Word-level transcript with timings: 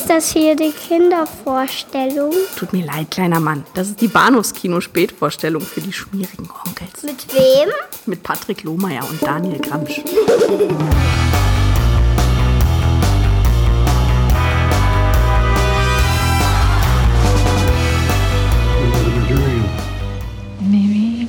Ist 0.00 0.08
das 0.08 0.32
hier 0.32 0.56
die 0.56 0.72
Kindervorstellung? 0.72 2.32
Tut 2.56 2.72
mir 2.72 2.86
leid, 2.86 3.10
kleiner 3.10 3.38
Mann. 3.38 3.66
Das 3.74 3.88
ist 3.88 4.00
die 4.00 4.08
Bahnhofskino-Spätvorstellung 4.08 5.60
für 5.60 5.82
die 5.82 5.92
schmierigen 5.92 6.48
Onkels. 6.66 7.02
Mit 7.02 7.26
wem? 7.34 7.68
Mit 8.06 8.22
Patrick 8.22 8.62
Lohmeier 8.62 9.06
und 9.06 9.22
Daniel 9.22 9.58
Gramsch. 9.58 10.00
Maybe 20.60 21.28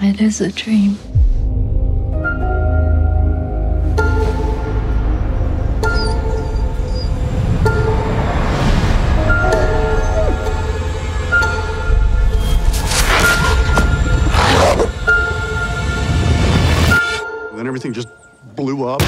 it 0.00 0.18
is 0.18 0.40
a 0.40 0.48
dream. 0.48 0.96
Then 17.68 17.76
everything 17.76 17.92
just 17.92 18.08
blew 18.56 18.88
up. 18.88 19.00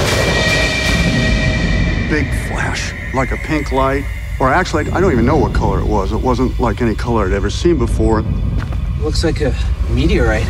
Big 2.11 2.27
flash, 2.47 2.93
like 3.15 3.33
a 3.33 3.39
pink 3.39 3.73
light. 3.73 4.05
Or 4.39 4.51
actually, 4.51 4.91
I 4.91 5.01
don't 5.01 5.13
even 5.13 5.25
know 5.25 5.39
what 5.39 5.55
color 5.55 5.81
it 5.81 5.87
was. 5.87 6.13
It 6.13 6.21
wasn't 6.21 6.61
like 6.61 6.83
any 6.83 6.95
color 6.95 7.25
I'd 7.25 7.33
ever 7.33 7.49
seen 7.49 7.79
before. 7.79 8.21
Looks 9.01 9.25
like 9.25 9.41
a 9.41 9.57
meteorite. 9.89 10.45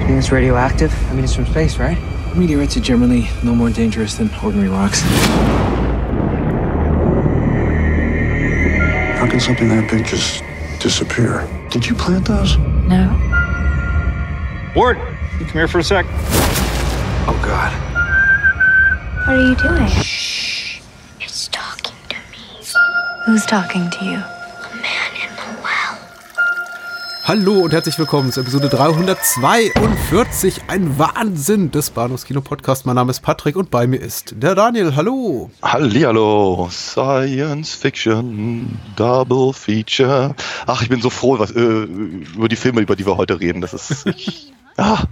You 0.00 0.06
think 0.08 0.18
it's 0.18 0.32
radioactive? 0.32 0.92
I 1.08 1.14
mean, 1.14 1.22
it's 1.22 1.36
from 1.36 1.46
space, 1.46 1.78
right? 1.78 1.96
Meteorites 2.34 2.76
are 2.76 2.80
generally 2.80 3.28
no 3.44 3.54
more 3.54 3.70
dangerous 3.70 4.16
than 4.16 4.28
ordinary 4.42 4.70
rocks. 4.70 5.02
How 9.20 9.28
can 9.30 9.38
something 9.38 9.68
that 9.68 9.88
big 9.88 10.04
just 10.04 10.42
disappear? 10.80 11.48
Did 11.70 11.86
you 11.86 11.94
plant 11.94 12.26
those? 12.26 12.56
No. 12.58 13.33
Ward, 14.74 14.98
you 15.38 15.46
come 15.46 15.52
here 15.52 15.68
for 15.68 15.78
a 15.78 15.84
sec. 15.84 16.04
Oh, 17.26 17.40
God. 17.44 17.72
What 19.24 19.36
are 19.36 19.48
you 19.48 19.54
doing? 19.54 19.86
Shh. 20.02 20.80
It's 21.20 21.46
talking 21.48 21.94
to 22.08 22.16
me. 22.16 22.64
Who's 23.24 23.46
talking 23.46 23.88
to 23.88 24.04
you? 24.04 24.33
Hallo 27.26 27.54
und 27.60 27.72
herzlich 27.72 27.98
willkommen 27.98 28.32
zur 28.32 28.42
Episode 28.42 28.68
342. 28.68 30.60
Ein 30.68 30.98
Wahnsinn 30.98 31.70
des 31.70 31.88
Bahnhofskino 31.88 32.42
Podcast. 32.42 32.84
Mein 32.84 32.96
Name 32.96 33.12
ist 33.12 33.20
Patrick 33.20 33.56
und 33.56 33.70
bei 33.70 33.86
mir 33.86 33.96
ist 33.96 34.34
der 34.36 34.54
Daniel. 34.54 34.94
Hallo. 34.94 35.50
Hallihallo, 35.62 36.68
Science 36.70 37.72
Fiction, 37.72 38.78
Double 38.96 39.54
Feature. 39.54 40.34
Ach, 40.66 40.82
ich 40.82 40.90
bin 40.90 41.00
so 41.00 41.08
froh 41.08 41.38
was, 41.38 41.50
äh, 41.52 41.60
über 41.60 42.50
die 42.50 42.56
Filme, 42.56 42.82
über 42.82 42.94
die 42.94 43.06
wir 43.06 43.16
heute 43.16 43.40
reden. 43.40 43.62
Das 43.62 43.72
ist. 43.72 44.06
Ich, 44.06 44.52
ah, 44.76 45.04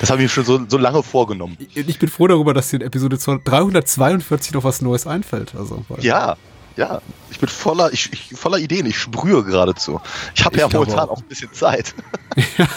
das 0.00 0.10
habe 0.10 0.20
ich 0.20 0.24
mir 0.24 0.30
schon 0.30 0.44
so, 0.44 0.60
so 0.66 0.78
lange 0.78 1.04
vorgenommen. 1.04 1.56
Ich 1.76 2.00
bin 2.00 2.08
froh 2.08 2.26
darüber, 2.26 2.54
dass 2.54 2.70
dir 2.70 2.78
in 2.78 2.82
Episode 2.82 3.18
342 3.18 4.52
noch 4.54 4.64
was 4.64 4.82
Neues 4.82 5.06
einfällt. 5.06 5.54
Also, 5.56 5.84
Ja, 6.00 6.36
ja. 6.76 7.00
Ich 7.30 7.38
bin 7.38 7.48
voller, 7.48 7.92
ich, 7.92 8.10
ich, 8.12 8.38
voller 8.38 8.58
Ideen. 8.58 8.86
Ich 8.86 8.98
sprühe 8.98 9.42
geradezu. 9.44 10.00
Ich 10.34 10.44
habe 10.44 10.56
ja 10.58 10.68
glaube 10.68 10.86
momentan 10.90 11.08
auch. 11.08 11.18
ein 11.18 11.24
bisschen 11.28 11.52
Zeit. 11.52 11.94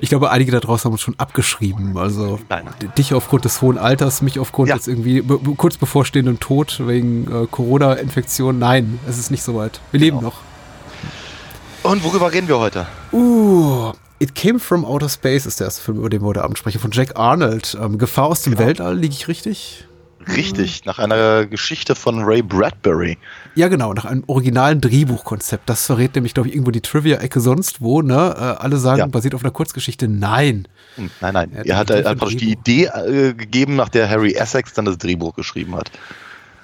Ich 0.00 0.08
glaube, 0.10 0.30
einige 0.30 0.52
da 0.52 0.60
draußen 0.60 0.84
haben 0.84 0.92
uns 0.92 1.00
schon 1.00 1.18
abgeschrieben. 1.18 1.96
Also 1.96 2.38
Nein. 2.48 2.68
dich 2.98 3.14
aufgrund 3.14 3.44
des 3.44 3.62
hohen 3.62 3.78
Alters, 3.78 4.20
mich 4.22 4.38
aufgrund 4.38 4.68
Ja. 4.68 4.74
jetzt 4.76 4.86
irgendwie 4.88 5.22
kurz 5.56 5.76
bevorstehendem 5.76 6.38
Tod 6.40 6.82
wegen 6.86 7.44
äh, 7.44 7.46
Corona-Infektion. 7.46 8.58
Nein, 8.58 8.98
es 9.08 9.18
ist 9.18 9.30
nicht 9.30 9.42
so 9.42 9.54
weit. 9.56 9.80
Wir 9.92 10.00
leben 10.00 10.18
Genau. 10.18 10.30
noch. 10.30 11.90
Und 11.90 12.02
worüber 12.04 12.32
reden 12.32 12.48
wir 12.48 12.58
heute? 12.58 12.86
Uh, 13.12 13.92
It 14.18 14.34
Came 14.34 14.58
From 14.60 14.84
Outer 14.84 15.08
Space 15.08 15.46
ist 15.46 15.60
der 15.60 15.66
erste 15.68 15.82
Film, 15.82 15.98
über 15.98 16.10
den 16.10 16.20
wir 16.22 16.26
heute 16.28 16.42
Abend 16.44 16.58
sprechen, 16.58 16.80
von 16.80 16.90
Jack 16.90 17.16
Arnold. 17.16 17.76
Ähm, 17.80 17.98
Gefahr 17.98 18.26
aus 18.26 18.42
dem 18.42 18.54
Genau. 18.54 18.66
Weltall, 18.66 18.96
liege 18.98 19.14
ich 19.14 19.28
richtig? 19.28 19.85
Richtig, 20.34 20.84
nach 20.84 20.98
einer 20.98 21.46
Geschichte 21.46 21.94
von 21.94 22.22
Ray 22.24 22.42
Bradbury. 22.42 23.16
Ja, 23.54 23.68
genau, 23.68 23.92
nach 23.94 24.04
einem 24.04 24.24
originalen 24.26 24.80
Drehbuchkonzept. 24.80 25.68
Das 25.68 25.86
verrät 25.86 26.14
nämlich, 26.14 26.34
glaube 26.34 26.48
ich, 26.48 26.54
irgendwo 26.54 26.72
die 26.72 26.80
Trivia-Ecke 26.80 27.40
sonst 27.40 27.80
wo, 27.80 28.02
ne? 28.02 28.14
Äh, 28.36 28.62
alle 28.62 28.76
sagen, 28.78 28.98
Ja. 28.98 29.06
basiert 29.06 29.34
auf 29.34 29.42
einer 29.44 29.52
Kurzgeschichte. 29.52 30.08
Nein. 30.08 30.66
Hm, 30.96 31.10
Nein, 31.20 31.34
nein. 31.34 31.50
Er 31.52 31.58
hat 31.58 31.66
Er 31.66 31.76
hat, 31.98 32.04
er 32.04 32.10
hat 32.10 32.18
praktisch 32.18 32.38
die. 32.38 32.52
Idee 32.52 32.84
äh, 32.86 33.34
gegeben, 33.34 33.76
nach 33.76 33.88
der 33.88 34.08
Harry 34.10 34.32
Essex 34.32 34.72
dann 34.72 34.84
das 34.86 34.98
Drehbuch 34.98 35.34
geschrieben 35.34 35.76
hat. 35.76 35.90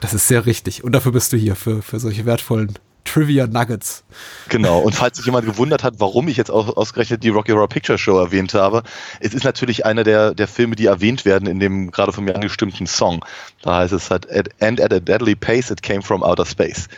Das 0.01 0.13
ist 0.15 0.27
sehr 0.27 0.45
richtig. 0.47 0.83
Und 0.83 0.93
dafür 0.93 1.13
bist 1.13 1.33
du 1.33 1.37
hier, 1.37 1.55
für, 1.55 1.83
für 1.83 2.01
solche 2.01 2.27
wertvollen 2.27 2.73
Trivia-Nuggets. 3.13 4.05
Genau, 4.49 4.79
und 4.79 4.95
falls 4.95 5.17
sich 5.19 5.27
jemand 5.27 5.45
gewundert 5.45 5.83
hat, 5.83 5.95
warum 5.99 6.29
ich 6.29 6.37
jetzt 6.37 6.51
auch 6.51 6.77
ausgerechnet 6.77 7.23
die 7.23 7.29
Rocky 7.29 7.53
Horror 7.53 7.69
Picture 7.69 7.99
Show 7.99 8.19
erwähnt 8.19 8.55
habe, 8.55 8.83
es 9.21 9.35
ist 9.35 9.45
natürlich 9.45 9.85
einer 9.85 10.05
der, 10.05 10.35
der 10.35 10.49
Filme, 10.49 10.77
die 10.77 10.87
erwähnt 10.87 11.25
werden 11.25 11.47
in 11.47 11.61
dem 11.61 11.91
gerade 11.91 12.13
von 12.13 12.25
mir 12.25 12.35
angestimmten 12.35 12.87
Song. 12.87 13.25
Da 13.63 13.77
heißt 13.79 13.93
es 13.93 14.11
halt, 14.11 14.31
"At- 14.31 14.49
and 14.61 14.81
at 14.81 14.93
a 14.93 15.01
deadly 15.01 15.35
pace 15.35 15.71
it 15.71 15.83
came 15.83 16.03
from 16.03 16.23
outer 16.23 16.47
space. 16.47 16.89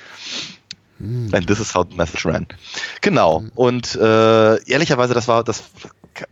And 1.01 1.47
this 1.47 1.59
is 1.59 1.75
how 1.75 1.85
the 1.89 1.97
message 1.97 2.25
ran. 2.25 2.47
Genau, 3.01 3.45
und 3.57 3.97
äh, 3.97 4.63
ehrlicherweise, 4.71 5.13
das 5.13 5.27
war, 5.27 5.43
das, 5.43 5.65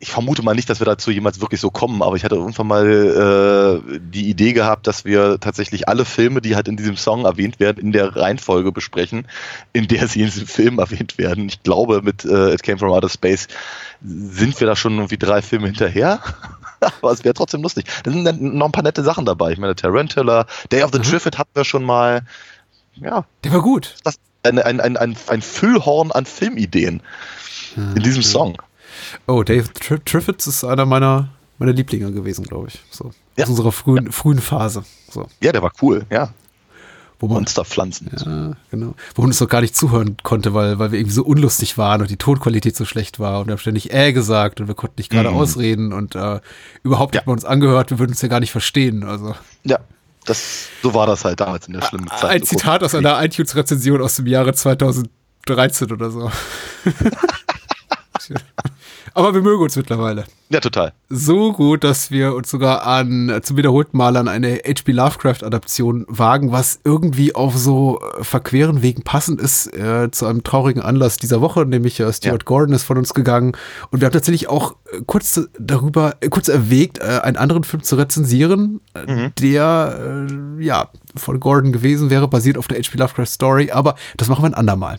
ich 0.01 0.11
vermute 0.11 0.43
mal 0.43 0.55
nicht, 0.55 0.71
dass 0.71 0.81
wir 0.81 0.85
dazu 0.85 1.11
jemals 1.11 1.41
wirklich 1.41 1.61
so 1.61 1.71
kommen, 1.71 2.03
aber 2.03 2.17
ich 2.17 2.25
hatte 2.25 2.35
irgendwann 2.37 2.67
mal 2.67 3.83
äh, 3.87 3.99
die 4.01 4.29
Idee 4.29 4.53
gehabt, 4.53 4.87
dass 4.87 5.05
wir 5.05 5.39
tatsächlich 5.41 5.89
alle 5.89 6.05
Filme, 6.05 6.41
die 6.41 6.55
halt 6.55 6.69
in 6.69 6.77
diesem 6.77 6.97
Song 6.97 7.25
erwähnt 7.25 7.61
werden, 7.61 7.79
in 7.79 7.93
der 7.93 8.15
Reihenfolge 8.17 8.73
besprechen, 8.73 9.27
in 9.73 9.89
der 9.89 10.09
sie 10.09 10.21
in 10.21 10.27
diesem 10.27 10.47
Film 10.47 10.79
erwähnt 10.79 11.19
werden. 11.19 11.49
Ich 11.49 11.63
glaube, 11.63 12.03
mit 12.03 12.25
äh, 12.25 12.55
It 12.55 12.63
Came 12.63 12.79
From 12.79 12.91
Outer 12.91 13.09
Space 13.09 13.49
sind 14.01 14.59
wir 14.61 14.67
da 14.67 14.77
schon 14.77 14.95
irgendwie 14.95 15.19
drei 15.19 15.43
Filme 15.43 15.67
hinterher. 15.67 16.21
Aber 16.81 17.13
es 17.13 17.23
wäre 17.25 17.35
trotzdem 17.35 17.63
lustig. 17.63 17.87
Da 18.03 18.11
sind 18.11 18.25
dann 18.25 18.57
noch 18.57 18.67
ein 18.67 18.73
paar 18.73 18.83
nette 18.83 19.05
Sachen 19.05 19.25
dabei. 19.25 19.53
Ich 19.53 19.59
meine, 19.59 19.77
Tarantula, 19.77 20.47
Day 20.73 20.83
of 20.83 20.91
the 20.93 20.99
Triffitt 20.99 21.39
hatten 21.39 21.53
wir 21.55 21.65
schon 21.65 21.85
mal. 21.85 22.23
Ja, 22.97 23.25
Der 23.45 23.53
war 23.53 23.63
gut. 23.63 23.95
das 24.03 24.17
ein, 24.43 24.59
ein, 24.59 24.81
ein, 24.81 24.97
ein, 24.97 25.17
ein 25.29 25.43
Füllhorn 25.43 26.11
an 26.11 26.27
Filmideen 26.27 27.01
in 27.77 28.03
diesem 28.03 28.23
Song. 28.23 28.57
Oh, 29.27 29.43
Dave 29.43 29.73
Tri 29.73 29.99
Triffids 30.05 30.47
ist 30.47 30.65
einer 30.65 30.87
meiner, 30.87 31.29
meiner 31.59 31.73
Lieblinge 31.73 32.13
gewesen, 32.13 32.45
glaube 32.45 32.69
ich. 32.69 32.81
So. 32.91 33.11
Ja. 33.37 33.45
Aus 33.45 33.51
unserer 33.51 33.73
frühen, 33.73 34.13
frühen 34.13 34.41
Phase. 34.41 34.85
So. 35.11 35.27
Ja, 35.41 35.53
der 35.53 35.63
war 35.63 35.73
cool, 35.83 36.05
ja. 36.11 36.33
Wo 37.19 37.29
man, 37.29 37.37
Monsterpflanzen. 37.37 38.11
ja, 38.17 38.57
genau. 38.73 38.95
Wo 39.15 39.23
man 39.23 39.29
uns 39.31 39.39
doch 39.39 39.49
gar 39.49 39.61
nicht 39.61 39.77
zuhören 39.77 40.17
konnte, 40.25 40.55
weil, 40.55 40.81
weil 40.81 40.91
wir 40.91 40.99
irgendwie 40.99 41.15
so 41.15 41.23
unlustig 41.25 41.79
waren 41.79 42.01
und 42.01 42.11
die 42.11 42.17
Tonqualität 42.17 42.75
so 42.75 42.85
schlecht 42.85 43.21
war 43.21 43.39
und 43.41 43.47
wir 43.47 43.53
haben 43.53 43.61
ständig 43.61 43.93
äh 43.93 44.13
gesagt 44.13 44.61
und 44.61 44.67
wir 44.67 44.75
konnten 44.75 44.97
nicht 44.99 45.09
gerade 45.11 45.31
Mhm. 45.31 45.37
ausreden 45.37 45.93
und 45.93 46.17
äh, 46.17 46.41
überhaupt 46.83 47.15
Ja. 47.15 47.21
hat 47.21 47.29
man 47.29 47.35
uns 47.35 47.45
angehört, 47.45 47.91
wir 47.91 48.01
würden 48.01 48.11
uns 48.11 48.23
ja 48.23 48.29
gar 48.29 48.41
nicht 48.41 48.51
verstehen. 48.51 49.05
Also 49.05 49.37
Ja, 49.63 49.79
das, 50.25 50.67
so 50.83 50.95
war 50.95 51.07
das 51.07 51.25
halt 51.25 51.39
damals 51.39 51.69
in 51.69 51.75
der 51.75 51.83
schlimmen 51.83 52.09
Zeit. 52.09 52.25
ein 52.25 52.43
Zitat 52.43 52.83
aus 52.83 52.93
einer 52.97 53.23
iTunes-Rezension 53.25 54.03
aus 54.03 54.17
dem 54.17 54.27
Jahre 54.27 54.53
2013 54.53 55.93
oder 55.93 56.11
so. 56.11 56.29
Aber 59.15 59.35
wir 59.35 59.43
mögen 59.43 59.63
uns 59.63 59.77
mittlerweile. 59.77 60.25
Ja, 60.49 60.61
total. 60.61 60.93
so 61.09 61.53
gut, 61.53 61.83
dass 61.83 62.11
wir 62.11 62.35
uns 62.35 62.51
sogar 62.51 62.87
an 62.87 63.41
zum 63.43 63.57
wiederholten 63.57 63.97
Mal 63.97 64.17
an 64.19 64.29
eine 64.29 64.57
H.P. 64.57 64.93
Lovecraft-Adaption 64.93 66.05
wagen, 66.09 66.53
was 66.53 66.81
irgendwie 66.85 67.35
auf 67.35 67.57
so 67.57 68.01
äh, 68.19 68.23
verqueren 68.23 68.83
Wegen 68.83 69.03
passend 69.03 69.41
ist 69.41 69.75
äh, 69.75 70.11
zu 70.11 70.27
einem 70.27 70.45
traurigen 70.45 70.83
Anlass 70.83 71.17
dieser 71.17 71.41
Woche, 71.41 71.65
nämlich 71.65 71.99
äh, 72.01 72.13
Stuart 72.13 72.43
Ja. 72.43 72.45
Gordon 72.45 72.75
ist 72.75 72.83
von 72.83 72.99
uns 72.99 73.15
gegangen 73.15 73.53
und 73.91 74.01
wir 74.01 74.07
haben 74.07 74.13
tatsächlich 74.13 74.49
auch 74.49 74.77
äh, 74.93 75.01
kurz 75.07 75.41
darüber, 75.59 76.17
äh, 76.21 76.29
kurz 76.29 76.49
erwägt, 76.49 76.99
äh, 76.99 77.21
einen 77.23 77.39
anderen 77.39 77.65
Film 77.65 77.83
zu 77.83 77.97
rezensieren, 77.97 78.81
äh, 78.93 79.31
der 79.41 80.27
ja 80.59 80.91
von 81.17 81.41
Gordon 81.41 81.73
gewesen 81.73 82.11
wäre, 82.11 82.29
basiert 82.29 82.59
auf 82.59 82.69
der 82.69 82.79
H.P. 82.79 82.99
Lovecraft-Story, 82.99 83.71
aber 83.71 83.95
das 84.19 84.29
machen 84.29 84.43
wir 84.43 84.49
ein 84.49 84.55
andermal. 84.55 84.99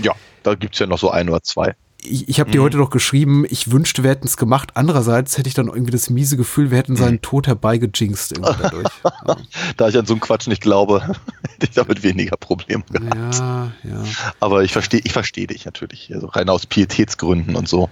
Ja, 0.00 0.12
da 0.44 0.54
gibt's 0.54 0.78
ja 0.78 0.86
noch 0.86 0.98
so 0.98 1.10
ein 1.10 1.28
oder 1.28 1.42
zwei. 1.42 1.74
Ich, 2.04 2.28
ich 2.28 2.40
habe 2.40 2.50
dir 2.50 2.62
heute 2.62 2.76
noch 2.76 2.90
geschrieben, 2.90 3.44
ich 3.48 3.70
wünschte, 3.70 4.02
wir 4.02 4.10
hätten 4.10 4.26
es 4.26 4.36
gemacht. 4.36 4.72
Andererseits 4.74 5.36
hätte 5.38 5.48
ich 5.48 5.54
dann 5.54 5.68
irgendwie 5.68 5.90
das 5.90 6.10
miese 6.10 6.36
Gefühl, 6.36 6.70
wir 6.70 6.78
hätten 6.78 6.96
seinen 6.96 7.20
Tod 7.22 7.46
herbeigejinxt 7.46 8.32
irgendwie 8.32 8.54
dadurch. 8.62 8.88
Da 9.76 9.88
ich 9.88 9.96
an 9.98 10.06
so 10.06 10.14
einen 10.14 10.20
Quatsch 10.20 10.46
nicht 10.46 10.60
glaube, 10.62 11.00
hätte 11.48 11.66
ich 11.68 11.70
damit 11.70 12.02
weniger 12.02 12.36
Probleme 12.36 12.84
gehabt. 12.90 13.34
ja, 13.38 13.72
ja. 13.82 14.02
Aber 14.40 14.62
ich 14.62 14.72
verstehe 14.72 15.00
ich 15.02 15.12
verstehe 15.12 15.46
dich 15.46 15.64
natürlich. 15.64 16.12
Also 16.14 16.26
rein 16.28 16.48
aus 16.48 16.66
Pietätsgründen 16.66 17.56
und 17.56 17.68
so. 17.68 17.88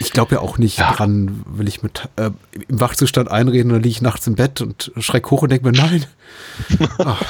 Ich 0.00 0.10
glaube 0.10 0.34
ja 0.36 0.40
auch 0.40 0.58
nicht 0.58 0.78
Ja. 0.78 0.92
dran, 0.92 1.42
will 1.46 1.68
ich 1.68 1.82
mit 1.82 2.08
äh, 2.16 2.30
im 2.68 2.80
Wachzustand 2.80 3.30
einreden, 3.30 3.70
dann 3.72 3.82
liege 3.82 3.90
ich 3.92 4.02
nachts 4.02 4.26
im 4.26 4.34
Bett 4.34 4.60
und 4.60 4.90
schreck 4.98 5.30
hoch 5.30 5.42
und 5.42 5.50
denke 5.50 5.66
mir, 5.70 5.72
nein. 5.76 6.04
Ach, 6.98 7.22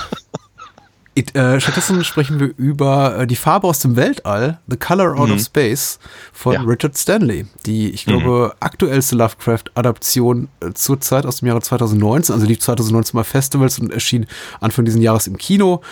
It, 1.17 1.35
äh, 1.37 1.61
stattdessen 1.61 2.03
sprechen 2.03 2.41
wir 2.41 2.53
über 2.57 3.19
äh, 3.21 3.27
die 3.29 3.37
Farbe 3.37 3.69
aus 3.69 3.79
dem 3.79 3.95
Weltall, 3.95 4.59
The 4.67 4.77
Color 4.77 5.17
Out 5.17 5.29
Mhm. 5.29 5.35
of 5.37 5.41
Space 5.43 6.01
von 6.33 6.55
Ja. 6.55 6.63
Richard 6.63 6.99
Stanley, 6.99 7.47
die, 7.67 7.91
ich 7.91 8.05
glaube, 8.05 8.55
aktuellste 8.59 9.15
Lovecraft-Adaption 9.17 10.49
äh, 10.61 10.73
zurzeit 10.75 11.25
aus 11.27 11.37
dem 11.39 11.49
Jahre 11.49 11.61
2019, 11.61 12.35
also 12.35 12.47
lief 12.47 12.59
2019 12.61 13.17
mal 13.17 13.23
Festivals 13.25 13.79
und 13.79 13.93
erschien 13.93 14.27
Anfang 14.61 14.85
dieses 14.85 15.01
Jahres 15.01 15.27
im 15.29 15.37
Kino. 15.39 15.83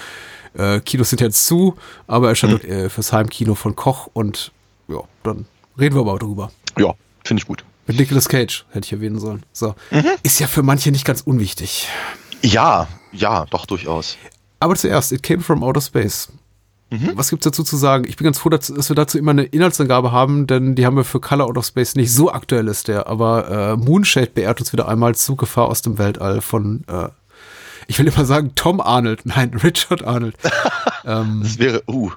Äh, 0.54 0.80
Kinos 0.80 1.10
sind 1.10 1.20
jetzt 1.20 1.46
zu, 1.46 1.76
aber 2.08 2.28
erscheint 2.28 2.64
äh, 2.64 2.90
fürs 2.90 3.12
Heimkino 3.12 3.54
von 3.54 3.76
Koch 3.76 4.08
und 4.12 4.50
ja, 4.88 4.98
dann 5.22 5.46
reden 5.78 5.94
wir 5.94 6.00
aber 6.00 6.18
drüber. 6.18 6.50
Ja, 6.76 6.94
finde 7.24 7.40
ich 7.42 7.46
gut. 7.46 7.64
Mit 7.86 7.96
Nicolas 7.98 8.28
Cage 8.28 8.64
hätte 8.70 8.86
ich 8.86 8.92
erwähnen 8.92 9.18
sollen. 9.18 9.44
So. 9.52 9.74
Ist 10.22 10.38
ja 10.40 10.46
für 10.46 10.62
manche 10.62 10.90
nicht 10.90 11.04
ganz 11.04 11.20
unwichtig. 11.22 11.88
Ja, 12.42 12.86
ja, 13.12 13.46
doch 13.50 13.66
durchaus. 13.66 14.16
Aber 14.62 14.76
zuerst, 14.76 15.12
It 15.12 15.22
Came 15.22 15.40
From 15.40 15.62
Outer 15.62 15.80
Space. 15.80 16.28
Was 17.14 17.30
gibt's 17.30 17.44
dazu 17.44 17.62
zu 17.62 17.76
sagen? 17.76 18.04
Ich 18.06 18.16
bin 18.16 18.26
ganz 18.26 18.38
froh, 18.38 18.50
dass, 18.50 18.66
dass 18.66 18.90
wir 18.90 18.96
dazu 18.96 19.16
immer 19.16 19.30
eine 19.30 19.44
Inhaltsangabe 19.44 20.12
haben, 20.12 20.46
denn 20.46 20.74
die 20.74 20.84
haben 20.84 20.96
wir 20.96 21.04
für 21.04 21.20
Color 21.20 21.46
Out 21.46 21.56
of 21.56 21.64
Space 21.64 21.94
nicht. 21.94 22.12
So 22.12 22.30
aktuell 22.30 22.68
ist 22.68 22.88
der. 22.88 23.06
Aber 23.06 23.50
äh, 23.50 23.76
Moonshade 23.76 24.30
beehrt 24.34 24.60
uns 24.60 24.72
wieder 24.72 24.88
einmal 24.88 25.14
Zuggefahr 25.14 25.68
aus 25.68 25.80
dem 25.80 25.96
Weltall 25.96 26.42
von, 26.42 26.84
äh, 26.88 27.08
ich 27.86 27.98
will 27.98 28.06
immer 28.06 28.26
sagen 28.26 28.52
Tom 28.56 28.80
Arnold. 28.80 29.22
Nein, 29.24 29.54
Richard 29.62 30.04
Arnold. 30.04 30.36
Das 31.04 31.58
wäre, 31.58 31.82
uh, 31.88 32.12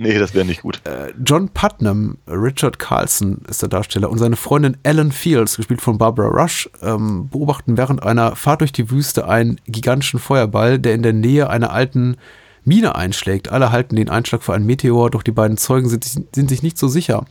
nee, 0.00 0.18
das 0.18 0.34
wäre 0.34 0.44
nicht 0.44 0.62
gut. 0.62 0.80
John 1.24 1.48
Putnam, 1.50 2.18
Richard 2.26 2.78
Carlson 2.78 3.42
ist 3.48 3.62
der 3.62 3.68
Darsteller 3.68 4.10
und 4.10 4.18
seine 4.18 4.36
Freundin 4.36 4.76
Ellen 4.82 5.12
Fields, 5.12 5.56
gespielt 5.56 5.80
von 5.80 5.98
Barbara 5.98 6.28
Rush, 6.28 6.68
ähm, 6.82 7.28
beobachten 7.30 7.76
während 7.76 8.02
einer 8.02 8.34
Fahrt 8.36 8.60
durch 8.62 8.72
die 8.72 8.90
Wüste 8.90 9.28
einen 9.28 9.60
gigantischen 9.66 10.18
Feuerball, 10.20 10.78
der 10.78 10.94
in 10.94 11.02
der 11.02 11.12
Nähe 11.12 11.48
einer 11.48 11.72
alten 11.72 12.16
Mine 12.62 12.94
einschlägt. 12.94 13.50
Alle 13.50 13.72
halten 13.72 13.96
den 13.96 14.10
Einschlag 14.10 14.42
für 14.42 14.52
einen 14.52 14.66
Meteor, 14.66 15.10
doch 15.10 15.22
die 15.22 15.32
beiden 15.32 15.56
Zeugen 15.56 15.88
sind, 15.88 16.04
sich- 16.04 16.22
sind 16.34 16.50
sich 16.50 16.62
nicht 16.62 16.76
so 16.76 16.88
sicher. 16.88 17.24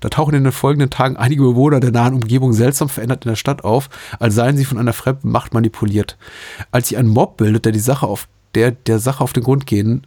Da 0.00 0.08
tauchen 0.08 0.34
in 0.34 0.42
den 0.42 0.52
folgenden 0.52 0.88
Tagen 0.88 1.16
einige 1.18 1.42
Bewohner 1.42 1.80
der 1.80 1.90
nahen 1.92 2.14
Umgebung 2.14 2.54
seltsam 2.54 2.88
verändert 2.88 3.26
in 3.26 3.28
der 3.30 3.36
Stadt 3.36 3.62
auf, 3.62 3.90
als 4.18 4.34
seien 4.34 4.56
sie 4.56 4.64
von 4.64 4.78
einer 4.78 4.94
fremden 4.94 5.30
Macht 5.30 5.52
manipuliert. 5.52 6.16
Als 6.70 6.88
sich 6.88 6.96
ein 6.96 7.08
Mob 7.08 7.36
bildet, 7.36 7.66
der 7.66 7.72
die 7.72 7.78
Sache 7.78 8.06
auf 8.06 8.26
der 8.54 8.70
der 8.72 8.98
Sache 8.98 9.22
auf 9.22 9.32
den 9.34 9.44
Grund 9.44 9.66
gehen, 9.66 10.06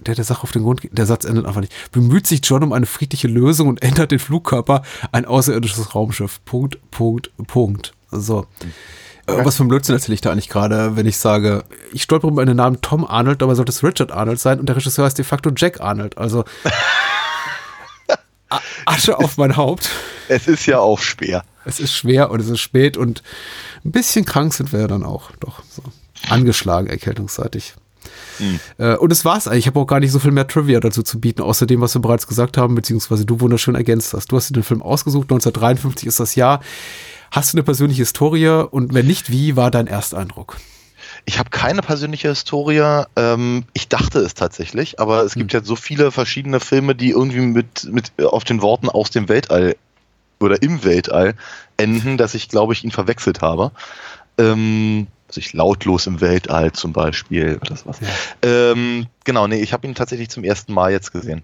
der 0.00 0.14
der 0.14 0.24
Sache 0.24 0.42
auf 0.42 0.52
den 0.52 0.62
Grund 0.62 0.80
geht, 0.80 0.96
der 0.96 1.06
Satz 1.06 1.24
endet 1.24 1.46
einfach 1.46 1.60
nicht. 1.60 1.72
Bemüht 1.92 2.26
sich 2.26 2.40
John 2.42 2.62
um 2.62 2.72
eine 2.72 2.86
friedliche 2.86 3.28
Lösung 3.28 3.68
und 3.68 3.82
ändert 3.82 4.10
den 4.12 4.18
Flugkörper 4.18 4.82
ein 5.12 5.24
außerirdisches 5.24 5.94
Raumschiff. 5.94 6.40
Punkt, 6.44 6.78
Punkt, 6.90 7.30
Punkt. 7.46 7.94
So. 8.10 8.46
Äh, 9.26 9.44
Was 9.44 9.56
für 9.56 9.64
ein 9.64 9.68
Blödsinn 9.68 9.94
erzähle 9.94 10.14
ich 10.14 10.20
da 10.20 10.32
eigentlich 10.32 10.48
gerade, 10.48 10.96
wenn 10.96 11.06
ich 11.06 11.18
sage, 11.18 11.64
ich 11.92 12.02
stolpere 12.02 12.30
über 12.30 12.42
einen 12.42 12.56
Namen 12.56 12.80
Tom 12.80 13.06
Arnold, 13.06 13.42
dabei 13.42 13.54
sollte 13.54 13.70
es 13.70 13.82
Richard 13.82 14.12
Arnold 14.12 14.40
sein 14.40 14.58
und 14.58 14.68
der 14.68 14.76
Regisseur 14.76 15.04
heißt 15.04 15.18
de 15.18 15.24
facto 15.24 15.50
Jack 15.54 15.80
Arnold. 15.80 16.16
Also 16.16 16.44
Asche 18.86 19.18
auf 19.18 19.36
mein 19.36 19.56
Haupt. 19.56 19.90
Es 20.28 20.48
ist 20.48 20.64
ja 20.66 20.78
auch 20.78 21.00
schwer. 21.00 21.44
Es 21.64 21.80
ist 21.80 21.92
schwer 21.92 22.30
und 22.30 22.40
es 22.40 22.48
ist 22.48 22.60
spät 22.60 22.96
und 22.96 23.22
ein 23.84 23.92
bisschen 23.92 24.24
krank 24.24 24.54
sind 24.54 24.72
wir 24.72 24.80
ja 24.80 24.86
dann 24.86 25.04
auch. 25.04 25.30
Doch, 25.40 25.62
so. 25.68 25.82
Angeschlagen, 26.28 26.88
erkältungsseitig. 26.88 27.74
Äh, 28.78 28.96
und 28.96 29.12
es 29.12 29.24
war's 29.24 29.46
eigentlich. 29.46 29.60
Ich 29.60 29.66
habe 29.66 29.80
auch 29.80 29.86
gar 29.86 30.00
nicht 30.00 30.12
so 30.12 30.18
viel 30.18 30.30
mehr 30.30 30.46
Trivia 30.46 30.80
dazu 30.80 31.02
zu 31.02 31.20
bieten, 31.20 31.42
außer 31.42 31.66
dem, 31.66 31.80
was 31.80 31.94
wir 31.94 32.00
bereits 32.00 32.26
gesagt 32.26 32.56
haben, 32.56 32.74
beziehungsweise 32.74 33.26
du 33.26 33.40
wunderschön 33.40 33.74
ergänzt 33.74 34.14
hast. 34.14 34.32
Du 34.32 34.36
hast 34.36 34.50
dir 34.50 34.54
den 34.54 34.62
Film 34.62 34.82
ausgesucht, 34.82 35.24
1953 35.24 36.06
ist 36.06 36.20
das 36.20 36.34
Jahr. 36.34 36.60
Hast 37.30 37.52
du 37.52 37.56
eine 37.56 37.62
persönliche 37.62 38.02
Historie 38.02 38.48
und 38.70 38.94
wenn 38.94 39.06
nicht, 39.06 39.30
wie 39.30 39.56
war 39.56 39.70
dein 39.70 39.86
Ersteindruck? 39.86 40.56
Ich 41.24 41.38
habe 41.38 41.50
keine 41.50 41.82
persönliche 41.82 42.28
Historie. 42.28 43.04
Ähm, 43.16 43.64
ich 43.74 43.88
dachte 43.88 44.20
es 44.20 44.34
tatsächlich, 44.34 44.98
aber 44.98 45.24
es 45.24 45.34
gibt 45.34 45.52
ja 45.52 45.62
so 45.62 45.76
viele 45.76 46.10
verschiedene 46.10 46.60
Filme, 46.60 46.94
die 46.94 47.10
irgendwie 47.10 47.40
mit, 47.40 47.84
mit 47.90 48.12
auf 48.24 48.44
den 48.44 48.62
Worten 48.62 48.88
aus 48.88 49.10
dem 49.10 49.28
Weltall 49.28 49.76
oder 50.40 50.62
im 50.62 50.84
Weltall 50.84 51.34
enden, 51.76 52.16
dass 52.16 52.34
ich, 52.34 52.48
glaube 52.48 52.72
ich, 52.72 52.84
ihn 52.84 52.90
verwechselt 52.90 53.42
habe. 53.42 53.72
Ähm, 54.38 55.08
also 55.28 55.38
ich 55.38 55.52
lautlos 55.52 56.06
im 56.06 56.20
Weltall 56.20 56.72
zum 56.72 56.92
Beispiel 56.92 57.58
oder 57.60 57.76
sowas. 57.76 57.98
Ähm, 58.42 59.06
genau, 59.24 59.46
nee, 59.46 59.60
ich 59.60 59.72
habe 59.72 59.86
ihn 59.86 59.94
tatsächlich 59.94 60.30
zum 60.30 60.42
ersten 60.42 60.72
Mal 60.72 60.90
jetzt 60.90 61.12
gesehen. 61.12 61.42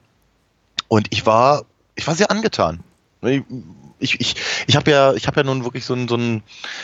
Und 0.89 1.09
ich 1.11 1.27
war, 1.27 1.65
ich 1.95 2.07
war 2.07 2.15
sehr 2.15 2.31
angetan. 2.31 2.81
Ich, 3.23 3.43
ich, 4.05 4.37
ich 4.67 4.77
habe 4.77 4.91
ja, 4.91 5.15
ich 5.15 5.27
habe 5.27 5.41
ja 5.41 5.45
nun 5.45 5.65
wirklich 5.65 5.85
so 5.85 5.95
ein, 5.95 6.09
so 6.09 6.17
ein, 6.17 6.43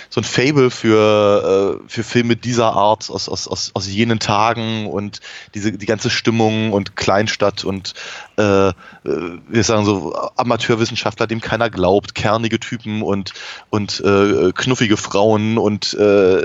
so 0.08 0.20
ein 0.20 0.24
Fable 0.24 0.70
für, 0.70 1.80
äh, 1.82 1.88
für 1.88 2.02
Filme 2.02 2.36
dieser 2.36 2.72
Art 2.72 3.10
aus, 3.10 3.28
aus, 3.28 3.46
aus, 3.46 3.70
aus 3.74 3.86
jenen 3.86 4.18
Tagen 4.18 4.86
und 4.86 5.20
diese, 5.54 5.72
die 5.72 5.86
ganze 5.86 6.10
Stimmung 6.10 6.72
und 6.72 6.96
Kleinstadt 6.96 7.64
und 7.64 7.94
äh, 8.36 8.68
äh, 8.68 8.72
wir 9.04 9.64
sagen 9.64 9.84
so 9.84 10.14
Amateurwissenschaftler, 10.36 11.26
dem 11.26 11.40
keiner 11.40 11.70
glaubt, 11.70 12.14
kernige 12.14 12.60
Typen 12.60 13.02
und, 13.02 13.32
und 13.68 14.00
äh, 14.00 14.52
knuffige 14.52 14.96
Frauen 14.96 15.58
und 15.58 15.94
äh, 15.94 16.40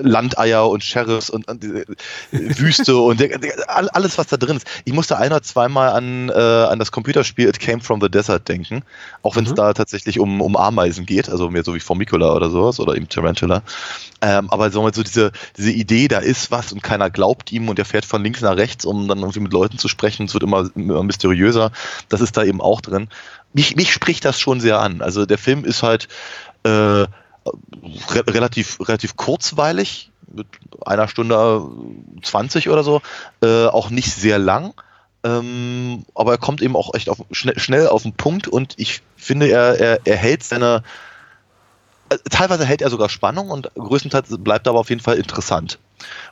Landeier 0.00 0.68
und 0.68 0.82
Sheriffs 0.82 1.30
und, 1.30 1.48
und 1.48 1.62
diese 1.62 1.84
Wüste 2.30 2.96
und 2.98 3.22
alles, 3.68 4.18
was 4.18 4.26
da 4.26 4.36
drin 4.36 4.56
ist. 4.56 4.66
Ich 4.84 4.92
musste 4.92 5.16
ein 5.18 5.30
oder 5.30 5.42
zweimal 5.42 5.90
an, 5.90 6.28
äh, 6.28 6.32
an 6.32 6.78
das 6.78 6.92
Computerspiel 6.92 7.48
It 7.48 7.60
Came 7.60 7.80
from 7.80 8.00
the 8.00 8.08
Desert 8.08 8.48
denken, 8.48 8.82
auch 9.22 9.36
wenn 9.36 9.46
es 9.46 9.54
da 9.54 9.72
tatsächlich 9.72 9.83
um, 10.18 10.40
um 10.40 10.56
Ameisen 10.56 11.06
geht, 11.06 11.28
also 11.28 11.50
mehr 11.50 11.64
so 11.64 11.74
wie 11.74 11.80
Formicula 11.80 12.34
oder 12.34 12.50
sowas 12.50 12.80
oder 12.80 12.96
eben 12.96 13.08
Tarantula. 13.08 13.62
Ähm, 14.20 14.50
aber 14.50 14.70
so, 14.70 14.88
so 14.90 15.02
diese, 15.02 15.32
diese 15.56 15.72
Idee, 15.72 16.08
da 16.08 16.18
ist 16.18 16.50
was 16.50 16.72
und 16.72 16.82
keiner 16.82 17.10
glaubt 17.10 17.52
ihm 17.52 17.68
und 17.68 17.78
er 17.78 17.84
fährt 17.84 18.04
von 18.04 18.22
links 18.22 18.40
nach 18.40 18.56
rechts, 18.56 18.84
um 18.84 19.08
dann 19.08 19.18
irgendwie 19.18 19.40
mit 19.40 19.52
Leuten 19.52 19.78
zu 19.78 19.88
sprechen. 19.88 20.26
Es 20.26 20.34
wird 20.34 20.42
immer, 20.42 20.70
immer 20.74 21.02
mysteriöser. 21.02 21.72
Das 22.08 22.20
ist 22.20 22.36
da 22.36 22.44
eben 22.44 22.60
auch 22.60 22.80
drin. 22.80 23.08
Mich, 23.52 23.76
mich 23.76 23.92
spricht 23.92 24.24
das 24.24 24.40
schon 24.40 24.60
sehr 24.60 24.80
an. 24.80 25.02
Also 25.02 25.26
der 25.26 25.38
Film 25.38 25.64
ist 25.64 25.82
halt 25.82 26.08
äh, 26.64 26.68
re 26.68 27.08
relativ, 28.26 28.78
relativ 28.80 29.16
kurzweilig, 29.16 30.10
mit 30.32 30.46
einer 30.84 31.08
Stunde 31.08 31.68
20 32.22 32.68
oder 32.68 32.82
so, 32.82 33.02
äh, 33.42 33.66
auch 33.66 33.90
nicht 33.90 34.12
sehr 34.12 34.38
lang. 34.38 34.74
Ähm, 35.24 36.04
aber 36.14 36.32
er 36.32 36.38
kommt 36.38 36.60
eben 36.60 36.76
auch 36.76 36.92
echt 36.94 37.08
auf, 37.08 37.18
schnell, 37.30 37.58
schnell 37.58 37.88
auf 37.88 38.02
den 38.02 38.12
Punkt 38.12 38.46
und 38.46 38.74
ich 38.76 39.00
finde, 39.16 39.48
er, 39.48 39.80
er, 39.80 40.00
er 40.04 40.16
hält 40.16 40.44
seine, 40.44 40.82
äh, 42.10 42.18
teilweise 42.30 42.66
hält 42.66 42.82
er 42.82 42.90
sogar 42.90 43.08
Spannung 43.08 43.48
und 43.48 43.72
größtenteils 43.74 44.36
bleibt 44.38 44.66
er 44.66 44.70
aber 44.70 44.80
auf 44.80 44.90
jeden 44.90 45.00
Fall 45.00 45.16
interessant. 45.16 45.78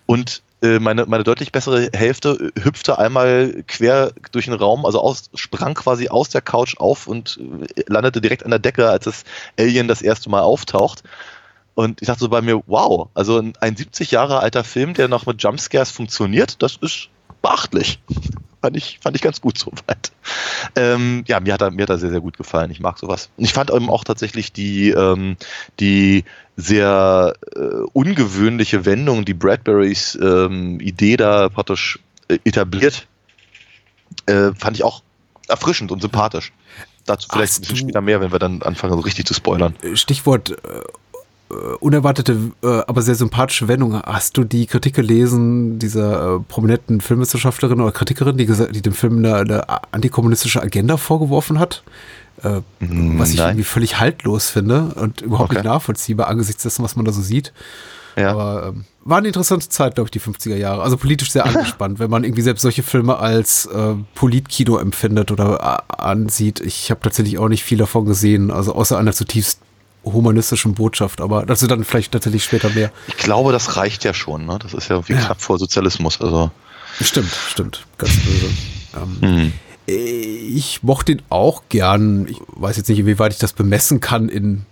Und 0.04 0.42
äh, 0.62 0.78
meine, 0.78 1.06
meine 1.06 1.24
deutlich 1.24 1.52
bessere 1.52 1.88
Hälfte 1.94 2.52
hüpfte 2.60 2.98
einmal 2.98 3.64
quer 3.66 4.12
durch 4.30 4.44
den 4.44 4.54
Raum, 4.54 4.84
also 4.84 5.00
aus, 5.00 5.30
sprang 5.34 5.72
quasi 5.72 6.08
aus 6.08 6.28
der 6.28 6.42
Couch 6.42 6.76
auf 6.76 7.06
und 7.06 7.40
äh, 7.74 7.84
landete 7.86 8.20
direkt 8.20 8.44
an 8.44 8.50
der 8.50 8.60
Decke, 8.60 8.90
als 8.90 9.06
das 9.06 9.24
Alien 9.58 9.88
das 9.88 10.02
erste 10.02 10.28
Mal 10.28 10.42
auftaucht. 10.42 11.02
Und 11.74 12.02
ich 12.02 12.06
dachte 12.06 12.20
so 12.20 12.28
bei 12.28 12.42
mir, 12.42 12.62
wow, 12.66 13.08
also 13.14 13.38
ein, 13.38 13.54
ein 13.60 13.74
70 13.74 14.10
Jahre 14.10 14.40
alter 14.40 14.64
Film, 14.64 14.92
der 14.92 15.08
noch 15.08 15.24
mit 15.24 15.42
Jumpscares 15.42 15.90
funktioniert, 15.90 16.62
das 16.62 16.76
ist 16.76 17.08
beachtlich. 17.42 18.00
fand 18.62 18.76
ich, 18.76 19.00
fand 19.02 19.16
ich 19.16 19.22
ganz 19.22 19.40
gut 19.40 19.58
soweit. 19.58 20.12
Ähm, 20.76 21.24
ja, 21.26 21.40
mir 21.40 21.52
hat, 21.52 21.60
er, 21.60 21.70
mir 21.72 21.82
hat 21.82 21.90
er 21.90 21.98
sehr, 21.98 22.10
sehr 22.10 22.20
gut 22.20 22.36
gefallen. 22.36 22.70
Ich 22.70 22.80
mag 22.80 22.98
sowas. 22.98 23.28
Und 23.36 23.44
ich 23.44 23.52
fand 23.52 23.70
eben 23.70 23.90
auch 23.90 24.04
tatsächlich 24.04 24.52
die, 24.52 24.90
ähm, 24.90 25.36
die 25.80 26.24
sehr 26.56 27.34
äh, 27.56 27.58
ungewöhnliche 27.92 28.84
Wendung, 28.84 29.24
die 29.24 29.34
Bradburys 29.34 30.16
ähm, 30.22 30.80
Idee 30.80 31.16
da 31.16 31.48
praktisch 31.48 31.98
äh, 32.28 32.38
etabliert, 32.44 33.06
äh, 34.26 34.52
fand 34.56 34.76
ich 34.76 34.84
auch 34.84 35.02
erfrischend 35.48 35.90
und 35.90 36.00
sympathisch. 36.00 36.52
Dazu 37.04 37.28
vielleicht 37.30 37.54
Hast 37.54 37.58
ein 37.58 37.62
bisschen 37.62 37.76
später 37.78 38.00
mehr, 38.00 38.20
wenn 38.20 38.30
wir 38.30 38.38
dann 38.38 38.62
anfangen, 38.62 38.94
so 38.94 39.00
richtig 39.00 39.26
zu 39.26 39.34
spoilern. 39.34 39.74
Stichwort 39.94 40.50
äh, 40.50 40.54
unerwartete, 41.80 42.52
äh, 42.62 42.66
aber 42.86 43.02
sehr 43.02 43.14
sympathische 43.14 43.68
Wendung. 43.68 44.00
Hast 44.02 44.36
du 44.36 44.44
die 44.44 44.66
Kritik 44.66 44.94
gelesen 44.94 45.78
dieser 45.78 46.36
äh, 46.36 46.40
prominenten 46.40 47.00
Filmwissenschaftlerin 47.00 47.80
oder 47.80 47.92
Kritikerin, 47.92 48.36
die, 48.36 48.46
die 48.46 48.82
dem 48.82 48.92
Film 48.92 49.18
eine, 49.18 49.36
eine 49.36 49.92
antikommunistische 49.92 50.62
Agenda 50.62 50.96
vorgeworfen 50.96 51.58
hat? 51.58 51.82
Äh, 52.42 52.60
was 52.80 53.30
ich 53.30 53.36
nein. 53.36 53.50
irgendwie 53.50 53.64
völlig 53.64 54.00
haltlos 54.00 54.50
finde 54.50 54.94
und 54.96 55.20
überhaupt 55.20 55.50
Okay. 55.50 55.58
nicht 55.60 55.64
nachvollziehbar 55.64 56.28
angesichts 56.28 56.62
dessen, 56.62 56.82
was 56.82 56.96
man 56.96 57.04
da 57.04 57.12
so 57.12 57.20
sieht. 57.20 57.52
Ja. 58.16 58.30
Aber 58.30 58.66
ähm, 58.68 58.84
war 59.04 59.18
eine 59.18 59.28
interessante 59.28 59.68
Zeit, 59.68 59.94
glaube 59.94 60.08
ich, 60.08 60.10
die 60.12 60.20
50er 60.20 60.56
Jahre. 60.56 60.82
Also 60.82 60.96
politisch 60.96 61.30
sehr 61.30 61.44
angespannt, 61.46 61.98
wenn 61.98 62.10
man 62.10 62.24
irgendwie 62.24 62.42
selbst 62.42 62.62
solche 62.62 62.82
Filme 62.82 63.18
als 63.18 63.66
äh, 63.66 63.94
Politkino 64.14 64.78
empfindet 64.78 65.30
oder 65.30 65.82
äh, 65.88 65.94
ansieht. 65.94 66.60
Ich 66.60 66.90
habe 66.90 67.00
tatsächlich 67.00 67.38
auch 67.38 67.48
nicht 67.48 67.64
viel 67.64 67.78
davon 67.78 68.04
gesehen, 68.04 68.50
also 68.50 68.74
außer 68.74 68.98
einer 68.98 69.12
zutiefst 69.12 69.60
humanistischen 70.04 70.74
Botschaft, 70.74 71.20
aber 71.20 71.46
dazu 71.46 71.66
dann 71.66 71.84
vielleicht 71.84 72.12
tatsächlich 72.12 72.44
später 72.44 72.70
mehr. 72.70 72.90
Ich 73.08 73.16
glaube, 73.16 73.52
das 73.52 73.76
reicht 73.76 74.04
ja 74.04 74.14
schon. 74.14 74.46
Ne? 74.46 74.58
Das 74.60 74.74
ist 74.74 74.88
ja 74.88 75.06
wie 75.08 75.12
Ja. 75.12 75.20
knapp 75.20 75.40
vor 75.40 75.58
Sozialismus. 75.58 76.20
Also. 76.20 76.50
Stimmt, 77.00 77.32
stimmt, 77.48 77.86
ganz 77.98 78.12
böse. 78.16 78.46
Ähm, 78.96 79.16
Hm. 79.20 79.52
Ich 79.86 80.82
mochte 80.84 81.12
ihn 81.12 81.22
auch 81.28 81.62
gern. 81.68 82.28
Ich 82.28 82.38
weiß 82.48 82.76
jetzt 82.76 82.88
nicht, 82.88 83.00
inwieweit 83.00 83.32
ich 83.32 83.38
das 83.38 83.52
bemessen 83.52 83.98
kann 84.00 84.28
in 84.28 84.64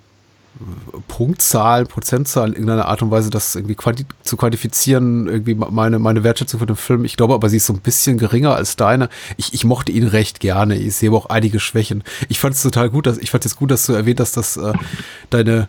Punktzahlen, 1.08 1.86
Prozentzahlen 1.86 2.52
in 2.52 2.62
irgendeiner 2.62 2.86
Art 2.86 3.02
und 3.02 3.10
Weise 3.10 3.30
das 3.30 3.54
irgendwie 3.54 3.74
quanti 3.74 4.04
zu 4.22 4.36
quantifizieren, 4.36 5.26
irgendwie 5.26 5.54
meine, 5.54 5.98
meine 5.98 6.22
Wertschätzung 6.24 6.60
für 6.60 6.66
den 6.66 6.76
Film. 6.76 7.04
Ich 7.04 7.16
glaube 7.16 7.34
aber, 7.34 7.48
sie 7.48 7.56
ist 7.56 7.66
so 7.66 7.72
ein 7.72 7.80
bisschen 7.80 8.18
geringer 8.18 8.54
als 8.54 8.76
deine. 8.76 9.08
Ich, 9.36 9.54
ich 9.54 9.64
mochte 9.64 9.92
ihn 9.92 10.06
recht 10.06 10.40
gerne. 10.40 10.76
Ich 10.76 10.96
sehe 10.96 11.08
aber 11.10 11.18
auch 11.18 11.26
einige 11.26 11.60
Schwächen. 11.60 12.04
Ich 12.28 12.40
fand 12.40 12.54
es 12.54 12.62
total 12.62 12.90
gut, 12.90 13.06
dass, 13.06 13.18
ich 13.18 13.30
fand 13.30 13.44
es 13.46 13.56
gut, 13.56 13.70
dass 13.70 13.86
du 13.86 13.92
erwähnt 13.92 14.20
hast, 14.20 14.36
dass 14.36 14.56
äh, 14.56 14.72
deine, 15.30 15.68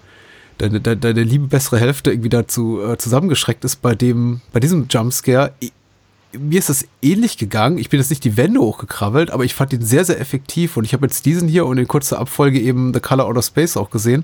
deine, 0.57 0.81
deine, 0.81 0.97
deine 0.97 1.23
liebe 1.23 1.47
bessere 1.47 1.79
Hälfte 1.79 2.11
irgendwie 2.11 2.29
dazu 2.29 2.81
äh, 2.81 2.97
zusammengeschreckt 2.97 3.63
ist 3.63 3.81
bei 3.81 3.95
dem, 3.95 4.41
bei 4.51 4.59
diesem 4.59 4.87
Jumpscare. 4.89 5.53
Ich, 5.59 5.71
mir 6.37 6.59
ist 6.59 6.69
das 6.69 6.85
ähnlich 7.01 7.37
gegangen. 7.37 7.77
Ich 7.77 7.89
bin 7.89 7.99
jetzt 7.99 8.09
nicht 8.09 8.23
die 8.23 8.37
Wände 8.37 8.59
hochgekrabbelt, 8.59 9.31
aber 9.31 9.43
ich 9.43 9.53
fand 9.53 9.73
ihn 9.73 9.81
sehr, 9.81 10.05
sehr 10.05 10.19
effektiv. 10.19 10.77
Und 10.77 10.85
ich 10.85 10.93
habe 10.93 11.05
jetzt 11.05 11.25
diesen 11.25 11.47
hier 11.47 11.65
und 11.65 11.77
in 11.77 11.87
kurzer 11.87 12.19
Abfolge 12.19 12.59
eben 12.59 12.93
The 12.93 12.99
Color 12.99 13.25
Out 13.25 13.37
of 13.37 13.45
Space 13.45 13.77
auch 13.77 13.89
gesehen. 13.89 14.23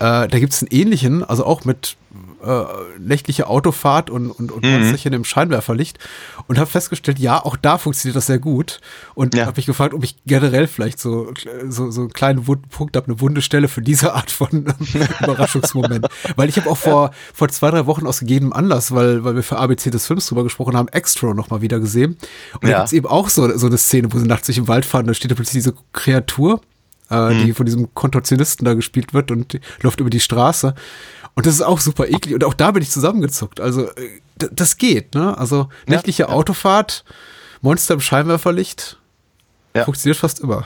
Äh, 0.00 0.28
da 0.28 0.38
gibt 0.38 0.52
es 0.52 0.62
einen 0.62 0.70
ähnlichen, 0.72 1.22
also 1.22 1.44
auch 1.46 1.64
mit 1.64 1.96
äh, 2.44 2.62
nächtliche 3.00 3.46
Autofahrt 3.46 4.10
und, 4.10 4.30
und, 4.30 4.52
und 4.52 4.64
Mhm. 4.64 4.72
Monsterchen 4.72 5.12
im 5.14 5.24
Scheinwerferlicht 5.24 5.98
und 6.46 6.58
habe 6.58 6.68
festgestellt, 6.70 7.18
ja, 7.18 7.42
auch 7.42 7.56
da 7.56 7.78
funktioniert 7.78 8.16
das 8.16 8.26
sehr 8.26 8.38
gut. 8.38 8.80
Und 9.14 9.34
Ja. 9.34 9.46
habe 9.46 9.56
mich 9.56 9.66
gefragt, 9.66 9.94
ob 9.94 10.04
ich 10.04 10.16
generell 10.26 10.66
vielleicht 10.66 10.98
so, 11.00 11.32
so, 11.68 11.90
so 11.90 12.02
einen 12.02 12.12
kleinen 12.12 12.46
wunden 12.46 12.68
Punkt 12.68 12.96
habe, 12.96 13.06
eine 13.06 13.20
wunde 13.20 13.40
Stelle 13.40 13.66
für 13.68 13.82
diese 13.82 14.14
Art 14.14 14.30
von 14.30 14.66
Überraschungsmoment. 15.20 16.06
weil 16.36 16.48
ich 16.48 16.56
habe 16.56 16.68
auch 16.68 16.76
vor, 16.76 17.10
vor 17.32 17.48
zwei, 17.48 17.70
drei 17.70 17.86
Wochen 17.86 18.06
aus 18.06 18.20
gegebenem 18.20 18.52
Anlass, 18.52 18.92
weil, 18.94 19.24
weil 19.24 19.34
wir 19.36 19.42
für 19.42 19.58
ABC 19.58 19.90
des 19.90 20.06
Films 20.06 20.26
drüber 20.26 20.42
gesprochen 20.44 20.76
haben, 20.76 20.88
Extra 20.88 21.34
noch 21.34 21.50
mal 21.50 21.62
wieder 21.62 21.80
gesehen. 21.80 22.16
Und 22.54 22.64
da 22.64 22.68
Ja. 22.68 22.78
gibt's 22.78 22.92
eben 22.92 23.06
auch 23.06 23.28
so, 23.28 23.56
so 23.56 23.66
eine 23.68 23.78
Szene, 23.78 24.12
wo 24.12 24.18
sie 24.18 24.26
nachts 24.26 24.46
durch 24.46 24.56
den 24.56 24.68
Wald 24.68 24.84
fahren, 24.84 25.06
da 25.06 25.14
steht 25.14 25.30
da 25.30 25.34
plötzlich 25.34 25.62
diese 25.62 25.74
Kreatur, 25.92 26.60
äh, 27.30 27.34
Mhm. 27.34 27.44
die 27.46 27.52
von 27.54 27.66
diesem 27.66 27.94
Kontortionisten 27.94 28.64
da 28.64 28.74
gespielt 28.74 29.14
wird 29.14 29.30
und 29.30 29.58
läuft 29.82 30.00
über 30.00 30.10
die 30.10 30.20
Straße. 30.20 30.74
Und 31.34 31.46
das 31.46 31.54
ist 31.54 31.62
auch 31.62 31.80
super 31.80 32.06
eklig. 32.08 32.34
Und 32.34 32.44
auch 32.44 32.54
da 32.54 32.70
bin 32.70 32.82
ich 32.82 32.90
zusammengezuckt. 32.90 33.60
Also, 33.60 33.88
äh, 33.88 34.20
das 34.36 34.76
geht, 34.76 35.14
ne? 35.14 35.36
Also, 35.36 35.68
Ja, 35.86 35.94
nächtliche 35.94 36.28
Autofahrt, 36.28 37.04
Monster 37.60 37.94
im 37.94 38.00
Scheinwerferlicht, 38.00 38.98
Ja. 39.74 39.84
funktioniert 39.84 40.16
fast 40.18 40.40
immer. 40.40 40.64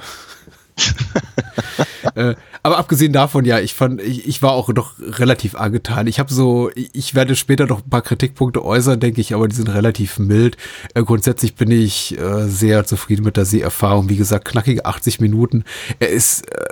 Äh, 2.14 2.34
aber 2.62 2.78
abgesehen 2.78 3.12
davon, 3.12 3.44
ja, 3.44 3.60
ich 3.60 3.74
fand, 3.74 4.00
ich, 4.00 4.26
ich 4.26 4.42
war 4.42 4.52
auch 4.52 4.72
doch 4.72 4.94
relativ 4.98 5.54
angetan. 5.54 6.06
Ich 6.06 6.18
habe 6.18 6.32
so, 6.32 6.70
ich, 6.74 7.14
werde 7.14 7.36
später 7.36 7.66
noch 7.66 7.82
ein 7.82 7.90
paar 7.90 8.02
Kritikpunkte 8.02 8.64
äußern, 8.64 9.00
denke 9.00 9.20
ich, 9.20 9.34
aber 9.34 9.48
die 9.48 9.56
sind 9.56 9.68
relativ 9.68 10.18
mild. 10.18 10.56
Äh, 10.94 11.02
grundsätzlich 11.02 11.54
bin 11.54 11.70
ich 11.70 12.18
äh, 12.18 12.46
sehr 12.48 12.84
zufrieden 12.84 13.24
mit 13.24 13.36
der 13.36 13.44
Seherfahrung. 13.44 14.08
Wie 14.08 14.16
gesagt, 14.16 14.44
knackige 14.44 14.84
80 14.84 15.20
Minuten. 15.20 15.64
Er 15.98 16.10
ist 16.10 16.50
äh, 16.52 16.64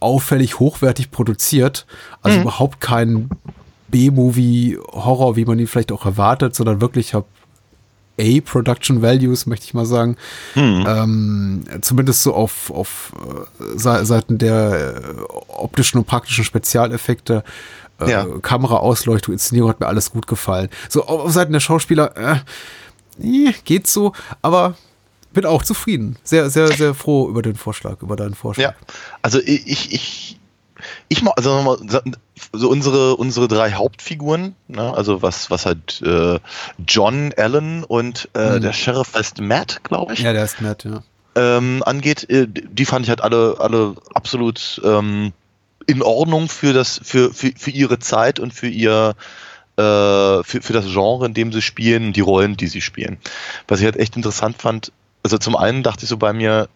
auffällig 0.00 0.58
hochwertig 0.60 1.10
produziert, 1.10 1.86
also 2.22 2.40
überhaupt 2.40 2.80
kein 2.80 3.30
B-Movie-Horror, 3.88 5.36
wie 5.36 5.44
man 5.44 5.58
ihn 5.58 5.66
vielleicht 5.66 5.92
auch 5.92 6.04
erwartet, 6.04 6.54
sondern 6.54 6.80
wirklich 6.80 7.14
hab 7.14 7.26
A-Production 8.18 9.02
Values, 9.02 9.46
möchte 9.46 9.66
ich 9.66 9.74
mal 9.74 9.86
sagen. 9.86 10.16
Ähm, 10.56 11.64
zumindest 11.80 12.22
so 12.22 12.34
auf, 12.34 12.70
auf 12.70 13.12
äh, 13.60 13.78
Seiten 13.78 14.38
der 14.38 14.94
äh, 14.96 15.22
optischen 15.48 15.98
und 15.98 16.06
praktischen 16.06 16.44
Spezialeffekte. 16.44 17.44
Äh, 18.00 18.10
Ja. 18.10 18.26
Kameraausleuchtung, 18.42 19.32
Inszenierung 19.32 19.70
hat 19.70 19.80
mir 19.80 19.86
alles 19.86 20.10
gut 20.10 20.26
gefallen. 20.26 20.68
So 20.88 21.04
auf, 21.06 21.20
auf 21.20 21.32
Seiten 21.32 21.52
der 21.52 21.60
Schauspieler, 21.60 22.16
äh, 22.16 22.36
eh, 23.22 23.52
geht 23.64 23.86
so, 23.86 24.12
aber 24.42 24.76
bin 25.32 25.44
auch 25.44 25.62
zufrieden. 25.62 26.16
Sehr, 26.24 26.48
sehr, 26.50 26.68
sehr 26.68 26.94
froh 26.94 27.28
über 27.28 27.42
den 27.42 27.56
Vorschlag, 27.56 28.00
über 28.02 28.16
deinen 28.16 28.34
Vorschlag. 28.34 28.62
Ja, 28.64 28.74
also 29.22 29.40
ich, 29.40 29.92
ich, 29.92 30.38
ich, 31.08 31.24
also 31.36 31.56
nochmal, 31.56 32.02
so 32.52 32.68
unsere, 32.70 33.16
unsere 33.16 33.48
drei 33.48 33.72
Hauptfiguren, 33.72 34.54
ne, 34.68 34.94
also 34.94 35.22
was, 35.22 35.50
was 35.50 35.66
halt 35.66 36.00
äh, 36.02 36.38
John 36.86 37.32
Allen 37.36 37.84
und 37.84 38.28
äh, 38.34 38.56
Mhm. 38.56 38.60
der 38.62 38.72
Sheriff 38.72 39.14
heißt 39.14 39.40
Matt, 39.40 39.82
glaube 39.84 40.14
ich, 40.14 40.20
Ja, 40.20 40.32
der 40.32 40.44
ist 40.44 40.60
nett, 40.60 40.84
ja. 40.84 41.02
ähm, 41.36 41.82
angeht, 41.84 42.28
äh, 42.30 42.46
die 42.48 42.84
fand 42.84 43.04
ich 43.04 43.10
halt 43.10 43.20
alle, 43.20 43.56
alle 43.58 43.94
absolut 44.14 44.80
ähm, 44.84 45.32
in 45.86 46.02
Ordnung 46.02 46.48
für 46.48 46.72
das, 46.72 47.00
für, 47.02 47.32
für, 47.32 47.52
für 47.56 47.70
ihre 47.70 47.98
Zeit 47.98 48.40
und 48.40 48.52
für 48.52 48.68
ihr 48.68 49.14
äh, 49.76 50.42
für, 50.42 50.60
für 50.60 50.72
das 50.72 50.86
Genre, 50.86 51.26
in 51.26 51.34
dem 51.34 51.52
sie 51.52 51.62
spielen, 51.62 52.12
die 52.12 52.20
Rollen, 52.20 52.56
die 52.56 52.66
sie 52.66 52.80
spielen. 52.80 53.18
Was 53.68 53.78
ich 53.78 53.84
halt 53.84 53.96
echt 53.96 54.16
interessant 54.16 54.60
fand, 54.60 54.90
also 55.22 55.38
zum 55.38 55.54
einen 55.54 55.82
dachte 55.82 56.04
ich 56.04 56.08
so 56.08 56.16
bei 56.16 56.32
mir, 56.32 56.68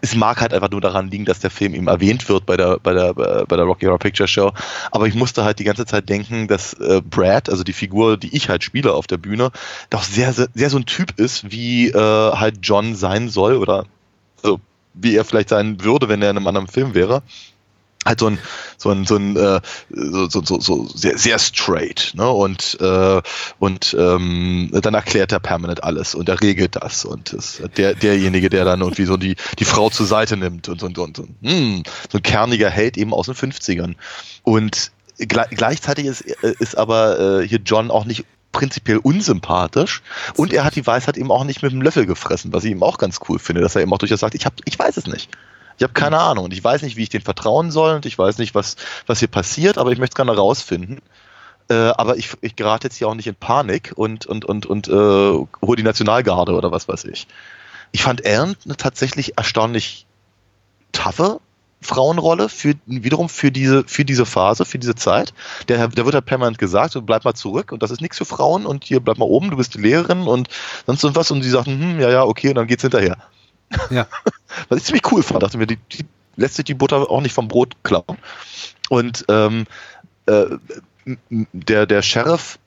es 0.00 0.14
mag 0.14 0.40
halt 0.40 0.52
einfach 0.52 0.70
nur 0.70 0.80
daran 0.80 1.10
liegen, 1.10 1.24
dass 1.24 1.40
der 1.40 1.50
Film 1.50 1.74
eben 1.74 1.88
erwähnt 1.88 2.28
wird 2.28 2.46
bei 2.46 2.56
der, 2.56 2.78
bei 2.78 2.92
der, 2.92 3.14
bei 3.14 3.56
der 3.56 3.64
Rocky 3.64 3.86
Horror 3.86 3.98
Picture 3.98 4.28
Show. 4.28 4.52
Aber 4.90 5.06
ich 5.06 5.14
musste 5.14 5.44
halt 5.44 5.58
die 5.58 5.64
ganze 5.64 5.86
Zeit 5.86 6.08
denken, 6.08 6.48
dass 6.48 6.74
äh, 6.74 7.00
Brad, 7.02 7.48
also 7.48 7.64
die 7.64 7.72
Figur, 7.72 8.16
die 8.16 8.34
ich 8.36 8.48
halt 8.48 8.64
spiele 8.64 8.92
auf 8.92 9.06
der 9.06 9.16
Bühne, 9.16 9.50
doch 9.90 10.02
sehr, 10.02 10.32
sehr, 10.32 10.48
sehr 10.54 10.70
so 10.70 10.78
ein 10.78 10.86
Typ 10.86 11.18
ist, 11.18 11.50
wie 11.50 11.88
äh, 11.88 11.94
halt 11.94 12.58
John 12.62 12.94
sein 12.94 13.28
soll 13.28 13.56
oder 13.56 13.86
also, 14.42 14.60
wie 14.94 15.16
er 15.16 15.24
vielleicht 15.24 15.48
sein 15.48 15.82
würde, 15.82 16.08
wenn 16.08 16.22
er 16.22 16.30
in 16.30 16.36
einem 16.36 16.46
anderen 16.46 16.68
Film 16.68 16.94
wäre. 16.94 17.22
Halt 18.06 18.20
so 18.20 18.28
ein, 18.28 18.38
so 18.78 18.90
ein, 18.90 19.04
so 19.04 19.16
ein, 19.16 19.36
äh, 19.36 19.60
so, 19.90 20.30
so, 20.30 20.42
so, 20.44 20.60
so 20.60 20.86
sehr, 20.88 21.18
sehr 21.18 21.38
straight, 21.38 22.12
ne? 22.14 22.30
Und, 22.30 22.78
äh, 22.80 23.20
und 23.58 23.96
ähm, 23.98 24.70
dann 24.72 24.94
erklärt 24.94 25.32
er 25.32 25.40
permanent 25.40 25.84
alles 25.84 26.14
und 26.14 26.28
er 26.28 26.40
regelt 26.40 26.76
das 26.76 27.04
und 27.04 27.32
ist 27.32 27.62
der, 27.76 27.94
derjenige, 27.94 28.48
der 28.48 28.64
dann 28.64 28.80
irgendwie 28.80 29.06
so 29.06 29.16
die, 29.16 29.36
die 29.58 29.64
Frau 29.64 29.90
zur 29.90 30.06
Seite 30.06 30.36
nimmt 30.36 30.68
und 30.68 30.80
so, 30.80 30.86
und, 30.86 30.98
und, 30.98 31.18
und 31.18 31.34
hm, 31.42 31.82
so 32.10 32.18
ein 32.18 32.22
kerniger 32.22 32.70
Held 32.70 32.96
eben 32.96 33.12
aus 33.12 33.26
den 33.26 33.34
50ern. 33.34 33.96
Und 34.42 34.92
gle 35.18 35.46
gleichzeitig 35.50 36.06
ist, 36.06 36.20
ist 36.20 36.78
aber 36.78 37.40
äh, 37.40 37.48
hier 37.48 37.58
John 37.64 37.90
auch 37.90 38.04
nicht 38.04 38.24
prinzipiell 38.52 38.98
unsympathisch 38.98 40.02
und 40.36 40.52
er 40.52 40.64
hat 40.64 40.76
die 40.76 40.86
Weisheit 40.86 41.18
eben 41.18 41.30
auch 41.30 41.44
nicht 41.44 41.62
mit 41.62 41.72
dem 41.72 41.82
Löffel 41.82 42.06
gefressen, 42.06 42.52
was 42.54 42.64
ich 42.64 42.70
ihm 42.70 42.82
auch 42.82 42.96
ganz 42.96 43.20
cool 43.28 43.38
finde, 43.38 43.60
dass 43.60 43.74
er 43.74 43.82
eben 43.82 43.92
auch 43.92 43.98
durchaus 43.98 44.20
sagt, 44.20 44.34
ich, 44.34 44.46
hab, 44.46 44.54
ich 44.64 44.78
weiß 44.78 44.96
es 44.96 45.06
nicht. 45.06 45.30
Ich 45.78 45.82
habe 45.82 45.92
keine 45.92 46.18
Ahnung 46.18 46.46
und 46.46 46.52
ich 46.52 46.62
weiß 46.62 46.82
nicht, 46.82 46.96
wie 46.96 47.02
ich 47.02 47.08
den 47.08 47.20
vertrauen 47.20 47.70
soll 47.70 47.96
und 47.96 48.06
ich 48.06 48.18
weiß 48.18 48.38
nicht, 48.38 48.54
was, 48.54 48.76
was 49.06 49.18
hier 49.18 49.28
passiert, 49.28 49.78
aber 49.78 49.92
ich 49.92 49.98
möchte 49.98 50.14
es 50.14 50.16
gerne 50.16 50.36
rausfinden. 50.36 51.00
Äh, 51.68 51.74
aber 51.74 52.16
ich, 52.16 52.30
ich 52.40 52.56
gerate 52.56 52.86
jetzt 52.86 52.96
hier 52.96 53.08
auch 53.08 53.14
nicht 53.14 53.26
in 53.26 53.34
Panik 53.34 53.92
und, 53.96 54.24
und, 54.26 54.44
und, 54.44 54.66
und 54.66 54.88
äh, 54.88 54.92
hole 54.92 55.76
die 55.76 55.82
Nationalgarde 55.82 56.52
oder 56.52 56.70
was 56.70 56.88
weiß 56.88 57.04
ich. 57.04 57.26
Ich 57.92 58.02
fand 58.02 58.26
Aaron 58.26 58.56
eine 58.64 58.76
tatsächlich 58.76 59.36
erstaunlich 59.36 60.06
taffe 60.92 61.40
Frauenrolle 61.82 62.48
für 62.48 62.74
wiederum 62.86 63.28
für 63.28 63.52
diese 63.52 63.84
für 63.86 64.04
diese 64.04 64.26
Phase, 64.26 64.64
für 64.64 64.78
diese 64.78 64.94
Zeit. 64.94 65.34
Der, 65.68 65.88
der 65.88 66.04
wird 66.04 66.14
halt 66.14 66.24
permanent 66.24 66.58
gesagt, 66.58 66.92
so, 66.92 67.02
bleib 67.02 67.24
mal 67.24 67.34
zurück 67.34 67.70
und 67.72 67.82
das 67.82 67.90
ist 67.90 68.00
nichts 68.00 68.18
für 68.18 68.24
Frauen 68.24 68.66
und 68.66 68.84
hier 68.84 69.00
bleib 69.00 69.18
mal 69.18 69.26
oben, 69.26 69.50
du 69.50 69.56
bist 69.56 69.74
die 69.74 69.80
Lehrerin 69.80 70.22
und 70.22 70.48
sonst 70.86 71.04
und 71.04 71.16
was 71.16 71.30
und 71.30 71.42
die 71.42 71.48
sagten, 71.48 71.78
hm, 71.78 72.00
ja, 72.00 72.10
ja, 72.10 72.24
okay, 72.24 72.48
und 72.48 72.54
dann 72.56 72.66
geht's 72.66 72.82
hinterher. 72.82 73.18
Ja. 73.90 74.06
Was 74.68 74.78
ich 74.78 74.84
ziemlich 74.84 75.10
cool 75.12 75.22
fand, 75.22 75.42
dachte 75.42 75.58
mir, 75.58 75.66
die, 75.66 75.78
die 75.92 76.04
lässt 76.36 76.56
sich 76.56 76.64
die 76.64 76.74
Butter 76.74 77.10
auch 77.10 77.20
nicht 77.20 77.32
vom 77.32 77.48
Brot 77.48 77.74
klauen. 77.82 78.18
Und 78.88 79.24
ähm, 79.28 79.66
äh, 80.26 80.46
der, 81.52 81.86
der 81.86 82.02
Sheriff, 82.02 82.58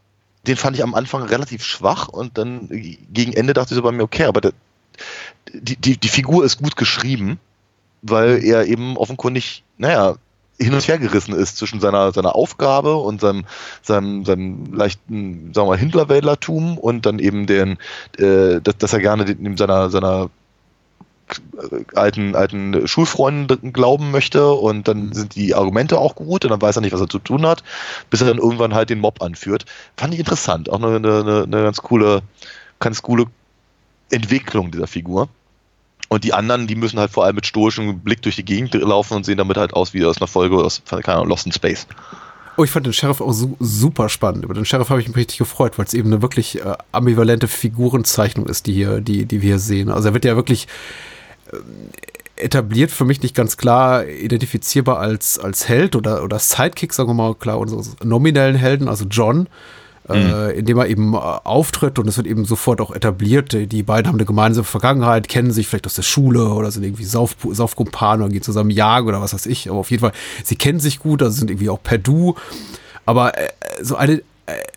den 0.47 0.57
fand 0.57 0.75
ich 0.75 0.83
am 0.83 0.95
Anfang 0.95 1.23
relativ 1.23 1.63
schwach 1.63 2.07
und 2.07 2.37
dann 2.37 2.67
gegen 2.69 3.33
Ende 3.33 3.53
dachte 3.53 3.73
ich 3.73 3.75
so 3.75 3.81
bei 3.81 3.91
mir, 3.91 4.03
okay, 4.03 4.25
aber 4.25 4.41
der, 4.41 4.53
die, 5.53 5.75
die, 5.75 5.97
die 5.97 6.07
Figur 6.07 6.45
ist 6.45 6.61
gut 6.61 6.75
geschrieben, 6.75 7.39
weil 8.01 8.43
er 8.43 8.65
eben 8.65 8.97
offenkundig, 8.97 9.63
naja, 9.77 10.15
hin 10.61 10.73
und 10.73 10.85
her 10.87 10.97
gerissen 10.97 11.33
ist 11.33 11.57
zwischen 11.57 11.79
seiner, 11.79 12.11
seiner 12.11 12.35
Aufgabe 12.35 12.95
und 12.95 13.21
seinem, 13.21 13.45
seinem, 13.81 14.25
seinem 14.25 14.73
leichten, 14.73 15.53
sagen 15.53 15.67
wir 15.67 15.71
mal, 15.71 15.77
Hindlerwählertum 15.77 16.77
und 16.77 17.05
dann 17.05 17.19
eben 17.19 17.45
den, 17.45 17.77
äh, 18.17 18.59
dass, 18.61 18.77
dass 18.77 18.93
er 18.93 18.99
gerne 18.99 19.23
den, 19.23 19.55
seiner, 19.55 19.89
seiner 19.89 20.29
alten, 21.93 22.35
alten 22.35 22.87
Schulfreunden 22.87 23.73
glauben 23.73 24.11
möchte 24.11 24.51
und 24.51 24.87
dann 24.87 25.13
sind 25.13 25.35
die 25.35 25.55
Argumente 25.55 25.97
auch 25.97 26.15
gut 26.15 26.45
und 26.45 26.51
dann 26.51 26.61
weiß 26.61 26.77
er 26.77 26.81
nicht, 26.81 26.93
was 26.93 27.01
er 27.01 27.09
zu 27.09 27.19
tun 27.19 27.45
hat, 27.45 27.63
bis 28.09 28.21
er 28.21 28.27
dann 28.27 28.37
irgendwann 28.37 28.73
halt 28.73 28.89
den 28.89 28.99
Mob 28.99 29.21
anführt. 29.21 29.65
Fand 29.97 30.13
ich 30.13 30.19
interessant. 30.19 30.69
Auch 30.69 30.81
eine, 30.81 30.95
eine, 30.95 31.43
eine 31.43 31.63
ganz 31.63 31.81
coole, 31.81 32.21
ganz 32.79 33.01
coole 33.01 33.25
Entwicklung 34.11 34.71
dieser 34.71 34.87
Figur. 34.87 35.29
Und 36.09 36.23
die 36.23 36.33
anderen, 36.33 36.65
die 36.65 36.75
müssen 36.75 36.99
halt 36.99 37.11
vor 37.11 37.25
allem 37.25 37.35
mit 37.35 37.45
stoischem 37.45 37.99
Blick 37.99 38.23
durch 38.23 38.35
die 38.35 38.45
Gegend 38.45 38.73
laufen 38.73 39.15
und 39.15 39.25
sehen 39.25 39.37
damit 39.37 39.57
halt 39.57 39.73
aus 39.73 39.93
wie 39.93 40.03
aus 40.03 40.17
einer 40.17 40.27
Folge 40.27 40.57
aus, 40.57 40.81
keine 40.85 41.07
Ahnung, 41.09 41.29
Lost 41.29 41.45
in 41.45 41.51
Space. 41.51 41.85
Oh, 42.57 42.63
ich 42.65 42.71
fand 42.71 42.85
den 42.85 42.93
Sheriff 42.93 43.21
auch 43.21 43.31
su 43.31 43.55
super 43.59 44.09
spannend. 44.09 44.43
Über 44.43 44.53
den 44.53 44.65
Sheriff 44.65 44.89
habe 44.89 44.99
ich 44.99 45.07
mich 45.07 45.15
richtig 45.15 45.37
gefreut, 45.37 45.77
weil 45.77 45.85
es 45.85 45.93
eben 45.93 46.11
eine 46.11 46.21
wirklich 46.21 46.59
äh, 46.59 46.73
ambivalente 46.91 47.47
Figurenzeichnung 47.47 48.47
ist, 48.47 48.65
die 48.65 48.73
hier, 48.73 48.99
die, 48.99 49.25
die 49.25 49.41
wir 49.41 49.49
hier 49.49 49.59
sehen. 49.59 49.89
Also 49.89 50.09
er 50.09 50.13
wird 50.13 50.25
ja 50.25 50.35
wirklich 50.35 50.67
etabliert 52.35 52.91
für 52.91 53.05
mich 53.05 53.21
nicht 53.21 53.35
ganz 53.35 53.57
klar 53.57 54.07
identifizierbar 54.07 54.99
als, 54.99 55.37
als 55.39 55.67
Held 55.67 55.95
oder, 55.95 56.23
oder 56.23 56.39
Sidekick, 56.39 56.93
sagen 56.93 57.09
wir 57.09 57.13
mal 57.13 57.35
klar, 57.35 57.59
unseres 57.59 57.95
nominellen 58.03 58.55
Helden, 58.55 58.87
also 58.87 59.05
John, 59.09 59.47
äh, 60.09 60.57
in 60.57 60.65
dem 60.65 60.77
er 60.77 60.87
eben 60.87 61.13
äh, 61.13 61.17
auftritt 61.17 61.99
und 61.99 62.07
es 62.07 62.15
wird 62.17 62.27
eben 62.27 62.45
sofort 62.45 62.79
auch 62.81 62.91
etabliert. 62.91 63.51
Die- 63.53 63.83
beiden 63.83 64.07
haben 64.07 64.15
eine 64.15 64.25
gemeinsame 64.25 64.63
Vergangenheit, 64.63 65.27
kennen 65.27 65.51
sich 65.51 65.67
vielleicht 65.67 65.85
aus 65.85 65.95
der 65.95 66.03
Schule 66.03 66.49
oder 66.49 66.71
sind 66.71 66.83
irgendwie 66.83 67.03
Sauf 67.03 67.35
Saufkumpanen 67.51 68.23
oder 68.23 68.31
gehen 68.31 68.41
zusammen 68.41 68.71
jagen 68.71 69.07
oder 69.07 69.21
was 69.21 69.33
weiß 69.33 69.45
ich. 69.45 69.69
Aber 69.69 69.79
auf 69.79 69.91
jeden 69.91 70.01
Fall, 70.01 70.13
sie 70.43 70.55
kennen 70.55 70.79
sich 70.79 70.99
gut, 70.99 71.21
also 71.21 71.35
sind 71.37 71.51
irgendwie 71.51 71.69
auch 71.69 71.83
per 71.83 71.97
Du. 71.97 72.35
Aber 73.05 73.37
äh, 73.37 73.49
so 73.81 73.97
eine, 73.97 74.13
äh, 74.13 74.21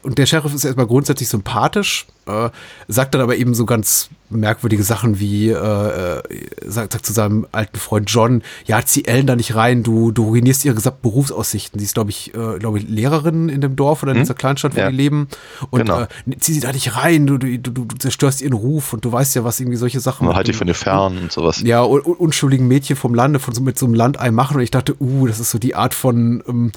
und 0.03 0.19
der 0.19 0.27
Sheriff 0.27 0.55
ist 0.55 0.65
erstmal 0.65 0.87
grundsätzlich 0.87 1.29
sympathisch, 1.29 2.07
äh, 2.27 2.51
sagt 2.89 3.15
dann 3.15 3.21
aber 3.21 3.37
eben 3.37 3.55
so 3.55 3.67
ganz 3.67 4.09
merkwürdige 4.31 4.83
Sachen 4.83 5.19
wie, 5.21 5.49
äh, 5.51 5.55
äh, 5.55 6.23
sagt, 6.65 6.93
sagt 6.95 7.05
zu 7.07 7.13
seinem 7.13 7.47
alten 7.53 7.79
Freund 7.79 8.09
John, 8.11 8.43
ja, 8.65 8.83
zieh 8.85 9.05
Ellen 9.05 9.27
da 9.27 9.37
nicht 9.37 9.55
rein, 9.55 9.83
du, 9.83 10.11
du 10.11 10.25
ruinierst 10.25 10.65
ihre 10.65 10.75
gesamten 10.75 11.03
Berufsaussichten. 11.03 11.79
Sie 11.79 11.85
ist, 11.85 11.95
glaube 11.95 12.11
ich, 12.11 12.35
äh, 12.35 12.59
glaube 12.59 12.79
ich, 12.79 12.89
Lehrerin 12.89 13.49
in 13.49 13.61
dem 13.61 13.77
Dorf 13.77 14.03
oder 14.03 14.13
in 14.13 14.19
dieser 14.19 14.35
Kleinstadt, 14.35 14.75
wo 14.75 14.81
Ja. 14.81 14.91
die 14.91 14.97
leben. 14.97 15.29
Und 15.71 15.81
Genau. 15.81 16.03
äh, 16.03 16.07
zieh 16.39 16.55
sie 16.55 16.61
da 16.61 16.73
nicht 16.73 16.97
rein, 16.97 17.27
du, 17.27 17.37
du, 17.39 17.59
du, 17.59 17.71
du 17.85 17.97
zerstörst 17.99 18.41
ihren 18.41 18.55
Ruf 18.55 18.93
und 18.93 19.05
du 19.05 19.13
weißt 19.13 19.35
ja, 19.35 19.45
was 19.45 19.61
irgendwie 19.61 19.77
solche 19.79 20.01
Sachen 20.01 20.27
Man 20.27 20.37
halt 20.37 20.47
dich 20.49 20.57
von 20.57 20.67
dir 20.67 20.75
fern 20.75 21.19
und 21.19 21.31
sowas. 21.33 21.61
ja, 21.63 21.83
un- 21.83 22.01
unschuldigen 22.01 22.67
Mädchen 22.69 22.97
vom 22.97 23.15
Lande 23.15 23.39
von 23.39 23.55
so, 23.55 23.61
mit 23.61 23.79
so 23.79 23.85
einem 23.87 23.95
Landei 23.95 24.31
machen. 24.31 24.57
Und 24.57 24.63
ich 24.63 24.71
dachte, 24.71 24.95
uh, 25.01 25.27
das 25.27 25.41
ist 25.41 25.51
so 25.51 25.59
die 25.59 25.75
Art 25.75 25.93
von 25.93 26.43
ähm, 26.49 26.73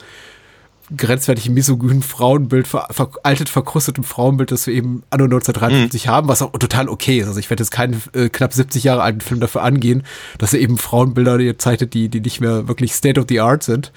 grenzwertig 0.95 1.49
misogynen 1.49 2.03
Frauenbild, 2.03 2.67
ver 2.67 2.87
veraltet, 2.91 3.49
verkrustetem 3.49 4.03
Frauenbild, 4.03 4.51
das 4.51 4.67
wir 4.67 4.73
eben 4.73 5.03
anno 5.09 5.23
1953 5.25 6.07
haben, 6.07 6.27
was 6.27 6.41
auch 6.41 6.51
total 6.51 6.89
okay 6.89 7.19
ist. 7.19 7.27
Also 7.27 7.39
ich 7.39 7.49
werde 7.49 7.63
jetzt 7.63 7.71
keinen 7.71 8.01
äh, 8.13 8.29
knapp 8.29 8.53
70 8.53 8.83
Jahre 8.83 9.01
alten 9.01 9.21
Film 9.21 9.39
dafür 9.39 9.63
angehen, 9.63 10.03
dass 10.37 10.53
er 10.53 10.59
eben 10.59 10.77
Frauenbilder 10.77 11.57
zeichnet, 11.57 11.93
die, 11.93 12.09
die 12.09 12.21
nicht 12.21 12.41
mehr 12.41 12.67
wirklich 12.67 12.93
State 12.93 13.19
of 13.19 13.25
the 13.29 13.39
Art 13.39 13.63
sind. 13.63 13.91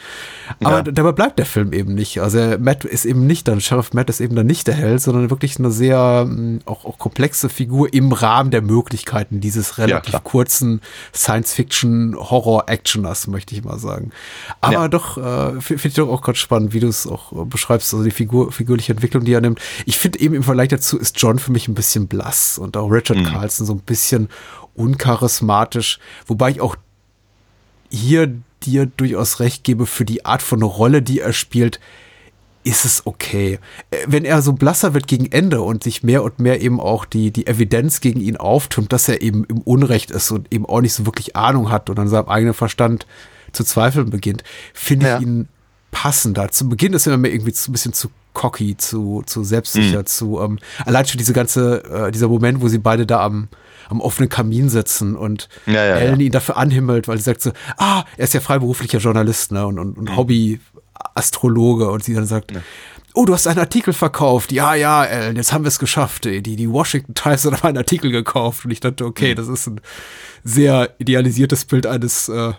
Aber 0.62 0.76
Ja. 0.78 0.82
dabei 0.82 1.12
bleibt 1.12 1.38
der 1.38 1.46
Film 1.46 1.72
eben 1.72 1.94
nicht. 1.94 2.20
Also 2.20 2.38
Matt 2.58 2.84
ist 2.84 3.04
eben 3.04 3.26
nicht 3.26 3.48
dann, 3.48 3.60
Sheriff 3.60 3.92
Matt 3.92 4.08
ist 4.10 4.20
eben 4.20 4.34
dann 4.36 4.46
nicht 4.46 4.66
der 4.66 4.74
Held, 4.74 5.00
sondern 5.02 5.30
wirklich 5.30 5.58
eine 5.58 5.70
sehr 5.70 6.26
mh, 6.28 6.60
auch, 6.64 6.84
auch 6.84 6.98
komplexe 6.98 7.48
Figur 7.48 7.92
im 7.92 8.12
Rahmen 8.12 8.50
der 8.50 8.62
Möglichkeiten 8.62 9.40
dieses 9.40 9.78
relativ 9.78 10.10
klar. 10.12 10.22
kurzen 10.22 10.80
Science-Fiction-Horror-Actioners, 11.14 13.26
möchte 13.28 13.54
ich 13.54 13.64
mal 13.64 13.78
sagen. 13.78 14.10
Aber 14.60 14.72
Ja. 14.72 14.88
doch, 14.88 15.18
äh, 15.18 15.60
finde 15.60 15.88
ich 15.88 15.94
doch 15.94 16.08
auch 16.08 16.22
ganz 16.22 16.38
spannend, 16.38 16.72
wie 16.74 16.77
du 16.80 16.88
es 16.88 17.06
auch 17.06 17.32
äh, 17.32 17.44
beschreibst, 17.44 17.92
also 17.92 18.04
die 18.04 18.10
Figur, 18.10 18.52
figürliche 18.52 18.92
Entwicklung, 18.92 19.24
die 19.24 19.32
er 19.32 19.40
nimmt. 19.40 19.60
Ich 19.86 19.98
finde 19.98 20.20
eben 20.20 20.34
im 20.34 20.42
Vergleich 20.42 20.68
dazu 20.68 20.98
ist 20.98 21.20
John 21.20 21.38
für 21.38 21.52
mich 21.52 21.68
ein 21.68 21.74
bisschen 21.74 22.06
blass 22.08 22.58
und 22.58 22.76
auch 22.76 22.88
Richard 22.88 23.24
Carlson 23.24 23.66
so 23.66 23.72
ein 23.74 23.80
bisschen 23.80 24.28
uncharismatisch, 24.74 25.98
wobei 26.26 26.50
ich 26.50 26.60
auch 26.60 26.76
hier 27.90 28.32
dir 28.64 28.86
durchaus 28.86 29.40
recht 29.40 29.64
gebe 29.64 29.86
für 29.86 30.04
die 30.04 30.24
Art 30.24 30.42
von 30.42 30.62
Rolle, 30.62 31.00
die 31.02 31.20
er 31.20 31.32
spielt, 31.32 31.78
ist 32.64 32.84
es 32.84 33.06
okay. 33.06 33.58
Äh, 33.90 33.98
Wenn 34.08 34.24
er 34.24 34.42
so 34.42 34.52
blasser 34.52 34.92
wird 34.92 35.06
gegen 35.06 35.30
Ende 35.30 35.62
und 35.62 35.84
sich 35.84 36.02
mehr 36.02 36.22
und 36.24 36.38
mehr 36.40 36.60
eben 36.60 36.80
auch 36.80 37.04
die, 37.04 37.30
die 37.30 37.46
Evidenz 37.46 38.00
gegen 38.00 38.20
ihn 38.20 38.36
auftürmt, 38.36 38.92
dass 38.92 39.08
er 39.08 39.22
eben 39.22 39.44
im 39.44 39.58
Unrecht 39.62 40.10
ist 40.10 40.30
und 40.32 40.52
eben 40.52 40.66
auch 40.66 40.80
nicht 40.80 40.92
so 40.92 41.06
wirklich 41.06 41.36
Ahnung 41.36 41.70
hat 41.70 41.88
und 41.88 41.98
an 41.98 42.08
seinem 42.08 42.28
eigenen 42.28 42.54
Verstand 42.54 43.06
zu 43.52 43.64
zweifeln 43.64 44.10
beginnt, 44.10 44.42
finde 44.74 45.06
Ja. 45.06 45.16
ich 45.18 45.22
ihn 45.22 45.48
passender. 45.90 46.50
Zu 46.50 46.68
Beginn 46.68 46.92
ist 46.92 47.06
er 47.06 47.16
mir 47.16 47.30
irgendwie 47.30 47.52
zu, 47.52 47.70
ein 47.70 47.72
bisschen 47.72 47.92
zu 47.92 48.08
cocky, 48.34 48.76
zu, 48.76 49.22
zu 49.26 49.42
selbstsicher, 49.42 50.04
zu, 50.04 50.40
ähm, 50.40 50.58
allein 50.84 51.06
schon 51.06 51.18
diese 51.18 51.32
ganze, 51.32 51.82
äh, 51.84 52.12
dieser 52.12 52.28
Moment, 52.28 52.60
wo 52.60 52.68
sie 52.68 52.78
beide 52.78 53.06
da 53.06 53.24
am, 53.24 53.48
am 53.88 54.00
offenen 54.00 54.28
Kamin 54.28 54.68
sitzen 54.68 55.16
und 55.16 55.48
Ja, 55.66 55.84
ja, 55.84 55.96
Ellen 55.96 56.20
ja. 56.20 56.26
ihn 56.26 56.32
dafür 56.32 56.56
anhimmelt, 56.56 57.08
weil 57.08 57.18
sie 57.18 57.24
sagt 57.24 57.42
so, 57.42 57.52
ah, 57.78 58.04
er 58.16 58.24
ist 58.24 58.34
ja 58.34 58.40
freiberuflicher 58.40 58.98
Journalist, 58.98 59.50
ne, 59.50 59.66
und, 59.66 59.78
und, 59.78 59.98
und 59.98 60.16
Hobby-Astrologe 60.16 61.90
und 61.90 62.04
sie 62.04 62.14
dann 62.14 62.26
sagt, 62.26 62.52
oh, 63.14 63.24
du 63.24 63.34
hast 63.34 63.48
einen 63.48 63.58
Artikel 63.58 63.92
verkauft. 63.92 64.52
Ja, 64.52 64.74
ja, 64.74 65.04
Ellen, 65.04 65.34
jetzt 65.34 65.52
haben 65.52 65.64
wir 65.64 65.68
es 65.68 65.80
geschafft. 65.80 66.24
Die, 66.24 66.42
die 66.42 66.70
Washington 66.70 67.14
Times 67.14 67.44
hat 67.44 67.64
einen 67.64 67.78
Artikel 67.78 68.12
gekauft 68.12 68.64
und 68.64 68.70
ich 68.70 68.78
dachte, 68.78 69.04
okay, 69.04 69.34
das 69.34 69.48
ist 69.48 69.66
ein 69.66 69.80
sehr 70.44 70.94
idealisiertes 70.98 71.64
Bild 71.64 71.86
eines 71.86 72.28
äh, 72.28 72.52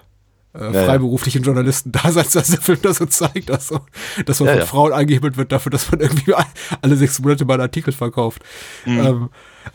äh, 0.54 0.74
ja. 0.74 0.86
freiberuflichen 0.86 1.44
Journalisten-Daseins, 1.44 2.32
dass 2.32 2.48
der 2.50 2.62
Film 2.62 2.80
das 2.82 2.98
so 2.98 3.06
zeigt, 3.06 3.52
also, 3.52 3.82
dass 4.26 4.40
man 4.40 4.48
Ja, 4.48 4.54
von 4.54 4.60
ja. 4.62 4.66
Frauen 4.66 4.94
angehimmelt 4.94 5.38
wird 5.38 5.52
dafür, 5.52 5.72
dass 5.72 5.92
man 5.92 6.00
irgendwie 6.02 6.34
alle 6.82 6.96
sechs 6.96 7.20
Monate 7.20 7.46
mal 7.46 7.54
einen 7.56 7.62
Artikel 7.64 7.92
verkauft. 7.94 8.42
Mhm. 8.86 9.00
Ähm, 9.00 9.30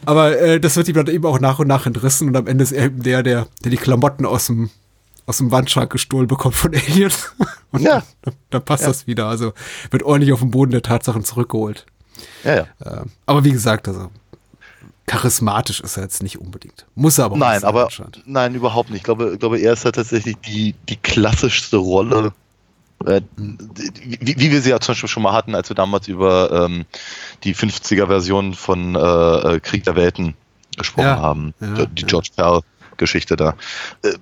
aber 0.05 0.39
äh, 0.39 0.61
das 0.61 0.77
wird 0.77 0.89
ihm 0.89 0.95
dann 0.95 1.07
eben 1.07 1.25
auch 1.27 1.39
nach 1.41 1.59
und 1.59 1.69
nach 1.69 1.87
entrissen 1.87 2.29
und 2.29 2.37
am 2.37 2.47
Ende 2.47 2.65
ist 2.65 2.73
er 2.73 2.87
eben 2.87 3.03
der, 3.03 3.23
der, 3.23 3.47
der 3.63 3.71
die 3.71 3.77
Klamotten 3.77 4.27
aus 4.27 4.47
dem 4.47 4.71
aus 5.27 5.39
dem 5.39 5.51
Wandschrank 5.51 5.91
gestohlen 5.91 6.27
bekommt 6.27 6.55
von 6.55 6.75
Aliens. 6.75 7.33
Und 7.71 7.81
Ja. 7.81 8.03
dann, 8.21 8.35
dann 8.51 8.63
passt 8.63 8.87
das 8.87 9.07
wieder. 9.07 9.27
Also 9.27 9.55
wird 9.91 10.03
ordentlich 10.03 10.35
auf 10.35 10.41
den 10.41 10.51
Boden 10.51 10.71
der 10.71 10.83
Tatsachen 10.83 11.25
zurückgeholt. 11.25 11.87
Ja, 12.45 12.57
ja. 12.57 12.67
Ähm, 12.85 13.11
aber 13.25 13.43
wie 13.43 13.53
gesagt, 13.53 13.89
also 13.89 14.11
charismatisch 15.07 15.81
ist 15.81 15.97
er 15.97 16.03
jetzt 16.05 16.23
nicht 16.23 16.39
unbedingt. 16.39 16.87
Muss 16.95 17.19
er 17.19 17.27
aber 17.27 17.37
Nein, 17.37 17.61
sein, 17.61 17.69
aber 17.69 17.89
nein, 18.25 18.55
überhaupt 18.55 18.91
nicht. 18.91 18.99
Ich 18.99 19.05
glaube, 19.05 19.33
ich 19.35 19.39
glaube, 19.39 19.59
er 19.59 19.73
ist 19.75 19.85
halt 19.85 19.95
tatsächlich 19.97 20.37
die, 20.47 20.75
die 20.89 20.97
klassischste 20.97 21.77
Rolle, 21.77 22.33
äh, 23.05 23.21
die- 23.37 24.19
wie, 24.21 24.39
wie 24.39 24.51
wir 24.51 24.63
sie 24.63 24.71
ja 24.71 24.81
zum 24.81 24.93
Beispiel 24.93 25.09
schon 25.09 25.23
mal 25.23 25.33
hatten, 25.33 25.55
als 25.55 25.69
wir 25.69 25.77
damals 25.77 26.09
über 26.09 26.51
ähm, 26.67 26.85
die 27.45 27.55
50er-Version 27.55 28.55
von 28.55 28.95
äh, 28.95 28.99
äh, 29.57 29.61
Krieg 29.61 29.85
der 29.85 29.95
Welten 29.97 30.35
gesprochen 30.77 31.07
Ja, 31.07 31.19
haben. 31.21 31.55
ja, 31.61 31.87
die 31.87 32.03
ja. 32.03 32.09
George 32.09 32.31
Pell 32.37 32.61
Geschichte 32.97 33.37
da. 33.37 33.55
Äh, 34.03 34.13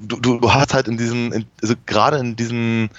Du, 0.00 0.16
du, 0.18 0.40
du 0.40 0.52
hast 0.52 0.74
halt 0.74 0.88
in 0.88 0.96
diesen, 0.96 1.32
in, 1.32 1.44
also 1.62 1.74
gerade 1.86 2.16
in 2.18 2.34
diesen 2.34 2.90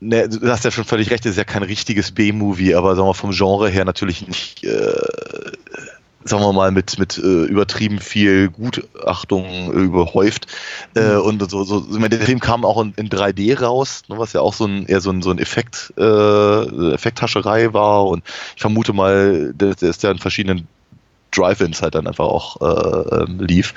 Ne, 0.00 0.28
du 0.28 0.50
hast 0.50 0.64
ja 0.64 0.70
schon 0.70 0.84
völlig 0.84 1.10
recht, 1.10 1.24
es 1.24 1.32
ist 1.32 1.38
ja 1.38 1.44
kein 1.44 1.62
richtiges 1.62 2.10
B-Movie, 2.10 2.74
aber 2.74 2.96
sagen 2.96 3.08
wir 3.08 3.14
vom 3.14 3.30
Genre 3.30 3.70
her 3.70 3.86
natürlich 3.86 4.26
nicht, 4.26 4.62
äh, 4.62 4.92
sagen 6.22 6.42
wir 6.42 6.52
mal, 6.52 6.70
mit, 6.70 6.98
mit 6.98 7.16
äh, 7.16 7.44
übertrieben 7.44 7.98
viel 7.98 8.50
Gutachtung 8.50 9.46
äh, 9.46 9.78
überhäuft. 9.78 10.48
Äh, 10.94 11.14
und 11.14 11.50
so, 11.50 11.64
so, 11.64 11.86
ich 11.90 11.98
meine, 11.98 12.10
der 12.10 12.26
Film 12.26 12.40
kam 12.40 12.66
auch 12.66 12.82
in, 12.82 12.92
in 12.96 13.08
3D 13.08 13.58
raus, 13.58 14.02
ne, 14.08 14.18
was 14.18 14.34
ja 14.34 14.42
auch 14.42 14.52
so 14.52 14.66
ein 14.66 14.84
eher 14.84 15.00
so 15.00 15.10
ein, 15.10 15.22
so 15.22 15.30
ein 15.30 15.38
Effekt, 15.38 15.94
äh, 15.96 16.92
Effekthascherei 16.92 17.72
war. 17.72 18.04
Und 18.06 18.22
ich 18.54 18.60
vermute 18.60 18.92
mal, 18.92 19.54
der, 19.54 19.76
der 19.76 19.88
ist 19.88 20.02
ja 20.02 20.10
in 20.10 20.18
verschiedenen 20.18 20.68
Drive-Ins 21.30 21.80
halt 21.80 21.94
dann 21.94 22.06
einfach 22.06 22.26
auch 22.26 22.60
äh, 22.60 23.22
ähm, 23.22 23.40
lief. 23.40 23.72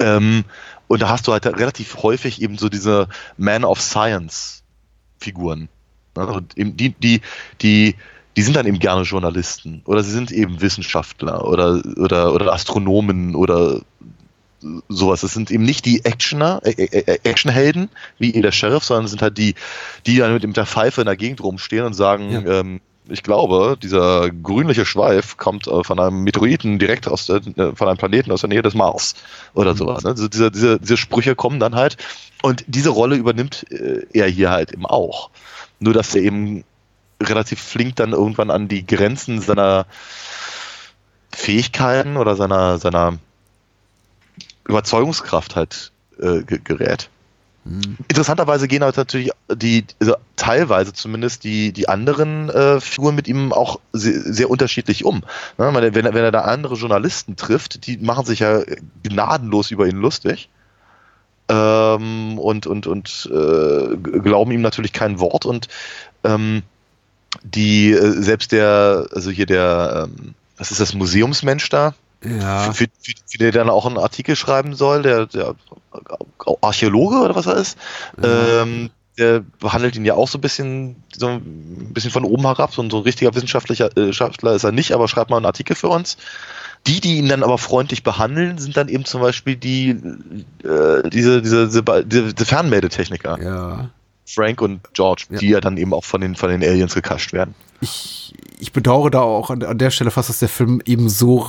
Ähm, 0.00 0.44
und 0.88 1.02
da 1.02 1.10
hast 1.10 1.28
du 1.28 1.32
halt 1.32 1.46
relativ 1.46 2.02
häufig 2.02 2.42
eben 2.42 2.58
so 2.58 2.68
diese 2.68 3.08
Man 3.36 3.64
of 3.64 3.80
Science 3.80 4.58
Figuren. 5.18 5.68
Eben 6.56 6.76
die, 6.76 6.90
die, 6.90 7.20
die, 7.62 7.94
die 8.36 8.42
sind 8.42 8.56
dann 8.56 8.66
eben 8.66 8.78
gerne 8.78 9.02
Journalisten 9.02 9.82
oder 9.84 10.02
sie 10.02 10.10
sind 10.10 10.32
eben 10.32 10.60
Wissenschaftler 10.60 11.46
oder, 11.46 11.82
oder, 11.96 12.34
oder 12.34 12.52
Astronomen 12.52 13.34
oder 13.34 13.80
sowas. 14.88 15.20
Das 15.20 15.32
sind 15.32 15.50
eben 15.50 15.64
nicht 15.64 15.84
die 15.84 16.04
Actioner, 16.04 16.60
äh, 16.64 16.70
äh, 16.72 17.18
Actionhelden 17.22 17.88
wie 18.18 18.32
der 18.32 18.52
Sheriff, 18.52 18.84
sondern 18.84 19.04
es 19.04 19.12
sind 19.12 19.22
halt 19.22 19.38
die, 19.38 19.54
die 20.06 20.16
dann 20.16 20.32
mit, 20.32 20.44
mit 20.44 20.56
der 20.56 20.66
Pfeife 20.66 21.00
in 21.02 21.06
der 21.06 21.16
Gegend 21.16 21.40
rumstehen 21.42 21.84
und 21.84 21.94
sagen, 21.94 22.30
Ja. 22.30 22.60
ähm, 22.60 22.80
ich 23.08 23.22
glaube, 23.22 23.76
dieser 23.82 24.30
grünliche 24.30 24.84
Schweif 24.84 25.36
kommt 25.36 25.66
äh, 25.66 25.82
von 25.84 25.98
einem 25.98 26.22
Meteoriten 26.24 26.78
direkt 26.78 27.08
aus 27.08 27.26
der, 27.26 27.36
äh, 27.36 27.74
von 27.74 27.88
einem 27.88 27.96
Planeten 27.96 28.30
aus 28.32 28.40
der 28.42 28.48
Nähe 28.48 28.62
des 28.62 28.74
Mars 28.74 29.14
oder 29.54 29.74
sowas. 29.76 30.04
Ne? 30.04 30.10
Also 30.10 30.28
diese, 30.28 30.50
diese, 30.50 30.78
diese 30.78 30.96
Sprüche 30.96 31.34
kommen 31.34 31.60
dann 31.60 31.74
halt 31.74 31.96
und 32.42 32.64
diese 32.66 32.90
Rolle 32.90 33.16
übernimmt 33.16 33.66
äh, 33.70 34.06
er 34.12 34.28
hier 34.28 34.50
halt 34.50 34.72
eben 34.72 34.86
auch. 34.86 35.30
Nur 35.80 35.94
dass 35.94 36.14
er 36.14 36.22
eben 36.22 36.64
relativ 37.22 37.60
flink 37.60 37.96
dann 37.96 38.12
irgendwann 38.12 38.50
an 38.50 38.68
die 38.68 38.86
Grenzen 38.86 39.40
seiner 39.40 39.86
Fähigkeiten 41.30 42.16
oder 42.16 42.36
seiner, 42.36 42.78
seiner 42.78 43.18
Überzeugungskraft 44.66 45.56
halt 45.56 45.92
äh, 46.20 46.42
ge- 46.42 46.60
gerät. 46.62 47.08
Interessanterweise 48.08 48.68
gehen 48.68 48.82
halt 48.82 48.96
natürlich 48.96 49.30
die, 49.52 49.84
also 50.00 50.14
teilweise 50.36 50.92
zumindest 50.92 51.44
die, 51.44 51.72
die 51.72 51.88
anderen 51.88 52.48
äh, 52.48 52.80
Figuren 52.80 53.14
mit 53.14 53.28
ihm 53.28 53.52
auch 53.52 53.78
sehr, 53.92 54.20
sehr 54.20 54.48
unterschiedlich 54.50 55.04
um. 55.04 55.16
Ne? 55.58 55.70
Wenn, 55.74 56.06
er- 56.06 56.14
wenn, 56.14 56.24
er- 56.24 56.32
da 56.32 56.42
andere 56.42 56.76
Journalisten 56.76 57.36
trifft, 57.36 57.86
die 57.86 57.98
machen 57.98 58.24
sich 58.24 58.40
ja 58.40 58.62
gnadenlos 59.02 59.70
über 59.70 59.86
ihn 59.86 59.96
lustig. 59.98 60.48
Ähm, 61.50 62.38
und 62.38 62.66
und, 62.66 62.86
und 62.86 63.30
äh, 63.32 63.96
glauben 63.96 64.50
ihm 64.52 64.60
natürlich 64.60 64.92
kein 64.92 65.18
Wort 65.18 65.46
und 65.46 65.68
ähm, 66.24 66.62
die 67.42 67.92
äh, 67.92 68.22
selbst 68.22 68.52
der, 68.52 69.06
also 69.12 69.30
hier 69.30 69.46
der, 69.46 70.08
ähm, 70.08 70.34
was 70.58 70.70
ist 70.70 70.80
das, 70.80 70.94
Museumsmensch 70.94 71.68
da? 71.70 71.94
Ja. 72.24 72.72
Für, 72.72 72.86
für, 73.00 73.12
für 73.26 73.38
den 73.38 73.52
dann 73.52 73.70
auch 73.70 73.86
einen 73.86 73.98
Artikel 73.98 74.34
schreiben 74.36 74.74
soll, 74.74 75.02
der, 75.02 75.26
der 75.26 75.54
Archäologe 76.60 77.16
oder 77.20 77.34
was 77.34 77.46
er 77.46 77.56
ist, 77.56 77.78
ähm, 78.22 78.90
der 79.18 79.40
behandelt 79.60 79.96
ihn 79.96 80.04
ja 80.04 80.14
auch 80.14 80.28
so 80.28 80.38
ein 80.38 80.40
bisschen, 80.40 80.96
so 81.16 81.26
ein 81.28 81.90
bisschen 81.92 82.10
von 82.10 82.24
oben 82.24 82.42
herab. 82.42 82.72
So 82.72 82.82
ein, 82.82 82.90
so 82.90 82.98
ein 82.98 83.02
richtiger 83.02 83.34
wissenschaftlicher 83.34 83.90
äh, 83.96 83.96
Wissenschaftler 83.96 84.52
ist 84.52 84.64
er 84.64 84.72
nicht, 84.72 84.92
aber 84.92 85.08
schreibt 85.08 85.30
mal 85.30 85.36
einen 85.36 85.46
Artikel 85.46 85.74
für 85.76 85.88
uns. 85.88 86.16
Die, 86.86 87.00
die 87.00 87.18
ihn 87.18 87.28
dann 87.28 87.42
aber 87.42 87.58
freundlich 87.58 88.04
behandeln, 88.04 88.58
sind 88.58 88.76
dann 88.76 88.88
eben 88.88 89.04
zum 89.04 89.20
Beispiel 89.20 89.56
die, 89.56 89.90
äh, 90.62 91.08
diese, 91.10 91.42
diese, 91.42 91.66
diese, 91.66 91.82
diese 92.04 92.46
Fernmeldetechniker. 92.46 93.42
Ja. 93.42 93.90
Frank 94.24 94.60
und 94.60 94.80
George, 94.92 95.24
Ja. 95.30 95.38
die 95.38 95.48
ja 95.48 95.60
dann 95.60 95.76
eben 95.76 95.92
auch 95.92 96.04
von 96.04 96.20
den, 96.20 96.36
von 96.36 96.50
den 96.50 96.62
Aliens 96.62 96.94
gekascht 96.94 97.32
werden. 97.32 97.54
ich, 97.80 98.34
ich 98.60 98.72
bedauere 98.72 99.10
da 99.10 99.20
auch 99.20 99.50
an, 99.50 99.62
an 99.62 99.78
der 99.78 99.90
Stelle 99.90 100.10
fast, 100.10 100.28
dass 100.28 100.38
der 100.38 100.48
Film 100.48 100.80
eben 100.84 101.08
so, 101.08 101.46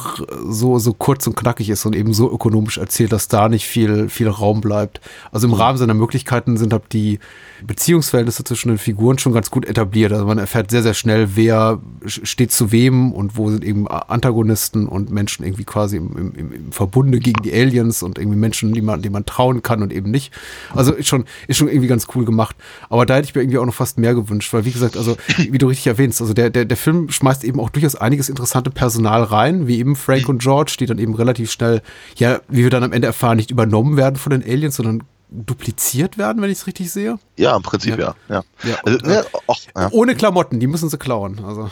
so, 0.47 0.79
so 0.79 0.93
kurz 0.93 1.25
und 1.27 1.35
knackig 1.35 1.69
ist 1.69 1.85
und 1.85 1.95
eben 1.95 2.13
so 2.13 2.31
ökonomisch 2.31 2.77
erzählt, 2.77 3.11
dass 3.11 3.27
da 3.27 3.49
nicht 3.49 3.65
viel, 3.65 4.09
viel 4.09 4.27
Raum 4.29 4.61
bleibt. 4.61 5.01
Also 5.31 5.47
im 5.47 5.53
Rahmen 5.53 5.77
seiner 5.77 5.93
Möglichkeiten 5.93 6.57
sind 6.57 6.73
halt 6.73 6.83
die 6.93 7.19
Beziehungsverhältnisse 7.65 8.43
zwischen 8.43 8.69
den 8.69 8.77
Figuren 8.77 9.17
schon 9.17 9.33
ganz 9.33 9.51
gut 9.51 9.65
etabliert. 9.65 10.11
Also 10.13 10.25
man 10.25 10.37
erfährt 10.37 10.71
sehr, 10.71 10.81
sehr 10.83 10.93
schnell, 10.93 11.35
wer 11.35 11.79
steht 12.05 12.51
zu 12.51 12.71
wem 12.71 13.11
und 13.11 13.37
wo 13.37 13.49
sind 13.49 13.63
eben 13.65 13.87
Antagonisten 13.87 14.87
und 14.87 15.11
Menschen 15.11 15.43
irgendwie 15.45 15.65
quasi 15.65 15.97
im, 15.97 16.33
im, 16.35 16.35
im- 16.53 16.71
Verbunde 16.71 17.19
gegen 17.19 17.41
die 17.41 17.53
Aliens 17.53 18.03
und 18.03 18.17
irgendwie 18.17 18.37
Menschen, 18.37 18.73
die 18.73 18.81
man, 18.81 19.01
die 19.01 19.09
man 19.09 19.25
trauen 19.25 19.61
kann 19.63 19.81
und 19.81 19.91
eben 19.91 20.11
nicht. 20.11 20.31
Also 20.73 20.93
ist 20.93 21.07
schon, 21.07 21.25
ist 21.47 21.57
schon 21.57 21.67
irgendwie 21.67 21.87
ganz 21.87 22.07
cool 22.15 22.25
gemacht. 22.25 22.55
Aber 22.89 23.05
da 23.05 23.15
hätte 23.15 23.27
ich 23.27 23.35
mir 23.35 23.41
irgendwie 23.41 23.57
auch 23.57 23.65
noch 23.65 23.73
fast 23.73 23.97
mehr 23.97 24.13
gewünscht, 24.13 24.53
weil 24.53 24.65
wie 24.65 24.71
gesagt, 24.71 24.95
also 24.95 25.17
wie 25.37 25.57
du 25.57 25.67
richtig 25.67 25.87
erwähnst, 25.87 26.21
also 26.21 26.33
der, 26.33 26.49
der, 26.49 26.65
der 26.65 26.77
Film 26.77 26.98
schmeißt 27.07 27.43
eben 27.43 27.59
auch 27.59 27.69
durchaus 27.69 27.95
einiges 27.95 28.27
interessante 28.27 28.71
Personal 28.71 29.23
rein, 29.23 29.67
wie 29.67 29.79
eben 29.79 29.95
Frank 29.95 30.27
und 30.27 30.41
George, 30.41 30.75
die 30.79 30.85
dann 30.85 30.99
eben 30.99 31.15
relativ 31.15 31.51
schnell, 31.51 31.81
ja, 32.15 32.41
wie 32.49 32.63
wir 32.63 32.69
dann 32.69 32.83
am 32.83 32.91
Ende 32.91 33.07
erfahren, 33.07 33.37
nicht 33.37 33.51
übernommen 33.51 33.95
werden 33.95 34.17
von 34.17 34.31
den 34.31 34.43
Aliens, 34.43 34.75
sondern 34.75 35.03
dupliziert 35.31 36.17
werden, 36.17 36.41
wenn 36.41 36.49
ich 36.49 36.57
es 36.57 36.67
richtig 36.67 36.91
sehe. 36.91 37.19
Ja, 37.37 37.55
im 37.55 37.61
Prinzip 37.61 37.99
ja. 37.99 38.15
ja. 38.29 38.43
Ja, 38.63 38.75
Also, 38.83 38.97
und, 38.97 39.05
ne, 39.05 39.25
auch, 39.47 39.57
ja. 39.75 39.89
Ohne 39.91 40.15
Klamotten, 40.15 40.59
die 40.59 40.67
müssen 40.67 40.89
sie 40.89 40.97
klauen. 40.97 41.43
Also. 41.45 41.69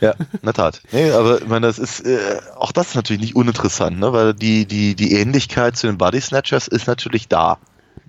Ja, 0.00 0.12
in 0.12 0.40
der 0.44 0.52
Tat. 0.52 0.80
Nee, 0.92 1.10
aber 1.10 1.42
ich 1.42 1.48
meine, 1.48 1.66
das 1.66 1.78
ist 1.78 2.00
äh, 2.00 2.40
auch 2.56 2.72
das 2.72 2.88
ist 2.88 2.94
natürlich 2.94 3.22
nicht 3.22 3.36
uninteressant, 3.36 3.98
ne? 3.98 4.12
weil 4.12 4.34
die, 4.34 4.66
die, 4.66 4.94
die 4.94 5.14
Ähnlichkeit 5.14 5.76
zu 5.76 5.86
den 5.86 5.98
Body 5.98 6.20
Snatchers 6.20 6.68
ist 6.68 6.86
natürlich 6.86 7.28
da. 7.28 7.58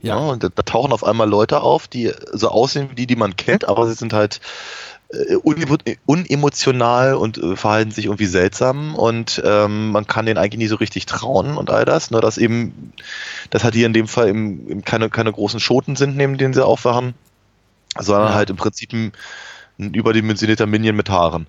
Ja. 0.02 0.18
und 0.18 0.44
da, 0.44 0.50
da 0.54 0.62
tauchen 0.62 0.92
auf 0.92 1.04
einmal 1.04 1.28
Leute 1.28 1.62
auf, 1.62 1.88
die 1.88 2.12
so 2.32 2.50
aussehen 2.50 2.92
wie 2.92 2.96
die, 2.96 3.08
die 3.08 3.16
man 3.16 3.36
kennt, 3.38 3.68
aber 3.68 3.88
sie 3.88 3.96
sind 3.96 4.14
halt 4.14 4.36
äh, 4.36 4.40
unemotional 6.06 7.16
und 7.16 7.38
äh, 7.38 7.56
verhalten 7.56 7.92
sich 7.92 8.06
irgendwie 8.06 8.26
seltsam 8.26 8.96
und 8.96 9.42
ähm, 9.46 9.92
man 9.92 10.08
kann 10.08 10.26
denen 10.26 10.38
eigentlich 10.38 10.60
nie 10.60 10.68
so 10.68 10.76
richtig 10.76 11.06
trauen 11.06 11.58
und 11.58 11.70
all 11.70 11.86
das. 11.86 12.12
Nur 12.12 12.22
dass 12.22 12.38
eben, 12.38 12.94
dass 13.50 13.64
halt 13.64 13.76
hier 13.76 13.86
in 13.86 13.94
dem 13.94 14.08
Fall 14.08 14.30
eben, 14.30 14.70
eben 14.70 14.84
keine, 14.84 15.10
keine 15.10 15.32
großen 15.32 15.60
Schoten 15.60 15.96
sind, 15.96 16.18
neben 16.18 16.38
denen 16.38 16.54
sie 16.54 16.66
aufwachen, 16.66 17.14
sondern 17.98 18.30
Ja. 18.30 18.34
halt 18.34 18.50
im 18.50 18.58
Prinzip 18.58 18.94
ein, 18.94 19.12
ein 19.80 19.94
überdimensionierter 19.94 20.66
Minion 20.68 20.96
mit 20.96 21.10
Haaren. 21.10 21.48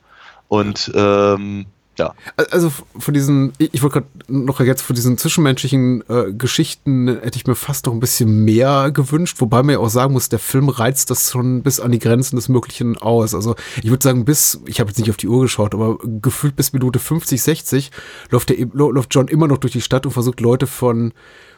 Und 0.48 0.92
ähm, 0.94 1.66
ja, 1.98 2.14
Also 2.50 2.70
von 2.98 3.14
diesen, 3.14 3.52
ich 3.59 3.82
wollte 3.82 4.02
gerade 4.02 4.06
noch 4.28 4.61
jetzt 4.61 4.82
von 4.82 4.94
diesen 4.94 5.16
zwischenmenschlichen 5.18 6.04
äh, 6.09 6.32
Geschichten 6.32 7.09
hätte 7.09 7.37
ich 7.37 7.46
mir 7.46 7.54
fast 7.54 7.87
noch 7.87 7.92
ein 7.92 8.00
bisschen 8.00 8.44
mehr 8.44 8.90
gewünscht, 8.90 9.40
wobei 9.40 9.62
man 9.62 9.74
ja 9.74 9.78
auch 9.78 9.88
sagen 9.88 10.12
muss, 10.12 10.28
der 10.28 10.38
Film 10.38 10.68
reizt 10.68 11.11
das 11.11 11.30
schon 11.30 11.62
bis 11.62 11.80
an 11.80 11.92
die 11.92 11.98
Grenzen 11.98 12.37
des 12.37 12.48
Möglichen 12.48 12.98
aus. 12.98 13.35
Also 13.35 13.54
ich 13.82 13.90
würde 13.90 14.02
sagen, 14.02 14.24
bis, 14.24 14.61
ich 14.66 14.80
habe 14.80 14.90
jetzt 14.90 14.98
nicht 14.98 15.11
auf 15.11 15.16
die 15.16 15.28
Uhr 15.28 15.42
geschaut, 15.42 15.74
aber 15.74 15.98
gefühlt 16.02 16.56
bis 16.56 16.72
Minute 16.72 16.98
50, 16.98 17.42
60 17.42 17.90
läuft, 18.30 18.50
der, 18.50 18.66
läuft 18.72 19.14
John 19.14 19.28
immer 19.28 19.48
noch 19.48 19.59
durch 19.59 19.72
die 19.72 19.80
Stadt 19.80 20.06
und 20.06 20.12
versucht 20.12 20.40
Leute 20.40 20.66
von 20.66 21.12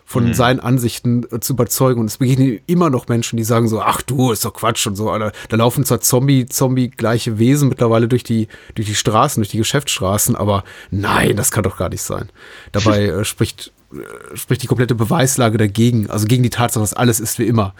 von 0.09 0.33
seinen 0.33 0.59
Ansichten 0.59 1.27
äh, 1.31 1.39
zu 1.39 1.53
überzeugen. 1.53 2.01
Und 2.01 2.07
es 2.07 2.17
begegnen 2.17 2.61
immer 2.67 2.89
noch 2.89 3.09
Menschen, 3.09 3.37
die 3.37 3.45
sagen 3.45 3.69
so, 3.69 3.83
ach 3.83 4.01
du, 4.01 4.33
ist 4.33 4.43
doch 4.43 4.55
Quatsch 4.55 4.87
und 4.87 4.97
so. 4.97 5.11
Alter. 5.11 5.33
Da 5.51 5.59
laufen 5.59 5.85
zwar 5.85 6.01
Zombie, 6.01 6.47
Zombie-gleiche 6.47 7.39
Wesen 7.39 7.69
mittlerweile 7.69 8.09
durch 8.09 8.25
die, 8.25 8.49
durch 8.75 8.89
die 8.89 8.95
Straßen, 8.95 9.43
durch 9.43 9.51
die 9.51 9.59
Geschäftsstraßen, 9.59 10.35
aber 10.35 10.65
nein, 10.91 11.37
das 11.37 11.51
kann 11.51 11.63
doch 11.63 11.77
gar 11.77 11.91
nicht 11.91 12.01
sein. 12.01 12.31
Dabei 12.73 13.05
äh, 13.09 13.25
spricht, 13.27 13.71
äh, 13.93 14.35
spricht 14.35 14.63
die 14.63 14.67
komplette 14.67 14.95
Beweislage 14.95 15.59
dagegen, 15.59 16.09
also 16.09 16.27
gegen 16.27 16.43
die 16.43 16.49
Tatsache, 16.49 16.83
dass 16.83 16.95
alles 16.95 17.21
ist 17.21 17.39
wie 17.39 17.47
immer. 17.47 17.75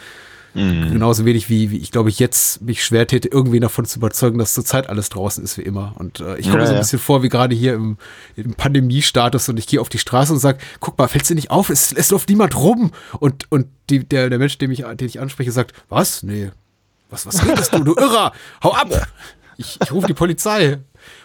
Genauso 0.55 1.25
wenig 1.25 1.49
wie, 1.49 1.71
wie 1.71 1.77
ich 1.77 1.93
glaube, 1.93 2.09
ich 2.09 2.19
jetzt 2.19 2.63
mich 2.63 2.83
schwer 2.83 3.07
täte, 3.07 3.29
irgendwen 3.29 3.61
davon 3.61 3.85
zu 3.85 3.99
überzeugen, 3.99 4.39
dass 4.39 4.55
zurzeit 4.55 4.89
alles 4.89 5.09
draußen 5.09 5.45
ist 5.45 5.57
wie 5.59 5.63
immer. 5.63 5.93
Und 5.99 6.21
äh, 6.21 6.37
ich 6.39 6.47
komme 6.47 6.57
Ja, 6.57 6.61
mir 6.63 6.67
so 6.67 6.73
ein 6.73 6.77
ja. 6.77 6.81
bisschen 6.81 6.99
vor, 6.99 7.23
wie 7.23 7.29
gerade 7.29 7.55
hier 7.55 7.75
im, 7.75 7.97
im 8.35 8.55
Pandemiestatus 8.55 9.49
und 9.49 9.59
ich 9.59 9.67
gehe 9.67 9.81
auf 9.81 9.89
die 9.89 9.99
Straße 9.99 10.33
und 10.33 10.39
sage, 10.41 10.59
guck 10.81 10.99
mal, 10.99 11.07
fällt's 11.07 11.29
dir 11.29 11.35
nicht 11.35 11.51
auf, 11.51 11.71
es, 11.71 11.93
es 11.93 12.11
läuft 12.11 12.29
niemand 12.29 12.57
rum. 12.57 12.91
Und, 13.21 13.51
und 13.53 13.67
die, 13.91 14.09
der, 14.09 14.31
der 14.31 14.39
Mensch, 14.39 14.59
den 14.59 14.71
ich, 14.73 14.85
den 14.85 15.07
ich 15.07 15.21
anspreche, 15.21 15.53
sagt, 15.53 15.75
was? 15.89 16.23
Nee. 16.23 16.51
Was, 17.11 17.25
was 17.27 17.47
redest 17.47 17.73
du, 17.75 17.85
du 17.85 17.95
Irrer? 17.95 18.33
Hau 18.63 18.73
ab! 18.73 19.07
Ich, 19.59 19.79
ich 19.83 19.93
rufe 19.93 20.07
die 20.07 20.15
Polizei. 20.15 20.79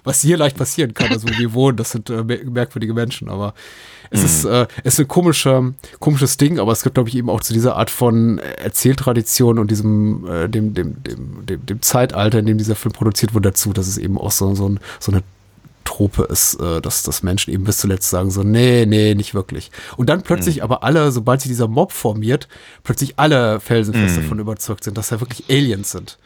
Was 0.03 0.21
hier 0.21 0.37
leicht 0.37 0.57
passieren 0.57 0.93
kann, 0.93 1.11
also 1.11 1.27
wo 1.29 1.37
wir 1.37 1.53
wohnen, 1.53 1.77
das 1.77 1.91
sind 1.91 2.09
äh, 2.09 2.23
mer- 2.23 2.43
merkwürdige 2.45 2.93
Menschen, 2.93 3.29
aber 3.29 3.53
es 4.09 4.23
ist, 4.23 4.45
äh, 4.45 4.67
es 4.83 4.93
ist 4.95 4.99
ein 5.01 5.07
komischer, 5.07 5.73
komisches 5.99 6.37
Ding, 6.37 6.59
aber 6.59 6.71
es 6.71 6.83
gibt, 6.83 6.93
glaube 6.95 7.09
ich, 7.09 7.15
eben 7.15 7.29
auch 7.29 7.41
zu 7.41 7.53
dieser 7.53 7.75
Art 7.77 7.89
von 7.89 8.37
Erzähltradition 8.37 9.57
und 9.59 9.71
diesem, 9.71 10.27
äh, 10.27 10.47
dem, 10.49 10.73
dem, 10.73 11.01
dem, 11.03 11.45
dem, 11.45 11.65
dem 11.65 11.81
Zeitalter, 11.81 12.39
in 12.39 12.45
dem 12.45 12.57
dieser 12.57 12.75
Film 12.75 12.93
produziert 12.93 13.33
wurde, 13.33 13.49
dazu, 13.49 13.73
dass 13.73 13.87
es 13.87 13.97
eben 13.97 14.17
auch 14.17 14.31
so, 14.31 14.53
so, 14.55 14.69
ein, 14.69 14.79
so 14.99 15.11
eine 15.11 15.23
Trope 15.83 16.23
ist, 16.23 16.55
äh, 16.61 16.79
dass, 16.81 17.03
dass 17.03 17.23
Menschen 17.23 17.53
eben 17.53 17.63
bis 17.63 17.77
zuletzt 17.79 18.09
sagen 18.09 18.29
so, 18.31 18.43
nee, 18.43 18.85
nee, 18.85 19.15
nicht 19.15 19.33
wirklich. 19.33 19.71
Und 19.97 20.09
dann 20.09 20.21
plötzlich 20.21 20.63
aber 20.63 20.83
alle, 20.83 21.11
sobald 21.11 21.41
sich 21.41 21.49
dieser 21.49 21.67
Mob 21.67 21.91
formiert, 21.91 22.47
plötzlich 22.83 23.15
alle 23.17 23.59
felsenfest 23.59 24.17
davon 24.17 24.39
überzeugt 24.39 24.83
sind, 24.83 24.97
dass 24.97 25.09
da 25.09 25.19
wirklich 25.19 25.43
Aliens 25.49 25.91
sind. 25.91 26.17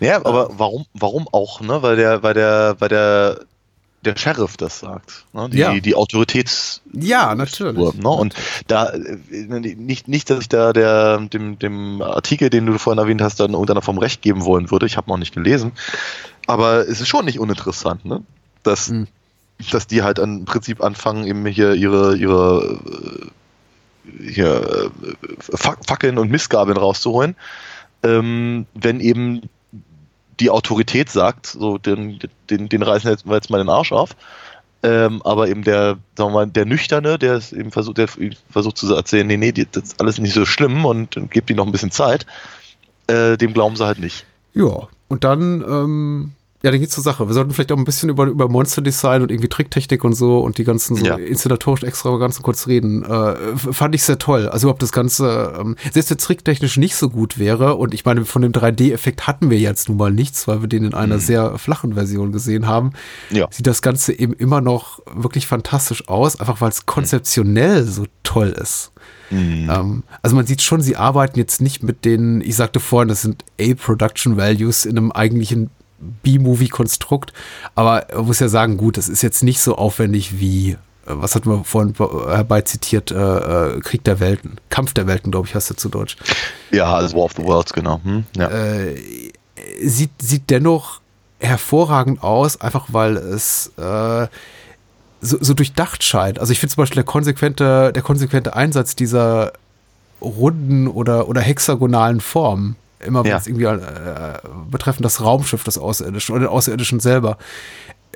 Ja, 0.00 0.16
aber 0.24 0.50
warum, 0.58 0.86
warum 0.94 1.28
auch, 1.32 1.60
ne? 1.60 1.82
Weil 1.82 1.96
der, 1.96 2.22
weil 2.22 2.34
der, 2.34 2.76
weil 2.78 2.88
der, 2.88 3.40
der 4.04 4.16
Sheriff 4.16 4.56
das 4.56 4.80
sagt. 4.80 5.24
Ne? 5.32 5.48
Die, 5.50 5.58
Ja. 5.58 5.72
die 5.78 5.94
Autoritäts 5.94 6.80
Ja, 6.92 7.34
natürlich. 7.36 7.94
Ne? 7.94 8.08
Und 8.08 8.34
da 8.66 8.88
äh, 8.90 9.16
nicht, 9.30 10.08
nicht, 10.08 10.28
dass 10.28 10.40
ich 10.40 10.48
da 10.48 10.72
der, 10.72 11.18
dem, 11.18 11.58
dem 11.58 12.02
Artikel, 12.02 12.50
den 12.50 12.66
du 12.66 12.78
vorhin 12.78 12.98
erwähnt 12.98 13.22
hast, 13.22 13.38
dann 13.38 13.52
irgendeiner 13.52 13.82
vom 13.82 13.98
Recht 13.98 14.20
geben 14.22 14.44
wollen 14.44 14.70
würde. 14.72 14.86
Ich 14.86 14.96
habe 14.96 15.08
noch 15.08 15.18
nicht 15.18 15.34
gelesen. 15.34 15.72
Aber 16.46 16.80
es 16.88 17.00
ist 17.00 17.06
schon 17.08 17.24
nicht 17.24 17.38
uninteressant, 17.38 18.04
ne? 18.04 18.22
Dass, 18.64 18.88
Hm. 18.88 19.06
dass 19.70 19.86
die 19.86 20.02
halt 20.02 20.18
im 20.18 20.44
Prinzip 20.44 20.82
anfangen, 20.82 21.24
eben 21.24 21.46
hier 21.46 21.74
ihre, 21.74 22.16
ihre 22.16 22.80
äh, 24.04 24.32
hier, 24.32 24.90
äh, 25.04 25.26
Fac- 25.56 25.86
Fackeln 25.86 26.18
und 26.18 26.28
Missgabeln 26.30 26.76
rauszuholen. 26.76 27.36
Ähm, 28.02 28.66
wenn 28.74 29.00
eben 29.00 29.42
die 30.40 30.50
Autorität 30.50 31.10
sagt, 31.10 31.46
so 31.46 31.78
den, 31.78 32.18
den, 32.50 32.68
den 32.68 32.82
reißen 32.82 33.10
jetzt- 33.10 33.26
wir 33.26 33.34
jetzt 33.34 33.50
mal 33.50 33.58
den 33.58 33.68
Arsch 33.68 33.92
auf. 33.92 34.16
Ähm, 34.84 35.22
aber 35.22 35.48
eben 35.48 35.62
der, 35.62 35.98
sagen 36.16 36.30
wir 36.30 36.40
mal, 36.40 36.46
der 36.48 36.64
Nüchterne, 36.64 37.16
der 37.16 37.34
es 37.34 37.52
eben 37.52 37.70
versucht, 37.70 37.98
der 37.98 38.08
versucht 38.50 38.76
zu 38.78 38.92
erzählen, 38.92 39.26
nee, 39.28 39.36
nee, 39.36 39.52
das 39.52 39.84
ist 39.84 40.00
alles 40.00 40.18
nicht 40.18 40.34
so 40.34 40.44
schlimm 40.44 40.84
und, 40.84 41.16
gibt 41.30 41.50
ihm 41.50 41.56
noch 41.56 41.66
ein 41.66 41.70
bisschen 41.72 41.92
Zeit, 41.92 42.26
äh, 43.06 43.36
dem 43.36 43.52
glauben 43.52 43.76
sie 43.76 43.86
halt 43.86 44.00
nicht. 44.00 44.26
Ja, 44.54 44.88
und 45.06 45.22
dann, 45.22 45.62
ähm, 45.62 46.32
ja, 46.62 46.70
dann 46.70 46.78
geht's 46.80 46.94
zur 46.94 47.02
Sache. 47.04 47.26
Wir 47.26 47.34
sollten 47.34 47.50
vielleicht 47.52 47.72
auch 47.72 47.76
ein 47.76 47.84
bisschen 47.84 48.08
über, 48.08 48.24
über 48.26 48.48
Monster-Design 48.48 49.22
und 49.22 49.30
irgendwie 49.30 49.48
Tricktechnik 49.48 50.04
und 50.04 50.14
so 50.14 50.38
und 50.40 50.58
die 50.58 50.64
ganzen 50.64 50.96
so 50.96 51.04
Ja. 51.04 51.16
inszenatorischen 51.16 51.88
Extravaganzen 51.88 52.42
kurz 52.42 52.66
reden. 52.66 53.04
Äh, 53.04 53.34
fand 53.56 53.94
ich 53.94 54.02
sehr 54.04 54.18
toll. 54.18 54.48
Also 54.48 54.66
überhaupt 54.66 54.82
das 54.82 54.92
Ganze, 54.92 55.54
ähm, 55.60 55.76
selbst 55.92 56.10
wenn 56.10 56.18
tricktechnisch 56.18 56.76
nicht 56.76 56.94
so 56.96 57.10
gut 57.10 57.38
wäre 57.38 57.74
und 57.74 57.94
ich 57.94 58.04
meine, 58.04 58.24
von 58.24 58.42
dem 58.42 58.52
3D-Effekt 58.52 59.26
hatten 59.26 59.50
wir 59.50 59.58
jetzt 59.58 59.88
nun 59.88 59.98
mal 59.98 60.12
nichts, 60.12 60.46
weil 60.46 60.60
wir 60.60 60.68
den 60.68 60.84
in 60.84 60.94
einer 60.94 61.18
sehr 61.18 61.58
flachen 61.58 61.94
Version 61.94 62.32
gesehen 62.32 62.66
haben, 62.66 62.92
Ja. 63.30 63.48
sieht 63.50 63.66
das 63.66 63.82
Ganze 63.82 64.12
eben 64.18 64.32
immer 64.34 64.60
noch 64.60 65.00
wirklich 65.14 65.46
fantastisch 65.46 66.08
aus, 66.08 66.38
einfach 66.40 66.60
weil 66.60 66.68
es 66.70 66.86
konzeptionell 66.86 67.84
so 67.84 68.06
toll 68.22 68.48
ist. 68.60 68.92
Ähm, 69.30 70.02
also 70.20 70.36
man 70.36 70.46
sieht 70.46 70.60
schon, 70.62 70.80
sie 70.82 70.96
arbeiten 70.96 71.38
jetzt 71.38 71.60
nicht 71.62 71.82
mit 71.82 72.04
den, 72.04 72.40
ich 72.42 72.54
sagte 72.54 72.80
vorhin, 72.80 73.08
das 73.08 73.22
sind 73.22 73.44
A-Production 73.60 74.36
Values 74.36 74.84
in 74.84 74.96
einem 74.98 75.10
eigentlichen 75.10 75.70
B-Movie-Konstrukt, 76.22 77.32
aber 77.74 78.06
man 78.14 78.26
muss 78.26 78.40
ja 78.40 78.48
sagen, 78.48 78.76
gut, 78.76 78.96
das 78.96 79.08
ist 79.08 79.22
jetzt 79.22 79.42
nicht 79.42 79.60
so 79.60 79.76
aufwendig 79.76 80.38
wie, 80.38 80.72
äh, 80.72 80.76
was 81.06 81.34
hatten 81.34 81.50
wir 81.50 81.64
vorhin 81.64 81.94
herbei 81.94 82.62
zitiert, 82.62 83.10
äh, 83.10 83.16
äh, 83.16 83.80
Krieg 83.80 84.04
der 84.04 84.20
Welten, 84.20 84.56
Kampf 84.68 84.94
der 84.94 85.06
Welten, 85.06 85.30
glaube 85.30 85.48
ich, 85.48 85.54
heißt 85.54 85.70
er 85.70 85.76
zu 85.76 85.88
Deutsch. 85.88 86.16
Ja, 86.70 86.94
also 86.94 87.16
War 87.16 87.24
of 87.24 87.32
the 87.36 87.42
Worlds, 87.42 87.72
genau. 87.72 88.00
Hm? 88.02 88.24
Ja. 88.36 88.48
Äh, 88.48 88.96
sieht, 89.82 90.10
sieht 90.20 90.50
dennoch 90.50 91.00
hervorragend 91.38 92.22
aus, 92.22 92.60
einfach 92.60 92.86
weil 92.88 93.16
es 93.16 93.72
äh, 93.76 94.26
so, 95.20 95.38
so 95.40 95.54
durchdacht 95.54 96.02
scheint. 96.04 96.38
Also 96.38 96.52
ich 96.52 96.60
finde 96.60 96.74
zum 96.74 96.82
Beispiel 96.82 96.96
der 96.96 97.04
konsequente, 97.04 97.92
der 97.92 98.02
konsequente 98.02 98.54
Einsatz 98.54 98.96
dieser 98.96 99.52
runden 100.20 100.88
oder, 100.88 101.28
oder 101.28 101.40
hexagonalen 101.40 102.20
Formen, 102.20 102.76
immer 103.04 103.24
wenn 103.24 103.30
Ja. 103.30 103.36
es 103.38 103.46
irgendwie 103.46 103.64
äh, 103.64 104.38
betreffend 104.70 105.04
das 105.04 105.20
Raumschiff 105.20 105.64
des 105.64 105.78
Außerirdischen 105.78 106.34
oder 106.34 106.46
den 106.46 106.50
Außerirdischen 106.52 107.00
selber, 107.00 107.38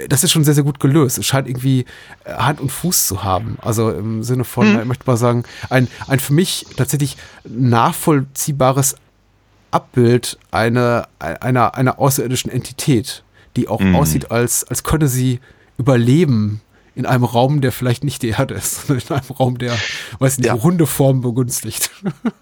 das 0.08 0.22
ist 0.24 0.30
schon 0.32 0.44
sehr, 0.44 0.52
sehr 0.54 0.64
gut 0.64 0.78
gelöst. 0.78 1.16
Es 1.18 1.24
scheint 1.26 1.48
irgendwie 1.48 1.86
äh, 2.24 2.34
Hand 2.34 2.60
und 2.60 2.70
Fuß 2.70 3.06
zu 3.06 3.24
haben. 3.24 3.56
Also 3.62 3.90
im 3.90 4.22
Sinne 4.22 4.44
von, 4.44 4.66
Hm. 4.66 4.80
ich 4.80 4.84
möchte 4.86 5.04
mal 5.06 5.16
sagen, 5.16 5.44
ein, 5.70 5.88
ein 6.06 6.20
für 6.20 6.32
mich 6.34 6.66
tatsächlich 6.76 7.16
nachvollziehbares 7.44 8.96
Abbild 9.70 10.38
einer, 10.50 11.08
einer, 11.18 11.74
einer 11.74 11.98
außerirdischen 11.98 12.50
Entität, 12.50 13.22
die 13.56 13.68
auch 13.68 13.80
Mhm. 13.80 13.96
aussieht, 13.96 14.30
als, 14.30 14.64
als 14.64 14.84
könne 14.84 15.08
sie 15.08 15.40
überleben 15.78 16.60
in 16.94 17.04
einem 17.04 17.24
Raum, 17.24 17.60
der 17.60 17.72
vielleicht 17.72 18.04
nicht 18.04 18.22
die 18.22 18.28
Erde 18.28 18.54
ist, 18.54 18.86
sondern 18.86 19.04
in 19.08 19.14
einem 19.14 19.30
Raum, 19.36 19.58
der, 19.58 19.74
weiß 20.18 20.38
nicht, 20.38 20.46
Ja. 20.46 20.54
runde 20.54 20.86
Formen 20.86 21.20
begünstigt. 21.20 21.90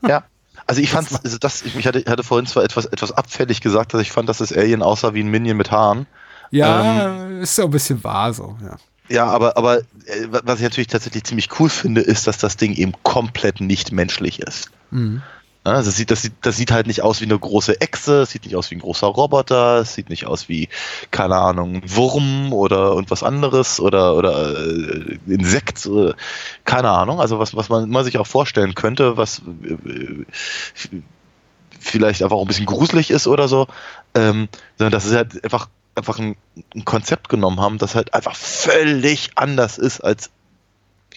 Ja. 0.07 0.25
Also 0.67 0.81
ich 0.81 0.91
fand, 0.91 1.09
also 1.25 1.39
das, 1.39 1.63
ich 1.63 1.87
hatte, 1.87 2.05
hatte 2.07 2.23
vorhin 2.23 2.47
zwar 2.47 2.65
etwas, 2.65 2.87
etwas 2.87 3.13
abfällig 3.13 3.61
gesagt, 3.61 3.95
dass 3.95 4.01
ich 4.01 4.13
fand, 4.13 4.29
dass 4.29 4.39
das 4.39 4.53
Alien 4.53 4.83
aussah 4.83 5.15
wie 5.15 5.23
ein 5.23 5.29
Minion 5.29 5.57
mit 5.57 5.71
Haaren. 5.71 6.07
Ja, 6.51 7.27
ist 7.41 7.59
ja 7.59 7.65
ein 7.65 7.71
bisschen 7.71 8.03
wahr 8.05 8.33
so, 8.33 8.57
ja. 8.63 8.77
Ja, 9.09 9.27
aber, 9.27 9.59
aber 9.59 9.79
äh, 9.79 9.83
was 10.31 10.57
ich 10.57 10.63
natürlich 10.63 10.87
tatsächlich 10.87 11.25
ziemlich 11.25 11.49
cool 11.61 11.69
finde, 11.69 12.01
ist, 12.01 12.27
dass 12.27 12.39
das 12.39 12.57
Ding 12.57 12.75
eben 12.75 12.95
komplett 13.03 13.61
nicht 13.61 13.93
menschlich 13.93 14.41
ist. 14.41 14.71
Mhm. 14.91 15.23
Ja, 15.67 15.73
Also 15.73 15.89
das, 15.91 15.97
sieht, 15.97 16.11
das, 16.11 16.23
sieht, 16.23 16.35
das 16.43 16.57
sieht 16.57 16.73
halt 16.73 16.87
nicht 16.87 17.01
aus 17.03 17.21
wie 17.21 17.25
eine 17.25 17.39
große 17.39 17.81
Echse, 17.81 18.23
es 18.23 18.31
sieht 18.31 18.45
nicht 18.45 18.55
aus 18.57 18.71
wie 18.71 18.77
ein 18.77 18.81
großer 18.81 19.07
Roboter, 19.07 19.79
es 19.79 19.95
sieht 19.95 20.11
nicht 20.11 20.27
aus 20.27 20.49
wie, 20.49 20.69
keine 21.11 21.37
Ahnung, 21.37 21.77
ein 21.77 21.97
Wurm 21.97 22.53
oder 22.53 22.89
irgendwas 22.93 23.23
anderes 23.23 23.81
oder, 23.81 24.15
oder 24.17 24.59
äh, 24.59 25.19
Insekt, 25.27 25.87
äh, 25.87 26.13
keine 26.65 26.91
Ahnung. 26.91 27.21
Also 27.21 27.39
was, 27.39 27.57
was 27.57 27.69
man 27.71 27.85
immer 27.85 28.05
sich 28.05 28.19
auch 28.19 28.27
vorstellen 28.27 28.75
könnte, 28.75 29.17
was 29.17 29.39
äh, 29.39 30.25
vielleicht 31.81 32.23
einfach 32.23 32.37
auch 32.37 32.43
ein 32.43 32.49
bisschen 32.49 32.67
gruselig 32.67 33.11
ist 33.11 33.27
oder 33.27 33.49
so, 33.49 33.67
ähm, 34.15 34.49
sondern 34.79 34.93
dass 34.93 35.05
sie 35.09 35.17
halt 35.17 35.43
einfach, 35.45 35.69
einfach 35.95 36.19
ein, 36.19 36.37
ein 36.75 36.85
Konzept 36.85 37.29
genommen 37.29 37.61
haben, 37.61 37.79
das 37.79 37.95
halt 37.95 38.15
einfach 38.15 38.37
völlig 38.37 39.31
anders 39.37 39.79
ist 39.79 40.01
als 40.01 40.31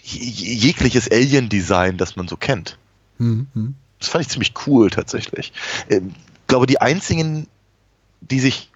je- 0.01 0.53
jegliches 0.53 1.11
Alien-Design, 1.11 1.97
das 1.97 2.15
man 2.15 2.27
so 2.27 2.37
kennt. 2.37 2.77
Mhm. 3.17 3.75
Das 3.99 4.09
fand 4.09 4.23
ich 4.25 4.29
ziemlich 4.29 4.53
cool 4.65 4.89
tatsächlich. 4.89 5.53
Ähm, 5.89 6.13
glaube, 6.47 6.65
die 6.65 6.81
einzigen, 6.81 7.47
die 8.21 8.39
sich 8.39 8.71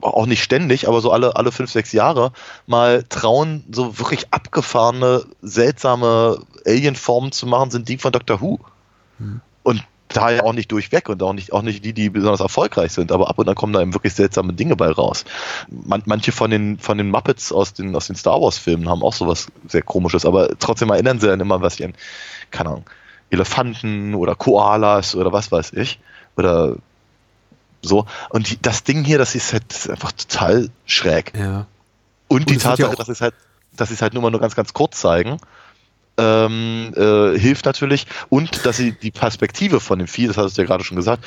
auch 0.00 0.26
nicht 0.26 0.42
ständig, 0.42 0.88
aber 0.88 1.00
so 1.00 1.12
alle, 1.12 1.36
alle 1.36 1.52
fünf, 1.52 1.70
sechs 1.70 1.92
Jahre 1.92 2.32
mal 2.66 3.04
trauen, 3.08 3.64
so 3.70 3.98
wirklich 3.98 4.26
abgefahrene, 4.30 5.26
seltsame 5.42 6.40
Alien-Formen 6.64 7.32
zu 7.32 7.46
machen, 7.46 7.70
sind 7.70 7.88
die 7.88 7.98
von 7.98 8.12
Doctor 8.12 8.40
Who. 8.40 8.60
Und 9.62 9.84
da 10.08 10.30
ja 10.30 10.42
auch 10.42 10.54
nicht 10.54 10.72
durchweg 10.72 11.10
und 11.10 11.22
auch 11.22 11.34
nicht, 11.34 11.52
auch 11.52 11.60
nicht 11.60 11.84
die, 11.84 11.92
die 11.92 12.08
besonders 12.08 12.40
erfolgreich 12.40 12.92
sind, 12.92 13.12
aber 13.12 13.28
ab 13.28 13.38
und 13.38 13.48
an 13.48 13.54
kommen 13.54 13.74
da 13.74 13.82
eben 13.82 13.92
wirklich 13.92 14.14
seltsame 14.14 14.54
Dinge 14.54 14.74
bei 14.74 14.90
raus. 14.90 15.24
Man, 15.68 16.02
manche 16.06 16.32
von 16.32 16.50
den, 16.50 16.78
von 16.78 16.96
den 16.96 17.10
Muppets 17.10 17.52
aus 17.52 17.74
den, 17.74 17.94
aus 17.94 18.06
den 18.06 18.16
Star 18.16 18.40
Wars-Filmen 18.40 18.88
haben 18.88 19.02
auch 19.02 19.12
sowas 19.12 19.48
sehr 19.66 19.82
komisches, 19.82 20.24
aber 20.24 20.58
trotzdem 20.58 20.88
erinnern 20.90 21.20
sie 21.20 21.26
dann 21.26 21.40
immer 21.40 21.60
was 21.60 21.78
an, 21.82 21.94
keine 22.50 22.70
Ahnung, 22.70 22.90
Elefanten 23.30 24.14
oder 24.14 24.34
Koalas 24.34 25.14
oder 25.14 25.32
was 25.32 25.52
weiß 25.52 25.72
ich. 25.74 25.98
Oder 26.36 26.76
so. 27.82 28.06
Und 28.30 28.50
die, 28.50 28.60
das 28.60 28.84
Ding 28.84 29.04
hier, 29.04 29.18
das 29.18 29.34
ist 29.34 29.52
halt 29.52 29.64
das 29.68 29.86
ist 29.86 29.90
einfach 29.90 30.12
total 30.12 30.70
schräg. 30.86 31.32
Ja. 31.36 31.66
Und 32.28 32.48
die 32.50 32.54
wird 32.54 32.64
ja 32.64 32.70
Tatsache, 32.70 32.96
dass 32.96 33.06
sie 33.06 33.12
es 33.12 33.20
halt, 33.20 33.34
dass 33.76 33.88
sie 33.88 33.94
es 33.94 34.02
halt 34.02 34.14
nur 34.14 34.22
mal 34.22 34.30
nur 34.30 34.40
ganz, 34.40 34.54
ganz 34.54 34.72
kurz 34.72 35.00
zeigen, 35.00 35.38
ähm, 36.18 36.92
äh, 36.96 37.38
hilft 37.38 37.64
natürlich. 37.64 38.06
Und 38.28 38.66
dass 38.66 38.76
sie 38.76 38.92
die 38.92 39.10
Perspektive 39.10 39.80
von 39.80 39.98
dem 39.98 40.08
Vieh, 40.08 40.26
das 40.26 40.36
hast 40.36 40.58
du 40.58 40.62
ja 40.62 40.66
gerade 40.66 40.84
schon 40.84 40.96
gesagt, 40.96 41.24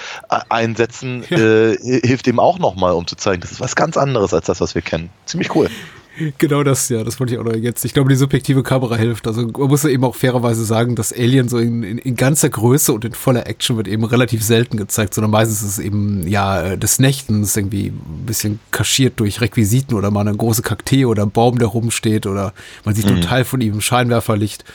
einsetzen, 0.50 1.24
äh, 1.32 1.78
hilft 2.06 2.28
eben 2.28 2.40
auch 2.40 2.60
nochmal, 2.60 2.92
um 2.94 3.08
zu 3.08 3.16
zeigen, 3.16 3.42
das 3.42 3.52
ist 3.52 3.62
was 3.62 3.76
ganz 3.76 3.98
anderes 3.98 4.34
als 4.34 4.46
das, 4.46 4.62
was 4.62 4.76
wir 4.76 4.82
kennen. 4.82 5.10
Ziemlich 5.26 5.56
cool. 5.56 5.70
Genau 6.38 6.64
das, 6.64 6.90
ja, 6.90 7.04
das 7.04 7.20
wollte 7.20 7.34
ich 7.34 7.40
auch 7.40 7.46
noch 7.46 7.56
jetzt. 7.56 7.86
Ich 7.86 7.94
glaube, 7.94 8.10
die 8.10 8.16
subjektive 8.16 8.64
Kamera 8.64 8.96
hilft. 8.98 9.28
Also 9.28 9.48
man 9.48 9.68
muss 9.70 9.84
ja 9.84 9.90
eben 9.90 10.04
auch 10.04 10.16
fairerweise 10.16 10.66
sagen, 10.66 10.96
dass 10.96 11.14
Alien 11.14 11.48
so 11.48 11.58
in, 11.58 11.84
in, 11.84 11.98
in 11.98 12.16
ganzer 12.16 12.50
Größe 12.50 12.92
und 12.92 13.06
in 13.06 13.14
voller 13.14 13.48
Action 13.48 13.78
wird 13.78 13.88
eben 13.88 14.04
relativ 14.04 14.44
selten 14.44 14.76
gezeigt, 14.76 15.14
sondern 15.14 15.32
meistens 15.32 15.62
ist 15.62 15.78
es 15.78 15.80
eben, 15.80 16.28
ja, 16.28 16.62
äh, 16.62 16.78
des 16.78 17.00
Nächtens 17.00 17.56
irgendwie 17.56 17.88
ein 17.88 18.26
bisschen 18.26 18.60
kaschiert 18.72 19.20
durch 19.22 19.40
Requisiten 19.40 19.96
oder 19.96 20.12
mal 20.12 20.28
eine 20.28 20.36
große 20.36 20.64
Kaktee 20.64 21.06
oder 21.06 21.24
ein 21.24 21.32
Baum, 21.32 21.60
der 21.60 21.70
rumsteht 21.70 22.26
oder 22.26 22.54
man 22.84 22.94
sieht 22.94 23.06
nur 23.06 23.16
einen 23.16 23.24
Teil 23.24 23.46
von 23.46 23.62
ihm 23.62 23.74
im 23.74 23.82
Scheinwerferlicht. 23.82 24.66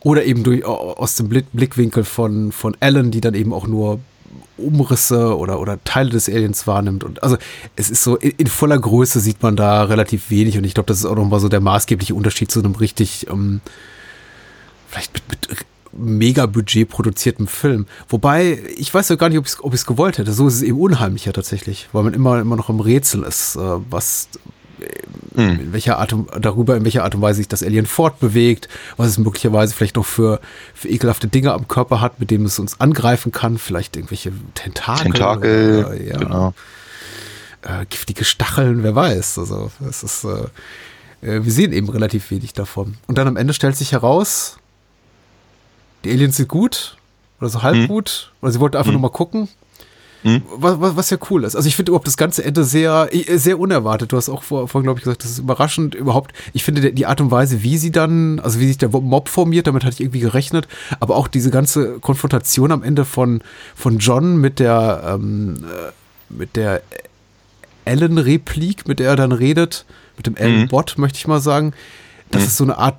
Oder 0.00 0.24
eben 0.24 0.44
durch, 0.44 0.64
aus 0.64 1.16
dem 1.16 1.30
Blick, 1.30 1.46
Blickwinkel 1.52 2.04
von, 2.04 2.52
von 2.52 2.76
Alan, 2.78 3.10
die 3.10 3.22
dann 3.22 3.34
eben 3.34 3.54
auch 3.54 3.66
nur 3.66 4.00
Umrisse 4.56 5.36
oder, 5.36 5.60
oder 5.60 5.82
Teile 5.84 6.10
des 6.10 6.28
Aliens 6.28 6.66
wahrnimmt. 6.66 7.04
Und 7.04 7.22
also 7.22 7.36
es 7.76 7.90
ist 7.90 8.02
so, 8.02 8.16
in, 8.16 8.32
in 8.32 8.46
voller 8.46 8.78
Größe 8.78 9.20
sieht 9.20 9.42
man 9.42 9.56
da 9.56 9.84
relativ 9.84 10.30
wenig 10.30 10.56
und 10.58 10.64
ich 10.64 10.74
glaube, 10.74 10.86
das 10.86 10.98
ist 10.98 11.06
auch 11.06 11.16
nochmal 11.16 11.40
so 11.40 11.48
der 11.48 11.60
maßgebliche 11.60 12.14
Unterschied 12.14 12.50
zu 12.50 12.60
einem 12.60 12.74
richtig, 12.74 13.26
ähm, 13.28 13.60
vielleicht 14.88 15.14
mit, 15.14 15.48
mit 15.48 15.66
mega 15.96 16.46
Budget 16.46 16.88
produziertem 16.88 17.46
Film. 17.46 17.86
Wobei, 18.08 18.62
ich 18.76 18.92
weiß 18.92 19.08
ja 19.08 19.16
gar 19.16 19.28
nicht, 19.28 19.38
ob 19.38 19.46
ich 19.74 19.80
es 19.80 19.86
gewollt 19.86 20.18
hätte. 20.18 20.32
So 20.32 20.48
ist 20.48 20.54
es 20.54 20.62
eben 20.62 20.78
unheimlicher 20.78 21.32
tatsächlich, 21.32 21.88
weil 21.92 22.02
man 22.02 22.14
immer, 22.14 22.40
immer 22.40 22.56
noch 22.56 22.68
im 22.68 22.80
Rätsel 22.80 23.22
ist, 23.22 23.56
äh, 23.56 23.60
was 23.90 24.28
in 25.36 25.72
welcher 25.72 25.98
Art 25.98 26.12
und, 26.12 26.30
darüber, 26.40 26.76
in 26.76 26.84
welcher 26.84 27.04
Art 27.04 27.14
und 27.14 27.22
Weise 27.22 27.38
sich 27.38 27.48
das 27.48 27.62
Alien 27.62 27.86
fortbewegt, 27.86 28.68
was 28.96 29.08
es 29.08 29.18
möglicherweise 29.18 29.74
vielleicht 29.74 29.96
noch 29.96 30.06
für, 30.06 30.40
für 30.74 30.88
ekelhafte 30.88 31.26
Dinge 31.26 31.52
am 31.52 31.66
Körper 31.68 32.00
hat, 32.00 32.20
mit 32.20 32.30
denen 32.30 32.46
es 32.46 32.58
uns 32.58 32.80
angreifen 32.80 33.32
kann, 33.32 33.58
vielleicht 33.58 33.96
irgendwelche 33.96 34.32
Tentakel. 34.54 35.04
Tentakel, 35.04 35.84
oder, 35.84 36.00
ja, 36.00 36.18
genau. 36.18 36.54
äh, 37.62 37.84
giftige 37.90 38.24
Stacheln, 38.24 38.82
wer 38.82 38.94
weiß. 38.94 39.38
Also 39.38 39.70
es 39.88 40.02
ist, 40.02 40.24
äh, 40.24 40.46
äh, 41.26 41.44
wir 41.44 41.52
sehen 41.52 41.72
eben 41.72 41.88
relativ 41.88 42.30
wenig 42.30 42.52
davon. 42.52 42.96
Und 43.06 43.18
dann 43.18 43.26
am 43.26 43.36
Ende 43.36 43.54
stellt 43.54 43.76
sich 43.76 43.92
heraus, 43.92 44.58
die 46.04 46.10
Aliens 46.10 46.36
sind 46.36 46.48
gut 46.48 46.96
oder 47.40 47.48
so 47.48 47.62
halb 47.62 47.88
gut, 47.88 48.32
oder 48.40 48.52
sie 48.52 48.60
wollten 48.60 48.76
einfach 48.76 48.92
nur 48.92 49.00
mal 49.00 49.10
gucken. 49.10 49.48
Was, 50.56 50.80
was, 50.80 50.96
was 50.96 51.10
ja 51.10 51.18
cool 51.30 51.44
ist. 51.44 51.54
Also 51.54 51.68
ich 51.68 51.76
finde 51.76 51.90
überhaupt 51.90 52.06
das 52.06 52.16
ganze 52.16 52.44
Ende 52.44 52.64
sehr, 52.64 53.08
äh, 53.12 53.36
sehr 53.36 53.58
unerwartet. 53.58 54.12
Du 54.12 54.16
hast 54.16 54.30
auch 54.30 54.42
vor, 54.42 54.68
vorhin, 54.68 54.86
glaube 54.86 54.98
ich, 54.98 55.04
gesagt, 55.04 55.22
das 55.22 55.32
ist 55.32 55.38
überraschend 55.38 55.94
überhaupt. 55.94 56.32
Ich 56.54 56.64
finde 56.64 56.92
die 56.92 57.06
Art 57.06 57.20
und 57.20 57.30
Weise, 57.30 57.62
wie 57.62 57.76
sie 57.76 57.92
dann, 57.92 58.40
also 58.40 58.58
wie 58.58 58.66
sich 58.66 58.78
der 58.78 58.88
Mob 58.88 59.28
formiert, 59.28 59.66
damit 59.66 59.84
hatte 59.84 59.94
ich 59.94 60.00
irgendwie 60.00 60.20
gerechnet. 60.20 60.66
Aber 60.98 61.16
auch 61.16 61.28
diese 61.28 61.50
ganze 61.50 61.98
Konfrontation 62.00 62.72
am 62.72 62.82
Ende 62.82 63.04
von, 63.04 63.42
von 63.74 63.98
John 63.98 64.38
mit 64.38 64.60
der, 64.60 65.02
ähm, 65.06 65.64
äh, 65.64 65.92
mit 66.30 66.56
der 66.56 66.82
Ellen-Replik, 67.84 68.88
mit 68.88 69.00
der 69.00 69.10
er 69.10 69.16
dann 69.16 69.32
redet, 69.32 69.84
mit 70.16 70.26
dem 70.26 70.36
Ellen-Bot, 70.36 70.96
möchte 70.96 71.18
ich 71.18 71.26
mal 71.26 71.40
sagen. 71.40 71.74
Das 72.30 72.44
ist 72.44 72.56
so 72.56 72.64
eine 72.64 72.78
Art 72.78 72.96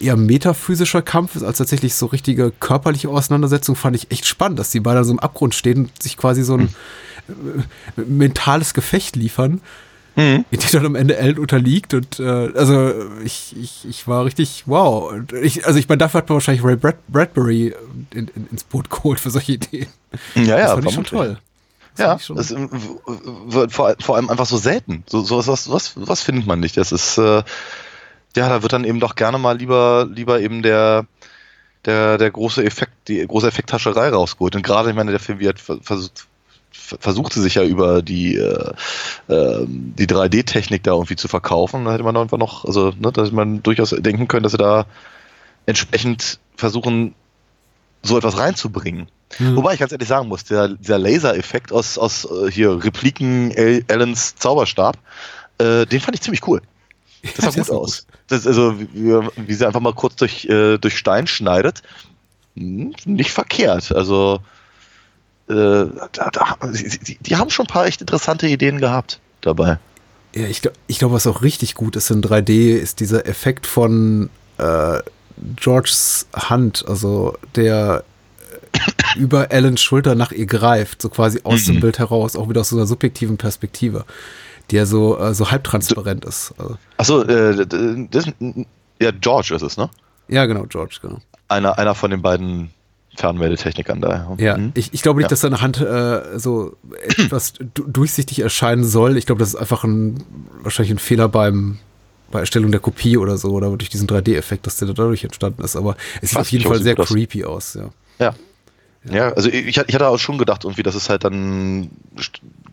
eher 0.00 0.16
metaphysischer 0.16 1.02
Kampf 1.02 1.36
ist 1.36 1.42
als 1.42 1.58
tatsächlich 1.58 1.94
so 1.94 2.06
richtige 2.06 2.50
körperliche 2.50 3.08
Auseinandersetzung, 3.08 3.76
fand 3.76 3.96
ich 3.96 4.10
echt 4.10 4.26
spannend, 4.26 4.58
dass 4.58 4.70
die 4.70 4.80
beide 4.80 5.04
so 5.04 5.12
im 5.12 5.18
Abgrund 5.18 5.54
stehen 5.54 5.78
und 5.86 6.02
sich 6.02 6.16
quasi 6.16 6.42
so 6.42 6.54
ein 6.54 6.74
äh, 7.28 8.00
mentales 8.02 8.74
Gefecht 8.74 9.16
liefern, 9.16 9.60
in 10.16 10.44
dem 10.50 10.70
dann 10.72 10.86
am 10.86 10.94
Ende 10.96 11.16
Ellen 11.16 11.38
unterliegt 11.38 11.94
und 11.94 12.18
äh, 12.18 12.24
also 12.54 12.92
ich, 13.24 13.54
ich, 13.56 13.86
ich 13.88 14.08
war 14.08 14.24
richtig 14.24 14.64
wow. 14.66 15.12
Und 15.12 15.32
ich, 15.32 15.64
also 15.64 15.78
ich 15.78 15.88
meine, 15.88 15.98
dafür 15.98 16.18
hat 16.18 16.28
man 16.28 16.34
wahrscheinlich 16.34 16.64
Ray 16.64 16.74
Brad 16.74 16.96
Bradbury 17.06 17.72
in, 18.12 18.26
in, 18.34 18.48
ins 18.50 18.64
Boot 18.64 18.90
geholt 18.90 19.20
für 19.20 19.30
solche 19.30 19.52
Ideen. 19.52 19.86
Ja, 20.34 20.42
ja, 20.42 20.56
das 20.58 20.70
fand 20.72 20.86
ich 20.86 20.94
schon 20.94 21.04
toll. 21.04 21.38
Das 21.96 22.28
Ja, 22.28 22.34
das 22.34 22.50
w- 22.50 22.56
wird 23.46 23.72
vor, 23.72 23.94
vor 24.00 24.16
allem 24.16 24.28
einfach 24.28 24.46
so 24.46 24.56
selten. 24.56 25.04
So, 25.08 25.22
so 25.22 25.46
was, 25.46 25.70
was, 25.70 25.92
was 25.94 26.22
findet 26.22 26.46
man 26.46 26.58
nicht. 26.58 26.76
Das 26.76 26.90
ist, 26.90 27.16
äh, 27.18 27.42
ja, 28.38 28.48
da 28.48 28.62
wird 28.62 28.72
dann 28.72 28.84
eben 28.84 29.00
doch 29.00 29.14
gerne 29.14 29.38
mal 29.38 29.56
lieber, 29.58 30.08
lieber 30.10 30.40
eben 30.40 30.62
der, 30.62 31.06
der, 31.84 32.18
der 32.18 32.30
große 32.30 32.64
Effekt, 32.64 32.92
die 33.08 33.26
große 33.26 33.48
Effekthascherei 33.48 34.08
rausgeholt. 34.10 34.56
Und 34.56 34.62
gerade, 34.62 34.90
ich 34.90 34.96
meine, 34.96 35.10
der 35.10 35.20
Film 35.20 35.38
wird 35.40 35.60
versucht, 35.60 36.26
versuchte 36.70 37.40
sich 37.40 37.56
ja 37.56 37.64
über 37.64 38.02
die, 38.02 38.36
äh, 38.36 38.72
ähm, 39.28 39.94
die 39.98 40.06
3D-Technik 40.06 40.82
da 40.84 40.92
irgendwie 40.92 41.16
zu 41.16 41.28
verkaufen. 41.28 41.84
Da 41.84 41.92
hätte 41.92 42.04
man 42.04 42.16
einfach 42.16 42.38
noch, 42.38 42.64
also, 42.64 42.92
ne, 42.98 43.12
da 43.12 43.22
hätte 43.24 43.34
man 43.34 43.62
durchaus 43.62 43.90
denken 43.90 44.28
können, 44.28 44.42
dass 44.44 44.52
sie 44.52 44.58
da 44.58 44.86
entsprechend 45.66 46.38
versuchen, 46.56 47.14
so 48.02 48.16
etwas 48.16 48.38
reinzubringen. 48.38 49.08
Wobei 49.56 49.74
ich 49.74 49.80
ganz 49.80 49.92
ehrlich 49.92 50.08
sagen 50.08 50.28
muss, 50.28 50.44
der, 50.44 50.68
der 50.68 50.98
Laser-Effekt 50.98 51.72
aus, 51.72 51.98
aus 51.98 52.24
äh, 52.30 52.50
hier 52.50 52.82
Repliken 52.82 53.52
Al- 53.56 53.84
Allens 53.88 54.36
Zauberstab, 54.36 54.96
äh, 55.58 55.84
den 55.84 56.00
fand 56.00 56.14
ich 56.14 56.22
ziemlich 56.22 56.46
cool. 56.46 56.62
Das 57.36 57.54
sah 57.54 57.60
gut 57.62 57.70
aus. 57.70 58.06
Das, 58.28 58.46
also, 58.46 58.78
wie, 58.78 58.86
wie 59.36 59.54
sie 59.54 59.66
einfach 59.66 59.80
mal 59.80 59.94
kurz 59.94 60.16
durch, 60.16 60.44
äh, 60.46 60.78
durch 60.78 60.96
Stein 60.98 61.26
schneidet. 61.26 61.82
Hm, 62.56 62.94
Nicht 63.04 63.30
verkehrt. 63.30 63.92
Also, 63.92 64.40
äh, 65.48 65.54
da, 65.54 66.30
da, 66.32 66.56
die, 66.72 67.18
die- 67.20 67.36
haben 67.36 67.50
schon 67.50 67.64
ein 67.66 67.72
paar 67.72 67.86
echt 67.86 68.00
interessante 68.00 68.46
Ideen 68.48 68.78
gehabt 68.80 69.18
dabei. 69.40 69.78
Ja, 70.34 70.46
ich 70.46 70.60
glaube, 70.60 70.76
glaub, 70.88 71.12
was 71.12 71.26
auch 71.26 71.42
richtig 71.42 71.74
gut 71.74 71.96
ist 71.96 72.10
in 72.10 72.20
3D, 72.22 72.76
ist 72.76 73.00
dieser 73.00 73.26
Effekt 73.26 73.66
von 73.66 74.28
äh, 74.58 74.98
Georges 75.56 76.26
Hand, 76.34 76.84
also 76.86 77.36
der 77.54 78.04
äh, 78.72 79.18
über 79.18 79.50
Allens 79.50 79.80
Schulter 79.80 80.14
nach 80.14 80.32
ihr 80.32 80.46
greift, 80.46 81.00
so 81.00 81.08
quasi 81.08 81.40
aus 81.44 81.64
dem 81.64 81.80
Bild 81.80 81.98
heraus, 81.98 82.36
auch 82.36 82.48
wieder 82.50 82.60
aus 82.60 82.68
so 82.68 82.76
einer 82.76 82.86
subjektiven 82.86 83.38
Perspektive, 83.38 84.04
ja 84.72 84.86
so, 84.86 85.18
äh, 85.18 85.34
so 85.34 85.50
halbtransparent 85.50 86.24
ist. 86.24 86.54
Also, 86.58 86.76
Achso, 86.96 87.22
äh, 87.22 87.66
das, 88.10 88.26
ja, 89.00 89.10
George 89.12 89.54
ist 89.54 89.62
es, 89.62 89.76
ne? 89.76 89.88
ja, 90.28 90.46
genau, 90.46 90.64
George, 90.68 90.98
genau. 91.02 91.18
Einer, 91.48 91.78
einer 91.78 91.94
von 91.94 92.10
den 92.10 92.20
beiden 92.22 92.70
Fernmeldetechnikern 93.16 94.00
da. 94.00 94.36
Ja, 94.38 94.56
Mhm. 94.58 94.72
ich, 94.74 94.92
ich 94.92 95.02
glaube 95.02 95.18
nicht, 95.18 95.24
Ja. 95.24 95.28
dass 95.30 95.40
seine 95.40 95.60
Hand 95.60 95.80
äh, 95.80 96.38
so 96.38 96.76
etwas 97.18 97.54
du- 97.74 97.84
durchsichtig 97.86 98.40
erscheinen 98.40 98.84
soll. 98.84 99.16
Ich 99.16 99.26
glaube, 99.26 99.40
das 99.40 99.48
ist 99.50 99.56
einfach 99.56 99.82
ein 99.84 100.22
wahrscheinlich 100.62 100.92
ein 100.92 100.98
Fehler 100.98 101.28
beim 101.28 101.78
bei 102.30 102.40
Erstellung 102.40 102.70
der 102.70 102.80
Kopie 102.80 103.16
oder 103.16 103.38
so 103.38 103.52
oder 103.52 103.70
durch 103.74 103.88
diesen 103.88 104.06
3D-Effekt, 104.06 104.66
dass 104.66 104.76
der 104.76 104.88
dadurch 104.88 105.24
entstanden 105.24 105.62
ist. 105.64 105.76
Aber 105.76 105.96
es 106.20 106.28
sieht 106.28 106.36
Fast 106.36 106.40
auf 106.48 106.52
jeden 106.52 106.64
Fall 106.66 106.82
sehr 106.82 106.94
creepy 106.94 107.44
aus. 107.46 107.72
Ja. 107.74 107.88
Ja. 108.18 108.34
Ja, 109.10 109.28
also 109.32 109.48
ich, 109.48 109.66
ich 109.66 109.78
hatte 109.94 110.06
auch 110.08 110.18
schon 110.18 110.36
gedacht, 110.36 110.64
irgendwie, 110.64 110.82
dass 110.82 110.94
es 110.94 111.08
halt 111.08 111.24
dann 111.24 111.88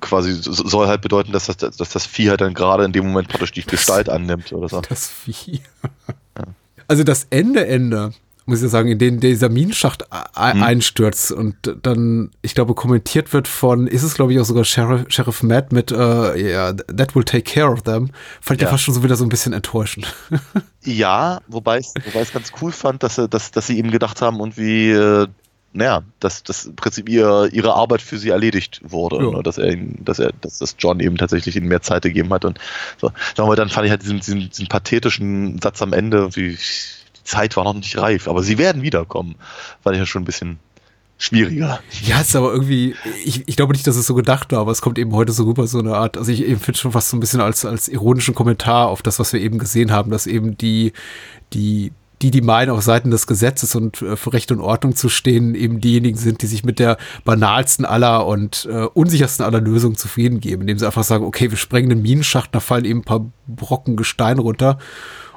quasi 0.02 0.34
so- 0.34 0.52
soll 0.54 0.88
halt 0.88 1.02
bedeuten, 1.02 1.32
dass 1.32 1.46
das, 1.48 1.58
dass 1.58 1.90
das 1.90 2.06
Vieh 2.06 2.30
halt 2.30 2.42
dann 2.42 2.54
gerade 2.54 2.84
in 2.86 2.92
dem 2.92 3.08
Moment 3.08 3.28
praktisch 3.30 3.52
die 3.52 3.64
Gestalt 3.64 4.10
annimmt 4.10 4.52
oder 4.54 4.70
so. 4.70 4.82
Das 4.82 5.08
Vieh. 5.10 5.62
Also 6.88 7.04
das 7.04 7.28
Ende, 7.32 7.66
Ende, 7.66 8.12
muss 8.46 8.60
ich 8.60 8.64
ja 8.64 8.70
sagen, 8.70 8.90
in 8.90 9.00
dem 9.00 9.20
dieser 9.20 9.50
Minenschacht 9.50 10.04
Mhm. 10.12 10.62
einstürzt 10.62 11.32
und 11.32 11.56
dann, 11.82 12.30
ich 12.44 12.54
glaube, 12.54 12.76
kommentiert 12.76 13.34
wird 13.34 13.48
von, 13.48 13.88
ist 13.88 14.04
es 14.04 14.14
glaube 14.14 14.34
ich 14.34 14.40
auch 14.40 14.46
sogar 14.46 14.66
Sheriff, 14.66 15.06
Sheriff 15.08 15.42
Matt 15.42 15.72
mit, 15.72 15.92
äh, 15.92 16.52
ja, 16.52 16.74
that 16.74 17.16
will 17.16 17.24
take 17.24 17.42
care 17.42 17.72
of 17.72 17.82
them, 17.82 18.12
fand 18.42 18.60
ich 18.60 18.62
ja 18.62 18.68
Ja. 18.68 18.72
fast 18.72 18.84
schon 18.84 18.94
so 18.94 19.02
wieder 19.04 19.16
so 19.16 19.24
ein 19.26 19.30
bisschen 19.30 19.54
enttäuschend. 19.54 20.14
Ja, 20.84 21.42
wobei 21.48 21.80
ich 21.80 21.88
es 22.14 22.32
ganz 22.34 22.52
cool 22.62 22.72
fand, 22.72 23.02
dass 23.02 23.16
sie, 23.16 23.28
dass, 23.28 23.50
dass 23.50 23.66
sie 23.66 23.80
eben 23.80 23.90
gedacht 23.90 24.22
haben, 24.22 24.40
irgendwie, 24.40 24.92
äh, 24.92 25.28
naja, 25.76 26.04
dass 26.20 26.44
das 26.44 26.66
im 26.66 26.76
Prinzip 26.76 27.10
ihr, 27.10 27.50
ihre 27.52 27.74
Arbeit 27.74 28.02
für 28.02 28.18
sie 28.18 28.30
erledigt 28.30 28.82
wurde. 28.84 29.18
Ja. 29.18 29.32
Ne? 29.32 29.44
Dass 29.44 29.58
er 29.58 29.74
ihn, 29.74 30.00
dass 30.04 30.20
er, 30.20 30.32
dass 30.42 30.60
das 30.60 30.76
John 30.80 31.00
eben 31.00 31.18
tatsächlich 31.18 31.56
ihnen 31.56 31.68
mehr 31.68 31.82
Zeit 31.82 32.04
gegeben 32.04 32.32
hat. 32.34 32.46
Und 32.46 32.60
so. 33.00 33.12
Aber 33.38 33.56
dann 33.56 33.70
fand 33.70 33.86
ich 33.86 33.92
halt 33.92 34.02
diesen, 34.02 34.20
diesen, 34.20 34.50
diesen 34.50 34.68
pathetischen 34.68 35.60
Satz 35.62 35.82
am 35.82 35.92
Ende, 35.94 36.36
wie 36.36 36.52
die 36.52 37.24
Zeit 37.24 37.58
war 37.58 37.66
noch 37.66 37.74
nicht 37.74 37.98
reif, 37.98 38.28
aber 38.28 38.42
sie 38.42 38.58
werden 38.58 38.82
wiederkommen. 38.84 39.36
Fand 39.84 39.96
ich 39.96 40.00
ja 40.00 40.06
schon 40.06 40.22
ein 40.22 40.26
bisschen 40.26 40.60
schwieriger. 41.18 41.80
Ja, 42.04 42.22
ist 42.22 42.36
aber 42.36 42.52
irgendwie, 42.52 42.96
ich, 43.24 43.48
ich 43.48 43.56
glaube 43.56 43.74
nicht, 43.74 43.88
dass 43.88 43.96
es 43.96 44.08
so 44.08 44.16
gedacht 44.16 44.52
war, 44.52 44.60
aber 44.60 44.72
es 44.72 44.82
kommt 44.82 44.98
eben 44.98 45.14
heute 45.14 45.32
so 45.32 45.44
rüber, 45.44 45.68
so 45.68 45.80
eine 45.80 45.96
Art, 45.96 46.18
also 46.18 46.32
ich 46.32 46.44
finde 46.44 46.76
schon 46.76 46.92
fast 46.92 47.10
so 47.10 47.18
ein 47.18 47.22
bisschen 47.22 47.42
als, 47.42 47.66
als 47.66 47.88
ironischen 47.88 48.36
Kommentar 48.36 48.88
auf 48.88 49.02
das, 49.02 49.18
was 49.20 49.32
wir 49.32 49.40
eben 49.40 49.58
gesehen 49.58 49.92
haben, 49.92 50.12
dass 50.12 50.28
eben 50.28 50.58
die, 50.58 50.94
die, 51.54 51.92
die, 52.22 52.32
die 52.32 52.42
meinen, 52.42 52.72
auf 52.72 52.82
Seiten 52.82 53.12
des 53.12 53.28
Gesetzes 53.28 53.76
und 53.76 54.02
äh, 54.02 54.16
für 54.16 54.34
Recht 54.34 54.52
und 54.52 54.60
Ordnung 54.60 54.96
zu 54.96 55.10
stehen, 55.10 55.56
eben 55.56 55.82
diejenigen 55.82 56.18
sind, 56.18 56.42
die 56.42 56.48
sich 56.48 56.64
mit 56.64 56.80
der 56.80 56.98
banalsten 57.24 57.86
aller 57.86 58.26
und 58.26 58.68
äh, 58.72 58.86
unsichersten 58.94 59.46
aller 59.46 59.62
Lösungen 59.62 59.96
zufrieden 59.96 60.40
geben, 60.40 60.62
indem 60.62 60.80
sie 60.80 60.86
einfach 60.86 61.04
sagen, 61.04 61.26
okay, 61.26 61.52
wir 61.52 61.58
sprengen 61.58 61.90
den 61.90 62.02
Minenschacht, 62.02 62.54
da 62.54 62.60
fallen 62.60 62.86
eben 62.86 63.00
ein 63.00 63.06
paar 63.06 63.26
Brocken 63.48 63.96
Gestein 63.96 64.40
runter 64.40 64.78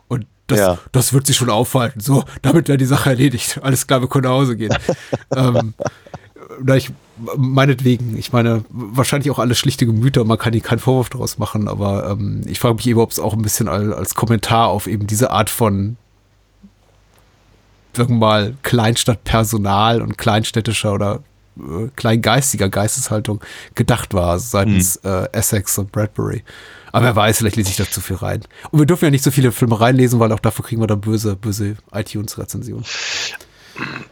und 0.06 0.26
das, 0.46 0.58
Ja. 0.58 0.78
das 0.92 1.12
wird 1.12 1.26
sich 1.26 1.36
schon 1.36 1.50
aufhalten. 1.50 2.00
So, 2.00 2.24
damit 2.42 2.68
wäre 2.68 2.78
die 2.78 2.86
Sache 2.86 3.10
erledigt. 3.10 3.60
Alles 3.62 3.86
klar, 3.86 4.00
wir 4.00 4.08
können 4.08 4.24
nach 4.24 4.30
Hause 4.30 4.56
gehen. 4.56 4.74
ähm, 5.36 5.74
na, 6.62 6.76
ich, 6.76 6.90
meinetwegen, 7.36 8.16
ich 8.16 8.32
meine, 8.32 8.64
wahrscheinlich 8.70 9.30
auch 9.30 9.38
alle 9.38 9.54
schlichte 9.54 9.84
Gemüter, 9.84 10.24
man 10.24 10.38
kann 10.38 10.52
ihnen 10.54 10.62
keinen 10.62 10.78
Vorwurf 10.78 11.10
daraus 11.10 11.38
machen, 11.38 11.68
aber 11.68 12.10
ähm, 12.10 12.42
ich 12.46 12.58
frage 12.58 12.76
mich 12.76 12.86
eben, 12.86 13.00
ob 13.00 13.10
es 13.10 13.18
auch 13.18 13.34
ein 13.34 13.42
bisschen 13.42 13.68
als, 13.68 13.92
als 13.92 14.14
Kommentar 14.14 14.68
auf 14.68 14.86
eben 14.86 15.06
diese 15.06 15.30
Art 15.30 15.50
von 15.50 15.96
sagen 17.98 18.14
wir 18.14 18.18
mal 18.18 18.54
Kleinstadtpersonal 18.62 20.00
und 20.00 20.16
kleinstädtischer 20.16 20.94
oder 20.94 21.22
äh, 21.58 21.88
kleingeistiger 21.96 22.68
Geisteshaltung 22.68 23.40
gedacht 23.74 24.14
war 24.14 24.38
seitens 24.38 24.96
äh, 24.96 25.28
Essex 25.32 25.76
und 25.78 25.92
Bradbury. 25.92 26.42
Aber 26.92 27.04
wer 27.04 27.16
weiß, 27.16 27.38
vielleicht 27.38 27.56
lese 27.56 27.70
ich 27.70 27.76
da 27.76 27.84
zu 27.84 28.00
viel 28.00 28.16
rein. 28.16 28.42
Und 28.70 28.78
wir 28.78 28.87
dürfen 28.87 29.04
ja 29.04 29.11
nicht 29.11 29.24
so 29.24 29.30
viele 29.30 29.52
Filme 29.52 29.78
reinlesen, 29.80 30.20
weil 30.20 30.32
auch 30.32 30.40
dafür 30.40 30.64
kriegen 30.64 30.80
wir 30.80 30.87
dann 30.87 31.00
böse, 31.00 31.37
böse 31.37 31.76
iTunes-Rezensionen. 31.92 32.84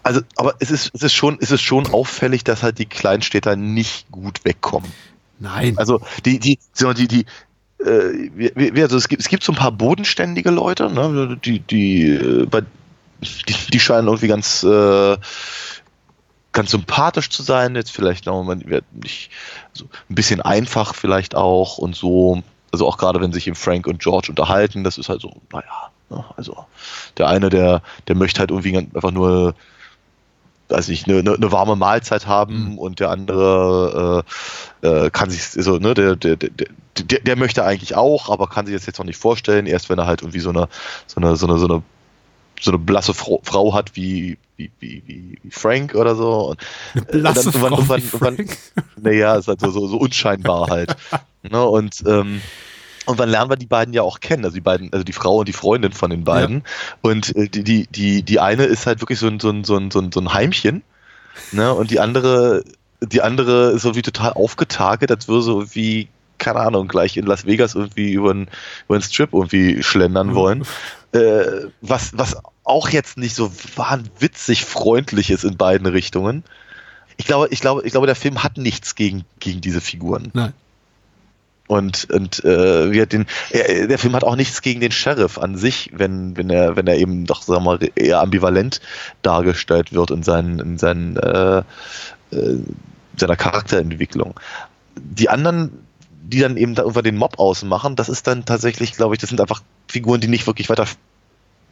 Also, 0.03 0.21
aber 0.37 0.55
es 0.59 0.71
ist, 0.71 0.91
es 0.95 1.03
ist 1.03 1.15
schon, 1.15 1.39
es 1.41 1.51
ist 1.51 1.63
schon 1.63 1.87
auffällig, 1.89 2.45
dass 2.45 2.63
halt 2.63 2.79
die 2.79 2.87
Kleinstädter 2.87 3.57
nicht 3.57 4.11
gut 4.11 4.45
wegkommen. 4.45 4.91
Nein. 5.39 5.77
Also 5.79 6.01
die, 6.25 6.39
die, 6.39 6.59
die, 6.79 7.09
die, 7.09 7.27
äh, 7.85 8.83
also 8.83 8.97
es 8.97 9.09
gibt, 9.09 9.23
es 9.23 9.29
gibt 9.29 9.43
so 9.43 9.53
ein 9.53 9.59
paar 9.59 9.73
bodenständige 9.73 10.51
Leute, 10.51 10.91
ne, 10.91 11.39
die, 11.45 11.61
die, 11.61 12.11
äh, 12.11 12.47
bei, 12.47 12.63
die, 13.21 13.71
die 13.73 13.81
scheinen 13.81 14.09
irgendwie 14.09 14.29
ganz, 14.29 14.63
äh, 14.63 15.17
ganz 16.53 16.71
sympathisch 16.71 17.31
zu 17.31 17.43
sein. 17.43 17.77
Jetzt 17.77 17.93
vielleicht 17.93 18.27
noch 18.27 18.43
mal 18.43 18.57
nicht 18.93 19.31
so 19.73 19.85
ein 20.09 20.15
bisschen 20.15 20.41
einfach 20.41 20.95
vielleicht 20.95 21.35
auch 21.35 21.79
und 21.79 21.95
so. 21.95 22.43
Also 22.73 22.87
auch 22.87 22.99
gerade 22.99 23.21
wenn 23.21 23.33
sich 23.33 23.47
eben 23.47 23.57
Frank 23.57 23.87
und 23.87 24.01
George 24.01 24.29
unterhalten, 24.31 24.85
das 24.85 24.99
ist 24.99 25.09
halt 25.09 25.21
so, 25.21 25.33
naja, 25.53 25.91
ne, 26.11 26.25
also 26.37 26.67
der 27.17 27.29
eine, 27.29 27.49
der, 27.49 27.83
der 28.09 28.17
möchte 28.17 28.41
halt 28.41 28.51
irgendwie 28.51 28.77
einfach 28.77 29.13
nur 29.13 29.55
weiß 30.69 30.89
ich, 30.89 31.07
eine, 31.07 31.21
eine, 31.21 31.35
eine 31.35 31.53
warme 31.53 31.77
Mahlzeit 31.77 32.27
haben 32.27 32.73
Mhm. 32.73 32.79
und 32.79 33.01
der 33.01 33.11
andere 33.11 34.25
äh, 34.83 34.87
äh, 34.87 35.11
kann 35.11 35.31
sich, 35.31 35.57
also, 35.57 35.79
ne, 35.79 35.95
der, 35.95 36.17
der, 36.17 36.37
der, 36.37 36.51
der, 36.51 37.21
der 37.21 37.37
möchte 37.37 37.65
eigentlich 37.65 37.95
auch, 37.95 38.31
aber 38.31 38.49
kann 38.49 38.67
sich 38.67 38.75
das 38.75 38.87
jetzt 38.87 38.99
noch 38.99 39.07
nicht 39.07 39.19
vorstellen, 39.19 39.67
erst 39.67 39.89
wenn 39.91 39.99
er 39.99 40.07
halt 40.07 40.23
irgendwie 40.23 40.41
so 40.41 40.51
eine, 40.51 40.69
so 41.07 41.21
eine, 41.21 41.37
so 41.37 41.47
eine, 41.47 41.59
so 41.59 41.67
eine, 41.67 41.83
so 42.61 42.71
eine 42.71 42.79
blasse 42.79 43.15
Frau, 43.15 43.41
Frau 43.43 43.75
hat 43.75 43.95
wie, 43.97 44.39
wie, 44.57 44.71
wie, 44.81 45.03
wie 45.07 45.39
wie 45.43 45.51
Frank 45.51 45.95
oder 45.95 46.15
so. 46.17 46.51
Und, 46.51 46.61
Eine 46.95 47.05
blasse 47.23 47.49
äh, 47.49 47.53
dann 47.53 47.61
Frau 47.61 47.69
wie 47.69 47.93
irgendwann- 47.93 48.03
Frank. 48.03 48.57
naja, 48.97 49.37
ist 49.37 49.49
halt 49.49 49.61
so, 49.61 49.71
so, 49.71 49.87
so 49.87 49.97
unscheinbar 49.99 50.69
halt. 50.69 50.97
ne, 51.43 51.65
und, 51.65 52.03
ähm, 52.07 52.41
und 53.05 53.21
dann 53.21 53.29
lernen 53.29 53.51
wir 53.51 53.57
die 53.57 53.67
beiden 53.67 53.95
ja 53.95 54.03
auch 54.03 54.19
kennen, 54.21 54.45
also 54.45 54.55
die 54.55 54.61
beiden, 54.61 54.93
also 54.93 55.05
die 55.05 55.13
Frau 55.13 55.37
und 55.39 55.49
die 55.49 55.53
Freundin 55.53 55.93
von 55.93 56.11
den 56.11 56.25
beiden. 56.25 56.65
Und 57.03 57.37
äh, 57.37 57.49
die, 57.49 57.63
die, 57.63 57.87
die, 57.87 58.23
die 58.23 58.41
eine 58.41 58.65
ist 58.65 58.87
halt 58.87 59.01
wirklich 59.01 59.19
so 59.19 59.29
ein, 59.29 59.39
so 59.39 59.51
ein, 59.51 59.63
so 59.65 59.77
ein, 59.77 59.91
so 59.91 60.01
ein, 60.01 60.11
so 60.11 60.21
ein 60.21 60.33
Heimchen, 60.33 60.83
ne? 61.53 61.73
Und 61.73 61.91
die 61.93 62.01
andere, 62.01 62.65
die 63.01 63.23
andere 63.23 63.71
ist 63.73 63.85
irgendwie 63.85 64.03
total 64.03 64.33
aufgetakelt, 64.33 65.11
als 65.13 65.29
würde 65.29 65.43
so 65.43 65.75
wie, 65.75 66.09
keine 66.39 66.61
Ahnung, 66.61 66.89
gleich 66.89 67.17
in 67.17 67.27
Las 67.27 67.47
Vegas 67.47 67.75
irgendwie 67.75 68.13
über 68.13 68.31
einen, 68.31 68.49
über 68.87 68.95
einen 68.97 69.03
Strip 69.03 69.33
irgendwie 69.33 69.83
schlendern 69.83 70.35
wollen. 70.35 70.65
Äh, 71.13 71.69
was, 71.81 72.17
was 72.17 72.37
auch 72.65 72.89
jetzt 72.89 73.17
nicht 73.17 73.35
so 73.35 73.53
wahnwitzig 73.77 74.65
freundlich 74.65 75.31
ist 75.31 75.45
in 75.45 75.57
beiden 75.57 75.87
Richtungen. 75.87 76.45
Ich 77.17 77.27
glaube, 77.27 77.49
ich 77.51 77.61
glaube, 77.61 77.83
ich 77.85 77.93
glaube, 77.93 78.07
der 78.07 78.17
Film 78.17 78.43
hat 78.43 78.59
nichts 78.59 78.95
gegen, 78.95 79.25
gegen 79.39 79.61
diese 79.61 79.81
Figuren. 79.81 80.31
Nein. 80.35 80.53
Und, 81.69 82.11
und 82.11 82.45
äh, 82.45 82.93
wir 82.93 83.07
den, 83.07 83.27
äh, 83.51 83.89
der 83.89 83.99
Film 83.99 84.15
hat 84.15 84.23
auch 84.23 84.37
nichts 84.37 84.63
gegen 84.63 84.81
den 84.81 84.93
Sheriff 84.93 85.39
an 85.39 85.57
sich, 85.57 85.91
wenn, 85.93 86.37
wenn 86.37 86.49
er, 86.51 86.77
wenn 86.77 86.87
er 86.87 86.97
eben 86.97 87.27
doch, 87.27 87.43
sagen 87.43 87.65
wir 87.65 87.79
mal, 87.79 87.91
eher 87.97 88.21
ambivalent 88.21 88.81
dargestellt 89.23 89.93
wird 89.93 90.11
in 90.11 90.23
seinen, 90.23 90.61
in 90.61 90.79
seinen, 90.79 91.17
äh, 91.17 91.59
äh, 92.31 92.59
seiner 93.17 93.37
Charakterentwicklung. 93.37 94.39
Die 94.97 95.29
anderen, 95.29 95.86
die 96.29 96.41
dann 96.41 96.57
eben 96.57 96.75
da 96.75 96.83
irgendwann 96.83 97.05
den 97.05 97.17
Mob 97.17 97.39
ausmachen, 97.39 97.97
das 97.97 98.09
ist 98.09 98.27
dann 98.27 98.45
tatsächlich, 98.45 98.93
glaube 98.93 99.15
ich, 99.15 99.21
das 99.21 99.31
sind 99.31 99.41
einfach 99.41 99.63
Figuren, 99.89 100.21
die 100.21 100.29
nicht 100.29 100.47
wirklich 100.47 100.69
weiter. 100.69 100.87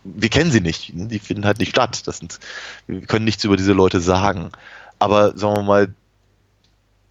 Wir 0.04 0.28
kennen 0.28 0.52
sie 0.52 0.60
nicht, 0.60 0.92
die 0.94 1.18
finden 1.18 1.44
halt 1.44 1.58
nicht 1.58 1.70
statt. 1.70 2.06
Das 2.06 2.18
sind, 2.18 2.38
wir 2.86 3.00
können 3.02 3.24
nichts 3.24 3.42
über 3.44 3.56
diese 3.56 3.72
Leute 3.72 4.00
sagen. 4.00 4.50
Aber 4.98 5.36
sagen 5.36 5.56
wir 5.56 5.62
mal, 5.62 5.94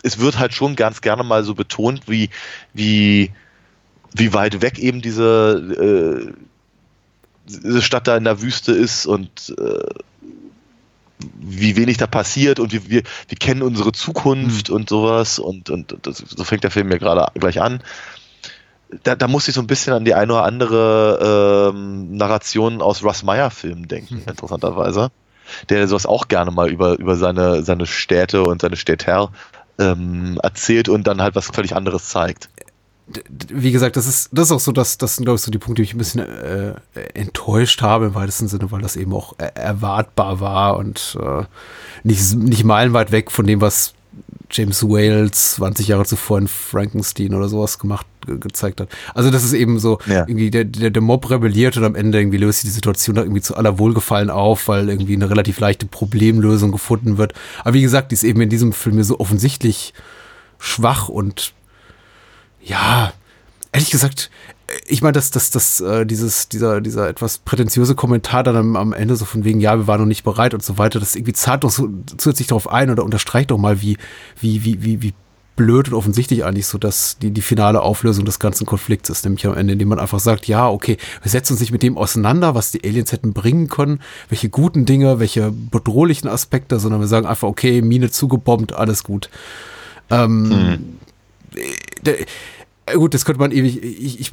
es 0.03 0.19
wird 0.19 0.37
halt 0.37 0.53
schon 0.53 0.75
ganz 0.75 1.01
gerne 1.01 1.23
mal 1.23 1.43
so 1.43 1.55
betont, 1.55 2.03
wie, 2.07 2.29
wie, 2.73 3.31
wie 4.13 4.33
weit 4.33 4.61
weg 4.61 4.79
eben 4.79 5.01
diese, 5.01 6.27
äh, 6.27 6.33
diese 7.45 7.81
Stadt 7.81 8.07
da 8.07 8.15
in 8.15 8.23
der 8.23 8.41
Wüste 8.41 8.73
ist 8.73 9.05
und 9.05 9.53
äh, 9.57 9.99
wie 11.39 11.75
wenig 11.75 11.97
da 11.97 12.07
passiert 12.07 12.59
und 12.59 12.71
wir, 12.71 12.89
wir, 12.89 13.03
wir 13.27 13.37
kennen 13.37 13.61
unsere 13.61 13.91
Zukunft 13.91 14.69
und 14.69 14.89
sowas 14.89 15.39
und, 15.39 15.69
und 15.69 15.95
das, 16.03 16.17
so 16.17 16.43
fängt 16.43 16.63
der 16.63 16.71
Film 16.71 16.91
ja 16.91 16.97
gerade 16.97 17.27
gleich 17.39 17.61
an. 17.61 17.81
Da, 19.03 19.15
da 19.15 19.27
muss 19.27 19.47
ich 19.47 19.55
so 19.55 19.61
ein 19.61 19.67
bisschen 19.67 19.93
an 19.93 20.05
die 20.05 20.13
eine 20.13 20.33
oder 20.33 20.43
andere 20.43 21.71
ähm, 21.73 22.15
Narration 22.15 22.81
aus 22.81 23.03
Russ 23.03 23.23
Meyer 23.23 23.49
Filmen 23.49 23.87
denken, 23.87 24.23
interessanterweise. 24.27 25.09
Der 25.69 25.87
sowas 25.87 26.05
auch 26.05 26.27
gerne 26.27 26.51
mal 26.51 26.69
über, 26.69 26.99
über 26.99 27.15
seine, 27.15 27.63
seine 27.63 27.85
Städte 27.85 28.43
und 28.43 28.61
seine 28.61 28.77
Städter 28.77 29.31
ähm, 29.79 30.39
erzählt 30.41 30.89
und 30.89 31.05
dann 31.05 31.21
halt 31.21 31.35
was 31.35 31.47
völlig 31.47 31.75
anderes 31.75 32.09
zeigt. 32.09 32.49
Wie 33.49 33.71
gesagt, 33.71 33.97
das 33.97 34.07
ist, 34.07 34.29
das 34.31 34.47
ist 34.47 34.51
auch 34.51 34.59
so, 34.59 34.71
dass 34.71 34.97
das 34.97 35.15
sind, 35.17 35.25
glaube 35.25 35.35
ich, 35.35 35.41
so 35.41 35.51
die 35.51 35.57
Punkte, 35.59 35.81
die 35.81 35.87
ich 35.89 35.93
ein 35.93 35.97
bisschen 35.97 36.21
äh, 36.21 36.73
enttäuscht 37.13 37.81
habe 37.81 38.05
im 38.05 38.15
weitesten 38.15 38.47
Sinne, 38.47 38.71
weil 38.71 38.81
das 38.81 38.95
eben 38.95 39.13
auch 39.13 39.33
er 39.37 39.55
erwartbar 39.57 40.39
war 40.39 40.77
und 40.77 41.17
äh, 41.21 41.43
nicht, 42.03 42.33
nicht 42.35 42.63
meilenweit 42.63 43.11
weg 43.11 43.29
von 43.31 43.45
dem, 43.45 43.59
was 43.61 43.93
James 44.51 44.83
Wales 44.83 45.55
20 45.55 45.87
Jahre 45.87 46.05
zuvor 46.05 46.37
in 46.37 46.47
Frankenstein 46.47 47.33
oder 47.33 47.49
sowas 47.49 47.79
gemacht, 47.79 48.05
ge 48.25 48.37
gezeigt 48.37 48.79
hat. 48.79 48.87
Also 49.15 49.31
das 49.31 49.43
ist 49.43 49.53
eben 49.53 49.79
so, 49.79 49.97
Ja. 50.05 50.21
irgendwie 50.27 50.51
der, 50.51 50.63
der, 50.63 50.91
der 50.91 51.01
Mob 51.01 51.29
rebelliert 51.29 51.75
und 51.75 51.83
am 51.83 51.95
Ende 51.95 52.19
irgendwie 52.19 52.37
löst 52.37 52.61
sich 52.61 52.69
die 52.69 52.73
Situation 52.75 53.15
da 53.15 53.23
irgendwie 53.23 53.41
zu 53.41 53.55
aller 53.57 53.79
Wohlgefallen 53.79 54.29
auf, 54.29 54.67
weil 54.67 54.89
irgendwie 54.89 55.15
eine 55.15 55.29
relativ 55.29 55.59
leichte 55.59 55.87
Problemlösung 55.87 56.71
gefunden 56.71 57.17
wird. 57.17 57.33
Aber 57.63 57.73
wie 57.73 57.81
gesagt, 57.81 58.11
die 58.11 58.15
ist 58.15 58.23
eben 58.23 58.39
in 58.41 58.49
diesem 58.49 58.71
Film 58.73 58.95
mir 58.97 59.03
so 59.03 59.19
offensichtlich 59.19 59.93
schwach 60.59 61.09
und 61.09 61.53
ja, 62.63 63.13
ehrlich 63.71 63.91
gesagt, 63.91 64.29
ich 64.87 65.01
meine, 65.01 65.13
dass 65.13 65.31
das, 65.31 65.51
das, 65.51 65.81
äh, 65.81 66.05
dieses, 66.05 66.49
dieser, 66.49 66.81
dieser 66.81 67.07
etwas 67.07 67.37
prätentiöse 67.39 67.95
Kommentar 67.95 68.43
dann 68.43 68.55
am, 68.55 68.75
am 68.75 68.93
Ende 68.93 69.15
so 69.15 69.25
von 69.25 69.43
wegen, 69.43 69.59
ja, 69.59 69.77
wir 69.77 69.87
waren 69.87 69.99
noch 69.99 70.07
nicht 70.07 70.23
bereit 70.23 70.53
und 70.53 70.63
so 70.63 70.77
weiter, 70.77 70.99
das 70.99 71.15
irgendwie 71.15 71.33
zahlt 71.33 71.63
doch 71.63 71.69
so 71.69 71.89
zusätzlich 72.17 72.47
darauf 72.47 72.69
ein 72.69 72.89
oder 72.89 73.03
unterstreicht 73.03 73.51
doch 73.51 73.57
mal, 73.57 73.81
wie, 73.81 73.97
wie, 74.39 74.63
wie, 74.63 74.83
wie, 74.83 75.01
wie 75.01 75.13
blöd 75.55 75.89
und 75.89 75.93
offensichtlich 75.93 76.45
eigentlich 76.45 76.65
so, 76.65 76.77
dass 76.77 77.17
die, 77.19 77.31
die 77.31 77.41
finale 77.41 77.81
Auflösung 77.81 78.25
des 78.25 78.39
ganzen 78.39 78.65
Konflikts 78.65 79.09
ist, 79.09 79.23
nämlich 79.23 79.45
am 79.45 79.55
Ende, 79.55 79.73
indem 79.73 79.89
man 79.89 79.99
einfach 79.99 80.19
sagt, 80.19 80.47
ja, 80.47 80.67
okay, 80.67 80.97
wir 81.21 81.29
setzen 81.29 81.53
uns 81.53 81.59
nicht 81.59 81.71
mit 81.71 81.83
dem 81.83 81.97
auseinander, 81.97 82.55
was 82.55 82.71
die 82.71 82.83
Aliens 82.83 83.11
hätten 83.11 83.33
bringen 83.33 83.67
können, 83.67 83.99
welche 84.29 84.49
guten 84.49 84.85
Dinge, 84.85 85.19
welche 85.19 85.51
bedrohlichen 85.51 86.27
Aspekte, 86.27 86.79
sondern 86.79 87.01
wir 87.01 87.07
sagen 87.07 87.27
einfach, 87.27 87.47
okay, 87.47 87.81
Mine 87.81 88.09
zugebombt, 88.09 88.73
alles 88.73 89.03
gut. 89.03 89.29
Ähm, 90.09 90.51
äh, 90.51 90.73
äh, 90.73 90.79
gut, 92.93 93.13
das 93.13 93.25
könnte 93.25 93.39
man 93.39 93.51
ewig, 93.51 93.83
ich, 93.83 94.19
ich, 94.19 94.31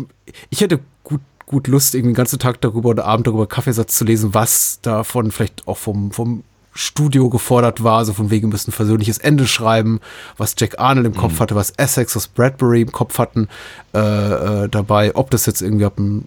ich 0.51 0.61
hätte 0.61 0.81
gut, 1.05 1.21
gut 1.47 1.67
Lust, 1.67 1.95
irgendwie 1.95 2.13
den 2.13 2.17
ganzen 2.17 2.39
Tag 2.39 2.61
darüber 2.61 2.91
oder 2.91 3.05
Abend 3.05 3.27
darüber 3.27 3.47
Kaffeesatz 3.47 3.97
zu 3.97 4.05
lesen, 4.05 4.35
was 4.35 4.81
davon 4.83 5.31
vielleicht 5.31 5.67
auch 5.67 5.77
vom, 5.77 6.13
vom 6.13 6.45
Studio 6.73 7.29
gefordert 7.29 7.83
war, 7.83 8.05
so 8.05 8.13
von 8.13 8.31
wegen 8.31 8.49
wir 8.49 8.53
müssen 8.53 8.71
ein 8.71 8.75
versöhnliches 8.75 9.19
Ende 9.19 9.47
schreiben, 9.47 10.01
was 10.37 10.55
Jack 10.57 10.79
Arnold 10.79 11.07
im 11.07 11.17
Kopf 11.17 11.41
hatte, 11.41 11.57
was 11.57 11.73
Essex, 11.73 12.15
was 12.15 12.29
Bradbury 12.29 12.83
im 12.83 12.93
Kopf 12.93 13.19
hatten 13.19 13.49
äh, 13.93 13.99
äh, 13.99 14.69
dabei, 14.69 15.15
ob 15.17 15.31
das 15.31 15.47
jetzt 15.47 15.63
irgendwie 15.63 15.87
ein 15.87 16.25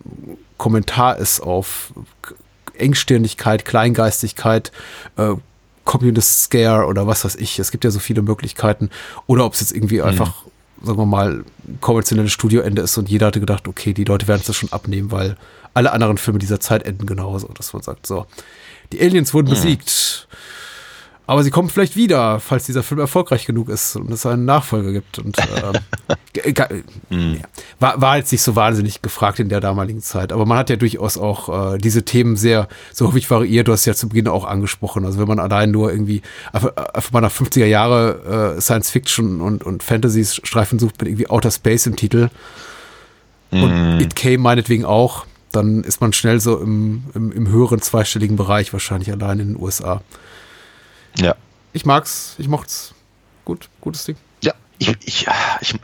Kommentar 0.58 1.18
ist 1.18 1.40
auf 1.40 1.94
Engstirnigkeit, 2.78 3.66
Kleingeistigkeit, 3.66 4.72
äh, 5.18 5.36
Communist 5.86 6.44
Scare 6.44 6.86
oder 6.86 7.08
was 7.08 7.26
weiß 7.26 7.36
ich. 7.36 7.60
Es 7.60 7.72
gibt 7.72 7.84
ja 7.84 7.92
so 7.92 8.00
viele 8.00 8.22
Möglichkeiten. 8.22 8.90
Oder 9.28 9.46
ob 9.46 9.54
es 9.54 9.60
jetzt 9.60 9.74
irgendwie 9.74 10.00
mhm. 10.00 10.08
einfach, 10.08 10.44
sagen 10.84 11.00
wir 11.00 11.06
mal, 11.06 11.44
konventionelles 11.82 12.32
Studioende 12.32 12.82
ist 12.82 12.98
und 12.98 13.10
jeder 13.10 13.28
hatte 13.28 13.40
gedacht, 13.40 13.68
okay, 13.68 13.94
die 13.94 14.04
Leute 14.04 14.28
werden 14.28 14.42
es 14.42 14.48
das 14.48 14.56
schon 14.56 14.72
abnehmen, 14.72 15.12
weil 15.12 15.38
alle 15.74 15.92
anderen 15.92 16.18
Filme 16.18 16.40
dieser 16.40 16.60
Zeit 16.60 16.84
enden 16.84 17.06
genauso, 17.06 17.48
dass 17.48 17.74
man 17.74 17.82
sagt, 17.82 18.06
so, 18.06 18.28
die 18.92 19.02
Aliens 19.02 19.34
wurden 19.34 19.48
mhm. 19.48 19.52
besiegt. 19.52 20.28
Aber 21.26 21.42
sie 21.44 21.52
kommen 21.52 21.70
vielleicht 21.70 21.96
wieder, 21.96 22.42
falls 22.42 22.66
dieser 22.66 22.84
Film 22.84 23.00
erfolgreich 23.00 23.46
genug 23.46 23.70
ist 23.70 23.96
und 23.96 24.12
es 24.12 24.26
einen 24.26 24.44
Nachfolger 24.44 24.92
gibt. 24.92 25.20
Und 25.20 25.38
äh, 26.34 26.82
mhm. 27.10 27.40
war, 27.80 28.02
war 28.02 28.18
jetzt 28.18 28.32
nicht 28.34 28.42
so 28.42 28.58
wahnsinnig 28.58 29.02
gefragt 29.02 29.40
in 29.40 29.48
der 29.48 29.62
damaligen 29.62 30.02
Zeit. 30.02 30.34
Aber 30.34 30.46
man 30.46 30.58
hat 30.58 30.70
ja 30.70 30.76
durchaus 30.76 31.18
auch 31.18 31.76
äh, 31.76 31.78
diese 31.78 32.04
Themen 32.04 32.36
sehr 32.36 32.68
so 32.92 33.08
häufig 33.08 33.30
variiert. 33.32 33.70
Du 33.70 33.72
hast 33.72 33.86
ja 33.86 33.94
zu 33.94 34.10
Beginn 34.10 34.28
auch 34.28 34.44
angesprochen. 34.44 35.06
Also 35.06 35.18
wenn 35.18 35.28
man 35.28 35.40
allein 35.40 35.72
nur 35.72 35.92
irgendwie 35.92 36.22
einfach, 36.52 36.76
einfach 36.76 37.12
mal 37.14 37.22
nach 37.22 37.32
50er 37.32 37.66
Jahre 37.66 38.56
äh, 38.58 38.62
Science 38.62 38.90
Fiction 38.90 39.40
und, 39.40 39.64
und 39.64 39.82
Fantasy-Streifen 39.82 40.78
sucht 40.78 41.00
mit 41.00 41.08
irgendwie 41.08 41.30
Outer 41.30 41.52
Space 41.52 41.86
im 41.86 41.96
Titel. 41.96 42.30
Und 43.52 43.96
mhm. 43.96 44.02
It 44.02 44.16
Came 44.16 44.40
meinetwegen 44.40 44.84
auch 44.84 45.26
dann 45.54 45.84
ist 45.84 46.02
man 46.02 46.14
schnell 46.14 46.40
so 46.40 46.58
im, 46.60 47.04
im, 47.14 47.32
im 47.32 47.48
höheren 47.48 47.80
zweistelligen 47.80 48.36
Bereich, 48.36 48.74
wahrscheinlich 48.74 49.12
allein 49.12 49.40
in 49.40 49.48
den 49.50 49.62
USA. 49.62 50.02
Ja. 51.18 51.36
Ich 51.74 51.86
mag's, 51.86 52.36
ich 52.38 52.48
mocht's. 52.48 52.94
Gut, 53.46 53.70
gutes 53.82 54.06
Ding. 54.06 54.16
Ja, 54.42 54.54
ich, 54.78 54.96
ich, 55.06 55.28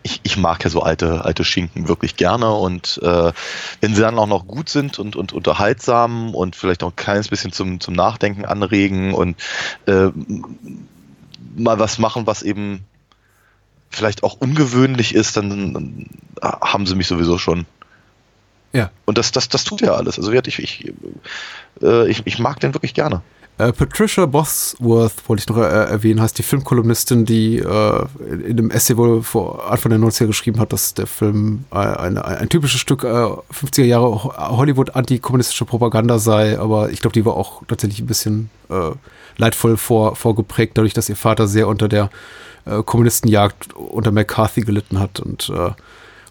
ich, 0.04 0.22
ich, 0.24 0.38
mag 0.38 0.64
ja 0.64 0.70
so 0.70 0.82
alte, 0.82 1.26
alte 1.26 1.44
Schinken 1.44 1.88
wirklich 1.88 2.16
gerne 2.16 2.54
und 2.54 3.00
äh, 3.04 3.32
wenn 3.82 3.96
sie 3.96 4.02
dann 4.02 4.18
auch 4.18 4.28
noch 4.28 4.48
gut 4.48 4.70
sind 4.70 5.00
und, 5.00 5.16
und 5.16 5.34
unterhaltsam 5.34 6.34
und 6.34 6.56
vielleicht 6.56 6.84
auch 6.84 6.92
ein 6.92 6.96
kleines 6.96 7.28
bisschen 7.28 7.52
zum, 7.52 7.80
zum 7.80 7.94
Nachdenken 7.94 8.46
anregen 8.46 9.14
und 9.14 9.36
äh, 9.88 10.10
mal 11.56 11.80
was 11.80 11.98
machen, 11.98 12.28
was 12.28 12.44
eben 12.44 12.86
vielleicht 13.90 14.24
auch 14.24 14.36
ungewöhnlich 14.40 15.16
ist, 15.16 15.36
dann, 15.36 15.74
dann 15.74 16.06
haben 16.42 16.86
sie 16.86 16.96
mich 16.96 17.08
sowieso 17.08 17.38
schon. 17.38 17.66
Ja. 18.72 18.92
Und 19.06 19.18
das, 19.18 19.32
das, 19.32 19.50
das 19.50 19.64
tut 19.64 19.82
ja 19.82 19.94
alles. 19.94 20.18
Also 20.18 20.32
ich, 20.32 20.60
ich, 20.60 20.94
äh, 21.82 22.08
ich, 22.08 22.22
ich 22.26 22.40
mag 22.40 22.60
den 22.60 22.74
wirklich 22.74 22.94
gerne. 22.94 23.22
Äh, 23.60 23.74
Patricia 23.74 24.26
Bosworth, 24.26 25.28
wollte 25.28 25.42
ich 25.42 25.50
noch 25.50 25.58
äh, 25.58 25.64
erwähnen, 25.64 26.22
heißt 26.22 26.38
die 26.38 26.44
Filmkolumnistin, 26.44 27.26
die 27.26 27.58
äh, 27.58 28.06
in 28.30 28.58
einem 28.58 28.72
Essay 28.72 28.96
wohl 28.96 29.22
vor 29.22 29.70
Anfang 29.70 29.90
der 29.90 30.00
90er 30.00 30.28
geschrieben 30.28 30.62
hat, 30.62 30.72
dass 30.72 30.94
der 30.94 31.08
Film 31.08 31.66
äh, 31.70 31.76
ein, 31.76 32.18
ein, 32.18 32.38
ein 32.38 32.48
typisches 32.48 32.80
Stück 32.80 33.04
50er 33.04 33.84
Jahre 33.84 34.24
Hollywood-antikommunistische 34.24 35.66
Propaganda 35.66 36.20
sei, 36.20 36.58
aber 36.58 36.92
ich 36.92 37.02
glaube, 37.02 37.14
die 37.14 37.26
war 37.26 37.36
auch 37.36 37.62
tatsächlich 37.68 38.00
ein 38.00 38.08
bisschen 38.08 38.50
leidvoll 39.38 39.78
vor, 39.78 40.16
vorgeprägt, 40.16 40.78
dadurch, 40.78 40.94
dass 40.94 41.10
ihr 41.10 41.16
Vater 41.16 41.48
sehr 41.48 41.68
unter 41.68 41.88
der 41.88 42.12
Kommunistenjagd 42.66 43.74
unter 43.74 44.12
McCarthy 44.12 44.62
gelitten 44.62 45.00
hat 45.00 45.20
und 45.20 45.52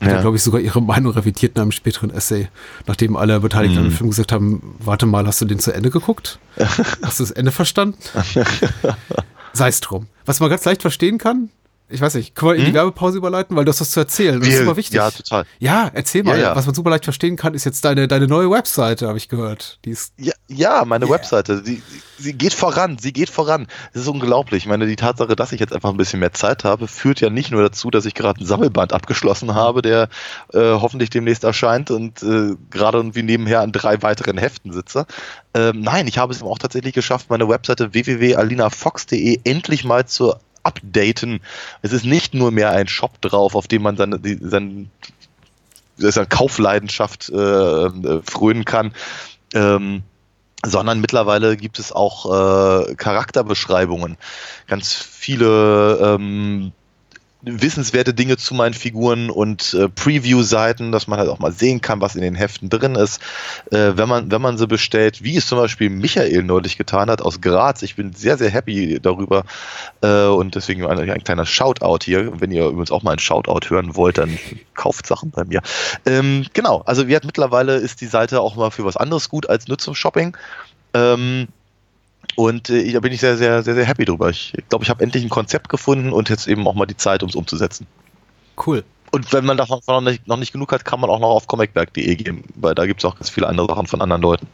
hat 0.01 0.13
ja. 0.13 0.21
glaube 0.21 0.37
ich, 0.37 0.43
sogar 0.43 0.61
ihre 0.61 0.81
Meinung 0.81 1.13
revidiert 1.13 1.57
in 1.57 1.63
einem 1.63 1.73
späteren 1.73 2.11
Essay, 2.11 2.49
nachdem 2.87 3.17
alle 3.17 3.41
Beteiligten 3.41 3.81
mhm. 3.81 3.87
am 3.87 3.93
Film 3.93 4.11
gesagt 4.11 4.33
haben, 4.33 4.77
warte 4.79 5.07
mal, 5.07 5.27
hast 5.27 5.41
du 5.41 5.45
den 5.45 5.59
zu 5.59 5.73
Ende 5.73 5.91
geguckt? 5.91 6.39
hast 7.03 7.19
du 7.19 7.25
das 7.25 7.31
Ende 7.31 7.51
verstanden? 7.51 7.99
Sei 9.53 9.69
es 9.69 9.81
drum. 9.81 10.07
Was 10.25 10.41
man 10.41 10.51
ganz 10.51 10.65
leicht 10.65 10.83
verstehen 10.83 11.19
kann, 11.19 11.51
ich 11.91 12.01
weiß 12.01 12.15
nicht, 12.15 12.35
können 12.35 12.53
wir 12.53 12.57
in 12.57 12.61
die 12.63 12.67
hm? 12.69 12.75
Werbepause 12.75 13.17
überleiten, 13.17 13.57
weil 13.57 13.65
du 13.65 13.71
hast 13.71 13.81
was 13.81 13.91
zu 13.91 14.01
erzählen. 14.01 14.39
Das 14.39 14.49
ist 14.49 14.59
super 14.59 14.77
wichtig. 14.77 14.97
Ja, 14.97 15.11
total. 15.11 15.45
Ja, 15.59 15.91
erzähl 15.93 16.23
mal. 16.23 16.39
Ja, 16.39 16.49
ja. 16.49 16.57
Was 16.57 16.67
man 16.67 16.75
super 16.75 16.91
leicht 16.91 17.05
verstehen 17.05 17.37
kann, 17.37 17.55
ist 17.55 17.65
jetzt 17.65 17.85
deine, 17.85 18.07
deine 18.09 18.27
neue 18.27 18.51
Webseite, 18.51 19.09
habe 19.09 19.17
ich 19.17 19.29
gehört. 19.29 19.79
Die 19.85 19.91
ist 19.91 20.13
ja, 20.19 20.35
ja, 20.49 20.85
meine 20.85 21.07
yeah. 21.07 21.15
Webseite. 21.15 21.63
Die, 21.63 21.83
sie 22.19 22.35
geht 22.35 22.53
voran, 22.53 22.99
sie 22.99 23.13
geht 23.13 23.31
voran. 23.31 23.69
Das 23.95 24.03
ist 24.03 24.09
unglaublich. 24.09 24.65
Ich 24.65 24.69
meine, 24.69 24.87
die 24.87 24.97
Tatsache, 24.97 25.35
dass 25.35 25.53
ich 25.53 25.61
jetzt 25.61 25.73
einfach 25.73 25.91
ein 25.91 25.97
bisschen 25.97 26.21
mehr 26.21 26.33
Zeit 26.33 26.65
habe, 26.65 26.89
führt 26.89 27.21
ja 27.21 27.31
nicht 27.31 27.51
nur 27.51 27.63
dazu, 27.63 27.91
dass 27.91 28.05
ich 28.05 28.15
gerade 28.15 28.39
einen 28.39 28.47
Sammelband 28.47 28.93
abgeschlossen 28.93 29.55
habe, 29.55 29.81
der 29.81 30.09
äh, 30.53 30.59
hoffentlich 30.59 31.09
demnächst 31.09 31.45
erscheint 31.45 31.91
und 31.91 32.23
äh, 32.23 32.55
gerade 32.71 32.99
irgendwie 32.99 33.23
nebenher 33.23 33.61
an 33.61 33.73
drei 33.73 34.03
weiteren 34.03 34.37
Heften 34.37 34.73
sitze. 34.73 35.07
Ähm, 35.55 35.81
nein, 35.81 36.07
ich 36.07 36.19
habe 36.19 36.33
es 36.33 36.43
auch 36.43 36.59
tatsächlich 36.59 36.93
geschafft, 36.93 37.31
meine 37.31 37.49
Webseite 37.49 37.95
www.alinafox.de 37.95 39.41
endlich 39.45 39.85
mal 39.85 40.07
zur 40.07 40.41
updaten. 40.63 41.41
Es 41.83 41.93
ist 41.93 42.05
nicht 42.05 42.35
nur 42.35 42.51
mehr 42.51 42.71
ein 42.71 42.89
Shop 42.89 43.21
drauf, 43.21 43.55
auf 43.55 43.69
dem 43.69 43.83
man 43.83 43.97
dann 43.97 44.23
die, 44.23 44.39
sein, 44.41 44.91
seine 45.97 46.27
Kaufleidenschaft 46.27 47.31
äh, 47.31 47.37
äh, 47.37 48.23
frönen 48.23 48.65
kann. 48.65 48.93
Ähm, 49.55 50.03
sondern 50.65 51.01
mittlerweile 51.01 51.57
gibt 51.57 51.79
es 51.79 51.93
auch 51.93 52.27
äh, 52.27 52.95
Charakterbeschreibungen. 52.97 54.17
Ganz 54.67 54.93
viele 54.93 55.99
ähm, 56.03 56.73
wissenswerte 57.43 58.15
Dinge 58.15 58.37
zu 58.37 58.55
meinen 58.55 58.75
Figuren 58.75 59.31
und 59.31 59.73
äh, 59.75 59.89
Preview-Seiten, 59.89 60.91
dass 60.91 61.07
man 61.07 61.21
halt 61.21 61.29
auch 61.29 61.39
mal 61.39 61.53
sehen 61.53 61.81
kann, 61.81 62.01
was 62.01 62.17
in 62.17 62.23
den 62.23 62.35
Heften 62.35 62.69
drin 62.69 62.97
ist, 62.97 63.21
äh, 63.71 63.93
wenn 63.95 64.09
man 64.09 64.31
wenn 64.31 64.43
man 64.43 64.59
sie 64.59 64.67
bestellt, 64.67 65.23
wie 65.23 65.37
es 65.37 65.47
zum 65.47 65.59
Beispiel 65.59 65.89
Michael 65.89 66.43
neulich 66.43 66.77
getan 66.77 67.11
hat 67.11 67.23
aus 67.23 67.41
Graz. 67.41 67.83
Ich 67.83 67.95
bin 67.95 68.13
sehr 68.13 68.39
sehr 68.39 68.51
happy 68.51 68.99
darüber 69.01 69.45
äh, 70.01 70.25
und 70.25 70.57
deswegen 70.57 70.85
ein, 70.85 70.99
ein 70.99 71.25
kleiner 71.25 71.47
Shoutout 71.47 72.05
hier. 72.05 72.41
Wenn 72.41 72.51
ihr 72.51 72.67
übrigens 72.67 72.91
auch 72.91 73.05
mal 73.05 73.13
ein 73.13 73.21
Shoutout 73.21 73.71
hören 73.71 73.95
wollt, 73.95 74.19
dann 74.19 74.37
kauft 74.75 75.07
Sachen 75.07 75.31
bei 75.31 75.45
mir. 75.45 75.63
Ähm, 76.07 76.45
genau, 76.55 76.83
also 76.87 77.07
wir 77.07 77.21
mittlerweile 77.25 77.77
ist 77.77 78.01
die 78.01 78.07
Seite 78.07 78.41
auch 78.41 78.57
mal 78.57 78.71
für 78.71 78.85
was 78.85 78.97
anderes 78.97 79.29
gut 79.29 79.49
als 79.49 79.69
nur 79.69 79.79
zum 79.79 79.95
Shopping. 79.95 80.37
Ähm, 80.95 81.49
und 82.37 82.71
äh, 82.71 82.93
da 82.93 83.01
bin 83.01 83.13
ich 83.13 83.21
sehr, 83.21 83.37
sehr, 83.37 83.63
sehr, 83.63 83.75
sehr 83.75 83.85
happy 83.85 84.05
drüber. 84.05 84.31
Ich 84.31 84.53
glaube, 84.69 84.85
ich 84.85 84.91
habe 84.91 85.03
endlich 85.03 85.25
ein 85.25 85.31
Konzept 85.31 85.69
gefunden 85.69 86.13
und 86.13 86.29
jetzt 86.29 86.47
eben 86.47 86.67
auch 86.67 86.75
mal 86.75 86.87
die 86.87 86.97
Zeit, 86.97 87.23
um 87.23 87.29
es 87.29 87.35
umzusetzen. 87.35 87.87
Cool. 88.67 88.85
Und 89.11 89.33
wenn 89.33 89.45
man 89.45 89.57
davon 89.57 89.81
noch 89.87 90.01
nicht, 90.01 90.27
noch 90.27 90.37
nicht 90.37 90.53
genug 90.53 90.73
hat, 90.73 90.85
kann 90.85 91.01
man 91.01 91.11
auch 91.11 91.21
noch 91.21 91.31
auf 91.31 91.47
comicberg.de 91.47 92.15
gehen, 92.17 92.45
weil 92.57 92.75
da 92.75 92.87
gibt 92.87 93.01
es 93.01 93.05
auch 93.05 93.17
ganz 93.17 93.31
viele 93.31 93.47
andere 93.47 93.67
Sachen 93.69 93.87
von 93.87 94.03
anderen 94.03 94.23
Leuten. 94.23 94.47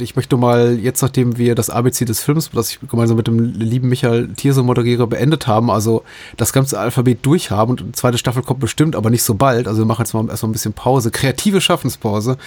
Ich 0.00 0.14
möchte 0.14 0.36
mal 0.36 0.78
jetzt, 0.78 1.02
nachdem 1.02 1.38
wir 1.38 1.56
das 1.56 1.70
ABC 1.70 2.04
des 2.04 2.20
Films, 2.20 2.50
das 2.52 2.70
ich 2.70 2.78
gemeinsam 2.88 3.16
mit 3.16 3.26
dem 3.26 3.38
lieben 3.54 3.88
Michael 3.88 4.28
Thierse 4.34 4.62
moderiere, 4.62 5.08
beendet 5.08 5.48
haben, 5.48 5.70
also 5.70 6.04
das 6.36 6.52
ganze 6.52 6.78
Alphabet 6.78 7.26
durchhaben 7.26 7.72
und 7.72 7.82
eine 7.82 7.92
zweite 7.92 8.16
Staffel 8.16 8.42
kommt 8.42 8.60
bestimmt, 8.60 8.94
aber 8.94 9.10
nicht 9.10 9.24
so 9.24 9.34
bald. 9.34 9.66
Also 9.66 9.80
wir 9.80 9.86
machen 9.86 10.02
jetzt 10.02 10.14
mal 10.14 10.28
erstmal 10.28 10.50
ein 10.50 10.52
bisschen 10.52 10.72
Pause, 10.72 11.10
kreative 11.10 11.60
Schaffenspause 11.60 12.38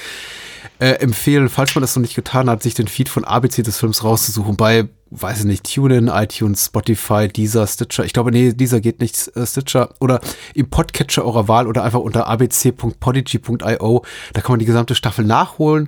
äh, 0.82 0.94
empfehlen, 0.94 1.48
falls 1.48 1.76
man 1.76 1.84
das 1.84 1.96
noch 1.96 2.02
nicht 2.02 2.16
getan 2.16 2.50
hat, 2.50 2.64
sich 2.64 2.74
den 2.74 2.88
Feed 2.88 3.08
von 3.08 3.24
ABC 3.24 3.62
des 3.62 3.78
Films 3.78 4.04
rauszusuchen 4.04 4.58
bei, 4.58 4.90
weiß 5.12 5.42
ich 5.42 5.46
nicht, 5.46 5.72
TuneIn, 5.72 6.08
iTunes, 6.08 6.66
Spotify, 6.66 7.28
Deezer, 7.28 7.68
Stitcher. 7.68 8.04
Ich 8.04 8.14
glaube, 8.14 8.32
nee, 8.32 8.52
Deezer 8.52 8.82
geht 8.82 9.00
nicht, 9.00 9.30
äh, 9.36 9.46
Stitcher 9.46 9.94
oder 10.00 10.20
im 10.56 10.72
Podcatcher 10.72 11.24
eurer 11.24 11.48
Wahl 11.48 11.68
oder 11.68 11.84
einfach 11.84 12.00
unter 12.00 12.26
abc.podigy.io. 12.26 14.06
Da 14.34 14.42
kann 14.42 14.54
man 14.54 14.60
die 14.60 14.66
gesamte 14.66 14.96
Staffel 14.96 15.24
nachholen. 15.24 15.88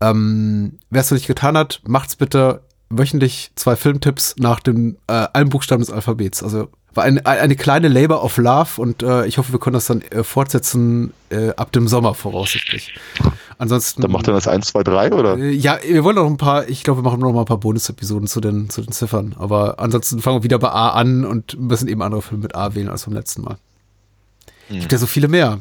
Ähm, 0.00 0.78
Wer 0.88 1.02
es 1.02 1.10
noch 1.10 1.16
nicht 1.16 1.26
getan 1.26 1.58
hat, 1.58 1.82
macht's 1.86 2.16
bitte 2.16 2.62
wöchentlich 2.88 3.52
zwei 3.56 3.76
Filmtipps 3.76 4.36
nach 4.38 4.60
dem 4.60 4.96
äh, 5.06 5.12
allen 5.12 5.50
Buchstaben 5.50 5.82
des 5.82 5.90
Alphabets. 5.90 6.42
Also 6.42 6.70
war 6.94 7.04
eine, 7.04 7.24
eine 7.26 7.56
kleine 7.56 7.88
Labor 7.88 8.24
of 8.24 8.38
Love 8.38 8.80
und 8.80 9.02
äh, 9.02 9.26
ich 9.26 9.36
hoffe, 9.36 9.52
wir 9.52 9.60
können 9.60 9.74
das 9.74 9.86
dann 9.86 10.00
äh, 10.00 10.24
fortsetzen 10.24 11.12
äh, 11.28 11.50
ab 11.50 11.72
dem 11.72 11.88
Sommer 11.88 12.14
voraussichtlich. 12.14 12.94
Ansonsten. 13.60 14.00
Dann 14.00 14.10
macht 14.10 14.26
er 14.26 14.32
das 14.32 14.48
1, 14.48 14.68
2, 14.68 14.84
3 14.84 15.12
oder? 15.12 15.36
Äh, 15.36 15.50
ja, 15.50 15.78
wir 15.86 16.02
wollen 16.02 16.16
noch 16.16 16.26
ein 16.26 16.38
paar, 16.38 16.66
ich 16.70 16.82
glaube, 16.82 17.00
wir 17.00 17.02
machen 17.02 17.20
noch 17.20 17.30
mal 17.34 17.40
ein 17.40 17.44
paar 17.44 17.58
Bonus-Episoden 17.58 18.26
zu 18.26 18.40
den, 18.40 18.70
zu 18.70 18.80
den 18.80 18.90
Ziffern. 18.90 19.34
Aber 19.38 19.78
ansonsten 19.78 20.22
fangen 20.22 20.38
wir 20.38 20.44
wieder 20.44 20.58
bei 20.58 20.70
A 20.70 20.88
an 20.92 21.26
und 21.26 21.60
müssen 21.60 21.86
eben 21.86 22.00
andere 22.00 22.22
Filme 22.22 22.44
mit 22.44 22.54
A 22.54 22.74
wählen 22.74 22.88
als 22.88 23.04
beim 23.04 23.12
letzten 23.12 23.42
Mal. 23.42 23.58
Hm. 24.68 24.80
Gibt 24.80 24.92
ja 24.92 24.96
so 24.96 25.06
viele 25.06 25.28
mehr. 25.28 25.60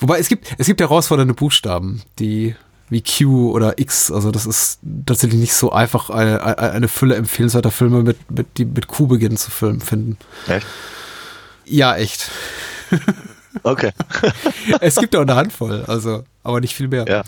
Wobei 0.00 0.18
es 0.18 0.28
gibt, 0.28 0.54
es 0.58 0.66
gibt 0.66 0.82
herausfordernde 0.82 1.32
Buchstaben, 1.32 2.02
die 2.18 2.56
wie 2.90 3.02
Q 3.02 3.52
oder 3.52 3.78
X. 3.78 4.10
Also 4.10 4.30
das 4.30 4.44
ist 4.44 4.80
tatsächlich 5.06 5.40
nicht 5.40 5.54
so 5.54 5.72
einfach, 5.72 6.10
eine, 6.10 6.58
eine 6.58 6.88
Fülle 6.88 7.14
empfehlenswerter 7.14 7.70
Filme 7.70 8.02
mit, 8.02 8.30
mit, 8.30 8.58
die 8.58 8.66
mit 8.66 8.86
Q 8.86 9.06
beginnen 9.06 9.38
zu 9.38 9.50
filmen, 9.50 9.80
finden. 9.80 10.18
Echt? 10.46 10.66
Ja, 11.64 11.96
echt. 11.96 12.30
Okay. 13.62 13.92
es 14.80 14.96
gibt 14.96 15.14
auch 15.16 15.22
eine 15.22 15.34
Handvoll, 15.36 15.84
also, 15.86 16.24
aber 16.42 16.60
nicht 16.60 16.74
viel 16.74 16.88
mehr. 16.88 17.04
Ja. 17.08 17.20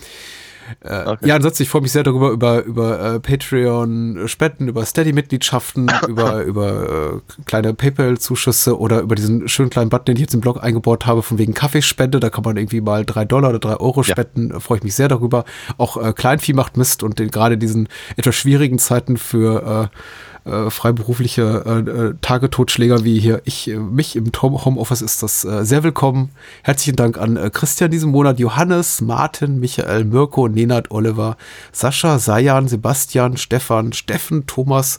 Äh, 0.82 1.04
Okay. 1.06 1.28
Ja, 1.28 1.34
ansonsten, 1.36 1.62
ich 1.64 1.68
freue 1.68 1.82
mich 1.82 1.92
sehr 1.92 2.04
darüber, 2.04 2.30
über, 2.30 2.62
über 2.62 3.16
äh, 3.16 3.20
Patreon-Spenden, 3.20 4.68
über 4.68 4.84
Steady-Mitgliedschaften, 4.86 5.90
über, 6.08 6.42
über 6.42 7.20
äh, 7.28 7.42
kleine 7.44 7.74
PayPal-Zuschüsse 7.74 8.78
oder 8.78 9.00
über 9.00 9.14
diesen 9.14 9.46
schönen 9.48 9.68
kleinen 9.70 9.90
Button, 9.90 10.06
den 10.06 10.16
ich 10.16 10.22
jetzt 10.22 10.34
im 10.34 10.40
Blog 10.40 10.62
eingebaut 10.62 11.04
habe, 11.06 11.22
von 11.22 11.36
wegen 11.38 11.52
Kaffeespende. 11.54 12.18
Da 12.20 12.30
kann 12.30 12.44
man 12.44 12.56
irgendwie 12.56 12.80
mal 12.80 13.04
drei 13.04 13.24
Dollar 13.26 13.50
oder 13.50 13.58
drei 13.58 13.76
Euro 13.76 14.00
Ja. 14.00 14.12
spenden. 14.12 14.48
Da 14.50 14.60
freue 14.60 14.78
ich 14.78 14.84
mich 14.84 14.94
sehr 14.94 15.08
darüber. 15.08 15.44
Auch 15.76 15.96
äh, 16.02 16.12
Kleinvieh 16.14 16.54
macht 16.54 16.76
Mist 16.78 17.02
und 17.02 17.20
in 17.20 17.30
gerade 17.30 17.58
diesen 17.58 17.88
etwas 18.16 18.34
schwierigen 18.34 18.78
Zeiten 18.78 19.16
für 19.18 19.90
äh, 19.92 19.96
äh, 20.44 20.70
freiberufliche 20.70 21.62
äh, 21.64 21.90
äh, 21.90 22.14
Tagetotschläger 22.20 23.04
wie 23.04 23.18
hier 23.18 23.40
ich, 23.44 23.68
äh, 23.68 23.76
mich 23.76 24.16
im 24.16 24.30
Homeoffice 24.40 25.02
ist 25.02 25.22
das 25.22 25.40
sehr 25.42 25.82
willkommen. 25.82 26.30
Herzlichen 26.62 26.96
Dank 26.96 27.18
an 27.18 27.50
Christian 27.52 27.90
diesen 27.90 28.10
Monat, 28.10 28.38
Johannes, 28.38 29.00
Martin, 29.00 29.58
Michael, 29.58 30.04
Mirko, 30.04 30.48
Nenad, 30.48 30.90
Oliver, 30.90 31.36
Sascha, 31.72 32.18
Sajan, 32.18 32.68
Sebastian, 32.68 33.36
Stefan, 33.36 33.92
Steffen, 33.92 34.46
Thomas 34.46 34.98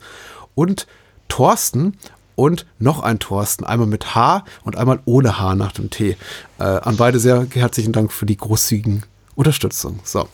und 0.56 0.88
Thorsten 1.28 1.98
und 2.36 2.66
noch 2.80 3.02
ein 3.02 3.20
Thorsten, 3.20 3.66
einmal 3.66 3.88
mit 3.88 4.16
H 4.16 4.43
und 4.64 4.78
einmal 4.78 5.00
ohne 5.06 5.39
H 5.39 5.56
nach 5.56 5.72
dem 5.72 5.89
T. 5.89 6.18
Äh, 6.60 6.64
an 6.64 6.98
beide 6.98 7.20
sehr 7.20 7.48
herzlichen 7.54 7.93
Dank 7.93 8.12
für 8.12 8.26
die 8.26 8.38
großzügigen 8.38 9.06
Unterstützung. 9.36 10.00
So, 10.04 10.28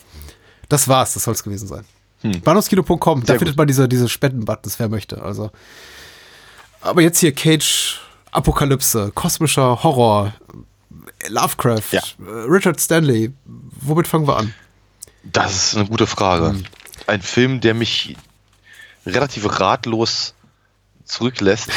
das 0.69 0.87
war's, 0.87 1.13
das 1.13 1.23
soll's 1.23 1.43
gewesen 1.43 1.67
sein. 1.67 1.83
Bahnhofskino.com, 2.23 3.25
da 3.25 3.37
findet 3.37 3.57
man 3.57 3.67
diese, 3.67 3.87
diese 3.89 4.07
Spendenbuttons, 4.09 4.79
wer 4.79 4.89
möchte. 4.89 5.21
Also. 5.21 5.51
Aber 6.81 7.01
jetzt 7.01 7.19
hier 7.19 7.33
Cage, 7.33 7.99
Apokalypse, 8.31 9.11
kosmischer 9.13 9.83
Horror, 9.83 10.33
Lovecraft, 11.27 11.81
Ja. 11.91 12.01
äh, 12.19 12.29
Richard 12.47 12.79
Stanley. 12.79 13.31
Womit 13.45 14.07
fangen 14.07 14.27
wir 14.27 14.37
an? 14.37 14.53
Das 15.23 15.53
ist 15.73 15.75
eine 15.77 15.87
gute 15.87 16.07
Frage. 16.07 16.53
Mhm. 16.53 16.63
Ein 17.07 17.21
Film, 17.21 17.61
der 17.61 17.73
mich 17.73 18.15
relativ 19.05 19.59
ratlos 19.59 20.33
zurücklässt, 21.05 21.69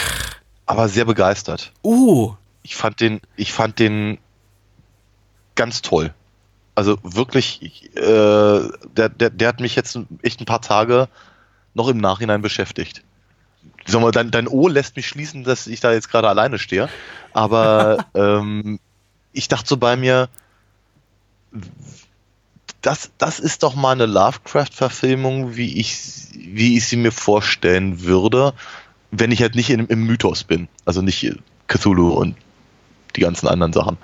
aber 0.67 0.89
sehr 0.89 1.05
begeistert. 1.05 1.73
Uh, 1.83 2.35
Ich 2.63 2.77
fand 2.77 3.01
den, 3.01 3.21
ich 3.37 3.53
fand 3.53 3.79
den 3.79 4.19
ganz 5.55 5.83
toll. 5.83 6.15
Also 6.75 6.99
wirklich, 7.03 7.61
ich, 7.63 7.97
äh, 7.97 8.69
der, 8.97 9.09
der, 9.09 9.31
der 9.31 9.49
hat 9.49 9.61
mich 9.61 9.77
jetzt 9.77 9.99
echt 10.23 10.41
ein 10.41 10.47
paar 10.47 10.61
Tage 10.61 11.09
noch 11.75 11.89
im 11.89 11.99
Nachhinein 11.99 12.43
beschäftigt. 12.43 13.03
Sag 13.87 14.01
mal, 14.01 14.11
dein, 14.11 14.31
dein 14.31 14.49
O 14.49 14.69
lässt 14.69 14.97
mich 14.97 15.07
schließen, 15.07 15.45
dass 15.45 15.67
ich 15.67 15.81
da 15.81 15.93
jetzt 15.93 16.11
gerade 16.11 16.29
alleine 16.29 16.59
stehe. 16.59 16.89
Aber 17.33 18.07
ähm, 18.15 18.81
ich 19.33 19.49
dachte 19.49 19.69
so 19.69 19.77
bei 19.77 19.97
mir, 19.97 20.29
das, 22.81 23.11
das 23.19 23.39
ist 23.39 23.63
doch 23.63 23.75
mal 23.75 23.93
eine 23.93 24.07
Lovecraft-Verfilmung, 24.07 25.57
wie 25.57 25.79
ich, 25.79 25.97
wie 26.35 26.77
ich 26.77 26.87
sie 26.87 26.97
mir 26.97 27.13
vorstellen 27.13 28.03
würde, 28.03 28.53
wenn 29.11 29.33
ich 29.33 29.43
halt 29.43 29.55
nicht 29.55 29.71
in, 29.71 29.87
im 29.87 30.05
Mythos 30.05 30.45
bin. 30.45 30.69
Also 30.85 31.03
nicht 31.03 31.37
Cthulhu 31.67 32.11
und 32.11 32.37
die 33.17 33.21
ganzen 33.21 33.49
anderen 33.49 33.73
Sachen. 33.73 33.97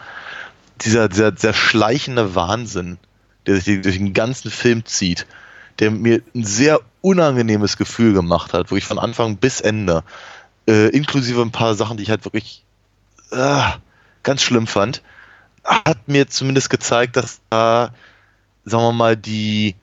Dieser, 0.82 1.08
dieser, 1.08 1.32
dieser 1.32 1.52
schleichende 1.52 2.34
Wahnsinn, 2.34 2.98
der 3.46 3.60
sich 3.60 3.82
durch 3.82 3.96
den 3.96 4.14
ganzen 4.14 4.50
Film 4.50 4.84
zieht, 4.84 5.26
der 5.78 5.90
mir 5.90 6.22
ein 6.34 6.44
sehr 6.44 6.80
unangenehmes 7.00 7.76
Gefühl 7.76 8.12
gemacht 8.12 8.52
hat, 8.52 8.70
wirklich 8.70 8.84
von 8.84 8.98
Anfang 8.98 9.36
bis 9.36 9.60
Ende, 9.60 10.04
äh, 10.68 10.88
inklusive 10.88 11.40
ein 11.42 11.52
paar 11.52 11.74
Sachen, 11.74 11.96
die 11.96 12.02
ich 12.02 12.10
halt 12.10 12.24
wirklich 12.24 12.64
äh, 13.30 13.62
ganz 14.22 14.42
schlimm 14.42 14.66
fand, 14.66 15.02
hat 15.64 16.08
mir 16.08 16.28
zumindest 16.28 16.70
gezeigt, 16.70 17.16
dass 17.16 17.40
da, 17.50 17.92
sagen 18.64 18.84
wir 18.84 18.92
mal, 18.92 19.16
die 19.16 19.74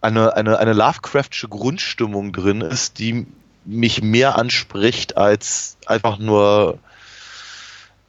eine, 0.00 0.34
eine, 0.36 0.58
eine 0.58 0.72
Lovecraftsche 0.72 1.48
Grundstimmung 1.48 2.32
drin 2.32 2.60
ist, 2.60 2.98
die 2.98 3.26
mich 3.64 4.02
mehr 4.02 4.36
anspricht 4.36 5.16
als 5.16 5.76
einfach 5.86 6.18
nur, 6.18 6.78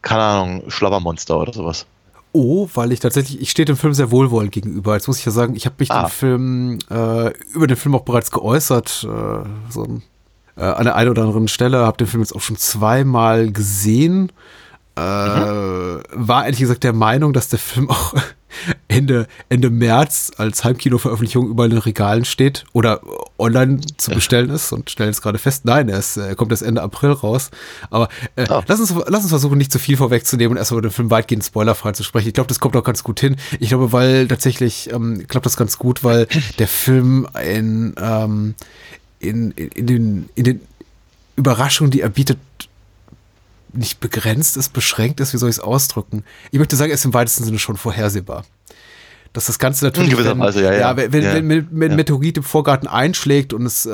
keine 0.02 0.24
Ahnung, 0.24 0.72
Schlabbermonster 0.72 1.38
oder 1.38 1.54
sowas. 1.54 1.86
Oh, 2.36 2.68
weil 2.74 2.92
ich 2.92 3.00
tatsächlich, 3.00 3.40
ich 3.42 3.52
stehe 3.52 3.66
dem 3.66 3.78
Film 3.78 3.94
sehr 3.94 4.10
wohlwollend 4.12 4.52
gegenüber. 4.52 4.96
Jetzt 4.96 5.08
muss 5.08 5.20
ich 5.20 5.26
ja 5.26 5.32
sagen, 5.32 5.56
ich 5.56 5.66
habe 5.66 5.76
mich 5.80 5.92
Ah. 5.92 6.04
den 6.04 6.10
Film, 6.10 6.80
äh, 6.90 7.30
über 7.54 7.68
den 7.68 7.78
Film 7.78 7.94
auch 7.96 8.02
bereits 8.02 8.32
geäußert, 8.32 9.08
äh, 9.08 9.48
so 9.70 9.84
ein, 9.84 10.02
äh, 10.58 10.64
an 10.64 10.84
der 10.86 10.96
einen 10.96 11.12
oder 11.12 11.22
anderen 11.24 11.48
Stelle, 11.48 11.86
habe 11.86 11.98
den 11.98 12.08
Film 12.08 12.22
jetzt 12.24 12.36
auch 12.36 12.42
schon 12.42 12.58
zweimal 12.58 13.52
gesehen. 13.52 14.32
Äh, 14.96 15.00
War 15.02 16.46
ehrlich 16.46 16.60
gesagt 16.60 16.84
der 16.84 16.94
Meinung, 16.94 17.34
dass 17.34 17.50
der 17.50 17.60
Film 17.60 17.90
auch 17.90 18.14
Ende, 18.88 19.28
Ende 19.50 19.70
März 19.70 20.32
als 20.38 20.64
Heimkino-Veröffentlichung 20.64 21.48
überall 21.48 21.70
in 21.70 21.76
den 21.78 21.82
Regalen 21.84 22.26
steht 22.26 22.66
oder 22.74 23.02
online 23.38 23.82
zu 23.98 24.12
bestellen 24.12 24.50
ist 24.50 24.72
und 24.72 24.90
stellen 24.90 25.10
es 25.10 25.22
gerade 25.22 25.38
fest. 25.38 25.66
Nein, 25.66 25.90
er, 25.90 26.02
er 26.18 26.36
kommt 26.36 26.52
erst 26.52 26.64
Ende 26.64 26.82
April 26.82 27.12
raus. 27.12 27.50
Aber 27.90 28.10
äh, 28.36 28.46
Ah. 28.50 28.64
lass, 28.68 28.80
uns, 28.80 28.94
lass 29.08 29.22
uns 29.22 29.30
versuchen, 29.30 29.58
nicht 29.58 29.72
zu 29.72 29.80
viel 29.80 29.98
vorwegzunehmen 29.98 30.52
und 30.52 30.58
erstmal 30.58 30.80
über 30.80 30.90
den 30.90 30.94
Film 30.94 31.10
weitgehend 31.10 31.44
spoilerfrei 31.44 31.92
zu 31.94 32.04
sprechen. 32.04 32.28
Ich 32.28 32.34
glaube, 32.34 32.48
das 32.48 32.60
kommt 32.60 32.76
auch 32.76 32.84
ganz 32.84 33.04
gut 33.04 33.20
hin. 33.20 33.36
Ich 33.60 33.70
glaube, 33.70 33.92
weil 33.92 34.28
tatsächlich 34.28 34.92
ähm, 34.94 35.28
klappt 35.28 35.46
das 35.46 35.58
ganz 35.58 35.78
gut, 35.78 36.04
weil 36.04 36.28
der 36.60 36.68
Film 36.68 37.28
in, 37.44 37.96
ähm, 38.00 38.56
in, 39.20 39.52
in, 39.52 39.68
in, 39.70 39.88
den, 39.88 40.30
in 40.36 40.44
den 40.44 40.62
Überraschungen, 41.36 41.90
die 41.92 42.02
er 42.02 42.10
bietet, 42.10 42.38
nicht 43.74 44.00
begrenzt 44.00 44.58
ist, 44.58 44.74
beschränkt 44.74 45.20
ist, 45.20 45.34
wie 45.34 45.38
soll 45.38 45.50
ich 45.50 45.58
es 45.58 45.60
ausdrücken? 45.62 46.24
Ich 46.52 46.60
möchte 46.60 46.76
sagen, 46.76 46.92
er 46.92 46.96
ist 46.96 47.06
im 47.06 47.14
weitesten 47.14 47.44
Sinne 47.44 47.60
schon 47.60 47.78
vorhersehbar. 47.78 48.44
Dass 49.36 49.48
das 49.48 49.58
Ganze 49.58 49.84
natürlich, 49.86 50.16
wenn, 50.16 50.38
Weise, 50.38 50.64
ja, 50.64 50.74
ja. 50.76 50.96
wenn, 50.96 51.12
wenn, 51.12 51.24
Ja. 51.24 51.34
wenn, 51.34 51.50
wenn 51.50 51.82
ein 51.88 51.90
Ja. 51.90 51.96
Meteorit 51.98 52.38
im 52.38 52.44
Vorgarten 52.44 52.88
einschlägt 52.88 53.52
und 53.54 53.66
es 53.66 53.84
äh, 53.88 53.90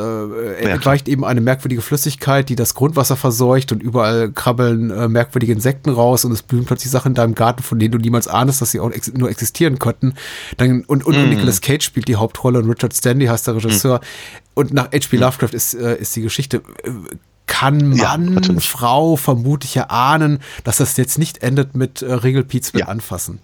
entweicht 0.57 1.07
eben 1.07 1.23
eine 1.23 1.39
merkwürdige 1.39 1.81
Flüssigkeit, 1.81 2.49
die 2.49 2.57
das 2.57 2.73
Grundwasser 2.75 3.15
verseucht 3.15 3.71
und 3.71 3.81
überall 3.81 4.33
krabbeln 4.33 4.89
äh, 4.91 5.07
merkwürdige 5.07 5.53
Insekten 5.53 5.91
raus 5.91 6.25
und 6.25 6.33
es 6.33 6.41
blühen 6.43 6.65
plötzlich 6.65 6.91
Sachen 6.91 7.11
in 7.11 7.15
deinem 7.15 7.35
Garten, 7.35 7.63
von 7.63 7.79
denen 7.79 7.93
du 7.93 7.99
niemals 7.99 8.27
ahnest, 8.27 8.59
dass 8.61 8.71
sie 8.71 8.81
auch 8.81 8.91
ex 8.91 9.13
nur 9.13 9.29
existieren 9.29 9.79
könnten. 9.79 10.15
Dann, 10.57 10.83
und, 10.83 11.05
und, 11.05 11.15
Mhm. 11.15 11.23
und 11.23 11.29
Nicolas 11.29 11.61
Cage 11.61 11.85
spielt 11.85 12.09
die 12.09 12.17
Hauptrolle 12.17 12.59
und 12.59 12.69
Richard 12.69 12.93
Stanley 12.93 13.27
heißt 13.27 13.47
der 13.47 13.55
Regisseur. 13.55 14.01
Und 14.55 14.73
nach 14.73 14.91
H.P. 14.91 15.15
Lovecraft 15.15 15.53
ist, 15.53 15.73
äh, 15.73 15.95
ist 16.01 16.13
die 16.17 16.21
Geschichte 16.21 16.57
äh, 16.83 16.89
kann. 17.49 17.91
Ja, 17.93 18.11
Mann, 18.11 18.35
natürlich. 18.35 18.69
Frau 18.69 19.17
vermutlich 19.17 19.75
erahnen, 19.75 20.39
dass 20.63 20.77
das 20.77 20.95
jetzt 20.95 21.17
nicht 21.17 21.43
endet 21.43 21.75
mit 21.75 22.01
äh, 22.01 22.13
Regelpiez 22.13 22.71
mit 22.71 22.81
Ja. 22.81 22.87
anfassen. 22.87 23.39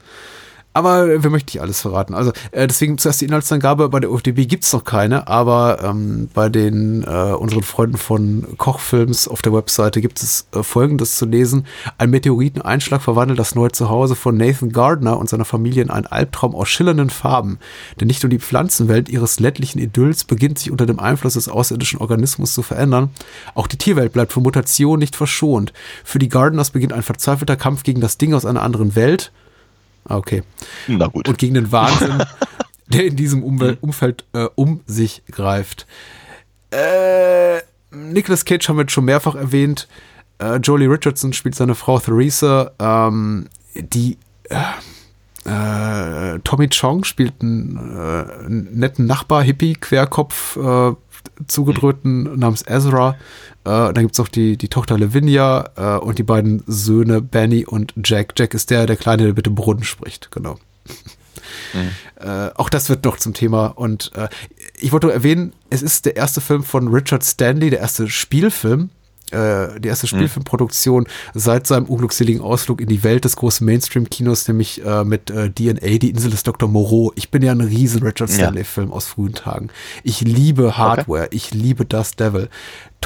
Aber 0.76 1.24
wir 1.24 1.30
möchten 1.30 1.48
nicht 1.48 1.62
alles 1.62 1.80
verraten. 1.80 2.14
Also 2.14 2.34
äh, 2.52 2.68
deswegen 2.68 2.98
zuerst 2.98 3.22
die 3.22 3.26
Inhaltsangabe. 3.26 3.88
Bei 3.88 4.02
der 4.02 4.12
UFDB 4.12 4.46
gibt's 4.46 4.74
noch 4.74 4.84
keine, 4.84 5.26
aber 5.30 5.82
ähm, 5.82 6.30
bei 6.34 6.50
den 6.50 7.04
äh, 7.04 7.32
unseren 7.32 7.64
Freunden 7.64 7.96
von 7.96 8.46
Kochfilms 8.58 9.30
auf 9.30 9.42
der 9.42 9.54
Webseite 9.54 10.02
gibt 10.02 10.22
es 10.22 10.48
äh, 10.54 10.64
Folgendes 10.64 11.16
zu 11.16 11.28
lesen. 11.28 11.66
Ein 11.98 12.10
Meteoriteneinschlag 12.10 13.02
verwandelt 13.02 13.40
das 13.40 13.56
neue 13.56 13.72
Zuhause 13.72 14.16
von 14.16 14.36
Nathan 14.36 14.74
Gardner 14.74 15.18
und 15.18 15.30
seiner 15.30 15.46
Familie 15.46 15.82
in 15.82 15.90
einen 15.90 16.08
Albtraum 16.08 16.54
aus 16.54 16.68
schillernden 16.68 17.10
Farben. 17.10 17.58
Denn 18.02 18.08
nicht 18.08 18.22
nur 18.24 18.30
die 18.30 18.40
Pflanzenwelt 18.40 19.08
ihres 19.08 19.40
ländlichen 19.40 19.80
Idylls 19.80 20.26
beginnt 20.26 20.60
sich 20.60 20.72
unter 20.72 20.86
dem 20.86 21.00
Einfluss 21.00 21.36
des 21.36 21.48
außerirdischen 21.48 22.02
Organismus 22.02 22.54
zu 22.54 22.64
verändern. 22.64 23.12
Auch 23.54 23.68
die 23.68 23.78
Tierwelt 23.78 24.12
bleibt 24.12 24.34
von 24.34 24.44
Mutation 24.44 25.00
nicht 25.00 25.16
verschont. 25.16 25.72
Für 26.04 26.20
die 26.20 26.28
Gardners 26.28 26.72
beginnt 26.72 26.92
ein 26.92 27.02
verzweifelter 27.02 27.56
Kampf 27.56 27.84
gegen 27.84 28.02
das 28.02 28.18
Ding 28.18 28.34
aus 28.34 28.46
einer 28.46 28.62
anderen 28.62 28.98
Welt. 28.98 29.32
Okay. 30.08 30.44
Na 30.88 31.08
gut. 31.08 31.28
Und 31.28 31.38
gegen 31.38 31.56
den 31.56 31.72
Wahnsinn, 31.72 32.24
der 32.88 33.06
in 33.06 33.16
diesem 33.16 33.44
Umwel 33.44 33.78
Umfeld 33.82 34.26
äh, 34.34 34.48
um 34.56 34.82
sich 34.86 35.24
greift. 35.32 35.86
Äh, 36.72 37.60
Nicolas 37.92 38.46
Cage 38.46 38.68
haben 38.68 38.78
wir 38.78 38.84
jetzt 38.84 38.92
schon 38.92 39.06
mehrfach 39.06 39.36
erwähnt. 39.36 39.88
Äh, 40.40 40.58
Jolie 40.58 40.88
Richardson 40.90 41.34
spielt 41.34 41.56
seine 41.56 41.76
Frau 41.76 42.00
Theresa. 42.00 42.72
Ähm, 42.80 43.48
die 43.74 44.18
äh, 44.50 44.56
äh, 45.46 46.40
Tommy 46.44 46.70
Chong 46.70 47.04
spielt 47.04 47.42
einen, 47.42 47.78
äh, 47.78 48.46
einen 48.46 48.80
netten 48.80 49.06
Nachbar, 49.06 49.44
Hippie, 49.44 49.76
Querkopf, 49.76 50.58
äh, 50.58 50.94
zugedröhnten 51.48 52.38
namens 52.38 52.64
Ezra. 52.68 53.16
Äh, 53.64 53.94
dann 53.94 54.04
gibt's 54.04 54.20
auch 54.20 54.28
die, 54.28 54.58
die 54.58 54.70
Tochter 54.70 54.98
Lavinia 54.98 55.70
äh, 55.76 56.00
und 56.00 56.20
die 56.20 56.24
beiden 56.24 56.64
Söhne 56.68 57.22
Benny 57.22 57.66
und 57.66 57.94
Jack. 58.04 58.34
Jack 58.38 58.54
ist 58.54 58.70
der, 58.70 58.86
der 58.86 58.96
Kleine, 58.96 59.24
der 59.24 59.34
mit 59.34 59.46
dem 59.46 59.56
Brunnen 59.56 59.84
spricht, 59.84 60.32
genau. 60.32 60.58
Äh, 62.16 62.50
auch 62.56 62.70
das 62.70 62.90
wird 62.90 63.04
noch 63.06 63.18
zum 63.18 63.34
Thema. 63.34 63.68
Und 63.68 64.12
äh, 64.16 64.30
ich 64.80 64.92
wollte 64.92 65.08
nur 65.08 65.14
erwähnen, 65.14 65.54
es 65.70 65.82
ist 65.82 66.06
der 66.06 66.16
erste 66.16 66.42
Film 66.42 66.64
von 66.64 66.88
Richard 66.88 67.24
Stanley, 67.24 67.70
der 67.70 67.80
erste 67.80 68.08
Spielfilm, 68.10 68.90
äh, 69.36 69.80
die 69.80 69.88
erste 69.90 70.08
Spielfilmproduktion 70.08 71.08
seit 71.34 71.68
seinem 71.68 71.86
unglückseligen 71.86 72.42
Ausflug 72.42 72.82
in 72.82 72.88
die 72.88 73.04
Welt 73.04 73.26
des 73.26 73.36
großen 73.36 73.66
Mainstream-Kinos, 73.66 74.48
nämlich 74.48 74.84
äh, 74.86 75.04
mit 75.04 75.30
äh, 75.30 75.50
DNA, 75.52 75.98
die 75.98 76.10
Insel 76.10 76.32
des 76.32 76.44
Dr. 76.44 76.70
Moreau. 76.70 77.12
Ich 77.16 77.30
bin 77.32 77.44
ja 77.44 77.52
ein 77.52 77.62
riesen 77.62 78.02
Richard 78.04 78.30
Ja. 78.30 78.36
Stanley-Film 78.36 78.92
aus 78.92 79.08
frühen 79.08 79.34
Tagen. 79.34 79.70
Ich 80.04 80.22
liebe 80.22 80.78
Hardware, 80.78 81.28
ich 81.32 81.54
liebe 81.54 81.86
Das 81.86 82.16
Devil. 82.16 82.50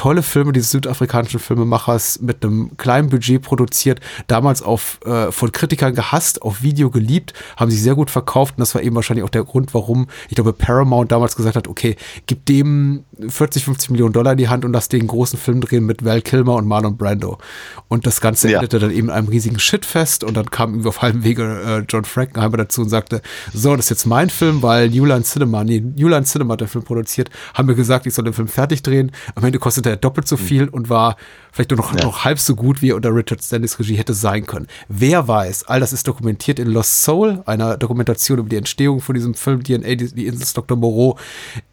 Tolle 0.00 0.22
Filme 0.22 0.52
dieses 0.54 0.70
südafrikanischen 0.70 1.38
Filmemachers 1.40 2.20
mit 2.22 2.42
einem 2.42 2.74
kleinen 2.78 3.10
Budget 3.10 3.42
produziert, 3.42 4.00
damals 4.28 4.62
auf 4.62 4.98
äh, 5.04 5.30
von 5.30 5.52
Kritikern 5.52 5.94
gehasst, 5.94 6.40
auf 6.40 6.62
Video 6.62 6.88
geliebt, 6.88 7.34
haben 7.58 7.70
sich 7.70 7.82
sehr 7.82 7.94
gut 7.94 8.10
verkauft 8.10 8.54
und 8.56 8.60
das 8.60 8.74
war 8.74 8.80
eben 8.80 8.96
wahrscheinlich 8.96 9.24
auch 9.24 9.28
der 9.30 9.44
Grund, 9.44 9.74
warum 9.74 10.06
ich 10.30 10.36
glaube 10.36 10.54
Paramount 10.54 11.12
damals 11.12 11.36
gesagt 11.36 11.54
hat, 11.54 11.68
okay, 11.68 11.96
gib 12.24 12.46
dem 12.46 13.04
40, 13.28 13.66
50 13.66 13.90
Millionen 13.90 14.14
Dollar 14.14 14.32
in 14.32 14.38
die 14.38 14.48
Hand 14.48 14.64
und 14.64 14.72
lass 14.72 14.88
den 14.88 15.06
großen 15.06 15.38
Film 15.38 15.60
drehen 15.60 15.84
mit 15.84 16.02
Val 16.02 16.22
Kilmer 16.22 16.54
und 16.54 16.66
Marlon 16.66 16.96
Brando. 16.96 17.36
Und 17.88 18.06
das 18.06 18.22
Ganze 18.22 18.48
Ja. 18.48 18.56
endete 18.60 18.78
dann 18.78 18.92
eben 18.92 19.08
in 19.08 19.14
einem 19.14 19.28
riesigen 19.28 19.58
Shitfest 19.58 20.24
und 20.24 20.32
dann 20.34 20.50
kam 20.50 20.70
irgendwie 20.70 20.88
auf 20.88 21.02
halbem 21.02 21.24
Wege 21.24 21.42
äh, 21.62 21.84
John 21.86 22.06
Frankenheimer 22.06 22.56
dazu 22.56 22.80
und 22.80 22.88
sagte, 22.88 23.20
so, 23.52 23.76
das 23.76 23.84
ist 23.86 23.90
jetzt 23.90 24.06
mein 24.06 24.30
Film, 24.30 24.62
weil 24.62 24.88
New 24.88 25.04
Line 25.04 25.24
Cinema, 25.24 25.62
nee, 25.62 25.80
New 25.80 26.08
Line 26.08 26.24
Cinema 26.24 26.54
hat 26.54 26.62
den 26.62 26.68
Film 26.68 26.84
produziert, 26.84 27.28
haben 27.52 27.66
mir 27.66 27.74
gesagt, 27.74 28.06
ich 28.06 28.14
soll 28.14 28.24
den 28.24 28.32
Film 28.32 28.48
fertig 28.48 28.82
drehen. 28.82 29.12
Am 29.34 29.44
Ende 29.44 29.58
kostete 29.58 29.89
er 29.90 29.96
doppelt 29.96 30.26
so 30.26 30.36
viel 30.36 30.68
und 30.68 30.88
war 30.88 31.16
vielleicht 31.52 31.70
nur 31.70 31.78
noch, 31.78 31.92
noch 31.92 32.24
halb 32.24 32.38
so 32.38 32.54
gut, 32.54 32.80
wie 32.80 32.90
er 32.90 32.96
unter 32.96 33.14
Richard 33.14 33.42
Stanleys 33.42 33.78
Regie 33.78 33.96
hätte 33.96 34.14
sein 34.14 34.46
können. 34.46 34.66
Wer 34.88 35.26
weiß, 35.28 35.64
all 35.64 35.80
das 35.80 35.92
ist 35.92 36.06
dokumentiert 36.06 36.58
in 36.58 36.68
Lost 36.68 37.02
Soul, 37.02 37.42
einer 37.46 37.76
Dokumentation 37.76 38.38
über 38.38 38.48
die 38.48 38.56
Entstehung 38.56 39.00
von 39.00 39.14
diesem 39.14 39.34
Film 39.34 39.62
DNA, 39.62 39.96
die, 39.96 40.14
die 40.14 40.26
Insel 40.26 40.46
Dr. 40.54 40.76
Moreau. 40.76 41.18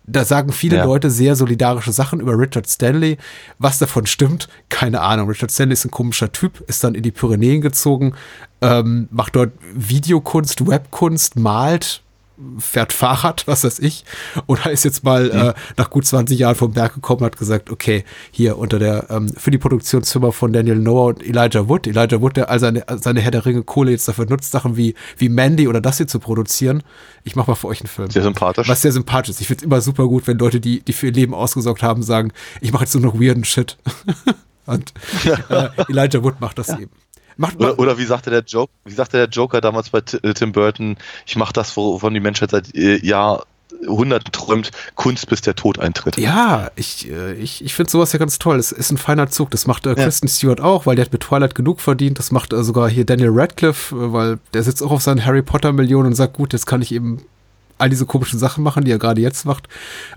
Da 0.06 0.26
sagen 0.26 0.52
viele 0.52 0.78
Ja. 0.78 0.86
Leute 0.86 1.10
sehr 1.10 1.36
solidarische 1.36 1.92
Sachen 1.92 2.20
über 2.20 2.38
Richard 2.38 2.68
Stanley. 2.68 3.18
Was 3.60 3.78
davon 3.78 4.06
stimmt, 4.06 4.48
keine 4.70 5.02
Ahnung. 5.02 5.30
Richard 5.30 5.52
Stanley 5.52 5.74
ist 5.74 5.86
ein 5.86 5.92
komischer 5.92 6.32
Typ, 6.32 6.62
ist 6.68 6.84
dann 6.84 6.96
in 6.96 7.04
die 7.04 7.12
Pyrenäen 7.12 7.62
gezogen, 7.62 8.14
ähm, 8.62 9.08
macht 9.12 9.36
dort 9.36 9.52
Videokunst, 9.74 10.66
Webkunst, 10.66 11.36
malt, 11.36 12.02
fährt 12.60 12.94
Fahrrad, 12.94 13.48
was 13.48 13.64
weiß 13.64 13.80
ich, 13.80 14.06
und 14.46 14.66
er 14.66 14.72
ist 14.78 14.86
jetzt 14.86 15.04
mal 15.04 15.32
äh, 15.32 15.54
nach 15.76 15.90
gut 15.90 16.06
20 16.06 16.38
Jahren 16.38 16.56
vom 16.56 16.72
Berg 16.72 16.94
gekommen 16.94 17.22
und 17.22 17.26
hat 17.26 17.38
gesagt, 17.38 17.70
okay, 17.70 18.04
hier 18.32 18.58
unter 18.58 18.80
der, 18.80 19.10
ähm, 19.10 19.30
für 19.30 19.52
die 19.52 19.58
Produktionsfirma 19.58 20.32
von 20.32 20.54
Daniel 20.54 20.78
Noah 20.78 21.08
und 21.08 21.24
Elijah 21.24 21.68
Wood, 21.68 21.88
Elijah 21.88 22.22
Wood, 22.22 22.38
der 22.38 22.50
all 22.50 22.60
seine, 22.60 22.86
seine 23.02 23.22
Herr 23.22 23.32
der 23.32 23.46
Ringe 23.46 23.64
Kohle 23.64 23.92
jetzt 23.92 24.08
dafür 24.08 24.26
nutzt, 24.26 24.52
Sachen 24.52 24.78
wie, 24.78 24.96
wie 25.18 25.30
Mandy 25.30 25.68
oder 25.68 25.82
das 25.82 25.98
hier 25.98 26.08
zu 26.08 26.20
produzieren. 26.20 26.84
Ich 27.24 27.36
mache 27.36 27.52
mal 27.52 27.56
für 27.56 27.68
euch 27.68 27.82
einen 27.82 27.88
Film. 27.88 28.10
Sehr 28.10 28.24
sympathisch. 28.24 28.68
Was 28.70 28.82
sehr 28.82 28.92
sympathisch 28.92 29.32
ist. 29.32 29.42
Ich 29.42 29.48
finde 29.48 29.62
es 29.62 29.66
immer 29.66 29.82
super 29.82 30.08
gut, 30.08 30.28
wenn 30.28 30.38
Leute, 30.38 30.60
die, 30.60 30.82
die 30.82 30.94
für 30.94 31.08
ihr 31.08 31.14
Leben 31.14 31.34
ausgesorgt 31.34 31.84
haben, 31.84 32.04
sagen, 32.04 32.32
ich 32.62 32.72
mache 32.72 32.84
jetzt 32.84 32.94
nur 32.96 33.04
noch 33.04 33.20
weirden 33.20 33.44
Shit. 33.44 33.78
und 34.66 34.94
äh, 35.50 35.70
Elijah 35.90 36.24
Wood 36.24 36.40
macht 36.40 36.60
das 36.60 36.70
eben. 36.70 36.92
Macht, 37.38 37.60
Oder, 37.60 37.78
oder 37.78 37.98
wie 37.98 38.06
sagte 38.06 38.30
der 38.32 38.44
Joke, 38.44 38.72
wie 38.86 38.94
sagte 38.94 39.18
der 39.18 39.28
Joker 39.28 39.62
damals 39.62 39.90
bei 39.90 40.00
äh, 40.00 40.34
Tim 40.34 40.52
Burton, 40.52 40.98
ich 41.26 41.36
mache 41.36 41.54
das, 41.54 41.78
wovon 41.78 42.14
die 42.14 42.20
Menschheit 42.20 42.50
seit 42.50 42.74
äh, 42.76 42.98
Jahrhunderten 43.06 44.32
träumt, 44.32 44.72
Kunst 44.96 45.30
bis 45.30 45.42
der 45.42 45.56
Tod 45.56 45.78
eintritt. 45.80 46.18
Ja, 46.18 46.72
ich, 46.76 47.10
äh, 47.10 47.34
ich, 47.34 47.64
ich 47.64 47.76
finde 47.76 47.92
sowas 47.92 48.12
ja 48.12 48.20
ganz 48.20 48.40
toll. 48.40 48.58
Es 48.58 48.72
ist 48.72 48.92
ein 48.92 48.98
feiner 48.98 49.30
Zug. 49.30 49.52
Das 49.52 49.68
macht 49.68 49.86
äh, 49.86 49.94
Kristen 49.94 50.28
Stewart 50.28 50.62
auch, 50.62 50.88
weil 50.88 50.96
der 50.96 51.06
hat 51.06 51.14
mit 51.14 51.22
Twilight 51.22 51.54
genug 51.54 51.80
verdient. 51.80 52.18
Das 52.18 52.32
macht 52.32 52.54
äh, 52.54 52.64
sogar 52.64 52.90
hier 52.90 53.06
Daniel 53.06 53.32
Radcliffe, 53.32 53.96
äh, 53.96 54.14
weil 54.14 54.40
der 54.54 54.64
sitzt 54.64 54.82
auch 54.82 54.92
auf 54.92 55.04
seinen 55.04 55.24
Harry 55.24 55.44
Potter 55.44 55.74
Millionen 55.74 56.08
und 56.08 56.16
sagt, 56.16 56.34
gut, 56.34 56.54
jetzt 56.54 56.66
kann 56.66 56.82
ich 56.82 56.92
eben 56.92 57.22
all 57.78 57.90
diese 57.90 58.08
komischen 58.08 58.40
Sachen 58.40 58.64
machen, 58.64 58.84
die 58.84 58.92
er 58.92 58.98
gerade 58.98 59.22
jetzt 59.22 59.46
macht. 59.46 59.68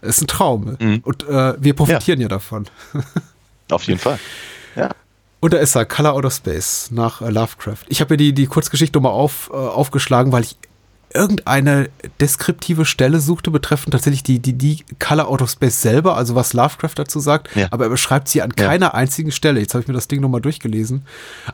ist 0.00 0.22
ein 0.22 0.26
Traum. 0.26 0.76
Mhm. 0.78 1.00
Und 1.04 1.28
äh, 1.28 1.54
wir 1.58 1.74
profitieren 1.74 2.20
ja, 2.20 2.28
davon. 2.28 2.66
Auf 3.70 3.84
jeden 3.84 4.00
Fall. 4.00 4.18
Ja. 4.74 4.90
Und 5.41 5.53
da 5.55 5.59
ist 5.59 5.74
er, 5.74 5.86
Color 5.86 6.12
Out 6.12 6.24
of 6.26 6.34
Space 6.34 6.91
nach 6.91 7.22
äh, 7.22 7.30
Lovecraft. 7.30 7.78
Ich 7.88 8.01
habe 8.01 8.14
mir 8.14 8.18
die, 8.18 8.32
die 8.34 8.47
Kurzgeschichte 8.47 8.99
nochmal 8.99 9.12
auf, 9.12 9.51
äh, 9.53 9.57
aufgeschlagen, 9.57 10.32
weil 10.32 10.43
ich 10.43 10.57
irgendeine 11.12 11.88
deskriptive 12.20 12.84
Stelle 12.84 13.18
suchte, 13.18 13.51
betreffend 13.51 13.93
tatsächlich 13.93 14.22
die, 14.22 14.38
die, 14.38 14.53
die 14.53 14.84
Color 15.01 15.26
Out 15.26 15.43
of 15.43 15.51
Space 15.51 15.82
selber, 15.82 16.16
also 16.16 16.36
was 16.36 16.53
Lovecraft 16.53 16.93
dazu 16.95 17.18
sagt, 17.18 17.49
Ja. 17.57 17.66
aber 17.72 17.86
er 17.86 17.91
beschreibt 17.91 18.28
sie 18.28 18.43
an 18.43 18.53
Ja. 18.57 18.66
keiner 18.66 18.95
einzigen 18.95 19.32
Stelle. 19.32 19.59
Jetzt 19.59 19.74
habe 19.74 19.82
ich 19.82 19.88
mir 19.88 19.95
das 19.95 20.07
Ding 20.07 20.20
nochmal 20.20 20.41
durchgelesen. 20.41 21.05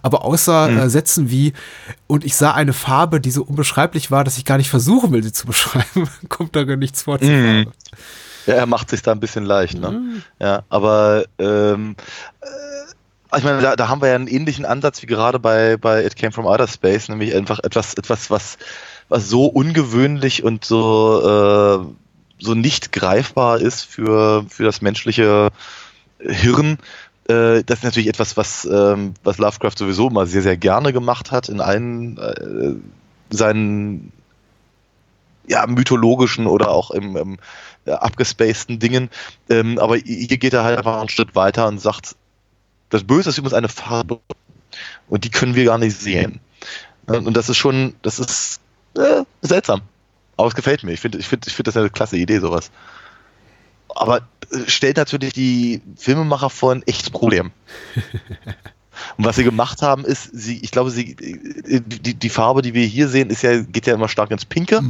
Aber 0.02 0.24
außer 0.26 0.68
Mhm. 0.68 0.78
äh, 0.78 0.90
Sätzen 0.90 1.30
wie, 1.30 1.54
und 2.06 2.24
ich 2.24 2.36
sah 2.36 2.52
eine 2.52 2.74
Farbe, 2.74 3.18
die 3.18 3.30
so 3.30 3.44
unbeschreiblich 3.44 4.10
war, 4.10 4.24
dass 4.24 4.36
ich 4.36 4.44
gar 4.44 4.58
nicht 4.58 4.68
versuchen 4.68 5.10
will, 5.12 5.22
sie 5.22 5.32
zu 5.32 5.46
beschreiben, 5.46 6.08
kommt 6.28 6.54
da 6.54 6.64
gar 6.64 6.76
nichts 6.76 7.02
vor 7.02 7.18
Mhm. 7.22 7.68
Ja, 8.46 8.54
er 8.54 8.66
macht 8.66 8.90
sich 8.90 9.02
da 9.02 9.10
ein 9.12 9.18
bisschen 9.20 9.44
leicht, 9.44 9.76
ne? 9.80 10.22
Ja, 10.38 10.62
aber 10.68 11.24
ähm, 11.38 11.96
äh, 12.42 12.46
ich 13.34 13.44
meine, 13.44 13.60
da, 13.60 13.76
da 13.76 13.88
haben 13.88 14.00
wir 14.00 14.08
ja 14.08 14.14
einen 14.14 14.28
ähnlichen 14.28 14.64
Ansatz 14.64 15.02
wie 15.02 15.06
gerade 15.06 15.38
bei, 15.38 15.76
bei 15.76 16.04
It 16.04 16.16
Came 16.16 16.32
from 16.32 16.46
Outer 16.46 16.68
Space, 16.68 17.08
nämlich 17.08 17.34
einfach 17.34 17.58
etwas, 17.60 17.94
etwas, 17.94 18.30
was, 18.30 18.58
was 19.08 19.28
so 19.28 19.46
ungewöhnlich 19.46 20.44
und 20.44 20.64
so, 20.64 21.20
äh, 21.22 22.44
so 22.44 22.54
nicht 22.54 22.92
greifbar 22.92 23.60
ist 23.60 23.82
für, 23.82 24.44
für 24.48 24.64
das 24.64 24.80
menschliche 24.80 25.50
Hirn. 26.20 26.78
Äh, 27.28 27.64
das 27.64 27.78
ist 27.78 27.84
natürlich 27.84 28.08
etwas, 28.08 28.36
was, 28.36 28.64
ähm, 28.64 29.14
was 29.24 29.38
Lovecraft 29.38 29.76
sowieso 29.76 30.08
immer 30.08 30.26
sehr, 30.26 30.42
sehr 30.42 30.56
gerne 30.56 30.92
gemacht 30.92 31.32
hat 31.32 31.48
in 31.48 31.60
allen 31.60 32.18
äh, 32.18 32.74
seinen 33.34 34.12
ja, 35.48 35.66
mythologischen 35.66 36.46
oder 36.46 36.70
auch 36.70 36.90
im, 36.90 37.16
im 37.16 37.38
abgespaceden 37.86 38.78
Dingen. 38.78 39.10
Ähm, 39.48 39.78
aber 39.78 39.96
hier 39.96 40.38
geht 40.38 40.52
er 40.52 40.64
halt 40.64 40.78
einfach 40.78 40.98
einen 40.98 41.08
Schritt 41.08 41.34
weiter 41.34 41.68
und 41.68 41.80
sagt, 41.80 42.16
das 42.90 43.04
Böse 43.04 43.30
ist 43.30 43.38
übrigens 43.38 43.54
eine 43.54 43.68
Farbe. 43.68 44.20
Und 45.08 45.24
die 45.24 45.30
können 45.30 45.54
wir 45.54 45.64
gar 45.64 45.78
nicht 45.78 45.98
sehen. 45.98 46.40
Und, 47.06 47.26
und 47.26 47.36
das 47.36 47.48
ist 47.48 47.56
schon, 47.56 47.94
das 48.02 48.18
ist 48.18 48.60
äh, 48.94 49.22
seltsam. 49.42 49.82
Aber 50.36 50.48
es 50.48 50.54
gefällt 50.54 50.82
mir. 50.82 50.92
Ich 50.92 51.00
finde 51.00 51.18
ich 51.18 51.28
finde, 51.28 51.48
ich 51.48 51.54
finde 51.54 51.70
das 51.70 51.76
eine 51.76 51.90
klasse 51.90 52.16
Idee, 52.16 52.40
sowas. 52.40 52.70
Aber 53.94 54.18
äh, 54.50 54.68
stellt 54.68 54.96
natürlich 54.96 55.32
die 55.32 55.80
Filmemacher 55.96 56.50
vor 56.50 56.72
ein 56.72 56.82
echtes 56.82 57.10
Problem. 57.10 57.52
Und 59.18 59.24
was 59.24 59.36
sie 59.36 59.44
gemacht 59.44 59.82
haben, 59.82 60.04
ist, 60.04 60.30
sie, 60.32 60.58
ich 60.62 60.70
glaube, 60.70 60.90
sie, 60.90 61.12
äh, 61.12 61.80
die, 61.80 62.14
die 62.14 62.28
Farbe, 62.28 62.62
die 62.62 62.74
wir 62.74 62.86
hier 62.86 63.08
sehen, 63.08 63.30
ist 63.30 63.42
ja, 63.42 63.60
geht 63.62 63.86
ja 63.86 63.94
immer 63.94 64.08
stark 64.08 64.30
ins 64.30 64.44
Pinke. 64.44 64.80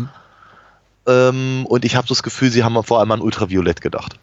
Ähm, 1.07 1.67
und 1.67 1.85
ich 1.85 1.97
habe 1.97 2.07
so 2.07 2.15
das 2.15 2.23
Gefühl, 2.23 2.51
sie 2.51 2.65
haben 2.65 2.83
vor 2.83 3.01
allem 3.01 3.11
an 3.13 3.21
Ultraviolett 3.21 3.81
gedacht. 3.81 4.19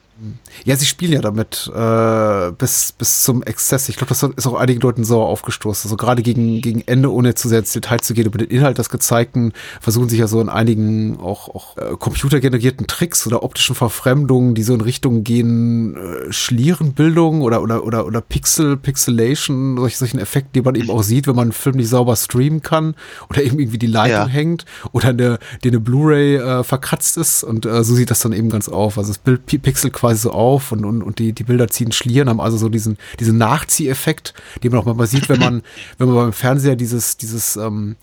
Ja, 0.63 0.75
sie 0.75 0.85
spielen 0.85 1.11
ja 1.11 1.21
damit 1.21 1.69
äh, 1.75 2.51
bis, 2.53 2.91
bis 2.91 3.23
zum 3.23 3.43
Exzess. 3.43 3.89
Ich 3.89 3.97
glaube, 3.97 4.09
das 4.09 4.23
ist 4.23 4.47
auch 4.47 4.53
einigen 4.53 4.79
Leuten 4.79 5.03
sauer 5.03 5.27
aufgestoßen. 5.27 5.89
Also 5.89 5.97
gerade 5.97 6.21
gegen, 6.21 6.61
gegen 6.61 6.81
Ende, 6.81 7.11
ohne 7.11 7.35
zu 7.35 7.49
sehr 7.49 7.59
ins 7.59 7.73
Detail 7.73 7.99
zu 7.99 8.13
gehen, 8.13 8.27
über 8.27 8.37
den 8.37 8.47
Inhalt 8.47 8.77
des 8.77 8.89
Gezeigten, 8.89 9.53
versuchen 9.81 10.09
sich 10.09 10.19
ja 10.19 10.27
so 10.27 10.39
in 10.39 10.49
einigen 10.49 11.19
auch, 11.19 11.49
auch 11.49 11.77
äh, 11.77 11.95
computergenerierten 11.97 12.87
Tricks 12.87 13.25
oder 13.27 13.43
optischen 13.43 13.75
Verfremdungen, 13.75 14.55
die 14.55 14.63
so 14.63 14.73
in 14.75 14.81
Richtung 14.81 15.23
gehen, 15.23 15.97
äh, 15.97 16.31
Schlierenbildung 16.31 17.41
oder, 17.41 17.61
oder, 17.61 17.83
oder, 17.83 18.05
oder 18.05 18.21
Pixel, 18.21 18.77
Pixelation, 18.77 19.77
solche, 19.77 19.97
solchen 19.97 20.19
Effekten, 20.19 20.53
die 20.53 20.61
man 20.61 20.75
eben 20.75 20.89
auch 20.91 21.03
sieht, 21.03 21.27
wenn 21.27 21.35
man 21.35 21.43
einen 21.43 21.51
Film 21.53 21.77
nicht 21.77 21.89
sauber 21.89 22.15
streamen 22.15 22.61
kann 22.61 22.95
oder 23.29 23.43
eben 23.43 23.59
irgendwie 23.59 23.77
die 23.79 23.87
Leitung 23.87 24.13
Ja. 24.13 24.27
hängt 24.27 24.65
oder 24.91 25.09
eine, 25.09 25.39
die 25.63 25.69
eine 25.69 25.79
Blu-ray 25.79 26.35
äh, 26.35 26.63
verkratzt 26.63 27.17
ist 27.17 27.43
und 27.43 27.65
äh, 27.65 27.83
so 27.83 27.95
sieht 27.95 28.11
das 28.11 28.19
dann 28.19 28.31
eben 28.33 28.49
ganz 28.49 28.69
auf. 28.69 28.97
Also 28.97 29.09
das 29.09 29.17
Bild 29.17 29.45
pi- 29.45 29.57
pixelt 29.57 29.93
quasi 30.13 30.21
so 30.21 30.31
auf 30.31 30.71
und, 30.71 30.85
und, 30.85 31.01
und 31.01 31.19
die, 31.19 31.33
die 31.33 31.43
Bilder 31.43 31.67
ziehen 31.67 31.91
Schlieren, 31.91 32.29
haben 32.29 32.39
also 32.41 32.57
so 32.57 32.69
diesen, 32.69 32.97
diesen 33.19 33.37
Nachzieheffekt, 33.37 34.33
den 34.63 34.71
man 34.71 34.81
auch 34.81 34.85
manchmal 34.85 35.07
sieht, 35.07 35.29
wenn 35.29 35.39
man, 35.39 35.61
wenn 35.97 36.07
man 36.07 36.15
beim 36.17 36.33
Fernseher 36.33 36.75
dieses, 36.75 37.17
dieses, 37.17 37.55
ähm, 37.55 37.95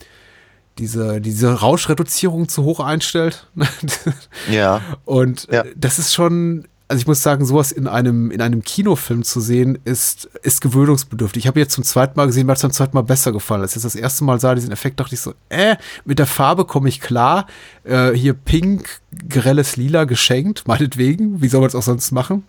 diese, 0.78 1.20
diese 1.20 1.52
Rauschreduzierung 1.52 2.48
zu 2.48 2.64
hoch 2.64 2.80
einstellt. 2.80 3.46
Ja. 4.50 4.80
Und 5.04 5.46
Ja. 5.50 5.62
äh, 5.62 5.72
das 5.76 5.98
ist 5.98 6.14
schon, 6.14 6.66
also 6.90 7.02
ich 7.02 7.06
muss 7.06 7.22
sagen, 7.22 7.44
sowas 7.44 7.70
in 7.70 7.86
einem, 7.86 8.32
in 8.32 8.40
einem 8.40 8.64
Kinofilm 8.64 9.22
zu 9.22 9.40
sehen, 9.40 9.78
ist, 9.84 10.28
ist 10.42 10.60
gewöhnungsbedürftig. 10.60 11.44
Ich 11.44 11.46
habe 11.46 11.60
jetzt 11.60 11.72
zum 11.72 11.84
zweiten 11.84 12.14
Mal 12.16 12.26
gesehen, 12.26 12.46
mir 12.46 12.50
hat 12.50 12.56
es 12.56 12.62
zum 12.62 12.72
zweiten 12.72 12.96
Mal 12.96 13.02
besser 13.02 13.30
gefallen. 13.30 13.62
Als 13.62 13.76
ich 13.76 13.82
das 13.82 13.94
erste 13.94 14.24
Mal 14.24 14.40
sah, 14.40 14.56
diesen 14.56 14.72
Effekt, 14.72 14.98
dachte 14.98 15.14
ich 15.14 15.20
so, 15.20 15.32
äh, 15.50 15.76
mit 16.04 16.18
der 16.18 16.26
Farbe 16.26 16.64
komme 16.64 16.88
ich 16.88 17.00
klar. 17.00 17.46
Äh, 17.84 18.10
hier 18.14 18.34
pink, 18.34 19.00
grelles 19.28 19.76
Lila 19.76 20.02
geschenkt, 20.02 20.64
meinetwegen. 20.66 21.40
Wie 21.40 21.46
soll 21.46 21.60
man 21.60 21.68
es 21.68 21.76
auch 21.76 21.82
sonst 21.84 22.10
machen? 22.10 22.42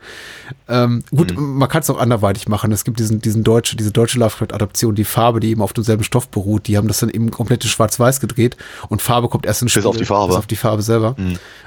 Ähm, 0.67 1.03
gut, 1.11 1.35
man 1.37 1.69
kann 1.69 1.83
es 1.83 1.89
auch 1.91 1.99
anderweitig 1.99 2.47
machen. 2.47 2.71
Es 2.71 2.83
gibt 2.83 2.99
diesen, 2.99 3.21
diesen 3.21 3.43
deutsche, 3.43 3.75
diese 3.75 3.91
deutsche 3.91 4.17
Lovecraft-Adaption, 4.17 4.95
die 4.95 5.03
Farbe, 5.03 5.39
die 5.39 5.51
eben 5.51 5.61
auf 5.61 5.73
demselben 5.73 6.03
Stoff 6.03 6.29
beruht, 6.29 6.67
die 6.67 6.77
haben 6.77 6.87
das 6.87 6.99
dann 6.99 7.11
eben 7.11 7.29
komplett 7.29 7.63
in 7.63 7.69
schwarz-weiß 7.69 8.19
gedreht 8.19 8.57
und 8.89 9.03
Farbe 9.03 9.29
kommt 9.29 9.45
erst 9.45 9.61
in 9.61 9.67
Bis 9.67 9.85
auf 9.85 9.97
die 9.97 10.05
Farbe. 10.05 10.29
Bis 10.29 10.37
auf 10.37 10.47
die 10.47 10.55
Farbe 10.55 10.81
selber. 10.81 11.15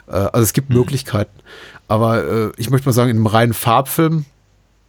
Äh, 0.09 0.11
also 0.11 0.43
es 0.43 0.53
gibt 0.53 0.71
Möglichkeiten. 0.71 1.31
Aber 1.89 2.25
äh, 2.25 2.53
ich 2.57 2.71
möchte 2.71 2.89
mal 2.89 2.93
sagen, 2.93 3.11
in 3.11 3.17
einem 3.17 3.27
reinen 3.27 3.55
Farbfilm, 3.55 4.25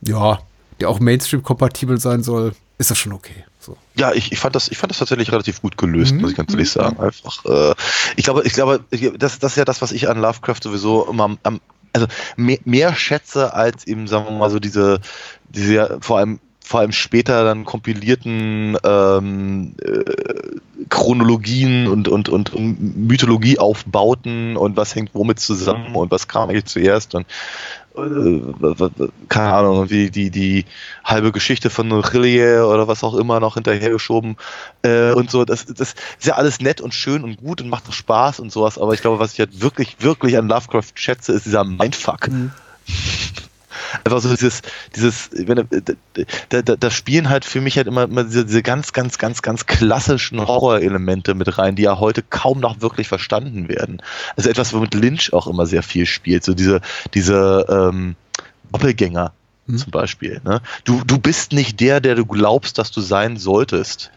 ja, 0.01 0.39
der 0.79 0.89
auch 0.89 0.99
Mainstream-kompatibel 0.99 1.99
sein 1.99 2.23
soll, 2.23 2.53
ist 2.77 2.91
das 2.91 2.97
schon 2.97 3.13
okay. 3.13 3.45
So. 3.59 3.77
Ja, 3.95 4.13
ich, 4.13 4.31
ich, 4.31 4.39
fand 4.39 4.55
das, 4.55 4.67
ich 4.69 4.77
fand 4.77 4.91
das 4.91 4.99
tatsächlich 4.99 5.31
relativ 5.31 5.61
gut 5.61 5.77
gelöst, 5.77 6.13
muss 6.15 6.31
ich 6.31 6.37
ganz 6.37 6.51
ehrlich 6.51 6.69
sagen. 6.69 6.99
Einfach, 6.99 7.43
äh, 7.45 7.73
ich 8.15 8.23
glaube, 8.23 8.43
ich 8.45 8.53
glaube, 8.53 8.83
das, 9.17 9.39
das 9.39 9.53
ist 9.53 9.57
ja 9.57 9.65
das, 9.65 9.81
was 9.81 9.91
ich 9.91 10.07
an 10.07 10.19
Lovecraft 10.19 10.61
sowieso 10.61 11.07
immer 11.09 11.23
am, 11.23 11.39
am 11.43 11.61
also 11.93 12.07
mehr, 12.35 12.59
mehr 12.65 12.93
schätze 12.93 13.53
als 13.53 13.87
eben, 13.87 14.07
sagen 14.07 14.25
wir 14.25 14.31
mal, 14.33 14.49
so 14.49 14.59
diese, 14.59 14.99
diese 15.49 15.97
vor 16.01 16.19
allem 16.19 16.39
vor 16.66 16.80
allem 16.80 16.91
später 16.91 17.43
dann 17.43 17.63
kompilierten 17.63 18.76
ähm, 18.84 19.76
äh, 19.82 20.03
Chronologien 20.89 21.88
und, 21.88 22.07
und, 22.07 22.28
und, 22.28 22.53
und 22.53 23.07
Mythologie 23.07 23.59
aufbauten 23.59 24.57
und 24.57 24.76
was 24.76 24.95
hängt 24.95 25.11
womit 25.13 25.39
zusammen 25.39 25.95
und 25.95 26.09
was 26.09 26.28
kam 26.28 26.49
eigentlich 26.49 26.66
zuerst 26.66 27.13
und 27.13 27.28
äh, 27.95 28.41
keine 29.30 29.53
Ahnung, 29.53 29.91
wie 29.91 30.09
die, 30.09 30.32
die 30.32 30.66
halbe 31.03 31.32
Geschichte 31.32 31.70
von 31.70 31.91
Rillier 31.91 32.68
oder 32.68 32.88
was 32.88 33.03
auch 33.03 33.13
immer 33.13 33.39
noch 33.39 33.53
hinterhergeschoben 33.53 34.36
äh, 34.82 35.11
und 35.11 35.30
so. 35.30 35.45
Das, 35.45 35.68
das 35.68 35.93
ist 35.93 36.26
ja 36.26 36.34
alles 36.34 36.61
nett 36.61 36.82
und 36.82 36.95
schön 36.95 37.24
und 37.24 37.38
gut 37.38 37.61
und 37.61 37.70
macht 37.70 37.88
auch 37.88 37.93
Spaß 37.93 38.39
und 38.39 38.51
sowas, 38.51 38.80
aber 38.80 38.95
ich 38.95 39.01
glaube, 39.01 39.20
was 39.20 39.34
ich 39.34 39.39
halt 39.39 39.61
wirklich, 39.61 39.97
wirklich 39.99 40.36
an 40.36 40.47
Lovecraft 40.47 40.93
schätze, 40.95 41.34
ist 41.34 41.45
dieser 41.45 41.63
Mindfuck. 41.63 42.28
Mhm. 42.28 42.51
Einfach 44.03 44.19
so 44.19 44.29
dieses, 44.29 44.61
dieses, 44.95 45.29
wenn, 45.33 45.67
da, 46.49 46.61
da, 46.61 46.75
da 46.75 46.91
spielen 46.91 47.29
halt 47.29 47.45
für 47.45 47.61
mich 47.61 47.77
halt 47.77 47.87
immer, 47.87 48.03
immer 48.03 48.23
diese, 48.23 48.45
diese 48.45 48.63
ganz, 48.63 48.93
ganz, 48.93 49.17
ganz, 49.17 49.41
ganz 49.41 49.65
klassischen 49.65 50.39
Horrorelemente 50.39 51.33
mit 51.33 51.57
rein, 51.57 51.75
die 51.75 51.83
ja 51.83 51.99
heute 51.99 52.23
kaum 52.23 52.59
noch 52.59 52.81
wirklich 52.81 53.07
verstanden 53.07 53.69
werden. 53.69 54.01
Also 54.35 54.49
etwas, 54.49 54.73
womit 54.73 54.93
Lynch 54.93 55.33
auch 55.33 55.47
immer 55.47 55.65
sehr 55.65 55.83
viel 55.83 56.05
spielt, 56.05 56.43
so 56.43 56.53
diese, 56.53 56.81
diese 57.13 57.65
ähm, 57.69 58.15
Doppelgänger 58.71 59.31
Mhm. 59.67 59.77
zum 59.77 59.91
Beispiel. 59.91 60.41
Ne? 60.43 60.61
Du, 60.83 61.03
du 61.05 61.17
bist 61.17 61.51
nicht 61.51 61.79
der, 61.79 61.99
der 61.99 62.15
du 62.15 62.25
glaubst, 62.25 62.77
dass 62.77 62.91
du 62.91 63.01
sein 63.01 63.37
solltest. 63.37 64.11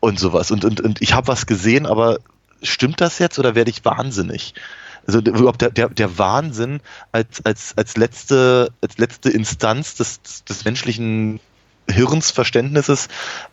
Und 0.00 0.20
sowas. 0.20 0.52
Und, 0.52 0.64
und, 0.64 0.80
und 0.80 1.02
ich 1.02 1.12
habe 1.12 1.26
was 1.26 1.46
gesehen, 1.46 1.84
aber 1.84 2.18
stimmt 2.62 3.00
das 3.00 3.18
jetzt 3.18 3.38
oder 3.40 3.56
werde 3.56 3.70
ich 3.70 3.84
wahnsinnig? 3.84 4.54
Also 5.08 5.22
der- 5.22 5.34
überhaupt 5.34 5.62
der, 5.62 5.70
der, 5.70 5.88
der 5.88 6.18
Wahnsinn 6.18 6.80
als, 7.12 7.44
als, 7.44 7.72
als, 7.76 7.96
letzte, 7.96 8.70
als 8.82 8.98
letzte 8.98 9.30
Instanz 9.30 9.94
des, 9.94 10.20
des 10.44 10.64
menschlichen 10.66 11.40
Hirnsverständnisses 11.90 13.08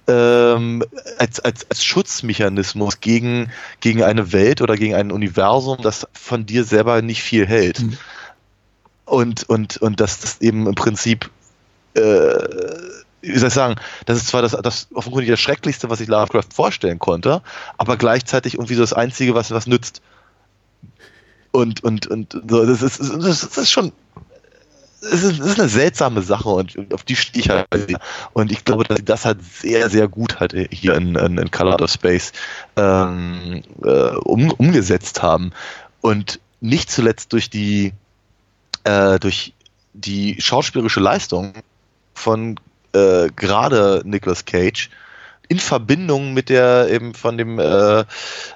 ähm, 0.07 0.83
als, 1.17 1.39
als, 1.39 1.65
als 1.69 1.85
Schutzmechanismus 1.85 2.99
gegen, 2.99 3.49
gegen 3.79 4.03
eine 4.03 4.33
Welt 4.33 4.59
oder 4.61 4.75
gegen 4.75 4.95
ein 4.95 5.13
Universum, 5.13 5.77
das 5.81 6.05
von 6.11 6.45
dir 6.45 6.65
selber 6.65 7.01
nicht 7.01 7.23
viel 7.23 7.47
hält. 7.47 7.79
Mhm. 7.79 7.97
Und, 9.05 9.43
und, 9.49 9.77
und 9.77 10.01
dass 10.01 10.19
das 10.19 10.41
eben 10.41 10.67
im 10.67 10.75
Prinzip 10.75 11.31
äh, 11.93 12.01
wie 13.21 13.39
soll 13.39 13.47
ich 13.47 13.53
sagen, 13.53 13.75
das 14.05 14.17
ist 14.17 14.27
zwar 14.27 14.41
das, 14.41 14.51
das 14.51 14.87
offenkundig 14.93 15.29
das 15.29 15.39
Schrecklichste, 15.39 15.89
was 15.89 16.01
ich 16.01 16.09
Lovecraft 16.09 16.53
vorstellen 16.53 16.99
konnte, 16.99 17.41
aber 17.77 17.95
gleichzeitig 17.95 18.55
irgendwie 18.55 18.75
so 18.75 18.81
das 18.81 18.93
Einzige, 18.93 19.33
was 19.33 19.51
was 19.51 19.67
nützt. 19.67 20.01
Und, 21.55 21.85
und, 21.85 22.07
und 22.07 22.33
so, 22.49 22.65
das 22.65 22.81
ist, 22.81 22.99
das 22.99 23.43
ist, 23.43 23.71
schon. 23.71 23.93
Es 25.01 25.23
ist, 25.23 25.39
ist 25.39 25.57
eine 25.57 25.69
seltsame 25.69 26.21
Sache 26.21 26.49
und 26.49 26.93
auf 26.93 27.03
die 27.03 27.15
stehe 27.15 27.41
ich 27.41 27.49
halt. 27.49 27.67
Und 28.33 28.51
ich 28.51 28.65
glaube, 28.65 28.83
dass 28.83 28.97
sie 28.97 29.05
das 29.05 29.23
halt 29.23 29.39
sehr, 29.41 29.89
sehr 29.89 30.09
gut 30.09 30.41
halt 30.41 30.53
hier 30.71 30.95
in, 30.95 31.15
in, 31.15 31.37
in 31.37 31.51
Color 31.51 31.81
of 31.81 31.89
Space 31.89 32.33
ähm, 32.75 33.63
äh, 33.83 33.89
um, 33.89 34.51
umgesetzt 34.51 35.21
haben. 35.23 35.51
Und 36.01 36.41
nicht 36.59 36.91
zuletzt 36.91 37.31
durch 37.31 37.49
die, 37.49 37.93
äh, 38.83 39.17
durch 39.19 39.53
die 39.93 40.35
schauspielerische 40.41 40.99
Leistung 40.99 41.53
von 42.13 42.59
äh, 42.91 43.29
gerade 43.33 44.01
Nicolas 44.03 44.43
Cage 44.43 44.89
in 45.47 45.59
Verbindung 45.59 46.33
mit 46.33 46.49
der 46.49 46.89
eben 46.89 47.13
von 47.13 47.37
dem, 47.37 47.59
äh, 47.59 47.99
äh, 48.01 48.05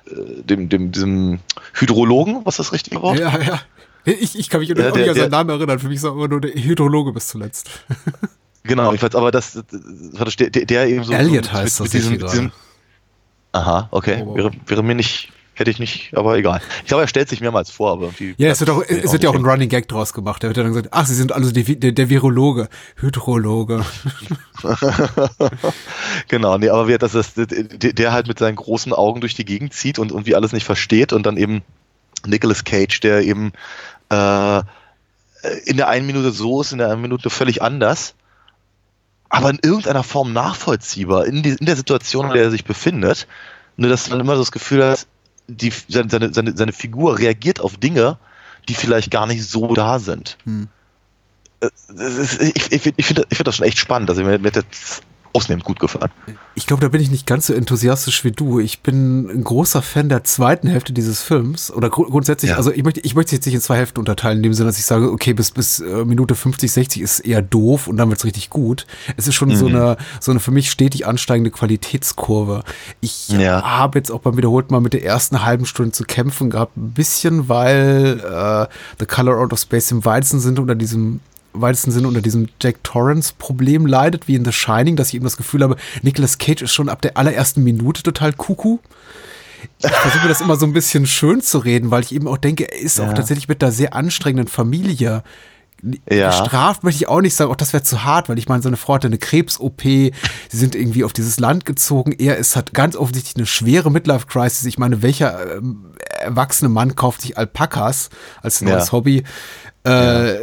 dem, 0.08 0.70
dem, 0.70 0.92
diesem 0.92 1.40
Hydrologen, 1.74 2.42
was 2.46 2.58
das 2.58 2.74
richtige 2.74 3.02
Wort? 3.02 3.20
Ja, 3.20 3.40
ja. 3.40 3.62
Ich, 4.06 4.38
ich 4.40 4.50
kann 4.50 4.62
mich 4.62 4.70
Ja, 4.70 4.76
nicht 4.76 5.10
an 5.10 5.16
seinen 5.16 5.32
Namen 5.32 5.50
erinnern. 5.50 5.78
Für 5.78 5.88
mich 5.88 5.98
ist 5.98 6.04
er 6.04 6.12
immer 6.12 6.28
nur 6.28 6.42
der 6.42 6.52
Hydrologe 6.52 7.14
bis 7.14 7.28
zuletzt. 7.28 7.70
Genau, 8.64 8.92
ich 8.94 9.02
weiß, 9.02 9.16
aber 9.16 9.32
das, 9.32 9.64
das, 9.72 10.36
der, 10.36 10.50
der, 10.50 10.88
eben 10.88 11.04
so. 11.04 11.14
Elliot 11.14 11.46
so 11.46 11.52
heißt 11.54 11.80
das 11.80 11.86
mit 11.86 11.94
diesem, 11.94 12.12
mit 12.12 12.24
diesem, 12.24 12.52
Aha, 13.52 13.88
okay. 13.92 14.24
Oh. 14.26 14.36
Wäre, 14.36 14.52
wäre 14.68 14.84
mir 14.84 14.96
nicht, 14.96 15.32
hätte 15.60 15.72
ich 15.72 15.80
nicht, 15.80 16.16
aber 16.16 16.38
egal. 16.38 16.62
Ich 16.82 16.88
glaube, 16.88 17.04
er 17.04 17.08
stellt 17.08 17.30
sich 17.30 17.42
mehrmals 17.42 17.70
vor, 17.70 17.92
aber 17.92 18.06
irgendwie. 18.06 18.36
Ja, 18.38 18.50
es 18.50 18.60
wird 18.60 18.70
auch, 18.70 18.82
es 18.82 19.12
wird 19.12 19.24
ja 19.24 19.30
auch 19.30 19.36
ein 19.36 19.46
Running 19.46 19.70
Gag 19.70 19.88
draus 19.88 20.14
gemacht. 20.14 20.44
Da 20.44 20.48
wird 20.48 20.58
dann 20.58 20.68
gesagt, 20.68 20.90
ach, 20.92 21.06
Sie 21.06 21.16
sind 21.16 21.32
also 21.32 21.52
die, 21.52 21.80
der, 21.80 21.92
der 21.92 22.10
Virologe, 22.10 22.70
Hydrologe. 22.96 23.86
genau, 26.28 26.58
nee, 26.58 26.70
aber 26.70 26.88
wie 26.88 26.98
das 26.98 27.16
ist, 27.16 27.38
der, 27.38 27.94
der 27.94 28.14
halt 28.14 28.28
mit 28.28 28.40
seinen 28.40 28.56
großen 28.56 28.94
Augen 28.94 29.22
durch 29.22 29.36
die 29.36 29.46
Gegend 29.46 29.74
zieht 29.74 30.00
und 30.00 30.12
irgendwie 30.12 30.36
alles 30.36 30.52
nicht 30.52 30.66
versteht 30.66 31.14
und 31.14 31.26
dann 31.26 31.38
eben 31.38 31.62
Nicolas 32.26 32.64
Cage, 32.64 33.00
der 33.00 33.22
eben 33.22 33.54
äh, 34.10 34.62
in 35.66 35.78
der 35.78 35.88
einen 35.88 36.06
Minute 36.06 36.32
so 36.32 36.62
ist, 36.62 36.72
in 36.72 36.80
der 36.80 36.88
anderen 36.88 37.02
Minute 37.02 37.30
völlig 37.30 37.62
anders, 37.62 38.16
aber 39.30 39.50
in 39.52 39.60
irgendeiner 39.62 40.04
Form 40.04 40.34
nachvollziehbar 40.34 41.26
in, 41.26 41.44
die, 41.44 41.52
in 41.52 41.66
der 41.66 41.76
Situation, 41.76 42.28
in 42.28 42.34
der 42.34 42.44
er 42.44 42.52
sich 42.52 42.66
befindet. 42.66 43.28
Nur 43.78 43.90
dass 43.90 44.10
man 44.10 44.20
immer 44.20 44.36
so 44.36 44.42
das 44.42 44.52
Gefühl 44.52 44.84
hat, 44.84 45.08
die, 45.50 45.74
seine, 45.88 46.10
seine, 46.10 46.34
seine, 46.34 46.56
seine 46.56 46.74
Figur 46.74 47.18
reagiert 47.18 47.60
auf 47.60 47.78
Dinge, 47.78 48.18
die 48.68 48.76
vielleicht 48.76 49.12
gar 49.12 49.28
nicht 49.28 49.44
so 49.44 49.74
da 49.74 50.00
sind. 50.00 50.38
Hm. 50.46 50.68
Äh, 51.62 51.70
ist, 51.96 52.42
ich 52.42 52.72
ich, 52.72 52.82
finde 52.82 53.26
ich 53.28 53.38
find 53.38 53.48
das 53.48 53.56
schon 53.56 53.66
echt 53.66 53.78
spannend. 53.78 54.10
Also 54.10 54.24
mir, 54.24 54.40
mir 54.40 54.48
hat 54.48 54.58
das 54.58 55.02
ausnehmend 55.34 55.64
gut 55.64 55.80
gefallen. 55.80 56.10
Ich 56.56 56.66
glaube, 56.66 56.82
da 56.82 56.88
bin 56.90 57.02
ich 57.02 57.12
nicht 57.12 57.26
ganz 57.28 57.48
so 57.48 57.54
enthusiastisch 57.54 58.24
wie 58.24 58.32
du. 58.32 58.60
Ich 58.60 58.82
bin 58.82 59.30
ein 59.30 59.44
großer 59.44 59.82
Fan 59.82 60.10
der 60.10 60.24
zweiten 60.24 60.68
Hälfte 60.68 60.92
dieses 60.92 61.22
Films. 61.22 61.72
Oder 61.72 61.90
gru 61.90 62.04
grundsätzlich, 62.10 62.52
Ja. 62.52 62.58
also 62.58 62.72
ich 62.72 62.84
möchte, 62.84 63.00
ich 63.02 63.16
möchte 63.16 63.28
es 63.30 63.32
jetzt 63.34 63.46
nicht 63.46 63.56
in 63.56 63.62
zwei 63.62 63.78
Hälften 63.78 64.00
unterteilen, 64.00 64.38
in 64.38 64.44
dem 64.44 64.54
Sinne, 64.54 64.70
dass 64.70 64.80
ich 64.80 64.86
sage, 64.86 65.12
okay, 65.12 65.34
bis, 65.34 65.52
bis 65.52 65.80
äh, 65.80 66.04
Minute 66.06 66.36
50, 66.36 66.72
60 66.72 67.02
ist 67.02 67.20
eher 67.20 67.42
doof 67.42 67.88
und 67.88 67.98
dann 67.98 68.10
wird's 68.10 68.26
richtig 68.26 68.50
gut. 68.50 68.88
Es 69.18 69.28
ist 69.28 69.36
schon 69.36 69.56
so 69.56 69.70
Mhm. 69.70 69.76
eine, 69.76 69.98
so 70.20 70.32
eine 70.32 70.40
für 70.40 70.52
mich 70.52 70.72
stetig 70.72 71.06
ansteigende 71.06 71.52
Qualitätskurve. 71.52 72.64
Ich 73.02 73.30
Ja. 73.30 73.62
habe 73.64 74.00
jetzt 74.00 74.12
auch 74.12 74.20
beim 74.22 74.36
wiederholten 74.38 74.74
Mal 74.74 74.80
mit 74.82 74.94
der 74.94 75.04
ersten 75.04 75.44
halben 75.46 75.66
Stunde 75.66 75.92
zu 75.92 76.04
kämpfen 76.04 76.50
gehabt, 76.50 76.76
ein 76.78 76.92
bisschen, 76.92 77.50
weil 77.50 78.20
äh, 78.20 78.68
The 79.00 79.06
Color 79.06 79.38
Out 79.40 79.54
of 79.54 79.60
Space 79.60 79.92
im 79.92 80.04
weitesten 80.06 80.40
Sinne 80.40 80.62
unter 80.62 80.76
diesem 80.76 81.20
weitesten 81.54 81.92
Sinne 81.92 82.08
unter 82.08 82.22
diesem 82.22 82.48
Jack 82.62 82.84
Torrance 82.84 83.34
Problem 83.38 83.86
leidet, 83.86 84.28
wie 84.28 84.36
in 84.36 84.46
The 84.46 84.52
Shining, 84.52 84.96
dass 84.96 85.10
ich 85.10 85.16
eben 85.16 85.24
das 85.24 85.38
Gefühl 85.38 85.64
habe, 85.64 85.76
Nicolas 86.02 86.38
Cage 86.38 86.62
ist 86.64 86.74
schon 86.74 86.90
ab 86.90 87.02
der 87.02 87.18
allerersten 87.18 87.64
Minute 87.64 88.04
total 88.04 88.34
kuckuck. 88.34 88.82
Ich 89.80 89.90
versuche 89.92 90.24
mir 90.24 90.30
das 90.30 90.42
immer 90.42 90.56
so 90.56 90.66
ein 90.66 90.74
bisschen 90.74 91.06
schön 91.06 91.42
zu 91.42 91.58
reden, 91.58 91.92
weil 91.92 92.04
ich 92.04 92.14
eben 92.14 92.28
auch 92.28 92.38
denke, 92.38 92.72
er 92.72 92.80
ist 92.80 93.00
auch 93.02 93.08
Ja. 93.08 93.14
tatsächlich 93.14 93.48
mit 93.48 93.62
einer 93.64 93.72
sehr 93.74 93.94
anstrengenden 93.94 94.48
Familie 94.48 95.24
Ja. 96.10 96.28
Gestraft 96.30 96.84
möchte 96.84 97.04
ich 97.04 97.08
auch 97.08 97.22
nicht 97.22 97.36
sagen, 97.36 97.52
auch 97.52 97.56
das 97.56 97.72
wäre 97.72 97.84
zu 97.84 98.04
hart, 98.04 98.28
weil 98.28 98.38
ich 98.38 98.50
meine, 98.50 98.62
seine 98.62 98.76
Frau 98.76 98.96
hatte 98.96 99.08
eine 99.08 99.18
Krebs-OP, 99.18 99.82
sie 99.82 100.12
sind 100.52 100.76
irgendwie 100.76 101.06
auf 101.06 101.14
dieses 101.14 101.40
Land 101.40 101.64
gezogen, 101.64 102.12
er 102.18 102.36
ist, 102.36 102.58
hat 102.58 102.74
ganz 102.74 102.98
offensichtlich 102.98 103.38
eine 103.38 103.46
schwere 103.46 103.90
Midlife-Crisis. 103.90 104.66
Ich 104.66 104.78
meine, 104.78 105.02
welcher 105.02 105.56
ähm, 105.58 105.94
erwachsene 106.20 106.68
Mann 106.70 106.96
kauft 106.96 107.22
sich 107.22 107.38
Alpakas 107.38 108.10
als 108.42 108.60
neues 108.62 108.88
Ja. 108.88 108.92
Hobby? 108.92 109.24
Äh, 109.86 110.36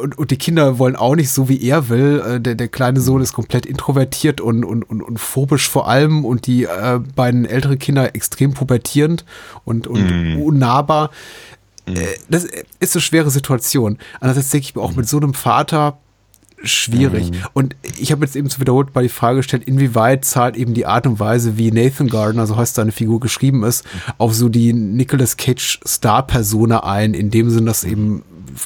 und, 0.00 0.18
und 0.18 0.30
die 0.30 0.38
Kinder 0.38 0.78
wollen 0.78 0.96
auch 0.96 1.14
nicht 1.14 1.30
so, 1.30 1.48
wie 1.48 1.62
er 1.62 1.88
will. 1.88 2.22
Äh, 2.26 2.40
der, 2.40 2.54
der 2.54 2.68
kleine 2.68 3.00
Sohn 3.00 3.22
ist 3.22 3.32
komplett 3.32 3.66
introvertiert 3.66 4.40
und, 4.40 4.64
und, 4.64 4.82
und, 4.84 5.02
und 5.02 5.18
phobisch 5.18 5.68
vor 5.68 5.88
allem 5.88 6.24
und 6.24 6.46
die 6.46 6.64
äh, 6.64 7.00
beiden 7.14 7.44
älteren 7.44 7.78
Kinder 7.78 8.14
extrem 8.14 8.54
pubertierend 8.54 9.24
und, 9.64 9.86
und 9.86 10.36
unnahbar. 10.42 11.10
Äh, 11.86 12.06
das 12.28 12.46
ist 12.80 12.94
eine 12.94 13.02
schwere 13.02 13.30
Situation. 13.30 13.98
Andererseits 14.20 14.50
denke 14.50 14.66
ich 14.66 14.74
mir 14.74 14.82
auch 14.82 14.94
mit 14.94 15.08
so 15.08 15.16
einem 15.18 15.34
Vater 15.34 15.98
schwierig. 16.64 17.30
Und 17.52 17.76
ich 17.98 18.12
habe 18.12 18.24
jetzt 18.24 18.36
eben 18.36 18.48
zu 18.48 18.60
wiederholt 18.60 18.94
mal 18.94 19.02
die 19.02 19.08
Frage 19.08 19.38
gestellt, 19.38 19.64
inwieweit 19.64 20.24
zahlt 20.24 20.56
eben 20.56 20.74
die 20.74 20.86
Art 20.86 21.06
und 21.06 21.20
Weise, 21.20 21.58
wie 21.58 21.70
Nathan 21.70 22.08
Gardner, 22.08 22.46
so 22.46 22.56
heißt 22.56 22.74
seine 22.74 22.92
Figur, 22.92 23.20
geschrieben 23.20 23.64
ist, 23.64 23.84
auf 24.18 24.34
so 24.34 24.48
die 24.48 24.72
Nicolas 24.72 25.36
Cage 25.36 25.80
Star-Persona 25.86 26.84
ein, 26.84 27.14
in 27.14 27.30
dem 27.30 27.50
Sinn, 27.50 27.66
dass 27.66 27.84
eben 27.84 28.22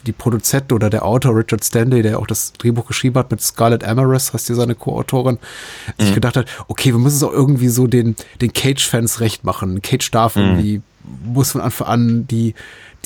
die 0.07 0.13
Produzent 0.13 0.73
oder 0.73 0.91
der 0.91 1.05
Autor 1.05 1.37
Richard 1.37 1.65
Stanley, 1.65 2.03
der 2.03 2.19
auch 2.19 2.27
das 2.27 2.53
Drehbuch 2.55 2.87
geschrieben 2.87 3.17
hat 3.19 3.31
mit 3.31 3.41
Scarlett 3.41 3.85
Amaris, 3.85 4.33
heißt 4.33 4.47
hier 4.47 4.57
seine 4.57 4.75
Co-Autorin, 4.75 5.39
sich 5.99 6.15
gedacht 6.15 6.37
hat, 6.37 6.47
okay, 6.69 6.93
wir 6.93 6.99
müssen 6.99 7.17
es 7.17 7.23
auch 7.23 7.33
irgendwie 7.33 7.69
so 7.69 7.87
den, 7.87 8.17
den 8.41 8.53
Cage-Fans 8.53 9.21
recht 9.21 9.45
machen. 9.45 9.83
Cage 9.83 10.11
darf 10.11 10.37
irgendwie, 10.37 10.83
muss 11.25 11.53
von 11.53 11.61
Anfang 11.61 11.87
an 11.87 12.27
die, 12.27 12.55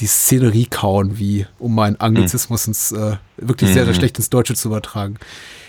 die 0.00 0.06
Szenerie 0.06 0.66
kauen, 0.66 1.18
wie, 1.18 1.46
um 1.58 1.74
meinen 1.74 1.96
Anglizismus 2.00 2.66
ins, 2.66 2.90
äh, 2.92 3.16
wirklich 3.36 3.70
sehr, 3.72 3.84
sehr 3.84 3.94
schlecht 3.94 4.18
ins 4.18 4.30
Deutsche 4.30 4.54
zu 4.54 4.68
übertragen. 4.68 5.16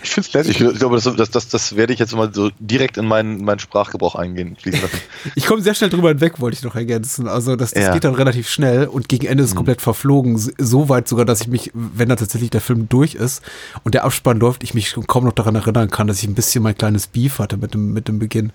Ich 0.02 0.10
finde 0.10 0.28
es 0.28 0.34
nett. 0.34 0.48
Ich 0.48 0.78
glaube, 0.78 0.96
das, 0.96 1.04
das, 1.16 1.30
das, 1.30 1.48
das 1.48 1.76
werde 1.76 1.92
ich 1.92 1.98
jetzt 1.98 2.14
mal 2.14 2.32
so 2.34 2.50
direkt 2.58 2.96
in 2.96 3.06
meinen, 3.06 3.44
meinen 3.44 3.60
Sprachgebrauch 3.60 4.14
eingehen. 4.16 4.56
Ich 5.36 5.46
komme 5.46 5.62
sehr 5.62 5.74
schnell 5.74 5.90
drüber 5.90 6.08
hinweg, 6.08 6.40
wollte 6.40 6.56
ich 6.56 6.64
noch 6.64 6.74
ergänzen. 6.74 7.28
Also 7.28 7.54
das, 7.56 7.70
das 7.72 7.84
Ja. 7.84 7.92
geht 7.92 8.04
dann 8.04 8.14
relativ 8.14 8.48
schnell 8.48 8.86
und 8.88 9.08
gegen 9.08 9.26
Ende 9.26 9.44
ist 9.44 9.50
es 9.50 9.56
komplett 9.56 9.80
verflogen. 9.80 10.36
So 10.58 10.88
weit 10.88 11.06
sogar, 11.08 11.24
dass 11.24 11.40
ich 11.42 11.46
mich, 11.48 11.70
wenn 11.74 12.08
da 12.08 12.16
tatsächlich 12.16 12.50
der 12.50 12.60
Film 12.60 12.88
durch 12.88 13.14
ist 13.14 13.42
und 13.84 13.94
der 13.94 14.04
Abspann 14.04 14.38
läuft, 14.40 14.64
ich 14.64 14.74
mich 14.74 14.88
schon 14.88 15.06
kaum 15.06 15.24
noch 15.24 15.32
daran 15.32 15.54
erinnern 15.54 15.90
kann, 15.90 16.06
dass 16.08 16.18
ich 16.18 16.28
ein 16.28 16.34
bisschen 16.34 16.62
mein 16.62 16.76
kleines 16.76 17.06
Beef 17.06 17.38
hatte 17.38 17.56
mit 17.56 17.74
dem, 17.74 17.92
mit 17.92 18.08
dem 18.08 18.18
Beginn. 18.18 18.50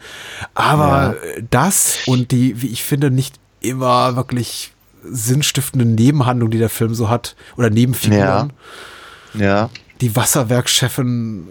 Aber 0.54 1.16
äh, 1.38 1.44
das 1.50 2.00
und 2.08 2.32
die, 2.32 2.62
wie 2.62 2.68
ich 2.68 2.84
finde, 2.84 3.10
nicht 3.10 3.36
immer 3.62 4.16
wirklich 4.16 4.74
sinnstiftende 5.10 5.86
Nebenhandlung, 5.86 6.50
die 6.52 6.58
der 6.58 6.70
Film 6.70 6.94
so 6.96 7.10
hat, 7.10 7.36
oder 7.56 7.70
Nebenfiguren. 7.70 8.54
Ja. 9.34 9.40
Ja. 9.46 9.70
Die 10.02 10.16
Wasserwerkchefin, 10.16 11.48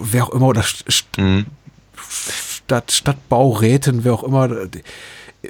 wer 0.00 0.24
auch 0.24 0.30
immer, 0.30 0.46
oder 0.46 0.62
St 0.62 1.06
Mhm. 1.18 1.46
Stadt, 2.08 2.92
Stadtbaurätin, 2.92 4.04
wer 4.04 4.14
auch 4.14 4.24
immer, 4.24 4.48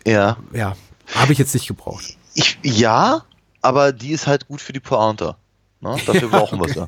Ja. 0.06 0.36
ja, 0.52 0.76
habe 1.14 1.32
ich 1.32 1.38
jetzt 1.38 1.54
nicht 1.54 1.66
gebraucht. 1.66 2.16
Ich, 2.34 2.58
ja, 2.62 3.22
aber 3.62 3.92
die 3.92 4.10
ist 4.10 4.26
halt 4.26 4.46
gut 4.48 4.60
für 4.60 4.72
die 4.72 4.80
Pointe. 4.80 5.34
Ne? 5.80 5.96
Dafür 6.06 6.28
brauchen 6.30 6.60
wir 6.60 6.68
sie. 6.68 6.86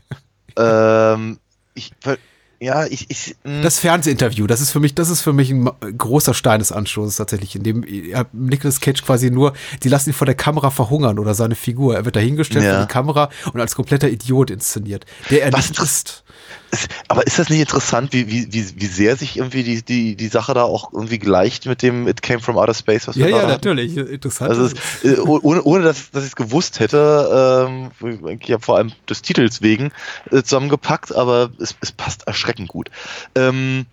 Ähm, 0.57 1.39
ich, 1.75 1.93
ja, 2.61 2.87
ich, 2.87 3.09
ich 3.11 3.37
mh. 3.45 3.63
Das 3.63 3.79
Fernsehinterview, 3.79 4.47
das 4.47 4.61
ist 4.61 4.71
für 4.71 4.81
mich, 4.81 4.95
das 4.95 5.11
ist 5.11 5.21
für 5.21 5.33
mich 5.33 5.51
ein 5.51 5.71
großer 5.97 6.35
Stein 6.35 6.59
des 6.59 6.73
Anstoßes 6.73 7.17
tatsächlich, 7.17 7.55
in 7.55 7.63
dem 7.63 7.85
ja, 7.87 8.25
Nicolas 8.33 8.81
Cage 8.81 9.03
quasi 9.05 9.31
nur, 9.31 9.53
die 9.83 9.89
lassen 9.89 10.11
ihn 10.11 10.15
vor 10.15 10.27
der 10.27 10.35
Kamera 10.35 10.71
verhungern 10.71 11.19
oder 11.19 11.35
seine 11.35 11.55
Figur. 11.55 11.95
Er 11.95 12.05
wird 12.05 12.17
dahingestellt 12.17 12.65
Ja. 12.65 12.75
vor 12.77 12.87
die 12.87 12.93
Kamera 12.93 13.31
und 13.53 13.61
als 13.61 13.75
kompletter 13.77 14.09
Idiot 14.09 14.51
inszeniert, 14.51 15.07
der 15.31 15.43
er 15.45 15.53
Was 15.53 15.69
nicht 15.69 15.81
ist. 15.81 16.25
Aber 17.09 17.27
ist 17.27 17.39
das 17.39 17.49
nicht 17.49 17.61
interessant, 17.61 18.13
wie, 18.13 18.29
wie, 18.29 18.53
wie, 18.53 18.81
wie 18.81 18.87
sehr 18.87 19.17
sich 19.17 19.37
irgendwie 19.39 19.63
die, 19.63 19.83
die, 19.83 20.17
die 20.17 20.29
Sache 20.29 20.53
da 20.55 20.63
auch 20.65 20.93
irgendwie 20.93 21.19
gleicht 21.19 21.67
mit 21.67 21.83
dem 21.83 22.07
It 22.07 22.21
Came 22.23 22.41
from 22.41 22.59
Outer 22.59 22.75
Space, 22.75 23.09
was 23.09 23.17
wir 23.17 23.25
Ja, 23.29 23.31
ja, 23.37 23.43
hatten? 23.43 23.51
natürlich. 23.53 23.97
Interessant. 23.97 24.51
Also 24.51 24.67
es, 24.67 24.75
äh, 25.05 25.19
oh- 25.21 25.41
ohne, 25.43 25.63
ohne 25.63 25.85
dass, 25.85 26.11
dass 26.11 26.25
ich 26.25 26.31
es 26.31 26.37
gewusst 26.37 26.81
hätte, 26.81 27.61
ähm, 28.03 28.39
ich 28.41 28.53
habe 28.53 28.63
vor 28.63 28.77
allem 28.77 28.93
des 29.09 29.23
Titels 29.23 29.63
wegen 29.63 29.91
äh, 30.31 30.43
zusammengepackt, 30.43 31.15
aber 31.15 31.51
es, 31.59 31.75
es 31.81 31.93
passt 31.93 32.27
erschreckend 32.27 32.69
gut. 32.69 32.91
Ähm, 33.35 33.87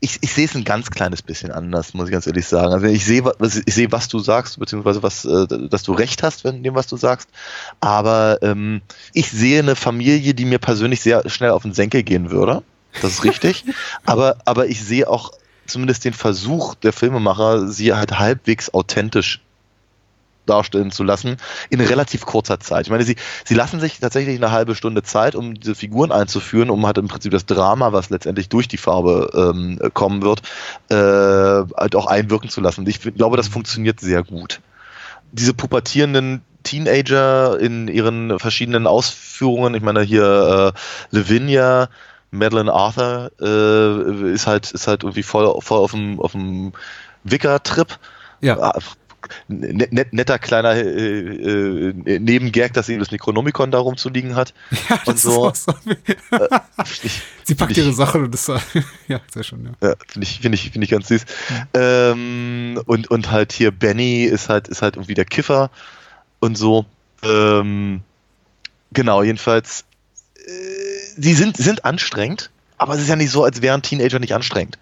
ich, 0.00 0.18
ich 0.20 0.32
sehe 0.32 0.44
es 0.44 0.54
ein 0.54 0.64
ganz 0.64 0.90
kleines 0.90 1.22
bisschen 1.22 1.50
anders, 1.50 1.94
muss 1.94 2.06
ich 2.06 2.12
ganz 2.12 2.26
ehrlich 2.26 2.46
sagen. 2.46 2.72
Also 2.72 2.86
ich 2.86 3.04
sehe, 3.04 3.24
was, 3.24 3.56
ich 3.64 3.74
sehe, 3.74 3.90
was 3.92 4.08
du 4.08 4.18
sagst, 4.18 4.58
beziehungsweise 4.58 5.02
was, 5.02 5.24
äh, 5.24 5.46
dass 5.68 5.82
du 5.82 5.92
recht 5.92 6.22
hast 6.22 6.44
in 6.44 6.62
dem, 6.62 6.74
was 6.74 6.86
du 6.86 6.96
sagst. 6.96 7.28
Aber 7.80 8.38
ähm, 8.42 8.82
ich 9.12 9.30
sehe 9.30 9.60
eine 9.60 9.76
Familie, 9.76 10.34
die 10.34 10.44
mir 10.44 10.58
persönlich 10.58 11.00
sehr 11.00 11.28
schnell 11.30 11.50
auf 11.50 11.62
den 11.62 11.72
Senkel 11.72 12.02
gehen 12.02 12.30
würde. 12.30 12.62
Das 13.00 13.12
ist 13.12 13.24
richtig. 13.24 13.64
aber, 14.04 14.36
aber 14.44 14.66
ich 14.66 14.84
sehe 14.84 15.08
auch 15.08 15.32
zumindest 15.66 16.04
den 16.04 16.12
Versuch 16.12 16.74
der 16.74 16.92
Filmemacher, 16.92 17.68
sie 17.68 17.94
halt 17.94 18.18
halbwegs 18.18 18.72
authentisch 18.72 19.40
darstellen 20.46 20.90
zu 20.90 21.04
lassen 21.04 21.36
in 21.70 21.80
relativ 21.80 22.26
kurzer 22.26 22.60
Zeit. 22.60 22.86
Ich 22.86 22.90
meine, 22.90 23.04
sie, 23.04 23.16
sie 23.44 23.54
lassen 23.54 23.80
sich 23.80 23.98
tatsächlich 24.00 24.36
eine 24.36 24.50
halbe 24.50 24.74
Stunde 24.74 25.02
Zeit, 25.02 25.34
um 25.34 25.54
diese 25.54 25.74
Figuren 25.74 26.12
einzuführen, 26.12 26.70
um 26.70 26.86
halt 26.86 26.98
im 26.98 27.08
Prinzip 27.08 27.32
das 27.32 27.46
Drama, 27.46 27.92
was 27.92 28.10
letztendlich 28.10 28.48
durch 28.48 28.68
die 28.68 28.76
Farbe 28.76 29.30
ähm, 29.34 29.78
kommen 29.94 30.22
wird, 30.22 30.42
äh, 30.88 30.94
halt 31.76 31.94
auch 31.94 32.06
einwirken 32.06 32.50
zu 32.50 32.60
lassen. 32.60 32.86
Ich 32.86 33.00
glaube, 33.00 33.36
das 33.36 33.48
funktioniert 33.48 34.00
sehr 34.00 34.22
gut. 34.22 34.60
Diese 35.32 35.54
pubertierenden 35.54 36.42
Teenager 36.62 37.58
in 37.60 37.88
ihren 37.88 38.38
verschiedenen 38.38 38.86
Ausführungen, 38.86 39.74
ich 39.74 39.82
meine 39.82 40.02
hier 40.02 40.72
äh, 40.74 41.16
Lavinia, 41.16 41.88
Madeline 42.30 42.72
Arthur 42.72 43.30
äh, 43.40 44.32
ist 44.32 44.46
halt 44.46 44.72
ist 44.72 44.88
halt 44.88 45.04
irgendwie 45.04 45.22
voll, 45.22 45.60
voll 45.60 45.78
auf 45.78 45.92
dem 45.92 46.20
auf 46.20 46.32
dem 46.32 46.72
Wicker-Trip. 47.24 47.98
ja. 48.40 48.72
Net, 49.48 49.92
net, 49.92 50.12
netter 50.12 50.38
kleiner 50.38 50.74
äh, 50.74 50.80
äh, 50.80 52.18
Nebengag, 52.18 52.72
dass 52.72 52.86
sie 52.86 52.98
das 52.98 53.10
Necronomicon 53.10 53.70
da 53.70 53.78
rumzuliegen 53.78 54.34
hat. 54.34 54.54
ja, 54.88 54.96
und 55.06 55.16
das 55.16 55.22
so. 55.22 55.52
so. 55.54 55.74
Ich, 57.02 57.22
Sie 57.44 57.54
packt 57.54 57.72
find 57.74 57.78
ihre 57.78 57.90
ich- 57.90 57.96
Sachen 57.96 58.24
und 58.24 58.34
das 58.34 58.46
ja, 59.08 59.20
sehr 59.32 59.42
schön, 59.44 59.64
ja. 59.80 59.88
ja, 59.88 59.94
finde 60.06 60.24
ich, 60.26 60.40
finde 60.40 60.56
ich, 60.56 60.70
finde 60.70 60.84
ich 60.84 60.90
ganz 60.90 61.08
süß. 61.08 61.24
Ähm, 61.74 62.80
und, 62.86 63.08
und 63.10 63.30
halt 63.30 63.52
hier 63.52 63.70
Benny 63.70 64.24
ist 64.24 64.48
halt, 64.48 64.68
ist 64.68 64.82
halt 64.82 64.96
irgendwie 64.96 65.14
der 65.14 65.24
Kiffer 65.24 65.70
und 66.40 66.56
so. 66.58 66.84
Ähm, 67.22 68.00
genau, 68.92 69.22
jedenfalls, 69.22 69.84
äh, 70.36 70.50
die 71.16 71.34
sind, 71.34 71.56
sind 71.56 71.84
anstrengend, 71.84 72.50
aber 72.78 72.94
es 72.94 73.00
ist 73.00 73.08
ja 73.08 73.16
nicht 73.16 73.30
so, 73.30 73.44
als 73.44 73.62
wären 73.62 73.82
Teenager 73.82 74.18
nicht 74.18 74.34
anstrengend. 74.34 74.78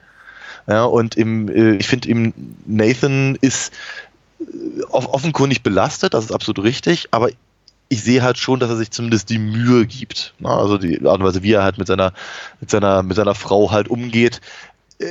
Ja, 0.66 0.84
und 0.84 1.16
im, 1.16 1.48
äh, 1.48 1.76
ich 1.76 1.86
finde, 1.86 2.08
im 2.08 2.32
Nathan 2.66 3.36
ist 3.42 3.72
äh, 3.72 3.74
offenkundig 4.90 5.62
belastet, 5.62 6.14
das 6.14 6.26
ist 6.26 6.32
absolut 6.32 6.64
richtig, 6.64 7.08
aber 7.10 7.30
ich 7.88 8.02
sehe 8.02 8.22
halt 8.22 8.38
schon, 8.38 8.60
dass 8.60 8.70
er 8.70 8.76
sich 8.76 8.90
zumindest 8.90 9.30
die 9.30 9.38
Mühe 9.38 9.86
gibt. 9.86 10.34
Ne? 10.38 10.48
Also 10.48 10.78
die 10.78 11.04
Art 11.06 11.20
und 11.20 11.26
Weise, 11.26 11.42
wie 11.42 11.52
er 11.52 11.62
halt 11.62 11.78
mit 11.78 11.86
seiner, 11.86 12.12
mit 12.60 12.70
seiner, 12.70 13.02
mit 13.02 13.16
seiner 13.16 13.34
Frau 13.34 13.70
halt 13.70 13.88
umgeht, 13.88 14.40
äh, 14.98 15.04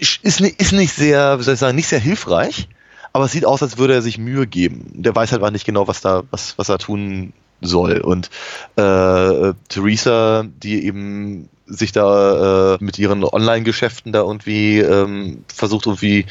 ist, 0.00 0.40
ist 0.40 0.72
nicht 0.72 0.92
sehr, 0.94 1.38
wie 1.38 1.42
soll 1.42 1.54
ich 1.54 1.60
sagen, 1.60 1.76
nicht 1.76 1.88
sehr 1.88 2.00
hilfreich, 2.00 2.68
aber 3.12 3.24
es 3.24 3.32
sieht 3.32 3.44
aus, 3.44 3.62
als 3.62 3.78
würde 3.78 3.94
er 3.94 4.02
sich 4.02 4.18
Mühe 4.18 4.46
geben. 4.46 4.90
Der 4.94 5.14
weiß 5.14 5.32
halt 5.32 5.42
auch 5.42 5.50
nicht 5.50 5.66
genau, 5.66 5.88
was 5.88 6.00
da, 6.00 6.22
was, 6.30 6.56
was 6.58 6.68
er 6.68 6.78
tun 6.78 7.32
soll. 7.60 7.98
Und 7.98 8.30
äh, 8.76 9.52
Theresa, 9.68 10.44
die 10.62 10.84
eben 10.84 11.48
sich 11.70 11.92
da 11.92 12.74
äh, 12.74 12.78
mit 12.80 12.98
ihren 12.98 13.24
Online-Geschäften 13.24 14.12
da 14.12 14.20
irgendwie 14.20 14.78
ähm, 14.78 15.44
versucht 15.54 15.86
irgendwie 15.86 16.26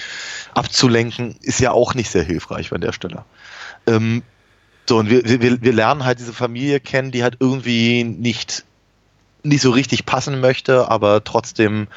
abzulenken, 0.53 1.35
ist 1.41 1.59
ja 1.59 1.71
auch 1.71 1.95
nicht 1.95 2.11
sehr 2.11 2.23
hilfreich 2.23 2.71
an 2.71 2.81
der 2.81 2.91
Stelle. 2.91 3.23
Ähm, 3.87 4.21
so, 4.87 4.97
und 4.97 5.09
wir, 5.09 5.23
wir, 5.23 5.61
wir 5.61 5.73
lernen 5.73 6.03
halt 6.03 6.19
diese 6.19 6.33
Familie 6.33 6.79
kennen, 6.79 7.11
die 7.11 7.23
halt 7.23 7.37
irgendwie 7.39 8.03
nicht, 8.03 8.65
nicht 9.43 9.61
so 9.61 9.71
richtig 9.71 10.05
passen 10.05 10.41
möchte, 10.41 10.89
aber 10.89 11.23
trotzdem 11.23 11.87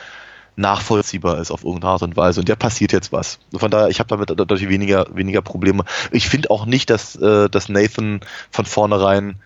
nachvollziehbar 0.56 1.38
ist 1.38 1.50
auf 1.50 1.64
irgendeine 1.64 1.92
Art 1.92 2.02
und 2.02 2.16
Weise. 2.16 2.40
Und 2.40 2.48
da 2.48 2.54
passiert 2.54 2.92
jetzt 2.92 3.12
was. 3.12 3.38
Von 3.54 3.70
daher, 3.70 3.88
ich 3.88 3.98
habe 3.98 4.08
damit 4.08 4.30
dadurch 4.30 4.68
weniger, 4.68 5.06
weniger 5.14 5.42
Probleme. 5.42 5.84
Ich 6.10 6.28
finde 6.28 6.50
auch 6.50 6.66
nicht, 6.66 6.90
dass, 6.90 7.16
äh, 7.16 7.48
dass 7.48 7.68
Nathan 7.68 8.20
von 8.50 8.66
vornherein 8.66 9.36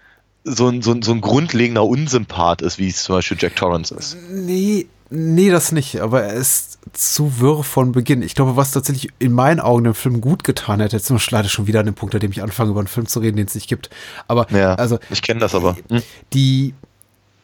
so 0.46 0.68
ein, 0.68 0.80
so, 0.80 0.92
ein, 0.92 1.02
so 1.02 1.12
ein 1.12 1.20
grundlegender 1.20 1.84
Unsympath 1.84 2.62
ist, 2.62 2.78
wie 2.78 2.88
es 2.88 3.02
zum 3.02 3.16
Beispiel 3.16 3.36
Jack 3.38 3.56
Torrance 3.56 3.94
ist. 3.94 4.16
Nee, 4.30 4.86
nee, 5.10 5.50
das 5.50 5.72
nicht, 5.72 6.00
aber 6.00 6.22
er 6.22 6.34
ist 6.34 6.78
zu 6.92 7.40
wirr 7.40 7.64
von 7.64 7.90
Beginn. 7.92 8.22
Ich 8.22 8.36
glaube, 8.36 8.56
was 8.56 8.70
tatsächlich 8.70 9.12
in 9.18 9.32
meinen 9.32 9.58
Augen 9.58 9.84
dem 9.84 9.94
Film 9.94 10.20
gut 10.20 10.44
getan 10.44 10.80
hätte, 10.80 10.96
jetzt 10.96 11.06
sind 11.06 11.18
wir 11.18 11.36
leider 11.36 11.48
schon 11.48 11.66
wieder 11.66 11.80
an 11.80 11.86
dem 11.86 11.94
Punkt, 11.94 12.14
an 12.14 12.20
dem 12.20 12.30
ich 12.30 12.42
anfange, 12.42 12.70
über 12.70 12.80
einen 12.80 12.86
Film 12.86 13.06
zu 13.06 13.18
reden, 13.18 13.36
den 13.36 13.46
es 13.46 13.56
nicht 13.56 13.68
gibt. 13.68 13.90
Aber 14.28 14.46
Ja, 14.52 14.74
also 14.76 14.98
ich 15.10 15.22
kenne 15.22 15.40
das 15.40 15.54
aber. 15.54 15.76
Hm? 15.90 16.02
die, 16.32 16.74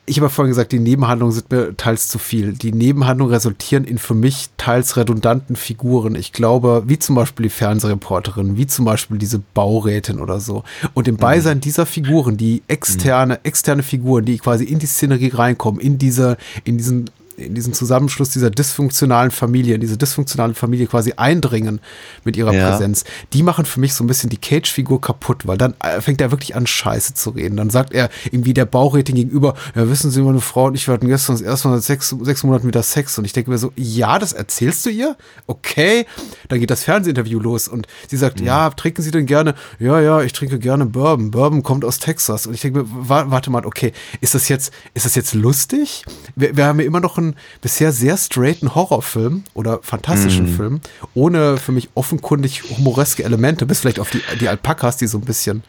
ich 0.05 0.17
habe 0.17 0.27
ja 0.27 0.31
vorhin 0.31 0.51
gesagt, 0.51 0.73
die 0.73 0.81
Nebenhandlungen 0.81 1.33
sind 1.33 1.51
mir 1.53 1.77
teils 1.77 2.09
zu 2.09 2.19
viel. 2.19 2.55
Die 2.55 2.73
Nebenhandlungen 2.73 3.33
resultieren 3.33 3.85
in 3.85 3.99
für 3.99 4.15
mich 4.15 4.49
teils 4.57 4.97
redundanten 4.97 5.55
Figuren. 5.55 6.17
Ich 6.17 6.33
glaube, 6.33 6.83
wie 6.87 6.99
zum 6.99 7.15
Beispiel 7.15 7.45
die 7.45 7.51
Fernsehreporterin, 7.51 8.57
wie 8.57 8.67
zum 8.67 8.85
Beispiel 8.85 9.17
diese 9.17 9.39
Baurätin 9.55 10.19
oder 10.19 10.41
so. 10.41 10.65
Und 10.95 11.07
im 11.07 11.19
Beisein 11.19 11.61
dieser 11.61 11.87
Figuren, 11.87 12.37
die 12.37 12.63
externe, 12.67 13.45
externe 13.45 13.85
Figuren, 13.85 14.25
die 14.25 14.39
quasi 14.39 14.65
in 14.65 14.81
die 14.81 14.87
Szenerie 14.87 15.31
reinkommen, 15.35 15.81
in 15.81 15.99
diese, 15.99 16.37
in 16.65 16.79
diesen 16.79 17.09
diesen 17.37 17.73
Zusammenschluss 17.73 18.31
dieser 18.31 18.51
dysfunktionalen 18.51 19.31
Familie, 19.31 19.75
in 19.75 19.81
diese 19.81 19.97
dysfunktionale 19.97 20.55
Familie 20.55 20.87
quasi 20.87 21.13
eindringen 21.17 21.81
mit 22.25 22.37
ihrer 22.37 22.53
Ja. 22.53 22.71
Präsenz, 22.71 23.05
die 23.33 23.43
machen 23.43 23.65
für 23.65 23.81
mich 23.81 23.95
so 23.95 24.05
ein 24.05 24.07
bisschen 24.07 24.31
die 24.31 24.37
Cage-Figur 24.37 25.01
kaputt, 25.01 25.47
weil 25.47 25.59
dann 25.59 25.75
äh, 25.81 26.01
fängt 26.01 26.21
er 26.21 26.31
wirklich 26.31 26.55
an, 26.55 26.67
Scheiße 26.67 27.15
zu 27.15 27.31
reden. 27.31 27.57
Dann 27.57 27.71
sagt 27.71 27.93
er 27.93 28.11
irgendwie 28.31 28.55
der 28.55 28.67
Baurätin 28.67 29.17
gegenüber, 29.17 29.55
ja, 29.75 29.89
wissen 29.89 30.11
Sie, 30.11 30.23
meine 30.23 30.41
Frau 30.41 30.67
und 30.67 30.75
ich, 30.75 30.89
hatten 30.89 31.09
gestern 31.09 31.35
das 31.37 31.43
erste 31.43 31.69
Mal 31.69 31.77
seit 31.77 31.85
sechs, 31.85 32.15
sechs 32.23 32.45
Monaten 32.45 32.67
wieder 32.67 32.83
Sex. 32.83 33.19
Und 33.19 33.25
ich 33.25 33.33
denke 33.33 33.51
mir 33.51 33.59
so, 33.59 33.73
ja, 33.77 34.19
das 34.19 34.33
erzählst 34.33 34.85
du 34.87 34.91
ihr? 34.91 35.17
Okay. 35.47 36.07
Dann 36.49 36.61
geht 36.61 36.71
das 36.71 36.85
Fernsehinterview 36.85 37.41
los 37.41 37.69
und 37.69 37.87
sie 38.09 38.17
sagt, 38.17 38.41
ja, 38.41 38.71
trinken 38.71 39.03
Sie 39.03 39.11
denn 39.11 39.27
gerne? 39.27 39.55
Ja, 39.79 40.01
ja, 40.01 40.23
ich 40.23 40.33
trinke 40.33 40.59
gerne 40.59 40.87
Bourbon. 40.87 41.31
Bourbon 41.31 41.63
kommt 41.63 41.85
aus 41.85 41.99
Texas. 41.99 42.47
Und 42.47 42.55
ich 42.55 42.61
denke 42.61 42.81
mir, 42.81 42.87
wa 42.91 43.25
warte 43.29 43.51
mal, 43.51 43.65
okay, 43.65 43.93
ist 44.21 44.35
das 44.35 44.49
jetzt, 44.49 44.73
ist 44.95 45.07
das 45.07 45.15
jetzt 45.15 45.35
lustig? 45.35 46.05
Wir, 46.37 46.57
wir 46.57 46.67
haben 46.67 46.81
ja 46.81 46.87
immer 46.87 47.01
noch 47.01 47.19
einen 47.23 47.37
bisher 47.61 47.93
sehr 47.93 48.17
straighten 48.17 48.75
Horrorfilm 48.75 49.45
oder 49.55 49.81
fantastischen 49.83 50.49
Film, 50.49 50.81
ohne 51.15 51.57
für 51.57 51.73
mich 51.73 51.91
offenkundig 51.95 52.63
humoreske 52.71 53.25
Elemente, 53.25 53.67
bis 53.67 53.81
vielleicht 53.81 54.01
auf 54.01 54.11
die, 54.11 54.23
die 54.41 54.49
Alpakas, 54.49 54.97
die 54.97 55.07
so 55.07 55.19
ein 55.19 55.25
bisschen 55.25 55.63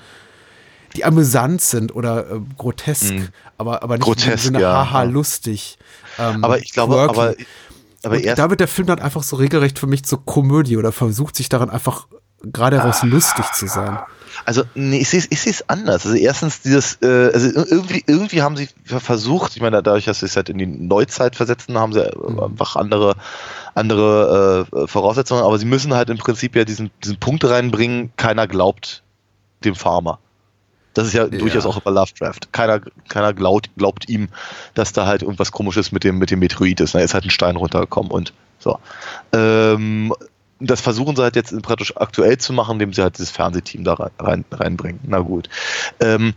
die 0.96 1.06
amüsant 1.06 1.62
sind 1.62 1.96
oder 1.96 2.30
äh, 2.30 2.40
grotesk, 2.58 3.16
aber, 3.58 3.84
aber 3.84 3.98
nicht 3.98 4.08
im 4.08 4.14
Grotesk, 4.14 4.44
Sinne 4.44 4.62
ja. 4.62 4.92
haha 4.92 5.04
lustig. 5.04 5.78
ähm, 6.20 6.44
Aber 6.44 6.60
ich 6.60 6.72
glaube, 6.72 6.96
quirky. 6.96 7.10
aber, 7.10 7.36
aber 8.04 8.24
erst 8.24 8.40
da 8.40 8.50
wird 8.50 8.60
der 8.60 8.68
Film 8.68 8.88
dann 8.88 9.00
einfach 9.00 9.24
so 9.24 9.36
regelrecht 9.38 9.80
für 9.80 9.88
mich 9.88 10.04
zur 10.06 10.24
Komödie 10.24 10.78
oder 10.78 10.92
versucht 10.92 11.36
sich 11.36 11.50
daran 11.50 11.70
einfach 11.70 12.08
gerade 12.44 12.78
heraus 12.78 13.04
lustig 13.04 13.46
zu 13.54 13.68
sein. 13.68 14.00
Also, 14.46 14.64
nee, 14.76 14.98
ich 15.00 15.10
sehe 15.10 15.20
es 15.20 15.46
ich 15.46 15.70
anders. 15.70 16.06
Also 16.06 16.18
erstens 16.18 16.62
dieses, 16.62 16.98
äh, 17.02 17.32
also 17.34 17.48
ir- 17.48 17.72
irgendwie, 17.72 18.04
irgendwie 18.08 18.42
haben 18.42 18.58
sie 18.58 18.68
versucht, 18.86 19.56
ich 19.56 19.62
meine, 19.62 19.82
dadurch, 19.84 20.06
dass 20.06 20.20
sie 20.20 20.26
es 20.26 20.36
halt 20.36 20.50
in 20.50 20.58
die 20.58 20.66
Neuzeit 20.66 21.36
versetzen, 21.36 21.78
haben 21.78 21.94
sie 21.94 22.02
äh, 22.02 22.42
einfach 22.44 22.76
andere, 22.76 23.16
andere 23.76 24.68
äh, 24.72 24.88
Voraussetzungen, 24.88 25.44
aber 25.44 25.58
sie 25.60 25.66
müssen 25.66 25.94
halt 25.94 26.10
im 26.10 26.18
Prinzip 26.18 26.56
ja 26.56 26.66
diesen, 26.66 26.92
diesen 27.04 27.18
Punkt 27.18 27.46
reinbringen, 27.46 28.12
keiner 28.18 28.48
glaubt 28.48 29.04
dem 29.64 29.76
Farmer. 29.76 30.20
Das 30.94 31.08
ist 31.08 31.14
ja, 31.14 31.26
durchaus 31.26 31.66
auch 31.66 31.78
über 31.78 31.90
Lovecraft. 31.90 32.52
Keiner, 32.52 32.80
keiner 33.10 33.34
glaubt, 33.34 33.70
glaubt 33.78 34.08
ihm, 34.10 34.30
dass 34.76 34.94
da 34.94 35.08
halt 35.08 35.24
irgendwas 35.24 35.52
komisches 35.52 35.92
mit 35.92 36.04
dem, 36.04 36.20
mit 36.20 36.30
dem 36.30 36.38
Meteorit 36.38 36.82
ist. 36.82 36.94
Da 36.94 37.00
ist 37.00 37.16
halt 37.16 37.24
ein 37.26 37.32
Stein 37.32 37.56
runtergekommen 37.56 38.12
und 38.12 38.32
so. 38.60 38.78
Ähm, 39.34 40.14
das 40.60 40.82
versuchen 40.82 41.16
sie 41.16 41.24
halt 41.24 41.36
jetzt 41.36 41.60
praktisch 41.62 41.98
aktuell 41.98 42.38
zu 42.38 42.54
machen, 42.54 42.74
indem 42.74 42.94
sie 42.94 43.02
halt 43.02 43.18
dieses 43.18 43.32
Fernsehteam 43.32 43.84
da 43.84 43.94
rein, 44.20 44.46
reinbringen. 44.52 45.00
Na 45.06 45.20
gut. 45.20 45.50
Ähm, 46.00 46.34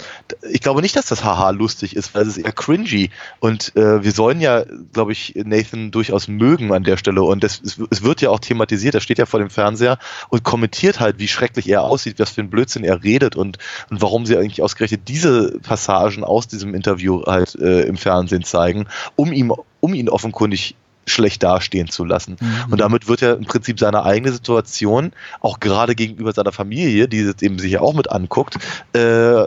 ich 0.51 0.61
glaube 0.61 0.83
nicht, 0.83 0.97
dass 0.97 1.07
das 1.07 1.23
Haha 1.23 1.51
lustig 1.51 1.95
ist, 1.95 2.14
weil 2.14 2.23
es 2.23 2.37
ist 2.37 2.45
eher 2.45 2.53
cringy. 2.53 3.11
Und 3.41 3.77
äh, 3.77 4.03
wir 4.03 4.12
sollen 4.12 4.41
ja, 4.41 4.64
glaube 4.93 5.12
ich, 5.12 5.35
Nathan 5.37 5.91
durchaus 5.91 6.29
mögen 6.29 6.73
an 6.73 6.83
der 6.83 6.97
Stelle. 6.97 7.23
Und 7.23 7.45
das, 7.45 7.61
es 7.62 8.03
wird 8.03 8.21
ja 8.21 8.31
auch 8.31 8.41
thematisiert. 8.41 8.95
Er 8.95 9.01
steht 9.01 9.19
ja 9.19 9.27
vor 9.27 9.41
dem 9.41 9.51
Fernseher 9.51 9.99
und 10.29 10.43
kommentiert 10.43 10.99
halt, 10.99 11.19
wie 11.19 11.29
schrecklich 11.29 11.69
er 11.69 11.83
aussieht, 11.83 12.19
was 12.19 12.31
für 12.31 12.41
ein 12.41 12.51
Blödsinn 12.51 12.85
er 12.85 13.03
redet 13.05 13.37
und, 13.37 13.59
und 13.91 14.03
warum 14.03 14.27
sie 14.27 14.37
eigentlich 14.37 14.62
ausgerechnet 14.62 15.03
diese 15.09 15.59
Passagen 15.61 16.25
aus 16.25 16.49
diesem 16.49 16.75
Interview 16.75 17.23
halt 17.27 17.55
äh, 17.57 17.83
im 17.83 17.97
Fernsehen 17.97 18.45
zeigen, 18.45 18.87
um 19.14 19.33
ihm 19.33 19.53
um 19.81 19.95
ihn 19.95 20.09
offenkundig 20.09 20.75
schlecht 21.07 21.42
dastehen 21.42 21.88
zu 21.88 22.04
lassen. 22.04 22.36
Mhm. 22.40 22.72
Und 22.72 22.80
damit 22.80 23.09
wird 23.09 23.22
er 23.22 23.36
im 23.36 23.44
Prinzip 23.44 23.78
seine 23.78 24.04
eigene 24.04 24.32
Situation, 24.32 25.12
auch 25.40 25.61
gerade 25.61 25.94
gegenüber 25.94 26.32
seiner 26.32 26.52
Familie, 26.52 27.09
die 27.09 27.18
jetzt 27.18 27.42
eben 27.42 27.59
sich 27.59 27.72
ja 27.72 27.80
auch 27.80 27.94
mit 27.94 28.11
anguckt, 28.11 28.57
äh, 28.92 29.44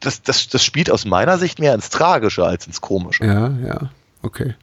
das, 0.00 0.22
das, 0.22 0.48
das 0.48 0.64
spielt 0.64 0.90
aus 0.90 1.04
meiner 1.04 1.38
Sicht 1.38 1.58
mehr 1.58 1.74
ins 1.74 1.90
Tragische 1.90 2.44
als 2.44 2.66
ins 2.66 2.80
Komische. 2.80 3.24
Ja, 3.24 3.50
ja, 3.66 3.90
okay. 4.22 4.54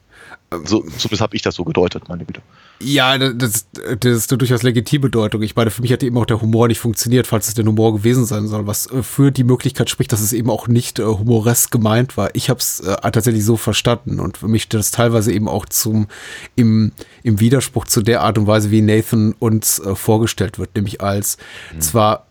So, 0.64 0.80
zumindest 0.80 1.20
habe 1.20 1.36
ich 1.36 1.42
das 1.42 1.54
so 1.54 1.64
gedeutet, 1.64 2.08
meine 2.08 2.24
Güte. 2.24 2.42
Ja, 2.80 3.16
das, 3.16 3.66
das 4.00 4.16
ist 4.16 4.30
eine 4.30 4.38
durchaus 4.38 4.62
legitime 4.62 5.00
Bedeutung. 5.00 5.42
Ich 5.42 5.54
meine, 5.54 5.70
für 5.70 5.82
mich 5.82 5.92
hat 5.92 6.02
eben 6.02 6.16
auch 6.18 6.26
der 6.26 6.40
Humor 6.40 6.68
nicht 6.68 6.80
funktioniert, 6.80 7.26
falls 7.26 7.48
es 7.48 7.54
der 7.54 7.64
Humor 7.64 7.94
gewesen 7.94 8.24
sein 8.24 8.48
soll, 8.48 8.66
was 8.66 8.88
für 9.02 9.30
die 9.30 9.44
Möglichkeit 9.44 9.90
spricht, 9.90 10.12
dass 10.12 10.20
es 10.20 10.32
eben 10.32 10.50
auch 10.50 10.68
nicht 10.68 10.98
äh, 10.98 11.04
humoresk 11.04 11.70
gemeint 11.70 12.16
war. 12.16 12.34
Ich 12.34 12.50
habe 12.50 12.60
es 12.60 12.80
äh, 12.80 12.96
tatsächlich 13.10 13.44
so 13.44 13.56
verstanden 13.56 14.20
und 14.20 14.38
für 14.38 14.48
mich 14.48 14.64
steht 14.64 14.80
das 14.80 14.90
teilweise 14.90 15.32
eben 15.32 15.48
auch 15.48 15.66
zum 15.66 16.08
im, 16.56 16.92
im 17.22 17.40
Widerspruch 17.40 17.86
zu 17.86 18.02
der 18.02 18.22
Art 18.22 18.38
und 18.38 18.46
Weise, 18.46 18.70
wie 18.70 18.82
Nathan 18.82 19.34
uns 19.38 19.78
äh, 19.78 19.94
vorgestellt 19.94 20.58
wird, 20.58 20.74
nämlich 20.74 21.00
als 21.00 21.38
mhm. 21.74 21.80
zwar 21.80 22.26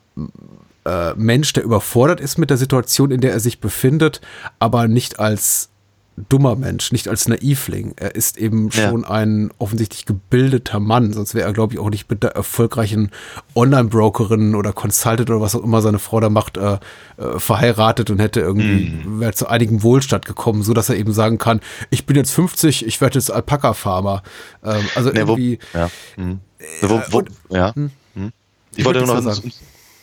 äh, 0.85 1.13
Mensch, 1.15 1.53
der 1.53 1.63
überfordert 1.63 2.19
ist 2.19 2.37
mit 2.37 2.49
der 2.49 2.57
Situation, 2.57 3.11
in 3.11 3.21
der 3.21 3.33
er 3.33 3.39
sich 3.39 3.59
befindet, 3.59 4.21
aber 4.59 4.87
nicht 4.87 5.19
als 5.19 5.70
dummer 6.29 6.55
Mensch, 6.55 6.91
nicht 6.91 7.07
als 7.07 7.27
Naivling. 7.27 7.93
Er 7.95 8.15
ist 8.15 8.37
eben 8.37 8.69
ja. 8.69 8.89
schon 8.89 9.05
ein 9.05 9.51
offensichtlich 9.57 10.05
gebildeter 10.05 10.79
Mann, 10.79 11.13
sonst 11.13 11.35
wäre 11.35 11.47
er, 11.47 11.53
glaube 11.53 11.73
ich, 11.73 11.79
auch 11.79 11.89
nicht 11.89 12.09
mit 12.09 12.23
der 12.23 12.31
erfolgreichen 12.31 13.11
Online-Brokerin 13.55 14.55
oder 14.55 14.73
Consultant 14.73 15.29
oder 15.29 15.41
was 15.41 15.55
auch 15.55 15.63
immer 15.63 15.81
seine 15.81 15.99
Frau 15.99 16.19
da 16.19 16.29
macht, 16.29 16.57
äh, 16.57 16.77
äh, 17.17 17.39
verheiratet 17.39 18.09
und 18.09 18.19
hätte 18.19 18.39
irgendwie, 18.39 18.89
mhm. 18.89 19.19
wäre 19.19 19.33
zu 19.33 19.47
einigem 19.47 19.83
Wohlstand 19.83 20.25
gekommen, 20.25 20.63
so 20.63 20.73
dass 20.73 20.89
er 20.89 20.95
eben 20.95 21.13
sagen 21.13 21.37
kann, 21.37 21.61
ich 21.89 22.05
bin 22.05 22.15
jetzt 22.15 22.31
50, 22.31 22.85
ich 22.85 23.01
werde 23.01 23.19
jetzt 23.19 23.31
Alpaka-Farmer. 23.31 24.23
Ähm, 24.63 24.83
also 24.95 25.09
nee, 25.09 25.19
irgendwie. 25.19 25.59
Wo, 25.73 25.77
ja. 25.77 25.89
Mhm. 26.17 26.39
Wo, 26.81 27.01
wo, 27.09 27.17
und, 27.19 27.29
ja. 27.49 27.75
Hm? 27.75 27.91
hm. 28.15 28.31
Ich, 28.71 28.79
ich, 28.79 28.85
wollte 28.85 29.05
nur 29.05 29.21
noch 29.21 29.41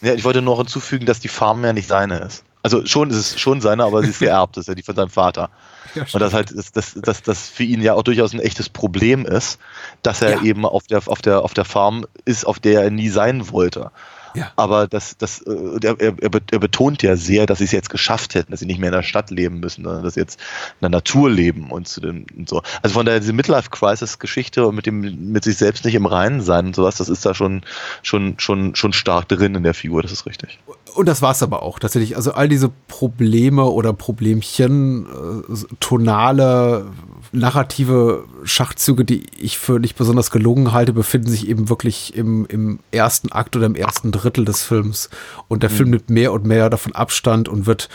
ja, 0.01 0.15
ich 0.15 0.25
wollte 0.25 0.43
noch 0.43 0.59
hinzufügen, 0.59 1.07
dass 1.07 1.21
die 1.21 1.29
Farm 1.29 1.65
ja 1.65 1.73
nicht 1.73 1.89
seine 1.89 2.19
ist. 2.19 2.45
Also 2.63 2.85
schon 2.87 3.11
ist 3.11 3.17
es 3.17 3.41
schon 3.41 3.61
seine, 3.61 3.85
aber 3.85 4.03
sie 4.03 4.11
ist 4.11 4.19
geerbt, 4.21 4.57
ist 4.57 4.69
ja 4.69 4.75
die 4.75 4.83
von 4.83 4.95
seinem 4.95 5.11
Vater. 5.11 5.51
Ja, 5.95 6.05
und 6.13 6.21
das 6.21 6.33
halt, 6.33 6.57
dass 6.57 6.73
das, 6.73 6.95
das, 6.95 7.23
das 7.23 7.49
für 7.49 7.65
ihn 7.65 7.83
ja 7.83 7.95
auch 7.95 8.03
durchaus 8.03 8.33
ein 8.33 8.41
echtes 8.41 8.69
Problem 8.69 9.25
ist, 9.27 9.59
dass 10.03 10.23
er 10.23 10.31
ja. 10.37 10.43
eben 10.43 10.65
auf 10.65 10.87
der, 10.87 11.03
auf, 11.07 11.23
der, 11.23 11.43
auf 11.43 11.55
der 11.55 11.65
Farm 11.65 12.07
ist, 12.25 12.47
auf 12.47 12.59
der 12.59 12.83
er 12.83 12.91
nie 12.91 13.09
sein 13.09 13.51
wollte. 13.51 13.91
Ja. 14.35 14.53
Aber 14.57 14.87
das, 14.87 15.17
das, 15.17 15.41
äh, 15.43 15.79
er, 15.83 16.01
er, 16.01 16.13
er 16.21 16.59
betont 16.59 17.03
ja 17.03 17.17
sehr, 17.17 17.47
dass 17.47 17.59
sie 17.59 17.65
es 17.65 17.73
jetzt 17.73 17.91
geschafft 17.91 18.35
hätten, 18.35 18.51
dass 18.51 18.61
sie 18.61 18.67
nicht 18.67 18.79
mehr 18.79 18.89
in 18.89 18.95
der 18.95 19.03
Stadt 19.03 19.31
leben 19.31 19.61
müssen, 19.61 19.85
sondern 19.85 20.05
dass 20.05 20.15
sie 20.15 20.21
jetzt 20.21 20.39
in 20.41 20.83
der 20.83 20.91
Natur 20.91 21.31
leben 21.31 21.71
und, 21.71 21.89
zu 21.89 22.01
den, 22.01 22.27
und 22.37 22.49
so. 22.49 22.63
Also 22.83 22.95
von 22.95 23.07
daher 23.07 23.21
diese 23.21 23.33
Midlife-Crisis-Geschichte 23.33 24.67
und 24.67 24.75
mit 24.75 24.87
dem 24.87 25.33
mit 25.33 25.45
sich 25.45 25.57
selbst 25.57 25.85
nicht 25.85 25.95
im 25.95 26.07
Reinen 26.07 26.41
sein 26.41 26.67
und 26.67 26.77
sowas, 26.77 26.97
das 26.97 27.09
ist 27.09 27.25
da 27.25 27.35
schon, 27.35 27.63
schon, 28.03 28.39
schon, 28.39 28.75
schon 28.75 28.93
stark 28.93 29.29
drin 29.29 29.55
in 29.55 29.63
der 29.63 29.75
Figur, 29.75 30.03
das 30.03 30.13
ist 30.13 30.27
richtig. 30.27 30.59
Und 30.95 31.07
das 31.07 31.23
war 31.23 31.33
es 31.33 31.43
aber 31.43 31.63
auch 31.63 31.79
tatsächlich. 31.79 32.17
Also 32.17 32.33
all 32.33 32.49
diese 32.49 32.71
Probleme 32.89 33.65
oder 33.65 33.93
Problemchen, 33.93 35.07
äh, 35.07 35.77
tonale, 35.81 36.87
narrative 37.33 38.25
Schachzüge, 38.45 39.05
die 39.05 39.27
ich 39.39 39.59
für 39.59 39.79
nicht 39.79 39.97
besonders 39.97 40.31
gelungen 40.31 40.73
halte, 40.73 40.93
befinden 40.93 41.29
sich 41.29 41.49
eben 41.49 41.69
wirklich 41.69 42.15
im, 42.17 42.47
im 42.47 42.79
ersten 42.91 43.33
Akt 43.33 43.57
oder 43.57 43.67
im 43.67 43.75
ersten 43.75 44.13
Drittel 44.13 44.45
des 44.45 44.63
Films. 44.63 45.11
Und 45.47 45.63
der 45.63 45.71
mhm. 45.71 45.75
Film 45.75 45.91
nimmt 45.91 46.11
mehr 46.11 46.33
und 46.33 46.47
mehr 46.47 46.71
davon 46.71 46.95
Abstand 46.95 47.49
und 47.49 47.67
wird 47.67 47.89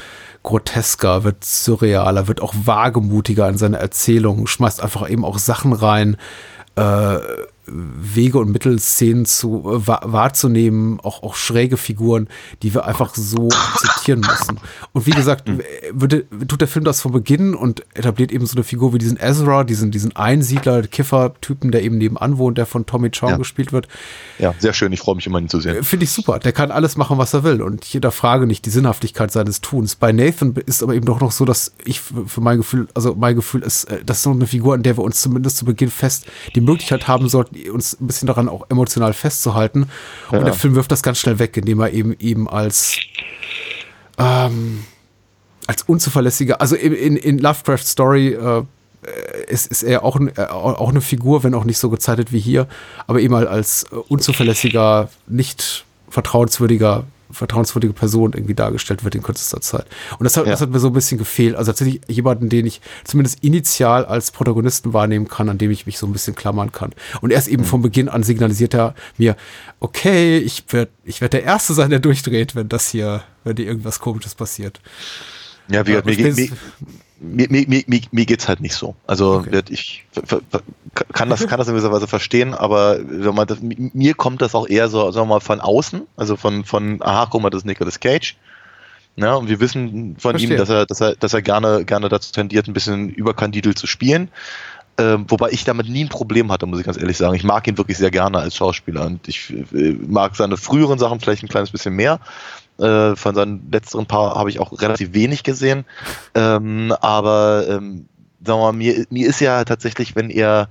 grotesker, 0.44 1.24
wird 1.24 1.44
surrealer, 1.44 2.28
wird 2.28 2.42
auch 2.42 2.54
wagemutiger 2.66 3.50
in 3.50 3.58
seiner 3.58 3.80
Erzählung, 3.80 4.46
schmeißt 4.46 4.82
einfach 4.82 5.10
eben 5.10 5.26
auch 5.26 5.40
Sachen 5.40 5.74
rein, 5.74 6.18
äh, 6.76 7.18
Wege 7.66 8.40
und 8.40 8.52
Mittel, 8.52 8.78
Szenen 8.80 9.26
zu 9.26 9.64
äh, 9.66 9.88
wahrzunehmen, 9.88 11.00
auch, 11.00 11.24
auch 11.24 11.36
schräge 11.36 11.78
Figuren, 11.78 12.28
die 12.62 12.74
wir 12.74 12.86
einfach 12.86 13.16
so 13.16 13.48
akzeptieren 13.50 14.20
müssen. 14.20 14.60
Und 14.92 15.06
wie 15.06 15.12
gesagt, 15.12 15.48
hm. 15.48 15.62
würde, 15.92 16.26
tut 16.48 16.62
der 16.62 16.68
Film 16.68 16.84
das 16.84 17.02
von 17.02 17.12
Beginn 17.14 17.56
und 17.56 17.86
etabliert 17.94 18.32
eben 18.32 18.46
so 18.46 18.56
eine 18.56 18.64
Figur 18.64 18.94
wie 18.94 18.98
diesen 18.98 19.18
Ezra, 19.18 19.64
diesen, 19.64 19.92
diesen 19.92 20.16
Einsiedler, 20.16 20.82
Kiffer-Typen, 20.84 21.72
der 21.72 21.84
eben 21.84 21.98
nebenan 21.98 22.38
wohnt, 22.38 22.58
der 22.58 22.66
von 22.66 22.86
Tommy 22.86 23.12
Chong 23.12 23.30
ja. 23.30 23.38
gespielt 23.38 23.72
wird. 23.72 23.88
Ja, 24.40 24.54
sehr 24.60 24.74
schön. 24.74 24.92
Ich 24.92 25.00
freue 25.00 25.16
mich 25.16 25.26
immer, 25.26 25.40
ihn 25.40 25.50
zu 25.50 25.62
sehen. 25.62 25.78
Äh, 25.78 25.84
finde 25.84 26.04
ich 26.04 26.12
super. 26.12 26.40
Der 26.40 26.52
kann 26.52 26.72
alles 26.72 26.98
machen, 26.98 27.18
was 27.18 27.34
er 27.34 27.44
will. 27.44 27.62
Und 27.62 27.86
jeder 27.86 28.12
frage 28.12 28.46
nicht 28.46 28.66
die 28.66 28.72
Sinnhaftigkeit 28.72 29.32
seines 29.32 29.62
Tuns. 29.62 29.96
Bei 29.96 30.12
Nathan 30.12 30.54
ist 30.66 30.84
aber 30.84 30.96
eben 30.96 31.06
doch 31.06 31.22
noch 31.22 31.32
so, 31.32 31.46
dass 31.46 31.74
ich 31.86 32.02
für 32.02 32.42
mein 32.42 32.58
Gefühl, 32.58 32.88
also 32.94 33.16
mein 33.16 33.36
Gefühl 33.36 33.62
ist, 33.62 33.86
äh, 33.86 34.04
das 34.06 34.20
ist 34.20 34.26
noch 34.26 34.34
eine 34.34 34.48
Figur, 34.48 34.74
an 34.74 34.84
der 34.84 34.98
wir 34.98 35.04
uns 35.04 35.22
zumindest 35.22 35.58
zu 35.58 35.66
Beginn 35.66 35.90
fest 35.90 36.26
die 36.56 36.62
Möglichkeit 36.62 37.08
haben 37.08 37.30
sollten, 37.30 37.53
uns 37.72 38.00
ein 38.00 38.08
bisschen 38.08 38.28
daran 38.28 38.50
auch 38.50 38.66
emotional 38.70 39.14
festzuhalten. 39.14 39.90
Ja. 40.32 40.40
Und 40.40 40.46
der 40.46 40.54
Film 40.54 40.76
wirft 40.76 40.92
das 40.92 41.04
ganz 41.04 41.20
schnell 41.20 41.40
weg, 41.40 41.58
indem 41.58 41.80
er 41.80 41.92
eben 41.92 42.16
eben 42.20 42.50
als 42.50 42.98
ähm, 44.18 44.86
als 45.68 45.84
unzuverlässiger, 45.84 46.62
also 46.62 46.76
in, 46.76 46.94
in, 46.94 47.16
in 47.16 47.38
Lovecraft 47.38 47.86
Story 47.86 48.30
äh, 48.34 48.64
ist, 49.48 49.68
ist 49.68 49.84
er 49.84 50.04
auch, 50.04 50.20
äh, 50.20 50.42
auch 50.42 50.90
eine 50.90 51.02
Figur, 51.02 51.44
wenn 51.44 51.54
auch 51.54 51.64
nicht 51.64 51.78
so 51.78 51.90
gezeichnet 51.90 52.32
wie 52.32 52.40
hier, 52.40 52.68
aber 53.08 53.20
eben 53.20 53.34
als 53.34 53.86
unzuverlässiger, 54.08 55.10
nicht 55.28 55.86
vertrauenswürdiger 56.10 57.06
vertrauenswürdige 57.32 57.94
Person 57.94 58.34
irgendwie 58.34 58.54
dargestellt 58.54 59.04
wird 59.04 59.16
in 59.16 59.24
kürzester 59.24 59.62
Zeit. 59.62 59.86
Und 60.20 60.24
das 60.24 60.38
hat, 60.38 60.46
ja. 60.46 60.52
das 60.52 60.62
hat 60.62 60.70
mir 60.70 60.80
so 60.80 60.88
ein 60.88 60.94
bisschen 60.94 61.18
gefehlt. 61.18 61.56
Also 61.56 61.72
tatsächlich 61.72 62.02
jemanden, 62.08 62.50
den 62.50 62.66
ich 62.66 62.82
zumindest 63.04 63.44
initial 63.44 64.06
als 64.06 64.32
Protagonisten 64.32 64.94
wahrnehmen 64.94 65.28
kann, 65.28 65.50
an 65.50 65.58
dem 65.58 65.72
ich 65.72 65.86
mich 65.86 65.98
so 65.98 66.06
ein 66.06 66.14
bisschen 66.14 66.36
klammern 66.36 66.72
kann. 66.72 66.92
Und 67.22 67.32
erst 67.32 67.48
eben 67.48 67.64
mhm. 67.64 67.68
von 67.68 67.82
Beginn 67.82 68.10
an 68.10 68.24
signalisiert 68.24 68.74
er 68.74 68.96
mir, 69.18 69.36
okay, 69.80 70.38
ich 70.38 70.66
werde 70.70 70.92
ich 71.04 71.22
werd 71.22 71.34
der 71.34 71.44
Erste 71.44 71.74
sein, 71.74 71.90
der 71.90 72.00
durchdreht, 72.00 72.56
wenn 72.56 72.70
das 72.70 72.90
hier, 72.90 73.24
wenn 73.44 73.56
dir 73.56 73.66
irgendwas 73.66 74.00
Komisches 74.00 74.36
passiert. 74.36 74.80
Ja, 75.70 75.88
wie, 75.88 75.94
ja, 75.94 76.02
mir, 76.04 76.18
mir, 77.24 77.48
mir, 77.50 77.68
mir, 77.68 77.84
mir, 77.88 78.02
mir 78.12 78.26
geht's 78.26 78.48
halt 78.48 78.60
nicht 78.60 78.76
so. 78.76 78.96
Also 79.08 79.36
okay. 79.36 79.62
ich 79.70 80.06
kann 81.14 81.30
das, 81.30 81.48
kann 81.48 81.58
das 81.58 81.68
in 81.68 81.74
gewisser 81.74 81.92
Weise 81.92 82.08
verstehen, 82.08 82.54
aber 82.54 83.00
mal, 83.00 83.46
das, 83.46 83.60
mir 83.62 84.14
kommt 84.14 84.42
das 84.42 84.56
auch 84.56 84.68
eher 84.68 84.90
so, 84.90 85.12
sagen 85.12 85.28
wir 85.28 85.36
mal, 85.36 85.40
von 85.40 85.62
außen, 85.62 86.02
also 86.18 86.36
von, 86.36 86.66
von 86.66 87.02
aha, 87.02 87.28
guck 87.30 87.42
mal, 87.42 87.50
das 87.50 87.62
ist 87.62 87.66
Nicolas 87.66 88.00
Cage. 88.00 88.36
Ja, 89.16 89.36
und 89.36 89.48
wir 89.48 89.60
wissen 89.60 90.16
von 90.18 90.32
Verstehe. 90.32 90.56
ihm, 90.56 90.58
dass 90.58 90.70
er, 90.70 90.86
dass 90.86 91.00
er, 91.00 91.16
dass 91.16 91.34
er 91.34 91.42
gerne, 91.42 91.86
gerne 91.86 92.10
dazu 92.10 92.32
tendiert, 92.32 92.68
ein 92.68 92.74
bisschen 92.74 93.10
überkandidel 93.10 93.76
zu 93.76 93.86
spielen. 93.86 94.30
Ähm, 94.98 95.26
wobei 95.28 95.50
ich 95.50 95.64
damit 95.64 95.90
nie 95.90 96.04
ein 96.04 96.10
Problem 96.10 96.52
hatte, 96.52 96.66
muss 96.68 96.80
ich 96.80 96.86
ganz 96.86 96.98
ehrlich 96.98 97.18
sagen. 97.18 97.36
Ich 97.36 97.44
mag 97.44 97.68
ihn 97.68 97.78
wirklich 97.78 97.98
sehr 97.98 98.12
gerne 98.12 98.38
als 98.40 98.56
Schauspieler 98.56 99.06
und 99.06 99.28
ich 99.28 99.52
äh, 99.52 99.98
mag 100.08 100.36
seine 100.36 100.56
früheren 100.56 101.00
Sachen 101.00 101.20
vielleicht 101.20 101.44
ein 101.44 101.50
kleines 101.50 101.72
bisschen 101.72 101.96
mehr. 101.96 102.20
Äh, 102.84 103.16
von 103.16 103.34
seinen 103.34 103.72
letzteren 103.72 104.08
paar 104.08 104.36
habe 104.36 104.50
ich 104.50 104.60
auch 104.60 104.82
relativ 104.82 105.14
wenig 105.14 105.44
gesehen. 105.44 105.86
Ähm, 106.36 106.94
aber 107.00 107.66
ähm, 107.70 108.10
sagen 108.46 108.60
wir 108.60 108.66
mal, 108.66 108.74
mir, 108.74 109.06
mir 109.10 109.28
ist 109.28 109.40
ja 109.40 109.64
tatsächlich, 109.64 110.18
wenn 110.18 110.30
er 110.30 110.68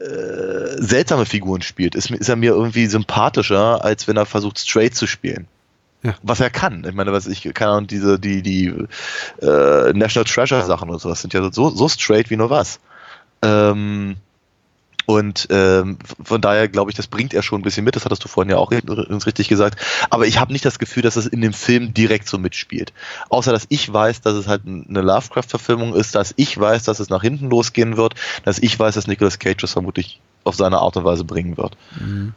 äh, 0.00 0.82
seltsame 0.82 1.24
Figuren 1.24 1.62
spielt, 1.62 1.94
ist, 1.94 2.10
ist 2.10 2.28
er 2.28 2.34
mir 2.34 2.50
irgendwie 2.50 2.86
sympathischer, 2.86 3.84
als 3.84 4.08
wenn 4.08 4.16
er 4.16 4.26
versucht, 4.26 4.58
straight 4.58 4.96
zu 4.96 5.06
spielen. 5.06 5.46
Ja. 6.02 6.16
Was 6.22 6.40
er 6.40 6.50
kann. 6.50 6.84
Ich 6.84 6.94
meine, 6.94 7.12
was 7.12 7.28
ich 7.28 7.48
kann 7.54 7.76
und 7.76 7.92
diese, 7.92 8.18
die, 8.18 8.42
die 8.42 8.66
äh, 9.40 9.92
National 9.92 10.24
Treasure 10.24 10.64
Sachen 10.64 10.90
und 10.90 11.00
sowas 11.00 11.22
sind 11.22 11.32
ja 11.32 11.52
so, 11.52 11.70
so 11.70 11.88
straight 11.88 12.28
wie 12.30 12.36
nur 12.36 12.50
was. 12.50 12.80
Ähm, 13.40 14.16
und 15.06 15.48
ähm, 15.50 15.98
von 16.22 16.40
daher 16.40 16.68
glaube 16.68 16.90
ich, 16.90 16.96
das 16.96 17.06
bringt 17.06 17.34
er 17.34 17.42
schon 17.42 17.60
ein 17.60 17.64
bisschen 17.64 17.84
mit. 17.84 17.96
Das 17.96 18.04
hattest 18.04 18.24
du 18.24 18.28
vorhin 18.28 18.50
ja 18.50 18.58
auch 18.58 18.70
richtig 18.70 19.48
gesagt. 19.48 19.80
Aber 20.10 20.26
ich 20.26 20.38
habe 20.38 20.52
nicht 20.52 20.64
das 20.64 20.78
Gefühl, 20.78 21.02
dass 21.02 21.16
es 21.16 21.26
in 21.26 21.40
dem 21.40 21.52
Film 21.52 21.94
direkt 21.94 22.28
so 22.28 22.38
mitspielt. 22.38 22.92
Außer, 23.28 23.52
dass 23.52 23.66
ich 23.68 23.92
weiß, 23.92 24.20
dass 24.20 24.34
es 24.34 24.46
halt 24.46 24.62
eine 24.66 25.00
Lovecraft-Verfilmung 25.00 25.94
ist, 25.94 26.14
dass 26.14 26.34
ich 26.36 26.58
weiß, 26.58 26.84
dass 26.84 27.00
es 27.00 27.10
nach 27.10 27.22
hinten 27.22 27.50
losgehen 27.50 27.96
wird, 27.96 28.14
dass 28.44 28.58
ich 28.58 28.78
weiß, 28.78 28.94
dass 28.94 29.06
Nicolas 29.06 29.38
Cage 29.38 29.60
das 29.60 29.72
vermutlich 29.72 30.20
auf 30.44 30.56
seine 30.56 30.78
Art 30.78 30.96
und 30.96 31.04
Weise 31.04 31.24
bringen 31.24 31.56
wird. 31.56 31.76
Mhm. 31.98 32.34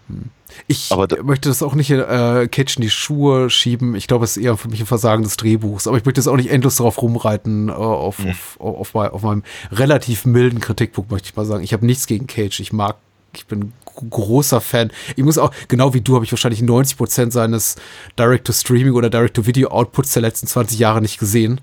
Ich 0.67 0.91
aber 0.91 1.07
möchte 1.23 1.49
das 1.49 1.63
auch 1.63 1.75
nicht 1.75 1.89
äh, 1.91 2.47
Cage 2.47 2.77
in 2.77 2.81
die 2.81 2.89
Schuhe 2.89 3.49
schieben. 3.49 3.95
Ich 3.95 4.07
glaube, 4.07 4.25
es 4.25 4.37
ist 4.37 4.43
eher 4.43 4.57
für 4.57 4.69
mich 4.69 4.79
ein 4.79 4.85
Versagen 4.85 5.23
des 5.23 5.37
Drehbuchs. 5.37 5.87
Aber 5.87 5.97
ich 5.97 6.05
möchte 6.05 6.19
das 6.19 6.27
auch 6.27 6.37
nicht 6.37 6.49
endlos 6.49 6.77
darauf 6.77 7.01
rumreiten, 7.01 7.69
äh, 7.69 7.73
auf, 7.73 8.19
mhm. 8.19 8.29
auf, 8.59 8.93
auf, 8.93 8.95
auf, 8.95 9.21
meinem 9.23 9.43
relativ 9.71 10.25
milden 10.25 10.59
Kritikpunkt, 10.59 11.11
möchte 11.11 11.29
ich 11.29 11.35
mal 11.35 11.45
sagen. 11.45 11.63
Ich 11.63 11.73
habe 11.73 11.85
nichts 11.85 12.07
gegen 12.07 12.27
Cage. 12.27 12.59
Ich 12.59 12.71
mag 12.71 12.97
Ich 13.33 13.47
bin 13.47 13.73
großer 13.95 14.61
Fan. 14.61 14.91
Ich 15.15 15.23
muss 15.23 15.37
auch, 15.37 15.51
genau 15.67 15.93
wie 15.93 16.01
du, 16.01 16.15
habe 16.15 16.25
ich 16.25 16.31
wahrscheinlich 16.31 16.61
90 16.61 16.97
Prozent 16.97 17.33
seines 17.33 17.75
Direct-to-Streaming 18.19 18.93
oder 18.93 19.09
Direct-to-Video-Outputs 19.09 20.13
der 20.13 20.21
letzten 20.21 20.47
20 20.47 20.77
Jahre 20.79 21.01
nicht 21.01 21.17
gesehen. 21.17 21.61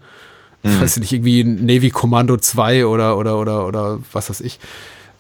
Mhm. 0.62 0.80
Weiß 0.80 0.97
ich 0.97 1.01
nicht, 1.01 1.12
irgendwie 1.12 1.45
Navy 1.45 1.90
Commando 1.90 2.36
2 2.36 2.86
oder, 2.86 3.16
oder, 3.18 3.38
oder, 3.38 3.66
oder 3.66 3.99
was 4.12 4.30
weiß 4.30 4.40
ich, 4.40 4.59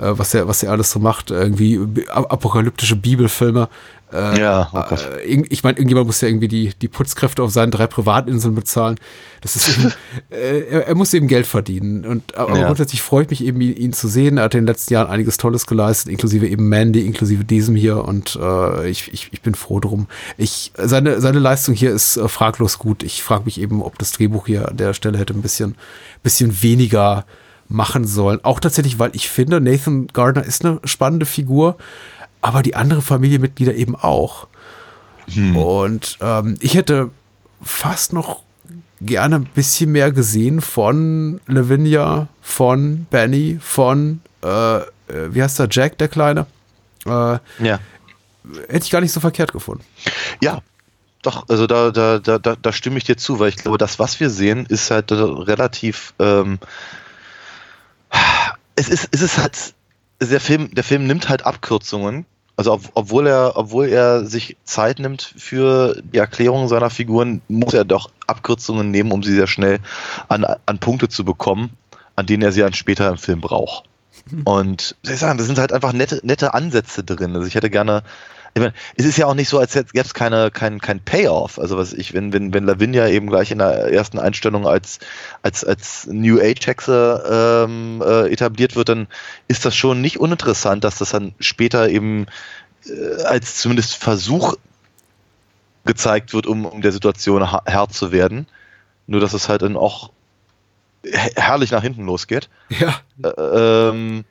was 0.04 0.34
er, 0.34 0.48
was 0.48 0.62
er 0.62 0.72
alles 0.72 0.90
so 0.90 0.98
macht. 0.98 1.30
Irgendwie 1.30 1.80
apokalyptische 2.08 2.96
Bibelfilme. 2.96 3.68
Äh, 4.12 4.38
ja, 4.38 4.68
oh 4.72 4.94
äh, 4.94 5.22
ich 5.24 5.62
meine, 5.62 5.78
irgendjemand 5.78 6.06
muss 6.06 6.20
ja 6.20 6.28
irgendwie 6.28 6.48
die, 6.48 6.72
die 6.80 6.88
Putzkräfte 6.88 7.42
auf 7.42 7.50
seinen 7.50 7.70
drei 7.70 7.86
Privatinseln 7.86 8.54
bezahlen. 8.54 8.96
Das 9.40 9.56
ist 9.56 9.70
eben, 9.70 9.92
äh, 10.30 10.60
er, 10.60 10.88
er, 10.88 10.94
muss 10.94 11.14
eben 11.14 11.28
Geld 11.28 11.46
verdienen. 11.46 12.04
Und 12.04 12.36
aber 12.36 12.58
ja. 12.58 12.66
grundsätzlich 12.66 13.00
freue 13.00 13.24
ich 13.24 13.30
mich 13.30 13.42
eben, 13.42 13.60
ihn, 13.62 13.74
ihn, 13.74 13.92
zu 13.94 14.08
sehen. 14.08 14.36
Er 14.36 14.44
hat 14.44 14.54
in 14.54 14.60
den 14.60 14.66
letzten 14.66 14.92
Jahren 14.92 15.08
einiges 15.08 15.38
Tolles 15.38 15.66
geleistet, 15.66 16.12
inklusive 16.12 16.46
eben 16.46 16.68
Mandy, 16.68 17.06
inklusive 17.06 17.44
diesem 17.44 17.74
hier. 17.74 18.04
Und 18.04 18.38
äh, 18.40 18.88
ich, 18.90 19.12
ich, 19.14 19.28
ich 19.32 19.40
bin 19.40 19.54
froh 19.54 19.80
drum. 19.80 20.08
Ich, 20.36 20.72
seine, 20.76 21.20
seine 21.22 21.38
Leistung 21.38 21.74
hier 21.74 21.92
ist 21.92 22.18
äh, 22.18 22.28
fraglos 22.28 22.78
gut. 22.78 23.02
Ich 23.02 23.22
frage 23.22 23.44
mich 23.46 23.58
eben, 23.58 23.82
ob 23.82 23.98
das 23.98 24.12
Drehbuch 24.12 24.46
hier 24.46 24.68
an 24.68 24.76
der 24.76 24.92
Stelle 24.92 25.16
hätte 25.16 25.32
ein 25.32 25.42
bisschen, 25.42 25.74
bisschen 26.22 26.62
weniger 26.62 27.24
machen 27.68 28.06
sollen. 28.06 28.40
Auch 28.42 28.60
tatsächlich, 28.60 28.98
weil 28.98 29.10
ich 29.14 29.28
finde, 29.28 29.60
Nathan 29.60 30.06
Gardner 30.08 30.44
ist 30.44 30.64
eine 30.64 30.80
spannende 30.84 31.26
Figur 31.26 31.76
aber 32.42 32.62
die 32.62 32.74
anderen 32.74 33.02
Familienmitglieder 33.02 33.74
eben 33.74 33.96
auch. 33.96 34.48
Hm. 35.32 35.56
Und 35.56 36.18
ähm, 36.20 36.56
ich 36.60 36.74
hätte 36.74 37.10
fast 37.62 38.12
noch 38.12 38.42
gerne 39.00 39.36
ein 39.36 39.44
bisschen 39.44 39.92
mehr 39.92 40.12
gesehen 40.12 40.60
von 40.60 41.40
Lavinia, 41.46 42.28
von 42.42 43.06
Benny, 43.10 43.58
von, 43.62 44.20
äh, 44.44 44.76
äh, 44.78 44.82
wie 45.30 45.42
heißt 45.42 45.60
der, 45.60 45.68
Jack, 45.70 45.96
der 45.98 46.08
Kleine? 46.08 46.46
Äh, 47.06 47.38
ja. 47.60 47.78
Hätte 48.68 48.84
ich 48.84 48.90
gar 48.90 49.00
nicht 49.00 49.12
so 49.12 49.20
verkehrt 49.20 49.52
gefunden. 49.52 49.84
Ja, 50.40 50.62
doch, 51.22 51.48
also 51.48 51.68
da, 51.68 51.92
da, 51.92 52.18
da, 52.18 52.38
da 52.38 52.72
stimme 52.72 52.98
ich 52.98 53.04
dir 53.04 53.16
zu, 53.16 53.38
weil 53.38 53.50
ich 53.50 53.56
glaube, 53.56 53.78
das, 53.78 54.00
was 54.00 54.18
wir 54.18 54.28
sehen, 54.28 54.66
ist 54.66 54.90
halt 54.90 55.12
relativ, 55.12 56.14
ähm, 56.18 56.58
es 58.76 58.88
ist, 58.88 59.08
es 59.12 59.22
ist 59.22 59.38
halt, 59.38 59.74
der 60.20 60.40
Film, 60.40 60.74
der 60.74 60.84
Film 60.84 61.06
nimmt 61.06 61.28
halt 61.28 61.44
Abkürzungen 61.46 62.26
also 62.56 62.74
ob, 62.74 62.82
obwohl 62.94 63.26
er, 63.26 63.52
obwohl 63.56 63.88
er 63.88 64.26
sich 64.26 64.56
Zeit 64.64 64.98
nimmt 64.98 65.34
für 65.36 66.00
die 66.02 66.18
Erklärung 66.18 66.68
seiner 66.68 66.90
Figuren, 66.90 67.40
muss 67.48 67.74
er 67.74 67.84
doch 67.84 68.10
Abkürzungen 68.26 68.90
nehmen, 68.90 69.12
um 69.12 69.22
sie 69.22 69.34
sehr 69.34 69.46
schnell 69.46 69.80
an, 70.28 70.44
an 70.66 70.78
Punkte 70.78 71.08
zu 71.08 71.24
bekommen, 71.24 71.70
an 72.14 72.26
denen 72.26 72.42
er 72.42 72.52
sie 72.52 72.60
dann 72.60 72.74
später 72.74 73.08
im 73.08 73.18
Film 73.18 73.40
braucht. 73.40 73.84
Und 74.44 74.96
soll 75.02 75.14
ich 75.14 75.20
sagen, 75.20 75.38
das 75.38 75.46
sind 75.46 75.58
halt 75.58 75.72
einfach 75.72 75.92
nette, 75.92 76.20
nette 76.22 76.54
Ansätze 76.54 77.02
drin. 77.02 77.34
Also 77.34 77.46
ich 77.46 77.54
hätte 77.54 77.70
gerne, 77.70 78.02
meine, 78.60 78.74
es 78.96 79.06
ist 79.06 79.16
ja 79.16 79.26
auch 79.26 79.34
nicht 79.34 79.48
so, 79.48 79.58
als 79.58 79.72
gäbe 79.72 79.88
es 79.94 80.12
keine, 80.12 80.50
kein, 80.50 80.80
kein 80.80 81.00
Payoff. 81.00 81.58
Also 81.58 81.78
was 81.78 81.92
ich, 81.92 82.12
wenn, 82.12 82.32
wenn, 82.32 82.52
wenn 82.52 82.64
Lavinia 82.64 83.08
eben 83.08 83.28
gleich 83.28 83.50
in 83.50 83.58
der 83.58 83.90
ersten 83.92 84.18
Einstellung 84.18 84.66
als, 84.66 84.98
als, 85.42 85.64
als 85.64 86.06
New 86.06 86.38
Age-Hexe 86.38 87.66
ähm, 87.66 88.02
äh, 88.04 88.30
etabliert 88.30 88.76
wird, 88.76 88.90
dann 88.90 89.08
ist 89.48 89.64
das 89.64 89.74
schon 89.74 90.02
nicht 90.02 90.20
uninteressant, 90.20 90.84
dass 90.84 90.98
das 90.98 91.10
dann 91.10 91.34
später 91.40 91.88
eben 91.88 92.26
äh, 92.86 93.22
als 93.22 93.56
zumindest 93.56 93.96
Versuch 93.96 94.56
gezeigt 95.84 96.34
wird, 96.34 96.46
um, 96.46 96.66
um 96.66 96.82
der 96.82 96.92
Situation 96.92 97.64
Herr 97.64 97.88
zu 97.88 98.12
werden. 98.12 98.46
Nur 99.06 99.20
dass 99.20 99.32
es 99.32 99.48
halt 99.48 99.62
dann 99.62 99.76
auch 99.76 100.10
herrlich 101.04 101.70
nach 101.70 101.82
hinten 101.82 102.04
losgeht. 102.04 102.48
Ja. 102.68 103.00
Äh, 103.22 103.88
ähm, 103.88 104.24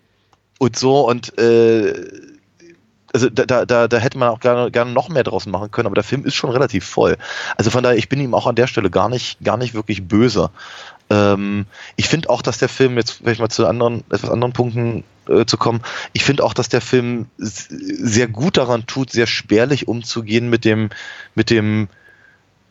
und 0.60 0.78
so 0.78 1.08
und 1.10 1.38
äh, 1.40 1.94
also 3.14 3.30
da, 3.30 3.66
da, 3.66 3.88
da 3.88 3.98
hätte 3.98 4.18
man 4.18 4.30
auch 4.30 4.40
gerne, 4.40 4.72
gerne 4.72 4.92
noch 4.92 5.10
mehr 5.10 5.24
draus 5.24 5.46
machen 5.46 5.72
können, 5.72 5.88
aber 5.88 5.96
der 5.96 6.04
Film 6.04 6.26
ist 6.26 6.36
schon 6.36 6.50
relativ 6.50 6.86
voll. 6.86 7.18
Also 7.58 7.70
von 7.70 7.84
daher, 7.84 7.98
ich 7.98 8.10
bin 8.10 8.20
ihm 8.20 8.34
auch 8.34 8.48
an 8.48 8.56
der 8.56 8.68
Stelle 8.68 8.90
gar 8.90 9.10
nicht, 9.10 9.44
gar 9.44 9.58
nicht 9.58 9.74
wirklich 9.74 10.08
böse. 10.08 10.50
Ähm, 11.10 11.66
ich 11.98 12.08
finde 12.08 12.30
auch, 12.30 12.42
dass 12.42 12.58
der 12.58 12.70
Film, 12.70 12.98
jetzt 12.98 13.12
vielleicht 13.12 13.42
mal 13.42 13.50
zu 13.50 13.68
anderen, 13.68 14.04
etwas 14.12 14.30
anderen 14.30 14.54
Punkten 14.54 15.04
äh, 15.28 15.46
zu 15.46 15.58
kommen, 15.58 15.82
ich 16.14 16.24
finde 16.24 16.44
auch, 16.44 16.54
dass 16.54 16.70
der 16.70 16.82
Film 16.82 17.28
sehr 17.38 18.28
gut 18.28 18.58
daran 18.58 18.88
tut, 18.88 19.12
sehr 19.12 19.28
spärlich 19.28 19.88
umzugehen 19.88 20.50
mit 20.50 20.64
dem, 20.64 20.90
mit 21.36 21.50
dem, 21.50 21.90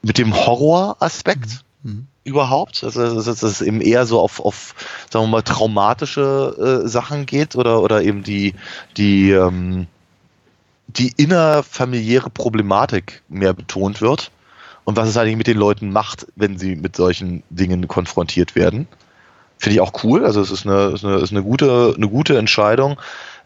mit 0.02 0.16
dem 0.18 0.34
Horroraspekt. 0.34 1.64
Mhm. 1.82 2.06
Überhaupt, 2.22 2.84
also 2.84 3.14
dass 3.14 3.42
es 3.42 3.62
eben 3.62 3.80
eher 3.80 4.04
so 4.04 4.20
auf, 4.20 4.40
auf 4.40 4.74
sagen 5.10 5.24
wir 5.24 5.30
mal, 5.30 5.42
traumatische 5.42 6.82
äh, 6.84 6.88
Sachen 6.88 7.24
geht 7.24 7.56
oder, 7.56 7.82
oder 7.82 8.02
eben 8.02 8.22
die, 8.22 8.54
die, 8.96 9.30
ähm, 9.30 9.86
die 10.96 11.12
innerfamiliäre 11.16 12.30
Problematik 12.30 13.22
mehr 13.28 13.52
betont 13.52 14.00
wird 14.00 14.30
und 14.84 14.96
was 14.96 15.08
es 15.08 15.16
eigentlich 15.16 15.36
mit 15.36 15.46
den 15.46 15.58
Leuten 15.58 15.92
macht, 15.92 16.26
wenn 16.36 16.58
sie 16.58 16.76
mit 16.76 16.96
solchen 16.96 17.42
Dingen 17.50 17.86
konfrontiert 17.88 18.54
werden. 18.54 18.88
Finde 19.58 19.74
ich 19.74 19.80
auch 19.80 20.04
cool. 20.04 20.24
Also 20.24 20.40
es 20.40 20.50
ist 20.50 20.66
eine, 20.66 20.86
ist 20.94 21.04
eine, 21.04 21.16
ist 21.16 21.32
eine, 21.32 21.42
gute, 21.42 21.94
eine 21.96 22.08
gute 22.08 22.38
Entscheidung, 22.38 22.98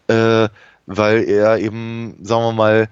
äh, 0.07 0.49
weil 0.87 1.25
er 1.25 1.59
eben, 1.59 2.17
sagen 2.23 2.45
wir 2.45 2.53
mal, 2.53 2.89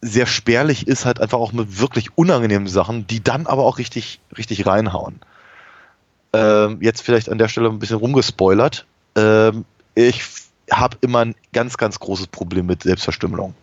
sehr 0.00 0.26
spärlich 0.26 0.86
ist, 0.86 1.04
halt 1.04 1.20
einfach 1.20 1.38
auch 1.38 1.52
mit 1.52 1.80
wirklich 1.80 2.16
unangenehmen 2.16 2.68
Sachen, 2.68 3.06
die 3.06 3.22
dann 3.22 3.46
aber 3.46 3.64
auch 3.64 3.78
richtig, 3.78 4.20
richtig 4.36 4.66
reinhauen. 4.66 5.20
Ähm, 6.32 6.78
jetzt 6.80 7.02
vielleicht 7.02 7.28
an 7.28 7.38
der 7.38 7.48
Stelle 7.48 7.68
ein 7.68 7.78
bisschen 7.78 7.96
rumgespoilert. 7.96 8.86
Ähm, 9.14 9.64
ich 9.94 10.22
habe 10.70 10.96
immer 11.00 11.20
ein 11.20 11.34
ganz, 11.52 11.76
ganz 11.76 11.98
großes 11.98 12.28
Problem 12.28 12.66
mit 12.66 12.82
Selbstverstümmelung. 12.82 13.54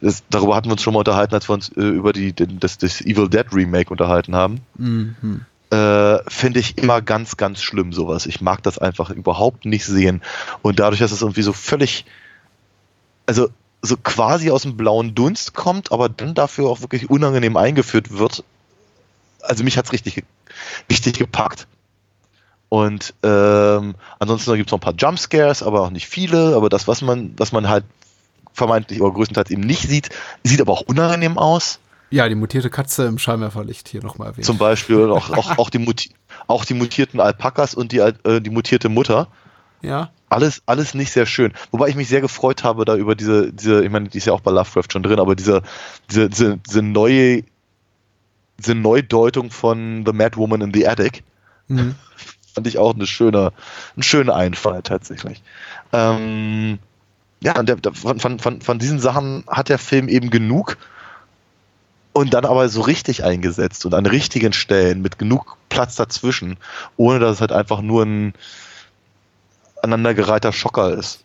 Das, 0.00 0.22
darüber 0.28 0.56
hatten 0.56 0.68
wir 0.68 0.72
uns 0.72 0.82
schon 0.82 0.92
mal 0.92 1.00
unterhalten, 1.00 1.34
als 1.34 1.48
wir 1.48 1.54
uns 1.54 1.70
äh, 1.70 1.80
über 1.80 2.12
die, 2.12 2.32
den, 2.32 2.60
das, 2.60 2.78
das 2.78 3.00
Evil 3.00 3.28
Dead 3.28 3.46
Remake 3.52 3.90
unterhalten 3.90 4.34
haben. 4.34 4.60
Mhm. 4.76 5.46
Äh, 5.70 6.18
Finde 6.28 6.60
ich 6.60 6.76
immer 6.78 7.00
ganz, 7.00 7.36
ganz 7.36 7.62
schlimm 7.62 7.92
sowas. 7.92 8.26
Ich 8.26 8.40
mag 8.40 8.62
das 8.62 8.78
einfach 8.78 9.10
überhaupt 9.10 9.64
nicht 9.64 9.86
sehen. 9.86 10.22
Und 10.62 10.78
dadurch, 10.78 11.00
dass 11.00 11.12
es 11.12 11.22
irgendwie 11.22 11.42
so 11.42 11.52
völlig, 11.52 12.04
also 13.26 13.48
so 13.80 13.96
quasi 13.96 14.50
aus 14.50 14.62
dem 14.62 14.76
blauen 14.76 15.14
Dunst 15.14 15.54
kommt, 15.54 15.92
aber 15.92 16.08
dann 16.08 16.34
dafür 16.34 16.68
auch 16.68 16.80
wirklich 16.80 17.08
unangenehm 17.10 17.56
eingeführt 17.56 18.16
wird, 18.16 18.44
also 19.40 19.64
mich 19.64 19.76
hat 19.76 19.86
es 19.86 19.92
richtig, 19.92 20.24
richtig 20.90 21.18
gepackt. 21.18 21.66
Und 22.74 23.14
ähm, 23.22 23.94
ansonsten 24.18 24.56
gibt 24.56 24.68
es 24.68 24.72
noch 24.72 24.78
ein 24.78 24.80
paar 24.80 24.96
Jumpscares, 24.96 25.62
aber 25.62 25.82
auch 25.82 25.90
nicht 25.90 26.08
viele. 26.08 26.56
Aber 26.56 26.68
das, 26.68 26.88
was 26.88 27.02
man, 27.02 27.32
was 27.36 27.52
man 27.52 27.68
halt 27.68 27.84
vermeintlich 28.52 29.00
oder 29.00 29.14
größtenteils 29.14 29.52
eben 29.52 29.62
nicht 29.62 29.88
sieht, 29.88 30.08
sieht 30.42 30.60
aber 30.60 30.72
auch 30.72 30.80
unangenehm 30.80 31.38
aus. 31.38 31.78
Ja, 32.10 32.28
die 32.28 32.34
mutierte 32.34 32.70
Katze 32.70 33.04
im 33.04 33.18
Scheinwerferlicht 33.18 33.86
hier 33.86 34.02
nochmal 34.02 34.30
erwähnt. 34.30 34.44
Zum 34.44 34.58
Beispiel 34.58 35.08
auch, 35.12 35.30
auch, 35.30 35.56
auch, 35.56 35.70
die, 35.70 35.86
auch 36.48 36.64
die 36.64 36.74
mutierten 36.74 37.20
Alpakas 37.20 37.76
und 37.76 37.92
die, 37.92 37.98
äh, 37.98 38.40
die 38.40 38.50
mutierte 38.50 38.88
Mutter. 38.88 39.28
Ja. 39.80 40.10
Alles, 40.28 40.60
alles 40.66 40.94
nicht 40.94 41.12
sehr 41.12 41.26
schön. 41.26 41.52
Wobei 41.70 41.86
ich 41.86 41.94
mich 41.94 42.08
sehr 42.08 42.22
gefreut 42.22 42.64
habe, 42.64 42.84
da 42.84 42.96
über 42.96 43.14
diese, 43.14 43.52
diese, 43.52 43.84
ich 43.84 43.90
meine, 43.92 44.08
die 44.08 44.18
ist 44.18 44.24
ja 44.24 44.32
auch 44.32 44.40
bei 44.40 44.50
Lovecraft 44.50 44.90
schon 44.90 45.04
drin, 45.04 45.20
aber 45.20 45.36
diese, 45.36 45.62
diese, 46.10 46.28
diese, 46.28 46.56
diese 46.56 46.82
neue, 46.82 47.44
diese 48.58 48.74
Neudeutung 48.74 49.52
von 49.52 50.02
The 50.04 50.12
Mad 50.12 50.36
Woman 50.36 50.60
in 50.60 50.74
the 50.74 50.88
Attic. 50.88 51.22
Mhm 51.68 51.94
fand 52.54 52.66
ich 52.66 52.78
auch 52.78 52.94
eine 52.94 53.06
schöne, 53.06 53.52
ein 53.96 54.02
schöner 54.02 54.34
Einfall 54.34 54.82
tatsächlich. 54.82 55.42
Ähm, 55.92 56.78
ja, 57.40 57.62
der, 57.62 57.76
der, 57.76 57.92
von, 57.92 58.38
von, 58.38 58.60
von 58.60 58.78
diesen 58.78 58.98
Sachen 58.98 59.44
hat 59.48 59.68
der 59.68 59.78
Film 59.78 60.08
eben 60.08 60.30
genug 60.30 60.78
und 62.12 62.32
dann 62.32 62.44
aber 62.44 62.68
so 62.68 62.80
richtig 62.80 63.24
eingesetzt 63.24 63.84
und 63.84 63.92
an 63.92 64.06
richtigen 64.06 64.52
Stellen 64.52 65.02
mit 65.02 65.18
genug 65.18 65.56
Platz 65.68 65.96
dazwischen, 65.96 66.56
ohne 66.96 67.18
dass 67.18 67.36
es 67.36 67.40
halt 67.40 67.52
einfach 67.52 67.82
nur 67.82 68.04
ein 68.04 68.34
aneinandergereihter 69.82 70.52
Schocker 70.52 70.94
ist. 70.94 71.24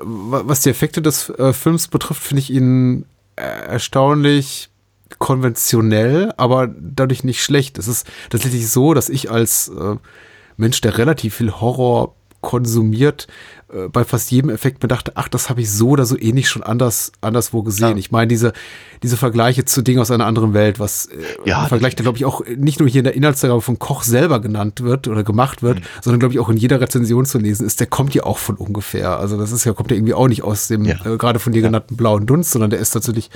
Was 0.00 0.62
die 0.62 0.70
Effekte 0.70 1.02
des 1.02 1.28
äh, 1.30 1.52
Films 1.52 1.88
betrifft, 1.88 2.22
finde 2.22 2.40
ich 2.40 2.50
ihn 2.50 3.04
äh, 3.36 3.42
erstaunlich 3.42 4.70
konventionell, 5.18 6.32
aber 6.36 6.66
dadurch 6.66 7.24
nicht 7.24 7.42
schlecht. 7.42 7.78
Es 7.78 7.86
ist 7.86 8.06
tatsächlich 8.30 8.68
so, 8.68 8.94
dass 8.94 9.08
ich 9.08 9.30
als 9.30 9.68
äh, 9.68 9.96
Mensch, 10.62 10.80
der 10.80 10.98
relativ 10.98 11.36
viel 11.36 11.52
Horror 11.52 12.14
konsumiert, 12.42 13.28
äh, 13.72 13.88
bei 13.88 14.04
fast 14.04 14.30
jedem 14.30 14.50
Effekt 14.50 14.82
mir 14.82 14.88
dachte, 14.88 15.12
ach, 15.14 15.28
das 15.28 15.48
habe 15.48 15.62
ich 15.62 15.70
so 15.70 15.90
oder 15.90 16.04
so 16.04 16.18
ähnlich 16.18 16.48
schon 16.48 16.62
anders 16.62 17.12
anderswo 17.20 17.62
gesehen. 17.62 17.90
Ja. 17.90 17.96
Ich 17.96 18.10
meine, 18.10 18.26
diese, 18.26 18.52
diese 19.02 19.16
Vergleiche 19.16 19.64
zu 19.64 19.80
Dingen 19.80 20.00
aus 20.00 20.10
einer 20.10 20.26
anderen 20.26 20.52
Welt, 20.52 20.78
was 20.78 21.06
äh, 21.06 21.18
ja, 21.46 21.66
Vergleich, 21.66 21.96
der 21.96 22.02
glaube 22.02 22.18
ich 22.18 22.24
auch 22.24 22.42
nicht 22.56 22.80
nur 22.80 22.88
hier 22.88 22.98
in 22.98 23.04
der 23.04 23.14
Inhaltsangabe 23.14 23.62
von 23.62 23.78
Koch 23.78 24.02
selber 24.02 24.40
genannt 24.40 24.82
wird 24.82 25.08
oder 25.08 25.22
gemacht 25.22 25.62
wird, 25.62 25.78
mhm. 25.78 25.84
sondern 26.02 26.20
glaube 26.20 26.34
ich 26.34 26.40
auch 26.40 26.50
in 26.50 26.56
jeder 26.56 26.80
Rezension 26.80 27.24
zu 27.24 27.38
lesen 27.38 27.64
ist, 27.64 27.80
der 27.80 27.86
kommt 27.86 28.12
ja 28.14 28.24
auch 28.24 28.38
von 28.38 28.56
ungefähr. 28.56 29.18
Also 29.18 29.38
das 29.38 29.52
ist 29.52 29.64
ja, 29.64 29.72
kommt 29.72 29.90
ja 29.90 29.96
irgendwie 29.96 30.14
auch 30.14 30.28
nicht 30.28 30.42
aus 30.42 30.68
dem 30.68 30.84
ja. 30.84 30.96
äh, 31.06 31.16
gerade 31.16 31.38
von 31.38 31.52
dir 31.52 31.62
genannten 31.62 31.96
blauen 31.96 32.26
Dunst, 32.26 32.50
sondern 32.50 32.70
der 32.70 32.80
ist 32.80 32.90
tatsächlich 32.90 33.30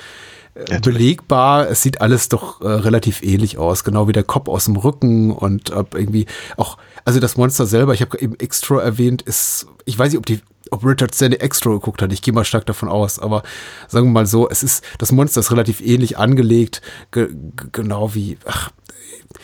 äh, 0.69 0.81
belegbar. 0.81 1.69
Es 1.69 1.83
sieht 1.83 2.01
alles 2.01 2.29
doch 2.29 2.61
äh, 2.61 2.69
relativ 2.69 3.23
ähnlich 3.23 3.59
aus, 3.59 3.85
genau 3.85 4.09
wie 4.09 4.13
der 4.13 4.25
Kopf 4.25 4.49
aus 4.49 4.65
dem 4.65 4.77
Rücken 4.77 5.31
und 5.33 5.71
äh, 5.71 5.85
irgendwie 5.95 6.27
auch 6.57 6.79
also 7.07 7.21
das 7.21 7.37
Monster 7.37 7.67
selber, 7.67 7.95
ich 7.95 8.01
habe 8.01 8.19
eben 8.19 8.35
Extra 8.35 8.83
erwähnt, 8.83 9.23
ist, 9.23 9.69
ich 9.85 9.97
weiß 9.97 10.11
nicht, 10.11 10.19
ob 10.19 10.27
die 10.27 10.41
ob 10.73 10.85
Richard 10.85 11.15
Stanley 11.15 11.39
Extra 11.39 11.71
geguckt 11.71 12.03
hat. 12.03 12.13
Ich 12.13 12.23
gehe 12.23 12.35
mal 12.35 12.45
stark 12.45 12.67
davon 12.67 12.89
aus. 12.89 13.21
Aber 13.21 13.45
sagen 13.87 14.09
wir 14.09 14.13
mal 14.13 14.27
so, 14.27 14.49
es 14.49 14.65
ist, 14.65 14.85
das 14.99 15.13
Monster 15.13 15.39
ist 15.39 15.53
relativ 15.53 15.81
ähnlich 15.81 16.19
angelegt, 16.19 16.83
ge, 17.13 17.29
genau 17.71 18.17
wie, 18.17 18.37
ach, 18.45 18.73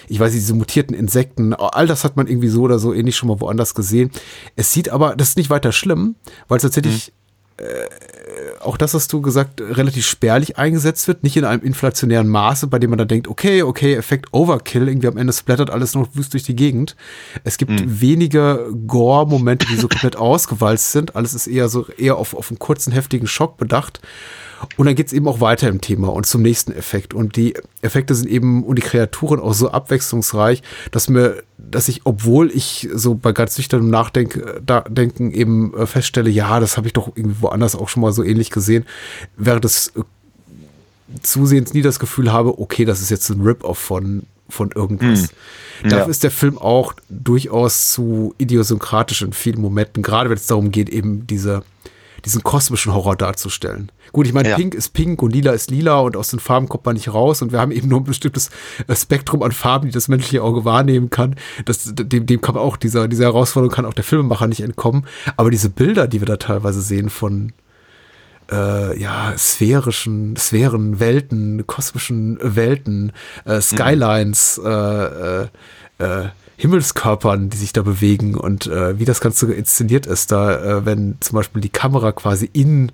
ich 0.08 0.18
weiß 0.18 0.32
nicht, 0.32 0.42
diese 0.42 0.54
mutierten 0.54 0.96
Insekten, 0.96 1.54
all 1.54 1.86
das 1.86 2.02
hat 2.02 2.16
man 2.16 2.26
irgendwie 2.26 2.48
so 2.48 2.62
oder 2.62 2.80
so 2.80 2.92
ähnlich 2.92 3.16
schon 3.16 3.28
mal 3.28 3.40
woanders 3.40 3.76
gesehen. 3.76 4.10
Es 4.56 4.72
sieht 4.72 4.88
aber, 4.88 5.14
das 5.14 5.30
ist 5.30 5.36
nicht 5.36 5.50
weiter 5.50 5.70
schlimm, 5.70 6.16
weil 6.48 6.56
es 6.56 6.62
tatsächlich 6.62 7.12
auch 8.60 8.76
das 8.76 8.94
hast 8.94 9.12
du 9.12 9.20
gesagt, 9.20 9.60
relativ 9.60 10.06
spärlich 10.06 10.58
eingesetzt 10.58 11.06
wird, 11.08 11.22
nicht 11.22 11.36
in 11.36 11.44
einem 11.44 11.62
inflationären 11.62 12.28
Maße, 12.28 12.66
bei 12.66 12.78
dem 12.78 12.90
man 12.90 12.98
dann 12.98 13.08
denkt, 13.08 13.28
okay, 13.28 13.62
okay, 13.62 13.94
Effekt 13.94 14.32
Overkill, 14.32 14.88
irgendwie 14.88 15.08
am 15.08 15.16
Ende 15.16 15.32
splattert 15.32 15.70
alles 15.70 15.94
noch 15.94 16.08
wüst 16.14 16.32
durch 16.32 16.42
die 16.44 16.56
Gegend. 16.56 16.96
Es 17.44 17.58
gibt 17.58 17.72
Mhm. 17.72 18.00
wenige 18.00 18.70
Gore-Momente, 18.86 19.66
die 19.66 19.76
so 19.76 19.88
komplett 19.88 20.16
ausgewalzt 20.16 20.92
sind. 20.92 21.16
Alles 21.16 21.34
ist 21.34 21.46
eher 21.46 21.68
so, 21.68 21.86
eher 21.96 22.16
auf, 22.16 22.34
auf 22.34 22.50
einen 22.50 22.58
kurzen, 22.58 22.92
heftigen 22.92 23.26
Schock 23.26 23.56
bedacht. 23.56 24.00
Und 24.76 24.86
dann 24.86 24.94
geht's 24.94 25.12
eben 25.12 25.26
auch 25.28 25.40
weiter 25.40 25.68
im 25.68 25.80
Thema 25.80 26.08
und 26.12 26.26
zum 26.26 26.42
nächsten 26.42 26.72
Effekt. 26.72 27.14
Und 27.14 27.36
die 27.36 27.54
Effekte 27.80 28.14
sind 28.14 28.28
eben 28.28 28.62
und 28.64 28.76
die 28.76 28.82
Kreaturen 28.82 29.40
auch 29.40 29.54
so 29.54 29.70
abwechslungsreich, 29.70 30.62
dass 30.90 31.08
mir, 31.08 31.42
dass 31.58 31.88
ich, 31.88 32.02
obwohl 32.04 32.50
ich 32.50 32.88
so 32.94 33.14
bei 33.14 33.32
ganz 33.32 33.58
nüchternem 33.58 33.90
Nachdenken 33.90 35.30
eben 35.32 35.74
äh, 35.76 35.86
feststelle, 35.86 36.30
ja, 36.30 36.60
das 36.60 36.76
habe 36.76 36.86
ich 36.86 36.92
doch 36.92 37.12
irgendwie 37.16 37.42
woanders 37.42 37.74
auch 37.74 37.88
schon 37.88 38.02
mal 38.02 38.12
so 38.12 38.22
ähnlich 38.22 38.50
gesehen, 38.50 38.84
während 39.36 39.64
des 39.64 39.88
äh, 39.96 40.02
Zusehens 41.22 41.74
nie 41.74 41.82
das 41.82 41.98
Gefühl 41.98 42.32
habe, 42.32 42.58
okay, 42.58 42.84
das 42.84 43.00
ist 43.02 43.10
jetzt 43.10 43.28
ein 43.30 43.42
Rip-Off 43.42 43.78
von, 43.78 44.22
von 44.48 44.70
irgendwas. 44.72 45.28
Dafür 45.82 45.98
Ja. 45.98 46.06
ist 46.06 46.22
der 46.22 46.30
Film 46.30 46.56
auch 46.58 46.94
durchaus 47.08 47.92
zu 47.92 48.34
idiosynkratisch 48.38 49.22
in 49.22 49.32
vielen 49.32 49.60
Momenten, 49.60 50.02
gerade 50.02 50.30
wenn 50.30 50.36
es 50.36 50.46
darum 50.46 50.70
geht, 50.70 50.88
eben 50.88 51.26
diese, 51.26 51.64
diesen 52.24 52.42
kosmischen 52.42 52.94
Horror 52.94 53.16
darzustellen. 53.16 53.90
Gut, 54.12 54.26
ich 54.26 54.32
meine, 54.32 54.50
Ja. 54.50 54.56
pink 54.56 54.74
ist 54.74 54.92
pink 54.92 55.22
und 55.22 55.32
lila 55.32 55.52
ist 55.52 55.70
lila 55.70 56.00
und 56.00 56.16
aus 56.16 56.28
den 56.28 56.38
Farben 56.38 56.68
kommt 56.68 56.84
man 56.84 56.94
nicht 56.94 57.12
raus 57.12 57.42
und 57.42 57.52
wir 57.52 57.60
haben 57.60 57.72
eben 57.72 57.88
nur 57.88 58.00
ein 58.00 58.04
bestimmtes 58.04 58.50
äh, 58.86 58.94
Spektrum 58.94 59.42
an 59.42 59.52
Farben, 59.52 59.86
die 59.86 59.92
das 59.92 60.08
menschliche 60.08 60.42
Auge 60.42 60.64
wahrnehmen 60.64 61.10
kann. 61.10 61.36
Das, 61.64 61.92
dem, 61.94 62.26
dem 62.26 62.40
kann 62.40 62.54
man 62.54 62.62
auch, 62.64 62.76
dieser, 62.76 63.08
dieser 63.08 63.24
Herausforderung 63.24 63.74
kann 63.74 63.86
auch 63.86 63.94
der 63.94 64.04
Filmemacher 64.04 64.46
nicht 64.46 64.60
entkommen. 64.60 65.06
Aber 65.36 65.50
diese 65.50 65.68
Bilder, 65.70 66.06
die 66.08 66.20
wir 66.20 66.26
da 66.26 66.36
teilweise 66.36 66.80
sehen 66.82 67.10
von, 67.10 67.52
äh, 68.50 68.98
ja, 69.00 69.32
sphärischen, 69.36 70.36
Sphären, 70.36 71.00
Welten, 71.00 71.66
kosmischen 71.66 72.38
Welten, 72.42 73.12
äh, 73.44 73.60
Skylines, 73.60 74.60
äh, 74.62 74.68
äh, 74.68 75.48
äh, 75.98 76.28
Himmelskörpern, 76.62 77.50
die 77.50 77.56
sich 77.56 77.72
da 77.72 77.82
bewegen 77.82 78.36
und 78.36 78.66
äh, 78.68 78.98
wie 78.98 79.04
das 79.04 79.20
Ganze 79.20 79.52
inszeniert 79.52 80.06
ist, 80.06 80.30
da, 80.32 80.78
äh, 80.78 80.86
wenn 80.86 81.16
zum 81.20 81.36
Beispiel 81.36 81.60
die 81.60 81.68
Kamera 81.70 82.12
quasi 82.12 82.48
in 82.52 82.92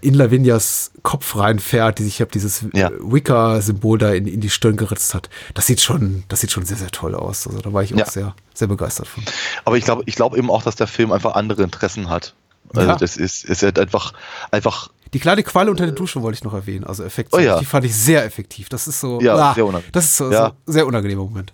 in 0.00 0.14
Lavinias 0.14 0.92
Kopf 1.02 1.36
reinfährt, 1.36 1.98
die 1.98 2.04
sich 2.04 2.22
hab 2.22 2.32
dieses 2.32 2.64
Ja. 2.72 2.88
äh, 2.88 2.92
Wicca-Symbol 3.00 3.98
da 3.98 4.12
in, 4.14 4.26
in 4.26 4.40
die 4.40 4.48
Stirn 4.48 4.76
geritzt 4.78 5.12
hat. 5.12 5.28
Das 5.52 5.66
sieht 5.66 5.82
schon, 5.82 6.24
das 6.28 6.40
sieht 6.40 6.50
schon 6.52 6.64
sehr, 6.64 6.78
sehr 6.78 6.88
toll 6.90 7.14
aus. 7.14 7.46
Also 7.46 7.60
da 7.60 7.70
war 7.70 7.82
ich 7.82 7.92
auch 7.92 7.98
Ja. 7.98 8.06
sehr, 8.10 8.34
sehr 8.54 8.66
begeistert 8.68 9.06
von. 9.08 9.22
Aber 9.66 9.76
ich 9.76 9.84
glaube, 9.84 10.02
ich 10.06 10.14
glaube 10.16 10.38
eben 10.38 10.50
auch, 10.50 10.62
dass 10.62 10.76
der 10.76 10.86
Film 10.86 11.12
einfach 11.12 11.34
andere 11.34 11.62
Interessen 11.64 12.08
hat. 12.08 12.32
Also 12.74 12.88
Ja. 12.88 12.96
das 12.96 13.18
ist, 13.18 13.44
ist 13.44 13.62
halt 13.62 13.78
einfach, 13.78 14.14
einfach, 14.50 14.88
Die 15.12 15.18
kleine 15.20 15.42
Qualle 15.42 15.70
unter 15.70 15.84
der 15.84 15.94
Dusche 15.94 16.22
wollte 16.22 16.36
ich 16.38 16.44
noch 16.44 16.54
erwähnen. 16.54 16.84
Also 16.84 17.04
Effekt, 17.04 17.34
Oh 17.34 17.38
ja. 17.38 17.58
die 17.58 17.66
fand 17.66 17.84
ich 17.84 17.94
sehr 17.94 18.24
effektiv. 18.24 18.70
Das 18.70 18.88
ist 18.88 19.00
so, 19.00 19.20
Ja, 19.20 19.34
ah, 19.36 19.54
sehr 19.54 19.66
unangenehm. 19.66 19.92
das 19.92 20.06
ist 20.06 20.16
so, 20.16 20.32
Ja. 20.32 20.54
so 20.64 20.72
sehr 20.72 20.86
unangenehmer 20.86 21.24
Moment. 21.24 21.52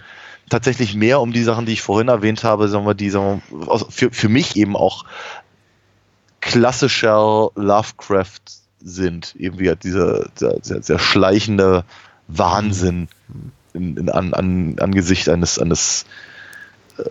tatsächlich 0.50 0.94
mehr 0.94 1.20
um 1.20 1.32
die 1.32 1.42
Sachen, 1.42 1.64
die 1.64 1.72
ich 1.72 1.82
vorhin 1.82 2.08
erwähnt 2.08 2.44
habe, 2.44 2.68
sagen 2.68 2.86
wir, 2.86 2.94
die 2.94 3.10
sagen 3.10 3.42
wir, 3.50 3.86
für, 3.88 4.10
für 4.10 4.28
mich 4.28 4.56
eben 4.56 4.76
auch 4.76 5.04
klassischer 6.40 7.50
Lovecraft 7.54 8.40
sind. 8.80 9.34
Eben 9.36 9.58
wie 9.58 9.68
halt 9.68 9.84
dieser, 9.84 10.28
dieser, 10.38 10.80
dieser 10.80 10.98
schleichende 10.98 11.84
Wahnsinn 12.28 13.08
in, 13.72 13.96
in, 13.96 14.10
an, 14.10 14.34
an, 14.34 14.76
angesichts 14.78 15.28
eines, 15.28 15.58
eines 15.58 16.04
äh, 16.98 17.02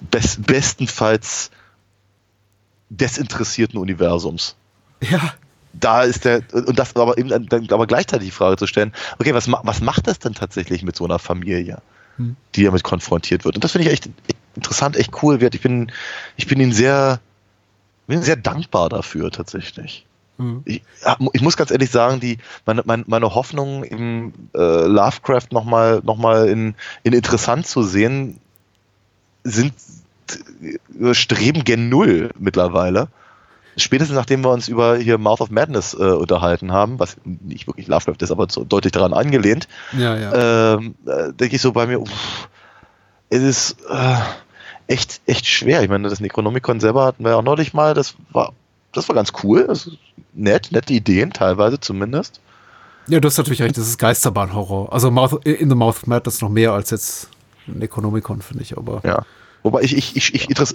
best, 0.00 0.46
bestenfalls 0.46 1.50
desinteressierten 2.90 3.78
Universums. 3.78 4.56
Ja, 5.00 5.34
Da 5.74 6.02
ist 6.02 6.24
der, 6.24 6.42
und 6.52 6.78
das 6.78 6.96
aber 6.96 7.18
eben 7.18 7.28
dann 7.28 7.68
aber 7.70 7.86
gleichzeitig 7.86 8.28
die 8.28 8.34
Frage 8.34 8.56
zu 8.56 8.66
stellen, 8.66 8.92
okay, 9.18 9.34
was, 9.34 9.50
was 9.50 9.80
macht 9.80 10.06
das 10.06 10.18
denn 10.18 10.34
tatsächlich 10.34 10.82
mit 10.82 10.96
so 10.96 11.04
einer 11.04 11.18
Familie, 11.18 11.82
Hm. 12.18 12.36
die 12.54 12.64
damit 12.64 12.84
konfrontiert 12.84 13.44
wird? 13.44 13.54
Und 13.56 13.64
das 13.64 13.72
finde 13.72 13.86
ich 13.88 13.92
echt, 13.94 14.10
interessant, 14.54 14.96
echt 14.96 15.22
cool. 15.22 15.42
Ich 15.42 15.60
bin, 15.60 15.90
ich 16.36 16.46
bin 16.46 16.60
ihnen 16.60 16.72
sehr, 16.72 17.20
bin 18.06 18.22
sehr 18.22 18.36
dankbar 18.36 18.88
dafür 18.88 19.30
tatsächlich. 19.30 20.04
Mhm. 20.38 20.62
Ich, 20.64 20.82
mu- 21.18 21.30
ich 21.32 21.42
muss 21.42 21.56
ganz 21.56 21.70
ehrlich 21.70 21.90
sagen, 21.90 22.20
die, 22.20 22.38
meine, 22.66 22.82
meine, 22.84 23.04
meine 23.06 23.34
Hoffnung 23.34 23.84
im 23.84 24.32
äh, 24.54 24.86
Lovecraft 24.86 25.48
nochmal 25.52 26.00
noch 26.04 26.16
mal 26.16 26.48
in, 26.48 26.74
in 27.02 27.12
interessant 27.12 27.66
zu 27.66 27.82
sehen, 27.82 28.40
sind 29.44 29.72
äh, 31.00 31.14
streben 31.14 31.64
gen 31.64 31.88
Null 31.88 32.30
mittlerweile. 32.38 33.08
Spätestens 33.78 34.16
nachdem 34.16 34.42
wir 34.42 34.50
uns 34.50 34.68
über 34.68 34.96
hier 34.96 35.18
Mouth 35.18 35.40
of 35.40 35.50
Madness 35.50 35.94
äh, 35.94 35.96
unterhalten 35.96 36.72
haben, 36.72 36.98
was 36.98 37.16
nicht 37.24 37.66
wirklich 37.66 37.86
Lovecraft 37.86 38.16
ist, 38.20 38.30
aber 38.30 38.46
so 38.50 38.64
deutlich 38.64 38.92
daran 38.92 39.12
angelehnt, 39.12 39.68
ja, 39.96 40.16
ja. 40.16 40.74
ähm, 40.74 40.94
äh, 41.06 41.32
denke 41.32 41.56
ich 41.56 41.62
so 41.62 41.72
bei 41.72 41.86
mir, 41.86 42.00
uff, 42.00 42.48
es 43.30 43.42
ist 43.42 43.76
äh, 43.88 44.16
echt, 44.88 45.20
echt 45.26 45.46
schwer. 45.46 45.82
Ich 45.82 45.88
meine, 45.88 46.08
das 46.08 46.20
Necronomicon 46.20 46.80
selber 46.80 47.04
hatten 47.04 47.24
wir 47.24 47.36
auch 47.36 47.42
neulich 47.42 47.72
mal, 47.74 47.94
das 47.94 48.16
war, 48.32 48.52
das 48.92 49.08
war 49.08 49.14
ganz 49.14 49.32
cool, 49.42 49.66
das 49.66 49.90
nett, 50.32 50.72
nette 50.72 50.92
Ideen, 50.92 51.32
teilweise 51.32 51.78
zumindest. 51.78 52.40
ja, 53.06 53.20
du 53.20 53.26
hast 53.26 53.38
natürlich 53.38 53.62
recht, 53.62 53.76
das 53.76 53.86
ist 53.86 53.98
Geisterbahn-Horror. 53.98 54.92
Also 54.92 55.10
Mouth, 55.10 55.44
in 55.44 55.68
the 55.68 55.76
Mouth 55.76 55.96
of 55.96 56.06
Madness 56.06 56.40
noch 56.40 56.48
mehr 56.48 56.72
als 56.72 56.90
jetzt 56.90 57.28
Necronomicon, 57.66 58.42
finde 58.42 58.62
ich, 58.62 58.76
aber. 58.76 59.00
Ja. 59.04 59.24
Wobei 59.62 59.82
ich, 59.82 59.96
ich, 59.96 60.16
ich, 60.16 60.34
ich 60.34 60.58
also, 60.58 60.74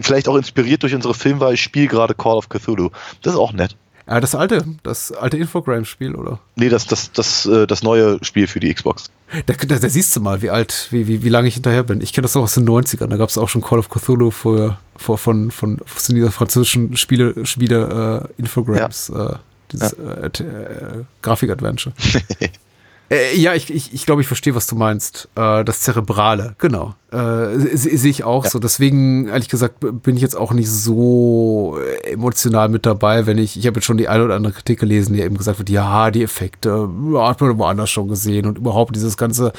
vielleicht 0.00 0.28
auch 0.28 0.36
inspiriert 0.36 0.82
durch 0.82 0.94
unsere 0.94 1.14
Filmwahl, 1.14 1.54
ich 1.54 1.62
spiele 1.62 1.88
gerade 1.88 2.14
Call 2.14 2.36
of 2.36 2.48
Cthulhu. 2.48 2.90
Das 3.22 3.34
ist 3.34 3.38
auch 3.38 3.52
nett. 3.52 3.76
Ja, 4.06 4.20
das 4.20 4.34
alte, 4.34 4.62
das 4.82 5.12
alte 5.12 5.38
Infogrames-Spiel, 5.38 6.14
oder? 6.14 6.38
Nee, 6.56 6.68
das, 6.68 6.86
das, 6.86 7.10
das, 7.12 7.46
äh, 7.46 7.66
das 7.66 7.82
neue 7.82 8.18
Spiel 8.22 8.46
für 8.46 8.60
die 8.60 8.72
Xbox. 8.74 9.10
Da, 9.46 9.54
da, 9.54 9.78
da 9.78 9.88
siehst 9.88 10.14
du 10.14 10.20
mal, 10.20 10.42
wie 10.42 10.50
alt, 10.50 10.88
wie, 10.90 11.08
wie, 11.08 11.22
wie 11.22 11.28
lange 11.30 11.48
ich 11.48 11.54
hinterher 11.54 11.84
bin. 11.84 12.02
Ich 12.02 12.12
kenne 12.12 12.24
das 12.24 12.34
noch 12.34 12.42
aus 12.42 12.52
den 12.54 12.68
90ern. 12.68 13.06
Da 13.06 13.16
gab 13.16 13.30
es 13.30 13.38
auch 13.38 13.48
schon 13.48 13.62
Call 13.62 13.78
of 13.78 13.88
Cthulhu 13.88 14.30
vor, 14.30 14.78
vor, 14.96 15.16
von, 15.16 15.50
von, 15.50 15.80
von 15.86 16.14
dieser 16.14 16.30
französischen 16.30 16.96
Spiele, 16.98 17.46
Spiele 17.46 18.28
äh, 18.36 18.40
Infogrames, 18.40 19.08
äh, 19.08 19.36
dieses 19.72 19.94
äh, 19.94 20.28
t- 20.30 20.44
äh, 20.44 21.04
Grafik-Adventure. 21.22 21.94
äh, 23.10 23.36
ja, 23.36 23.54
ich, 23.54 23.72
ich, 23.72 23.92
ich 23.92 24.06
glaube, 24.06 24.22
ich 24.22 24.26
verstehe, 24.26 24.54
was 24.54 24.66
du 24.66 24.76
meinst. 24.76 25.28
Äh, 25.36 25.64
das 25.64 25.80
Zerebrale, 25.80 26.54
genau. 26.58 26.94
Äh, 27.12 27.58
se- 27.76 27.96
Sehe 27.96 28.10
ich 28.10 28.24
auch 28.24 28.44
so. 28.46 28.58
Deswegen, 28.58 29.28
ehrlich 29.28 29.48
gesagt, 29.48 29.76
bin 30.02 30.16
ich 30.16 30.22
jetzt 30.22 30.36
auch 30.36 30.52
nicht 30.52 30.70
so 30.70 31.78
äh, 32.04 32.12
emotional 32.12 32.68
mit 32.68 32.86
dabei, 32.86 33.26
wenn 33.26 33.38
ich, 33.38 33.56
ich 33.58 33.66
habe 33.66 33.76
jetzt 33.76 33.84
schon 33.86 33.98
die 33.98 34.08
eine 34.08 34.24
oder 34.24 34.34
andere 34.36 34.52
Kritik 34.54 34.80
gelesen, 34.80 35.14
die 35.14 35.20
eben 35.22 35.36
gesagt 35.36 35.58
wird, 35.58 35.70
ja, 35.70 36.10
die 36.10 36.22
Effekte, 36.22 36.88
ja, 37.12 37.28
hat 37.28 37.40
man 37.40 37.58
woanders 37.58 37.90
schon 37.90 38.08
gesehen 38.08 38.46
und 38.46 38.58
überhaupt 38.58 38.96
dieses 38.96 39.16
ganze 39.16 39.52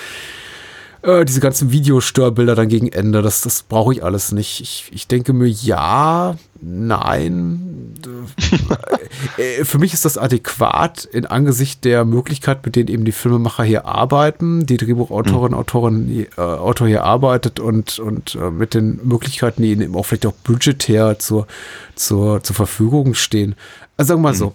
äh, 1.06 1.26
diese 1.26 1.40
ganzen 1.40 1.72
Videostörbilder 1.72 2.56
dann 2.56 2.68
gegen 2.68 2.88
Ende, 2.88 3.22
das, 3.22 3.41
das 3.41 3.64
brauche 3.64 3.94
ich 3.94 4.03
alles 4.03 4.32
nicht. 4.32 4.61
Ich, 4.61 4.90
ich 4.91 5.07
denke 5.07 5.34
mir, 5.34 5.48
ja, 5.48 6.36
nein. 6.61 7.94
Äh, 9.38 9.64
Für 9.64 9.77
mich 9.77 9.94
ist 9.94 10.06
das 10.06 10.18
adäquat 10.18 11.06
in 11.06 11.26
Angesicht 11.26 11.86
der 11.86 12.06
Möglichkeit, 12.06 12.65
mit 12.65 12.76
denen 12.76 12.90
eben 12.90 13.06
die 13.06 13.11
Filmemacher 13.11 13.64
hier 13.64 13.86
arbeiten, 13.86 14.65
die 14.65 14.77
Drehbuchautorin, 14.77 15.53
Autorin, 15.53 16.27
äh, 16.38 16.41
Autor 16.41 16.88
hier 16.88 17.03
arbeitet 17.03 17.60
und, 17.60 17.99
und 17.99 18.36
äh, 18.36 18.49
mit 18.49 18.73
den 18.73 18.99
Möglichkeiten, 19.03 19.61
die 19.61 19.72
ihnen 19.72 19.82
eben 19.82 19.95
auch 19.95 20.06
vielleicht 20.06 20.26
auch 20.26 20.34
budgetär 20.34 21.19
zur, 21.19 21.48
zur, 21.95 22.44
zur 22.44 22.56
Verfügung 22.56 23.14
stehen. 23.14 23.56
Also 23.98 24.10
sagen 24.10 24.22
wir 24.22 24.30
mal 24.30 24.36
so, 24.36 24.53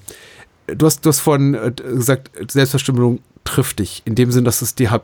du 0.66 0.86
hast, 0.86 1.04
du 1.04 1.08
hast 1.08 1.20
vorhin 1.20 1.54
äh, 1.54 1.72
gesagt, 1.72 2.30
Selbstverstümmelung 2.50 3.20
trifft 3.44 3.78
dich, 3.78 4.02
in 4.04 4.14
dem 4.14 4.30
Sinn, 4.32 4.44
dass 4.44 4.62
es 4.62 4.74
dir 4.74 4.90
halt 4.90 5.02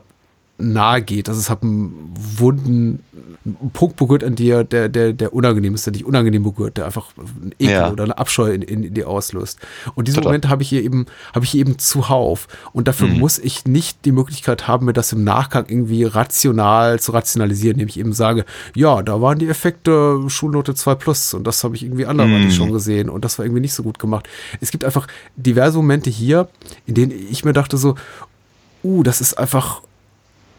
nahe 0.59 1.03
geht. 1.03 1.27
Das 1.27 1.37
ist 1.37 1.49
halt 1.51 1.63
ein 1.63 1.93
Wunden, 2.37 3.03
ein 3.45 3.69
Punkt 3.73 3.95
berührt 3.97 4.23
an 4.23 4.35
dir, 4.35 4.63
der, 4.63 4.89
der, 4.89 5.13
der 5.13 5.31
unangenehm 5.33 5.75
ist, 5.75 5.85
der 5.85 5.93
dich 5.93 6.03
unangenehm 6.03 6.41
berührt, 6.43 6.77
der 6.77 6.85
einfach 6.85 7.09
einen 7.17 7.51
Ekel 7.59 7.73
Ja. 7.73 7.91
oder 7.91 8.05
eine 8.05 8.17
Abscheu 8.17 8.51
in, 8.51 8.63
in, 8.63 8.83
in 8.83 8.93
dir 8.95 9.07
auslöst. 9.07 9.59
Und 9.93 10.07
diese 10.07 10.15
Total. 10.17 10.29
Momente 10.31 10.49
habe 10.49 10.63
ich 10.63 10.69
hier 10.69 10.81
eben, 10.83 11.05
habe 11.35 11.45
ich 11.45 11.51
hier 11.51 11.61
eben 11.61 11.77
zuhauf. 11.77 12.47
Und 12.73 12.87
dafür 12.87 13.07
Mhm. 13.07 13.19
muss 13.19 13.37
ich 13.37 13.65
nicht 13.65 14.03
die 14.05 14.11
Möglichkeit 14.11 14.67
haben, 14.67 14.85
mir 14.87 14.93
das 14.93 15.13
im 15.13 15.23
Nachgang 15.23 15.65
irgendwie 15.69 16.03
rational 16.05 16.99
zu 16.99 17.11
rationalisieren, 17.11 17.75
indem 17.75 17.89
ich 17.89 17.99
eben 17.99 18.13
sage, 18.13 18.43
ja, 18.75 19.03
da 19.03 19.21
waren 19.21 19.37
die 19.37 19.47
Effekte 19.47 20.19
Schulnote 20.27 20.73
2 20.73 20.95
plus 20.95 21.33
und 21.35 21.45
das 21.45 21.63
habe 21.63 21.75
ich 21.75 21.83
irgendwie 21.83 22.07
anderweitig 22.07 22.47
Mhm. 22.47 22.51
schon 22.51 22.71
gesehen 22.71 23.09
und 23.09 23.23
das 23.23 23.37
war 23.37 23.45
irgendwie 23.45 23.61
nicht 23.61 23.73
so 23.73 23.83
gut 23.83 23.99
gemacht. 23.99 24.27
Es 24.59 24.71
gibt 24.71 24.83
einfach 24.83 25.07
diverse 25.35 25.77
Momente 25.77 26.09
hier, 26.09 26.49
in 26.87 26.95
denen 26.95 27.11
ich 27.11 27.45
mir 27.45 27.53
dachte 27.53 27.77
so, 27.77 27.95
uh, 28.83 29.03
das 29.03 29.21
ist 29.21 29.35
einfach 29.35 29.81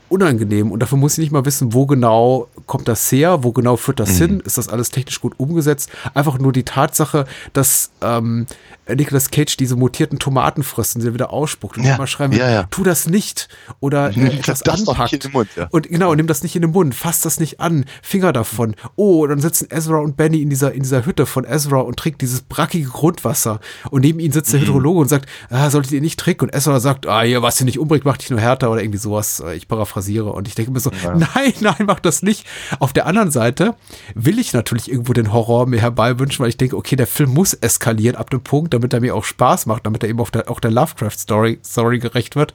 unangenehm 0.09 0.71
und 0.73 0.81
dafür 0.81 0.99
muss 0.99 1.13
ich 1.13 1.19
nicht 1.19 1.33
mal 1.33 1.45
wissen, 1.45 1.73
wo 1.75 1.87
genau 1.87 2.49
kommt 2.67 2.89
das 2.89 3.11
her, 3.13 3.43
wo 3.45 3.53
genau 3.53 3.77
führt 3.77 4.01
das 4.01 4.17
hin, 4.19 4.41
ist 4.45 4.59
das 4.59 4.69
alles 4.69 4.91
technisch 4.91 5.21
gut 5.21 5.35
umgesetzt. 5.39 5.91
Einfach 6.15 6.39
nur 6.39 6.53
die 6.53 6.65
Tatsache, 6.65 7.27
dass 7.53 7.91
ähm, 8.03 8.47
Nicolas 8.89 9.31
Cage 9.31 9.57
diese 9.57 9.77
mutierten 9.77 10.19
Tomaten 10.19 10.63
frisst 10.63 10.97
und 10.97 11.03
sie 11.03 11.13
wieder 11.13 11.33
ausspuckt 11.33 11.77
und 11.79 11.85
Ja, 11.85 11.97
immer 11.97 12.07
schreiben, 12.07 12.33
ja, 12.35 12.49
ja. 12.51 12.63
tu 12.71 12.85
das 12.85 13.07
nicht 13.09 13.49
oder 13.81 14.11
äh, 14.17 14.41
Das 14.47 14.61
doch 14.61 14.75
anpackt. 14.79 15.33
Mund, 15.33 15.49
ja. 15.57 15.67
Und 15.71 15.89
genau, 15.89 16.15
nimm 16.15 16.27
das 16.27 16.43
nicht 16.43 16.57
in 16.57 16.63
den 16.63 16.71
Mund, 16.71 16.95
fass 16.95 17.21
das 17.21 17.39
nicht 17.41 17.61
an, 17.61 17.85
Finger 18.03 18.33
davon. 18.33 18.75
Oh, 18.97 19.27
dann 19.27 19.41
sitzen 19.41 19.69
Ezra 19.71 19.99
und 19.99 20.17
Benny 20.17 20.41
in 20.43 20.49
dieser, 20.51 20.73
in 20.73 20.83
dieser 20.83 21.05
Hütte 21.05 21.27
von 21.27 21.45
Ezra 21.45 21.81
und 21.81 21.97
trinkt 21.99 22.23
dieses 22.23 22.41
brackige 22.41 22.89
Grundwasser. 22.89 23.61
Und 23.91 24.03
neben 24.03 24.21
ihnen 24.21 24.29
Mhm. 24.29 24.33
sitzt 24.33 24.53
der 24.53 24.61
Hydrologe 24.61 25.01
und 25.01 25.09
sagt, 25.09 25.27
ah, 25.51 25.69
solltet 25.71 25.93
ihr 25.93 26.01
nicht 26.01 26.19
trinken? 26.19 26.45
Und 26.45 26.55
Ezra 26.55 26.81
sagt, 26.81 27.07
ah, 27.07 27.23
hier, 27.23 27.43
was 27.43 27.61
ihr 27.61 27.65
nicht 27.67 27.79
umbringt, 27.79 28.05
macht 28.05 28.23
dich 28.23 28.31
nur 28.31 28.41
härter 28.41 28.71
oder 28.71 28.81
irgendwie 28.83 28.99
sowas. 28.99 29.41
Äh, 29.41 29.55
Ich 29.57 29.69
paraphrasiere. 29.69 29.98
Und 30.33 30.49
ich 30.49 30.55
denke 30.55 30.73
mir 30.73 30.81
so, 30.81 30.91
nein, 31.05 31.53
nein, 31.61 31.85
mach 31.87 32.01
das 32.01 32.23
nicht. 32.23 32.47
Auf 32.79 32.93
der 32.93 33.07
anderen 33.07 33.31
Seite 33.31 33.75
will 34.15 34.39
ich 34.39 34.53
natürlich 34.53 34.91
irgendwo 34.91 35.12
den 35.12 35.33
Horror 35.33 35.66
mir 35.66 35.81
herbeiwünschen, 35.81 36.43
weil 36.43 36.51
ich 36.51 36.57
denke, 36.57 36.77
okay, 36.77 36.97
der 36.97 37.07
Film 37.07 37.35
muss 37.35 37.55
eskalieren 37.55 38.16
ab 38.16 38.31
dem 38.31 38.41
Punkt, 38.41 38.75
damit 38.75 38.93
er 38.93 39.01
mir 39.01 39.15
auch 39.15 39.25
Spaß 39.25 39.66
macht, 39.66 39.87
damit 39.87 40.03
er 40.03 40.09
eben 40.09 40.20
auch 40.20 40.31
der, 40.31 40.51
auch 40.51 40.61
der 40.61 40.70
Lovecraft-Story 40.70 41.59
Story 41.65 41.99
gerecht 41.99 42.37
wird. 42.37 42.55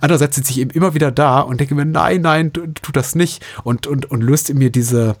Andererseits 0.00 0.36
sitze 0.36 0.52
ich 0.52 0.60
eben 0.60 0.70
immer 0.70 0.94
wieder 0.94 1.10
da 1.10 1.40
und 1.40 1.60
denke 1.60 1.74
mir, 1.74 1.84
nein, 1.84 2.22
nein, 2.22 2.52
tu, 2.52 2.66
tu 2.66 2.92
das 2.92 3.14
nicht. 3.14 3.44
Und, 3.64 3.86
und, 3.86 4.10
und 4.10 4.22
löst 4.22 4.50
in 4.50 4.58
mir 4.58 4.70
diese, 4.70 5.16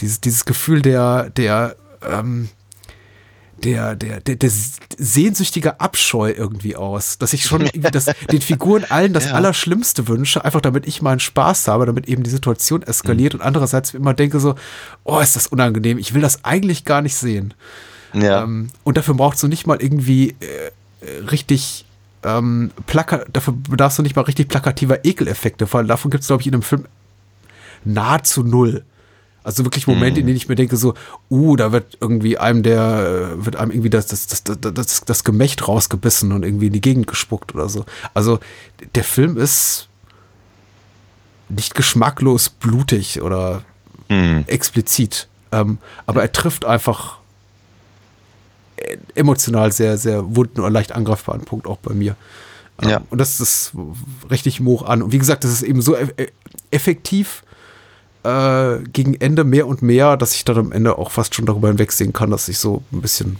dieses, 0.00 0.20
dieses 0.20 0.44
Gefühl 0.44 0.82
der, 0.82 1.30
der, 1.30 1.76
ähm, 2.08 2.48
der, 3.64 3.96
der, 3.96 4.20
der, 4.20 4.36
der 4.36 4.50
sehnsüchtige 4.98 5.80
Abscheu 5.80 6.30
irgendwie 6.30 6.76
aus, 6.76 7.18
dass 7.18 7.32
ich 7.32 7.44
schon 7.44 7.62
irgendwie 7.62 7.90
das, 7.90 8.04
den 8.30 8.40
Figuren 8.40 8.84
allen 8.84 9.12
das 9.12 9.26
Ja. 9.26 9.32
Allerschlimmste 9.32 10.08
wünsche, 10.08 10.44
einfach 10.44 10.60
damit 10.60 10.86
ich 10.86 11.02
meinen 11.02 11.20
Spaß 11.20 11.68
habe, 11.68 11.86
damit 11.86 12.08
eben 12.08 12.22
die 12.22 12.30
Situation 12.30 12.82
eskaliert 12.82 13.34
und 13.34 13.40
andererseits 13.40 13.94
immer 13.94 14.14
denke 14.14 14.40
so, 14.40 14.54
oh, 15.04 15.20
ist 15.20 15.36
das 15.36 15.46
unangenehm, 15.46 15.98
ich 15.98 16.14
will 16.14 16.22
das 16.22 16.44
eigentlich 16.44 16.84
gar 16.84 17.02
nicht 17.02 17.16
sehen. 17.16 17.54
Ja. 18.12 18.42
Ähm, 18.42 18.68
und 18.84 18.96
dafür 18.96 19.14
brauchst 19.14 19.42
du 19.42 19.48
nicht 19.48 19.66
mal 19.66 19.80
irgendwie 19.80 20.36
äh, 20.40 21.24
richtig 21.30 21.86
ähm, 22.22 22.72
plaka 22.86 23.24
dafür 23.32 23.54
bedarfst 23.68 23.98
du 23.98 24.02
nicht 24.02 24.16
mal 24.16 24.22
richtig 24.22 24.48
plakativer 24.48 25.04
Ekeleffekte, 25.04 25.72
weil 25.72 25.86
davon 25.86 26.10
gibt 26.10 26.22
es, 26.22 26.28
glaube 26.28 26.42
ich, 26.42 26.46
in 26.46 26.52
dem 26.52 26.62
Film 26.62 26.86
nahezu 27.84 28.42
null. 28.42 28.84
Also 29.46 29.64
wirklich 29.64 29.86
Momente, 29.86 30.18
in 30.18 30.26
denen 30.26 30.36
ich 30.36 30.48
mir 30.48 30.56
denke, 30.56 30.76
so, 30.76 30.94
uh, 31.30 31.54
da 31.54 31.70
wird 31.70 31.98
irgendwie 32.00 32.36
einem 32.36 32.64
der, 32.64 33.36
äh, 33.38 33.44
wird 33.44 33.54
einem 33.54 33.70
irgendwie 33.70 33.90
das, 33.90 34.08
das, 34.08 34.26
das, 34.26 34.42
das, 34.60 35.04
das, 35.04 35.22
Gemächt 35.24 35.68
rausgebissen 35.68 36.32
und 36.32 36.42
irgendwie 36.42 36.66
in 36.66 36.72
die 36.72 36.80
Gegend 36.80 37.06
gespuckt 37.06 37.54
oder 37.54 37.68
so. 37.68 37.84
Also 38.12 38.40
der 38.96 39.04
Film 39.04 39.36
ist 39.36 39.88
nicht 41.48 41.76
geschmacklos 41.76 42.48
blutig 42.48 43.22
oder 43.22 43.62
Hm. 44.08 44.42
explizit. 44.48 45.28
Ähm, 45.52 45.78
aber 46.06 46.22
er 46.22 46.32
trifft 46.32 46.64
einfach 46.64 47.18
äh, 48.76 48.96
emotional 49.14 49.70
sehr, 49.72 49.96
sehr 49.96 50.34
wunden 50.34 50.60
oder 50.60 50.70
leicht 50.70 50.90
angreifbaren 50.92 51.44
Punkt 51.44 51.68
auch 51.68 51.78
bei 51.78 51.94
mir. 51.94 52.16
Ähm, 52.82 52.88
Ja. 52.88 53.00
Und 53.10 53.18
das 53.20 53.40
ist 53.40 53.72
richtig 54.28 54.60
hoch 54.60 54.82
an. 54.82 55.02
Und 55.02 55.12
wie 55.12 55.18
gesagt, 55.18 55.44
das 55.44 55.52
ist 55.52 55.62
eben 55.62 55.82
so 55.82 55.94
eff- 55.96 56.18
äh, 56.18 56.28
effektiv 56.72 57.42
äh, 58.26 58.82
gegen 58.92 59.14
Ende 59.14 59.44
mehr 59.44 59.66
und 59.66 59.82
mehr, 59.82 60.16
dass 60.16 60.34
ich 60.34 60.44
dann 60.44 60.58
am 60.58 60.72
Ende 60.72 60.98
auch 60.98 61.10
fast 61.10 61.34
schon 61.34 61.46
darüber 61.46 61.68
hinwegsehen 61.68 62.12
kann, 62.12 62.30
dass 62.30 62.48
ich 62.48 62.58
so 62.58 62.82
ein 62.92 63.00
bisschen 63.00 63.36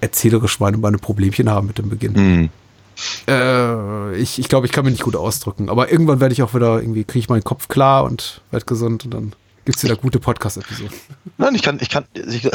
erzählerisch 0.00 0.60
meine, 0.60 0.78
meine 0.78 0.98
Problemchen 0.98 1.50
habe 1.50 1.66
mit 1.66 1.78
dem 1.78 1.90
Beginn. 1.90 2.14
Hm. 2.14 2.48
Äh, 3.28 4.16
ich 4.16 4.38
ich 4.38 4.48
glaube, 4.48 4.66
ich 4.66 4.72
kann 4.72 4.84
mich 4.84 4.92
nicht 4.92 5.02
gut 5.02 5.16
ausdrücken. 5.16 5.68
Aber 5.68 5.90
irgendwann 5.90 6.20
werde 6.20 6.32
ich 6.32 6.42
auch 6.42 6.54
wieder, 6.54 6.80
irgendwie 6.80 7.04
kriege 7.04 7.20
ich 7.20 7.28
meinen 7.28 7.44
Kopf 7.44 7.68
klar 7.68 8.04
und 8.04 8.42
werde 8.50 8.66
gesund 8.66 9.04
und 9.04 9.14
dann 9.14 9.32
gibt 9.64 9.76
es 9.76 9.84
wieder 9.84 9.96
gute 9.96 10.18
Podcast-Episoden. 10.18 10.96
Nein, 11.38 11.54
ich 11.54 11.62
kann, 11.62 11.78
ich 11.80 11.90
kann, 11.90 12.04
ich, 12.14 12.50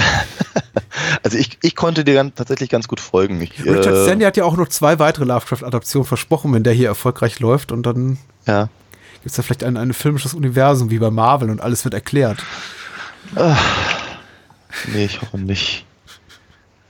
also 1.24 1.38
ich, 1.38 1.58
ich 1.62 1.76
konnte 1.76 2.04
dir 2.04 2.16
ganz, 2.16 2.36
tatsächlich 2.36 2.70
ganz 2.70 2.88
gut 2.88 3.00
folgen. 3.00 3.40
Ich, 3.42 3.64
Richard 3.64 3.88
äh, 3.88 4.04
Stanley 4.04 4.26
hat 4.26 4.38
ja 4.38 4.44
auch 4.44 4.58
noch 4.58 4.68
zwei 4.68 5.00
weitere 5.00 5.26
Lovecraft-Adaptionen 5.26 6.06
versprochen, 6.06 6.54
wenn 6.54 6.64
der 6.64 6.74
hier 6.74 6.88
erfolgreich 6.88 7.40
läuft 7.40 7.72
und 7.72 7.84
dann 7.86 8.18
Ja. 8.48 8.70
Gibt 9.26 9.32
es 9.32 9.38
da 9.38 9.42
vielleicht 9.42 9.64
ein, 9.64 9.76
ein 9.76 9.92
filmisches 9.92 10.36
Universum 10.36 10.92
wie 10.92 11.00
bei 11.00 11.10
Marvel 11.10 11.50
und 11.50 11.60
alles 11.60 11.84
wird 11.84 11.96
erklärt. 11.96 12.38
Nee, 14.94 15.06
ich 15.06 15.20
hoffe 15.20 15.40
nicht. 15.40 15.84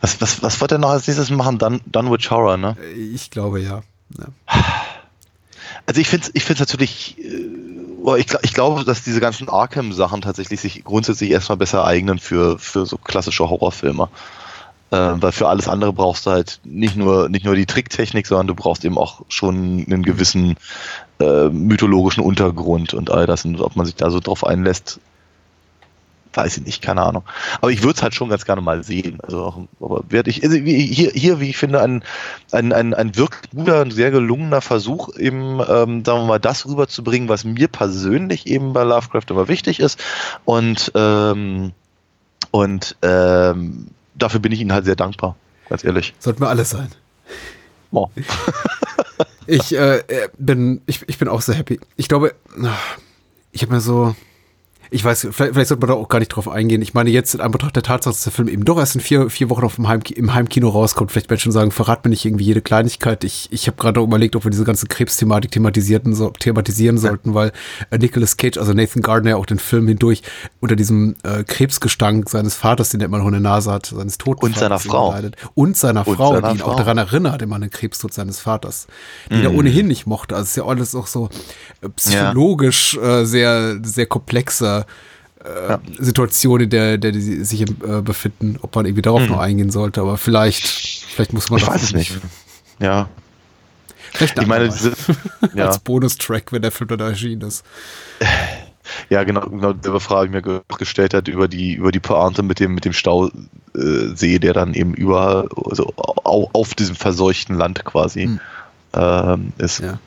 Was, 0.01 0.19
was, 0.19 0.43
was 0.43 0.59
wird 0.59 0.73
er 0.73 0.77
noch 0.77 0.89
als 0.89 1.07
nächstes 1.07 1.29
machen? 1.29 1.59
Dun, 1.59 1.79
Dunwich 1.85 2.29
Horror, 2.29 2.57
ne? 2.57 2.75
Äh, 2.81 2.91
Ich 2.91 3.31
glaube 3.31 3.61
ja. 3.61 3.83
ja. 4.19 4.25
Also 5.85 6.01
ich 6.01 6.09
finde 6.09 6.27
es 6.27 6.31
ich 6.33 6.43
find's 6.43 6.59
natürlich, 6.59 7.17
äh, 7.23 7.47
oh, 8.03 8.15
ich, 8.15 8.27
ich 8.41 8.53
glaube, 8.53 8.83
dass 8.83 9.03
diese 9.03 9.21
ganzen 9.21 9.47
Arkham-Sachen 9.47 10.19
tatsächlich 10.19 10.59
sich 10.59 10.83
grundsätzlich 10.83 11.31
erstmal 11.31 11.57
besser 11.57 11.85
eignen 11.85 12.19
für, 12.19 12.59
für 12.59 12.85
so 12.85 12.97
klassische 12.97 13.49
Horrorfilme. 13.49 14.09
Ähm, 14.91 15.21
weil 15.21 15.31
für 15.31 15.47
alles 15.47 15.67
andere 15.67 15.93
brauchst 15.93 16.25
du 16.25 16.31
halt 16.31 16.59
nicht 16.63 16.95
nur, 16.95 17.29
nicht 17.29 17.45
nur 17.45 17.55
die 17.55 17.65
Tricktechnik, 17.65 18.27
sondern 18.27 18.47
du 18.47 18.55
brauchst 18.55 18.83
eben 18.85 18.97
auch 18.97 19.21
schon 19.29 19.85
einen 19.87 20.03
gewissen 20.03 20.57
äh, 21.19 21.49
mythologischen 21.49 22.23
Untergrund 22.23 22.93
und 22.93 23.11
all 23.11 23.25
das. 23.25 23.45
Und 23.45 23.59
ob 23.61 23.75
man 23.75 23.85
sich 23.85 23.95
da 23.95 24.09
so 24.09 24.19
drauf 24.19 24.45
einlässt, 24.45 24.99
weiß 26.35 26.57
ich 26.57 26.65
nicht, 26.65 26.81
keine 26.81 27.01
Ahnung. 27.01 27.23
Aber 27.61 27.71
ich 27.71 27.81
würde 27.83 27.95
es 27.95 28.03
halt 28.03 28.13
schon 28.13 28.29
ganz 28.29 28.45
gerne 28.45 28.61
mal 28.61 28.83
sehen. 28.83 29.19
Also 29.23 29.43
auch, 29.43 29.59
aber 29.79 30.03
werde 30.09 30.29
ich, 30.29 30.43
also 30.43 30.55
hier, 30.55 31.11
hier, 31.11 31.39
wie 31.39 31.49
ich 31.49 31.57
finde, 31.57 31.81
ein, 31.81 32.03
ein, 32.51 32.73
ein, 32.73 32.93
ein 32.93 33.15
wirklich 33.15 33.49
guter, 33.51 33.81
ein 33.81 33.91
sehr 33.91 34.11
gelungener 34.11 34.61
Versuch, 34.61 35.15
eben, 35.17 35.59
ähm, 35.59 36.03
sagen 36.03 36.21
wir 36.21 36.25
mal, 36.25 36.39
das 36.39 36.65
rüberzubringen, 36.65 37.29
was 37.29 37.43
mir 37.43 37.67
persönlich 37.67 38.47
eben 38.47 38.73
bei 38.73 38.83
Lovecraft 38.83 39.29
immer 39.29 39.47
wichtig 39.47 39.79
ist. 39.79 39.99
Und, 40.43 40.91
ähm, 40.95 41.71
und 42.51 42.95
ähm, 43.01 43.87
dafür 44.15 44.39
bin 44.39 44.51
ich 44.51 44.61
Ihnen 44.61 44.73
halt 44.73 44.85
sehr 44.85 44.95
dankbar, 44.95 45.35
ganz 45.69 45.83
ehrlich. 45.83 46.13
Sollten 46.19 46.41
wir 46.41 46.49
alle 46.49 46.65
sein. 46.65 46.89
Oh. 47.91 48.09
Ich 49.47 49.75
äh, 49.75 49.97
äh, 49.97 50.29
bin, 50.37 50.81
ich, 50.85 51.07
ich 51.07 51.17
bin 51.17 51.27
auch 51.27 51.41
sehr 51.41 51.55
happy. 51.55 51.79
Ich 51.97 52.07
glaube, 52.07 52.35
ich 53.51 53.61
habe 53.61 53.73
mir 53.73 53.81
so, 53.81 54.15
ich 54.95 55.03
weiß, 55.03 55.27
vielleicht, 55.31 55.53
vielleicht 55.53 55.67
sollte 55.67 55.85
man 55.85 55.89
da 55.89 56.01
auch 56.01 56.07
gar 56.07 56.19
nicht 56.19 56.29
drauf 56.29 56.47
eingehen. 56.47 56.81
Ich 56.81 56.93
meine, 56.93 57.09
jetzt 57.09 57.35
in 57.35 57.41
Anbetracht 57.41 57.75
der 57.75 57.83
Tatsache, 57.83 58.13
dass 58.13 58.23
der 58.23 58.31
Film 58.31 58.47
eben 58.47 58.63
doch 58.63 58.77
erst 58.77 58.95
in 58.95 59.01
vier, 59.01 59.29
vier 59.29 59.49
Wochen 59.49 59.65
auf 59.65 59.75
dem 59.75 59.89
Heim, 59.89 59.99
im 60.15 60.33
Heimkino 60.33 60.69
rauskommt, 60.69 61.11
vielleicht 61.11 61.29
Menschen 61.29 61.51
sagen, 61.51 61.71
verrat 61.71 62.05
mir 62.05 62.11
nicht 62.11 62.23
irgendwie 62.23 62.45
jede 62.45 62.61
Kleinigkeit. 62.61 63.25
Ich, 63.25 63.49
ich 63.51 63.67
habe 63.67 63.75
gerade 63.75 63.99
überlegt, 63.99 64.37
ob 64.37 64.45
wir 64.45 64.51
diese 64.51 64.63
ganze 64.63 64.87
Krebsthematik 64.87 65.51
thematisierten, 65.51 66.15
so, 66.15 66.29
thematisieren 66.29 66.97
sollten, 66.97 67.33
weil 67.33 67.51
äh, 67.91 67.97
Nicolas 67.97 68.37
Cage, 68.37 68.57
also 68.57 68.71
Nathan 68.71 69.01
Gardner, 69.01 69.31
ja 69.31 69.35
auch 69.35 69.45
den 69.45 69.59
Film 69.59 69.85
hindurch 69.89 70.21
unter 70.61 70.77
diesem 70.77 71.17
äh, 71.23 71.43
Krebsgestank 71.43 72.29
seines 72.29 72.55
Vaters, 72.55 72.89
den 72.89 73.01
er 73.01 73.07
immer 73.07 73.17
noch 73.17 73.27
in 73.27 73.33
der 73.33 73.41
Nase 73.41 73.73
hat, 73.73 73.87
seines 73.87 74.17
toten 74.17 74.45
Und 74.45 74.57
seiner 74.57 74.79
Frau. 74.79 75.11
leidet. 75.11 75.35
Und 75.55 75.75
seiner 75.75 76.07
Und 76.07 76.15
Frau, 76.15 76.35
seiner 76.35 76.53
die 76.53 76.59
ihn 76.59 76.61
auch 76.61 76.69
Frau. 76.69 76.77
daran 76.77 76.97
erinnert, 76.99 77.41
immer 77.41 77.55
an 77.55 77.61
den 77.61 77.69
Krebstod 77.69 78.13
seines 78.13 78.39
Vaters, 78.39 78.87
den 79.29 79.43
er 79.43 79.53
ohnehin 79.53 79.87
nicht 79.87 80.07
mochte. 80.07 80.35
Also 80.35 80.43
es 80.43 80.49
ist 80.51 80.55
ja 80.55 80.65
alles 80.65 80.95
auch 80.95 81.07
so 81.07 81.29
äh, 81.81 81.89
psychologisch 81.89 82.97
äh, 82.97 83.25
sehr, 83.25 83.79
sehr 83.83 84.05
komplexe 84.05 84.84
äh, 85.43 85.77
Situation, 85.99 86.61
in 86.61 86.69
der, 86.69 86.97
der 86.97 87.11
die 87.11 87.21
sich 87.21 87.61
äh, 87.61 88.01
befinden, 88.01 88.57
ob 88.61 88.75
man 88.75 88.85
irgendwie 88.85 89.01
darauf 89.01 89.27
noch 89.27 89.39
eingehen 89.39 89.71
sollte, 89.71 90.01
aber 90.01 90.17
vielleicht, 90.17 90.67
vielleicht 90.67 91.33
muss 91.33 91.49
man 91.49 91.59
Ich 91.59 91.65
das 91.65 91.73
weiß 91.73 91.83
es 91.83 91.93
nicht. 91.93 92.19
Ja. 92.79 93.09
Vielleicht 94.13 94.39
Ich 94.39 94.47
meine, 94.47 94.69
diese, 94.69 94.93
ja. 95.53 95.67
als 95.67 95.79
Bonustrack, 95.79 96.51
wenn 96.51 96.61
der 96.61 96.71
Film 96.71 96.87
dann 96.87 96.99
erschienen 97.01 97.41
ist. 97.41 97.63
Ja, 99.09 99.23
genau, 99.23 99.41
genau 99.41 99.73
dieselbe 99.73 99.99
Frage, 99.99 100.29
die 100.29 100.35
mir 100.35 100.41
ge 100.43 100.61
gestellt 100.77 101.15
hat 101.15 101.27
über 101.27 101.47
die, 101.47 101.73
über 101.73 101.91
die 101.91 101.99
Pointe 101.99 102.43
mit 102.43 102.59
dem, 102.59 102.75
mit 102.75 102.85
dem 102.85 102.93
Stausee, 102.93 104.37
der 104.37 104.53
dann 104.53 104.75
eben 104.75 104.93
über, 104.93 105.47
also 105.55 105.91
au, 105.95 106.51
auf 106.53 106.75
diesem 106.75 106.95
verseuchten 106.95 107.57
Land 107.57 107.83
quasi 107.83 108.37
ähm, 108.93 109.53
ist. 109.57 109.79
Ja. 109.79 109.97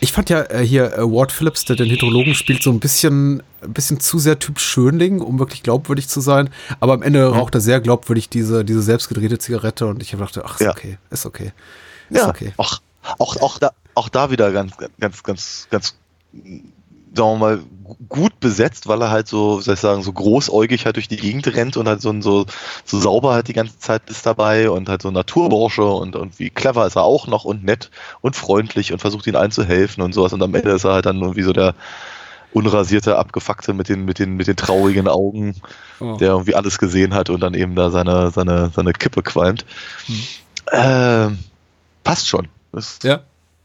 Ich 0.00 0.12
fand 0.12 0.30
ja 0.30 0.42
äh, 0.42 0.64
hier 0.64 0.92
äh, 0.92 1.02
Ward 1.02 1.32
Phillips, 1.32 1.64
der 1.64 1.76
den 1.76 1.88
Hydrologen 1.90 2.34
spielt, 2.34 2.62
so 2.62 2.70
ein 2.70 2.80
bisschen, 2.80 3.42
ein 3.62 3.72
bisschen 3.72 4.00
zu 4.00 4.18
sehr 4.18 4.38
Typ 4.38 4.58
Schönling, 4.60 5.20
um 5.20 5.38
wirklich 5.38 5.62
glaubwürdig 5.62 6.08
zu 6.08 6.20
sein. 6.20 6.50
Aber 6.80 6.92
am 6.94 7.02
Ende 7.02 7.26
raucht 7.26 7.54
er 7.54 7.60
sehr 7.60 7.80
glaubwürdig 7.80 8.28
diese, 8.28 8.64
diese 8.64 8.82
selbstgedrehte 8.82 9.38
Zigarette 9.38 9.86
und 9.86 10.02
ich 10.02 10.10
dachte, 10.12 10.44
ach, 10.44 10.54
ist 10.54 10.60
Ja. 10.60 10.70
okay, 10.70 10.98
ist 11.10 11.26
okay. 11.26 11.52
Ist 12.10 12.18
Ja, 12.18 12.28
okay. 12.28 12.52
auch, 12.56 12.80
auch, 13.18 13.36
auch, 13.36 13.58
da, 13.58 13.72
auch 13.94 14.08
da 14.08 14.30
wieder 14.30 14.52
ganz, 14.52 14.74
ganz, 14.98 15.22
ganz, 15.22 15.68
ganz 15.70 15.94
sagen 17.18 17.32
wir 17.34 17.38
mal, 17.38 17.58
gu- 17.84 17.96
gut 18.08 18.40
besetzt, 18.40 18.88
weil 18.88 19.02
er 19.02 19.10
halt 19.10 19.28
so, 19.28 19.60
soll 19.60 19.74
ich 19.74 19.80
sagen, 19.80 20.02
so 20.02 20.12
großäugig 20.12 20.86
halt 20.86 20.96
durch 20.96 21.08
die 21.08 21.16
Gegend 21.18 21.46
rennt 21.54 21.76
und 21.76 21.86
halt 21.86 22.00
so, 22.00 22.18
so, 22.22 22.46
so 22.86 22.98
sauber 22.98 23.34
halt 23.34 23.48
die 23.48 23.52
ganze 23.52 23.78
Zeit 23.78 24.02
ist 24.08 24.24
dabei 24.24 24.70
und 24.70 24.88
halt 24.88 25.02
so 25.02 25.10
Naturbursche 25.10 25.84
und, 25.84 26.16
und 26.16 26.38
wie 26.38 26.48
clever 26.50 26.86
ist 26.86 26.96
er 26.96 27.02
auch 27.02 27.26
noch 27.26 27.44
und 27.44 27.62
nett 27.64 27.90
und 28.22 28.36
freundlich 28.36 28.92
und 28.92 29.00
versucht 29.00 29.26
ihnen 29.26 29.36
allen 29.36 29.50
zu 29.50 29.64
helfen 29.64 30.00
und 30.00 30.14
sowas 30.14 30.32
und 30.32 30.42
am 30.42 30.54
Ende 30.54 30.70
ist 30.70 30.84
er 30.84 30.94
halt 30.94 31.04
dann 31.06 31.20
irgendwie 31.20 31.42
so 31.42 31.52
der 31.52 31.74
unrasierte, 32.54 33.18
abgefuckte 33.18 33.74
mit 33.74 33.90
den, 33.90 34.06
mit 34.06 34.18
den, 34.18 34.36
mit 34.36 34.46
den 34.46 34.56
traurigen 34.56 35.06
Augen, 35.06 35.54
Oh. 36.00 36.16
der 36.16 36.28
irgendwie 36.28 36.54
alles 36.54 36.78
gesehen 36.78 37.12
hat 37.12 37.28
und 37.28 37.40
dann 37.40 37.54
eben 37.54 37.74
da 37.74 37.90
seine, 37.90 38.30
seine, 38.30 38.70
seine 38.74 38.92
Kippe 38.92 39.22
qualmt. 39.22 39.66
Ähm, 40.72 41.38
passt 42.04 42.28
schon. 42.28 42.48
Das 42.72 42.92
ist 42.92 43.04
Ja. 43.04 43.20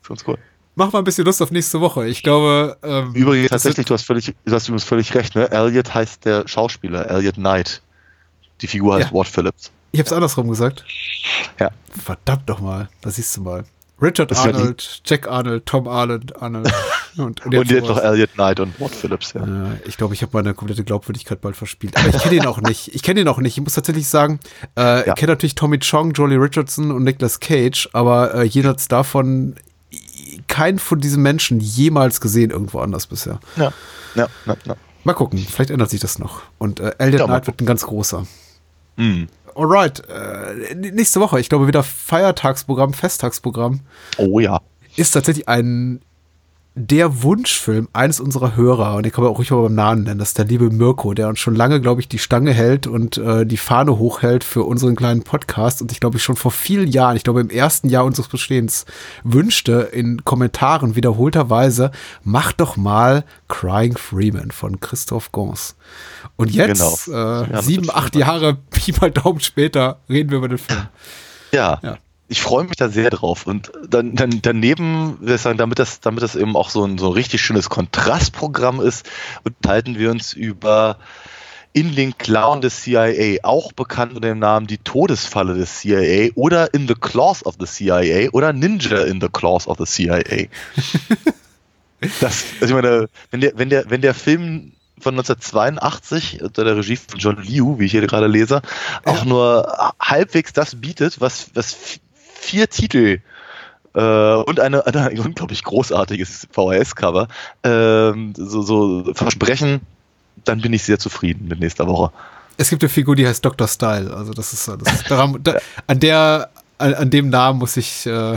ganz 0.08 0.24
cool. 0.28 0.38
Mach 0.76 0.92
mal 0.92 1.00
ein 1.00 1.04
bisschen 1.06 1.26
Lust 1.26 1.42
auf 1.42 1.52
nächste 1.52 1.80
Woche. 1.82 2.08
Ich 2.08 2.24
glaube. 2.24 2.78
Ähm, 2.84 3.14
Übrigens, 3.14 3.50
tatsächlich, 3.50 3.86
du 3.86 3.94
hast 3.94 4.04
völlig, 4.06 4.34
du 4.46 4.54
hast 4.54 4.68
übrigens 4.68 4.84
völlig 4.84 5.14
recht, 5.14 5.36
ne? 5.36 5.50
Elliot 5.52 5.94
heißt 5.94 6.26
der 6.26 6.48
Schauspieler, 6.48 7.10
Elliot 7.10 7.36
Knight. 7.36 7.82
Die 8.62 8.68
Figur 8.68 8.96
heißt 8.96 9.10
Ja. 9.12 9.14
Ward 9.18 9.28
Phillips. 9.28 9.72
Ich 9.92 10.00
hab's 10.00 10.12
andersrum 10.12 10.50
gesagt. 10.50 10.84
Ja. 11.60 11.70
Verdammt 12.04 12.48
nochmal. 12.48 12.90
Da 13.02 13.12
siehst 13.12 13.38
du 13.38 13.42
mal. 13.42 13.64
Richard 14.02 14.32
Das 14.32 14.40
Arnold, 14.40 15.02
Jack 15.06 15.28
Arnold, 15.28 15.66
Tom 15.66 15.88
Arnold, 15.88 16.42
Arnold. 16.42 16.74
Und, 17.16 17.46
Und 17.46 17.54
jetzt 17.54 17.70
sowas. 17.86 17.98
noch 17.98 18.04
Elliot 18.04 18.34
Knight 18.34 18.60
und 18.60 18.80
Ward 18.82 18.96
Phillips, 18.96 19.34
ja. 19.34 19.42
Äh, 19.44 19.78
ich 19.86 19.98
glaube, 19.98 20.16
ich 20.16 20.24
habe 20.24 20.32
meine 20.34 20.56
komplette 20.56 20.84
Glaubwürdigkeit 20.84 21.40
bald 21.42 21.56
verspielt. 21.56 21.96
Aber 21.96 22.08
ich 22.10 22.18
kenne 22.18 22.38
ihn 22.38 22.48
auch 22.48 22.60
nicht. 22.60 22.88
Ich 22.96 23.04
kenne 23.04 23.22
ihn 23.22 23.28
auch 23.28 23.38
nicht. 23.38 23.56
Ich 23.56 23.64
muss 23.64 23.76
tatsächlich 23.76 24.08
sagen, 24.08 24.40
äh, 24.76 25.02
ich 25.02 25.06
Ja. 25.06 25.14
kenne 25.14 25.34
natürlich 25.34 25.54
Tommy 25.54 25.78
Chong, 25.78 26.14
Jolie 26.14 26.38
Richardson 26.42 26.90
und 26.90 27.04
Nicolas 27.04 27.40
Cage, 27.40 27.88
aber 27.94 28.34
äh, 28.34 28.44
jenseits 28.46 28.88
davon 28.88 29.54
keinen 30.48 30.80
von 30.80 31.00
diesen 31.00 31.22
Menschen 31.24 31.60
jemals 31.60 32.22
gesehen 32.22 32.52
irgendwo 32.52 32.80
anders 32.80 33.08
bisher. 33.08 33.40
Ja, 33.56 33.74
ja, 34.16 34.28
ja. 34.46 34.58
ja. 34.66 34.76
Mal 35.04 35.14
gucken, 35.14 35.40
vielleicht 35.40 35.70
ändert 35.70 35.90
sich 35.90 36.00
das 36.00 36.18
noch. 36.20 36.42
Und 36.58 36.80
äh, 36.80 36.94
Elliot 36.98 37.20
Ja, 37.22 37.26
Knight 37.26 37.48
wird 37.48 37.62
ein 37.62 37.66
ganz 37.66 37.86
großer. 37.86 38.26
Hm. 38.98 39.28
Alright, 39.56 40.02
äh, 40.10 40.74
nächste 40.76 41.20
Woche, 41.20 41.40
ich 41.40 41.50
glaube 41.50 41.68
wieder 41.68 41.84
Feiertagsprogramm, 41.84 42.94
Festtagsprogramm, 42.94 43.82
Oh 44.18 44.40
ja. 44.40 44.62
ist 44.96 45.12
tatsächlich 45.12 45.48
ein 45.48 46.02
der 46.76 47.22
Wunschfilm 47.22 47.88
eines 47.94 48.20
unserer 48.20 48.56
Hörer, 48.56 48.96
und 48.96 49.04
den 49.04 49.12
kann 49.12 49.24
man 49.24 49.32
auch 49.32 49.38
ruhig 49.38 49.52
mal 49.52 49.62
beim 49.62 49.76
Namen 49.76 50.04
nennen, 50.04 50.18
das 50.18 50.30
ist 50.30 50.40
der 50.40 50.46
liebe 50.46 50.72
Mirko, 50.72 51.14
der 51.14 51.28
uns 51.28 51.38
schon 51.40 51.56
lange, 51.56 51.80
glaube 51.80 52.02
ich, 52.02 52.08
die 52.08 52.18
Stange 52.18 52.52
hält 52.52 52.88
und 52.88 53.18
äh, 53.18 53.46
die 53.46 53.58
Fahne 53.58 54.00
hochhält 54.00 54.44
für 54.44 54.64
unseren 54.64 54.96
kleinen 54.96 55.22
Podcast 55.22 55.84
und 55.84 55.92
ich 55.92 56.00
glaube 56.00 56.18
ich 56.18 56.24
schon 56.24 56.36
vor 56.36 56.50
vielen 56.50 56.88
Jahren, 56.88 57.16
ich 57.16 57.24
glaube 57.24 57.42
im 57.42 57.52
ersten 57.52 57.90
Jahr 57.90 58.06
unseres 58.06 58.28
Bestehens, 58.28 58.86
wünschte 59.24 59.90
in 59.94 60.26
Kommentaren 60.26 60.96
wiederholterweise, 60.96 61.92
mach 62.24 62.54
doch 62.54 62.76
mal 62.76 63.24
Crying 63.50 63.96
Freeman 63.96 64.50
von 64.50 64.80
Christoph 64.80 65.32
Gans. 65.32 65.76
Und 66.38 66.50
jetzt, 66.52 67.06
Genau. 67.06 67.44
äh, 67.44 67.50
das 67.52 67.66
sieben, 67.68 67.92
acht 67.92 68.16
Jahre, 68.16 68.56
Pi 68.72 68.94
mal 69.00 69.12
Daumen 69.12 69.42
später, 69.42 70.00
reden 70.10 70.32
wir 70.32 70.40
über 70.40 70.50
den 70.50 70.58
Film. 70.58 70.88
Ja. 71.52 71.80
Ja. 71.84 71.98
Ich 72.28 72.42
freue 72.42 72.64
mich 72.64 72.78
da 72.78 72.90
sehr 72.90 73.10
drauf. 73.10 73.48
Und 73.48 73.72
dann, 73.88 74.16
dann 74.16 74.42
daneben, 74.42 75.18
sagen, 75.38 75.58
damit 75.58 75.80
das, 75.80 76.00
damit 76.00 76.24
das 76.24 76.36
eben 76.36 76.56
auch 76.56 76.70
so 76.70 76.86
ein, 76.86 76.98
so 76.98 77.08
ein 77.08 77.14
richtig 77.14 77.42
schönes 77.42 77.70
Kontrastprogramm 77.70 78.82
ist, 78.82 79.10
unterhalten 79.44 79.98
wir 79.98 80.10
uns 80.10 80.34
über 80.34 80.98
in 81.74 81.96
den 81.96 82.18
Clown 82.18 82.62
des 82.62 82.82
CIA, 82.82 83.40
auch 83.44 83.74
bekannt 83.74 84.14
unter 84.14 84.28
dem 84.28 84.40
Namen 84.40 84.68
Die 84.68 84.78
Todesfalle 84.78 85.56
des 85.56 85.80
CIA 85.80 86.30
oder 86.36 86.74
In 86.74 86.88
the 86.88 86.94
Claws 86.94 87.46
of 87.46 87.56
the 87.60 87.66
CIA 87.66 88.30
oder 88.32 88.54
Ninja 88.54 89.04
in 89.04 89.20
the 89.20 89.28
Claws 89.28 89.68
of 89.68 89.78
the 89.80 89.86
CIA. 89.86 90.48
das, 92.22 92.46
also 92.62 92.78
ich 92.78 92.82
meine, 92.82 93.10
wenn 93.32 93.42
der, 93.42 93.58
wenn 93.58 93.70
der, 93.70 93.90
wenn 93.90 94.02
der 94.02 94.14
Film 94.14 94.74
von 95.00 95.16
1982 95.16 96.44
unter 96.44 96.64
der 96.64 96.78
Regie 96.78 96.96
von 96.96 97.20
John 97.20 97.44
Liu, 97.44 97.80
wie 97.80 97.86
ich 97.86 97.92
hier 97.92 98.02
gerade 98.02 98.28
lese, 98.28 98.62
auch 99.04 99.26
nur 99.26 99.94
halbwegs 100.00 100.54
das 100.54 100.76
bietet, 100.80 101.20
was, 101.20 101.50
was 101.56 102.00
vier 102.44 102.70
Titel 102.70 103.20
äh, 103.96 104.00
und 104.36 104.60
eine, 104.60 104.86
eine, 104.86 105.10
ein 105.10 105.20
unglaublich 105.20 105.64
großartiges 105.64 106.48
VHS-Cover 106.52 107.28
ähm, 107.64 108.34
so, 108.36 108.62
so 108.62 109.14
versprechen, 109.14 109.82
dann 110.46 110.62
bin 110.62 110.74
ich 110.74 110.84
sehr 110.84 111.00
zufrieden 111.00 111.48
mit 111.48 111.60
nächster 111.60 111.88
Woche. 111.88 112.12
Es 112.58 112.70
gibt 112.70 112.84
eine 112.84 112.90
Figur, 112.90 113.16
die 113.16 113.26
heißt 113.28 113.44
Dr. 113.44 113.68
Style. 113.68 114.14
Also 114.16 114.32
das 114.34 114.54
ist, 114.54 114.68
das 114.68 114.94
ist 114.94 115.10
daran, 115.12 115.40
da, 115.44 115.58
an 115.88 116.00
der, 116.00 116.50
an, 116.78 116.94
an 116.94 117.10
dem 117.10 117.30
Namen 117.30 117.60
muss 117.60 117.78
ich, 117.78 118.06
äh, 118.06 118.34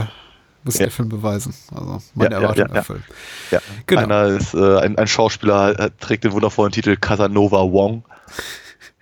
muss 0.63 0.75
ich 0.75 0.79
Ja. 0.79 0.85
der 0.87 0.91
Film 0.91 1.09
beweisen. 1.09 1.53
Also 1.73 2.01
meine 2.15 2.35
Ja, 2.35 2.41
Erwartung 2.41 2.65
ja, 2.67 2.71
ja. 2.71 2.75
erfüllen. 2.75 3.03
Ja, 3.51 3.59
Genau. 3.85 4.01
einer 4.03 4.25
ist 4.27 4.53
äh, 4.53 4.79
ein, 4.79 4.97
ein 4.97 5.07
Schauspieler, 5.07 5.79
äh, 5.79 5.89
trägt 5.99 6.23
den 6.23 6.31
wundervollen 6.31 6.71
Titel 6.71 6.95
Casanova 6.97 7.61
Wong. 7.71 8.03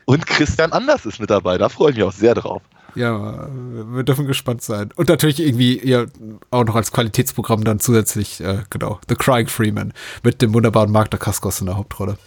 Und 0.06 0.26
Christian 0.28 0.72
Anders 0.72 1.06
ist 1.06 1.20
mit 1.20 1.30
dabei, 1.30 1.58
da 1.58 1.68
freue 1.70 1.92
ich 1.92 1.98
mich 1.98 2.06
auch 2.06 2.12
sehr 2.12 2.36
drauf. 2.36 2.62
Ja, 2.96 3.48
wir 3.92 4.04
dürfen 4.04 4.26
gespannt 4.26 4.62
sein. 4.62 4.90
Und 4.96 5.10
natürlich 5.10 5.40
irgendwie 5.42 5.86
ja, 5.88 6.06
auch 6.52 6.64
noch 6.64 6.76
als 6.76 6.92
Qualitätsprogramm 6.92 7.64
dann 7.64 7.80
zusätzlich, 7.80 8.40
äh, 8.42 8.64
genau, 8.70 9.00
The 9.10 9.16
Crying 9.16 9.48
Freeman 9.48 9.94
mit 10.24 10.42
dem 10.42 10.54
wunderbaren 10.54 10.92
Mark 10.92 11.12
Dacascos 11.12 11.60
in 11.60 11.66
der 11.68 11.78
Hauptrolle. 11.78 12.18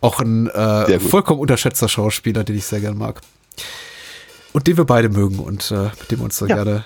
Auch 0.00 0.20
ein 0.20 0.48
äh, 0.48 0.98
vollkommen 0.98 1.40
unterschätzter 1.40 1.88
Schauspieler, 1.88 2.42
den 2.44 2.56
ich 2.56 2.66
sehr 2.66 2.80
gerne 2.80 2.96
mag. 2.96 3.20
Und 4.52 4.66
den 4.66 4.76
wir 4.76 4.84
beide 4.84 5.08
mögen 5.08 5.38
und 5.38 5.70
äh, 5.70 5.90
mit 6.00 6.10
dem 6.10 6.18
wir 6.20 6.24
uns 6.24 6.36
so 6.38 6.46
Ja. 6.46 6.56
gerne 6.56 6.84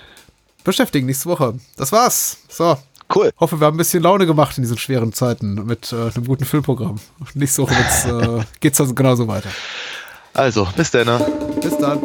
beschäftigen 0.64 1.06
nächste 1.06 1.28
Woche. 1.30 1.54
Das 1.76 1.92
war's. 1.92 2.38
So. 2.48 2.76
Cool. 3.14 3.30
Hoffe, 3.40 3.58
wir 3.58 3.66
haben 3.66 3.74
ein 3.74 3.78
bisschen 3.78 4.02
Laune 4.02 4.26
gemacht 4.26 4.58
in 4.58 4.62
diesen 4.64 4.76
schweren 4.76 5.14
Zeiten 5.14 5.54
mit 5.64 5.92
äh, 5.92 5.96
einem 6.14 6.26
guten 6.26 6.44
Filmprogramm. 6.44 6.96
Nächste 7.32 7.62
Woche 7.62 7.74
äh, 7.74 8.44
geht's 8.60 8.76
dann 8.76 8.94
genauso 8.94 9.26
weiter. 9.28 9.48
Also, 10.34 10.68
bis 10.76 10.90
dann. 10.90 11.06
ne? 11.06 11.26
Bis 11.62 11.78
dann. 11.78 12.00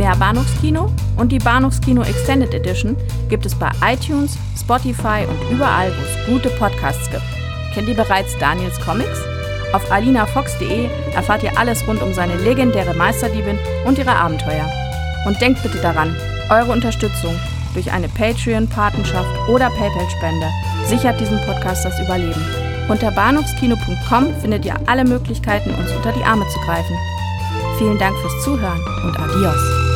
Mehr 0.00 0.16
Bahnhofskino 0.16 0.90
und 1.18 1.30
die 1.30 1.38
Bahnhofskino 1.38 2.00
Extended 2.00 2.54
Edition 2.54 2.96
gibt 3.28 3.44
es 3.44 3.54
bei 3.54 3.70
iTunes, 3.84 4.38
Spotify 4.58 5.26
und 5.28 5.54
überall, 5.54 5.92
wo 5.92 6.02
es 6.02 6.26
gute 6.26 6.48
Podcasts 6.56 7.10
gibt. 7.10 7.22
Kennt 7.74 7.86
ihr 7.86 7.94
bereits 7.94 8.34
Daniels 8.38 8.80
Comics? 8.80 9.20
Auf 9.74 9.92
alinafox.de 9.92 10.88
erfahrt 11.14 11.42
ihr 11.42 11.58
alles 11.58 11.86
rund 11.86 12.00
um 12.00 12.14
seine 12.14 12.34
legendäre 12.36 12.94
Meisterdiebin 12.94 13.58
und 13.84 13.98
ihre 13.98 14.12
Abenteuer. 14.12 14.64
Und 15.26 15.38
denkt 15.42 15.62
bitte 15.62 15.76
daran, 15.82 16.16
eure 16.48 16.72
Unterstützung 16.72 17.38
durch 17.74 17.92
eine 17.92 18.08
Patreon-Patenschaft 18.08 19.50
oder 19.50 19.68
PayPal-Spende 19.68 20.46
sichert 20.86 21.20
diesem 21.20 21.42
Podcast 21.42 21.84
das 21.84 22.00
Überleben. 22.00 22.42
Unter 22.88 23.10
bahnhofskino.com 23.10 24.34
findet 24.40 24.64
ihr 24.64 24.76
alle 24.86 25.04
Möglichkeiten, 25.04 25.74
uns 25.74 25.92
unter 25.92 26.12
die 26.12 26.24
Arme 26.24 26.48
zu 26.48 26.58
greifen. 26.60 26.96
Vielen 27.76 27.98
Dank 27.98 28.16
fürs 28.18 28.44
Zuhören 28.44 28.80
und 29.04 29.18
adios. 29.18 29.89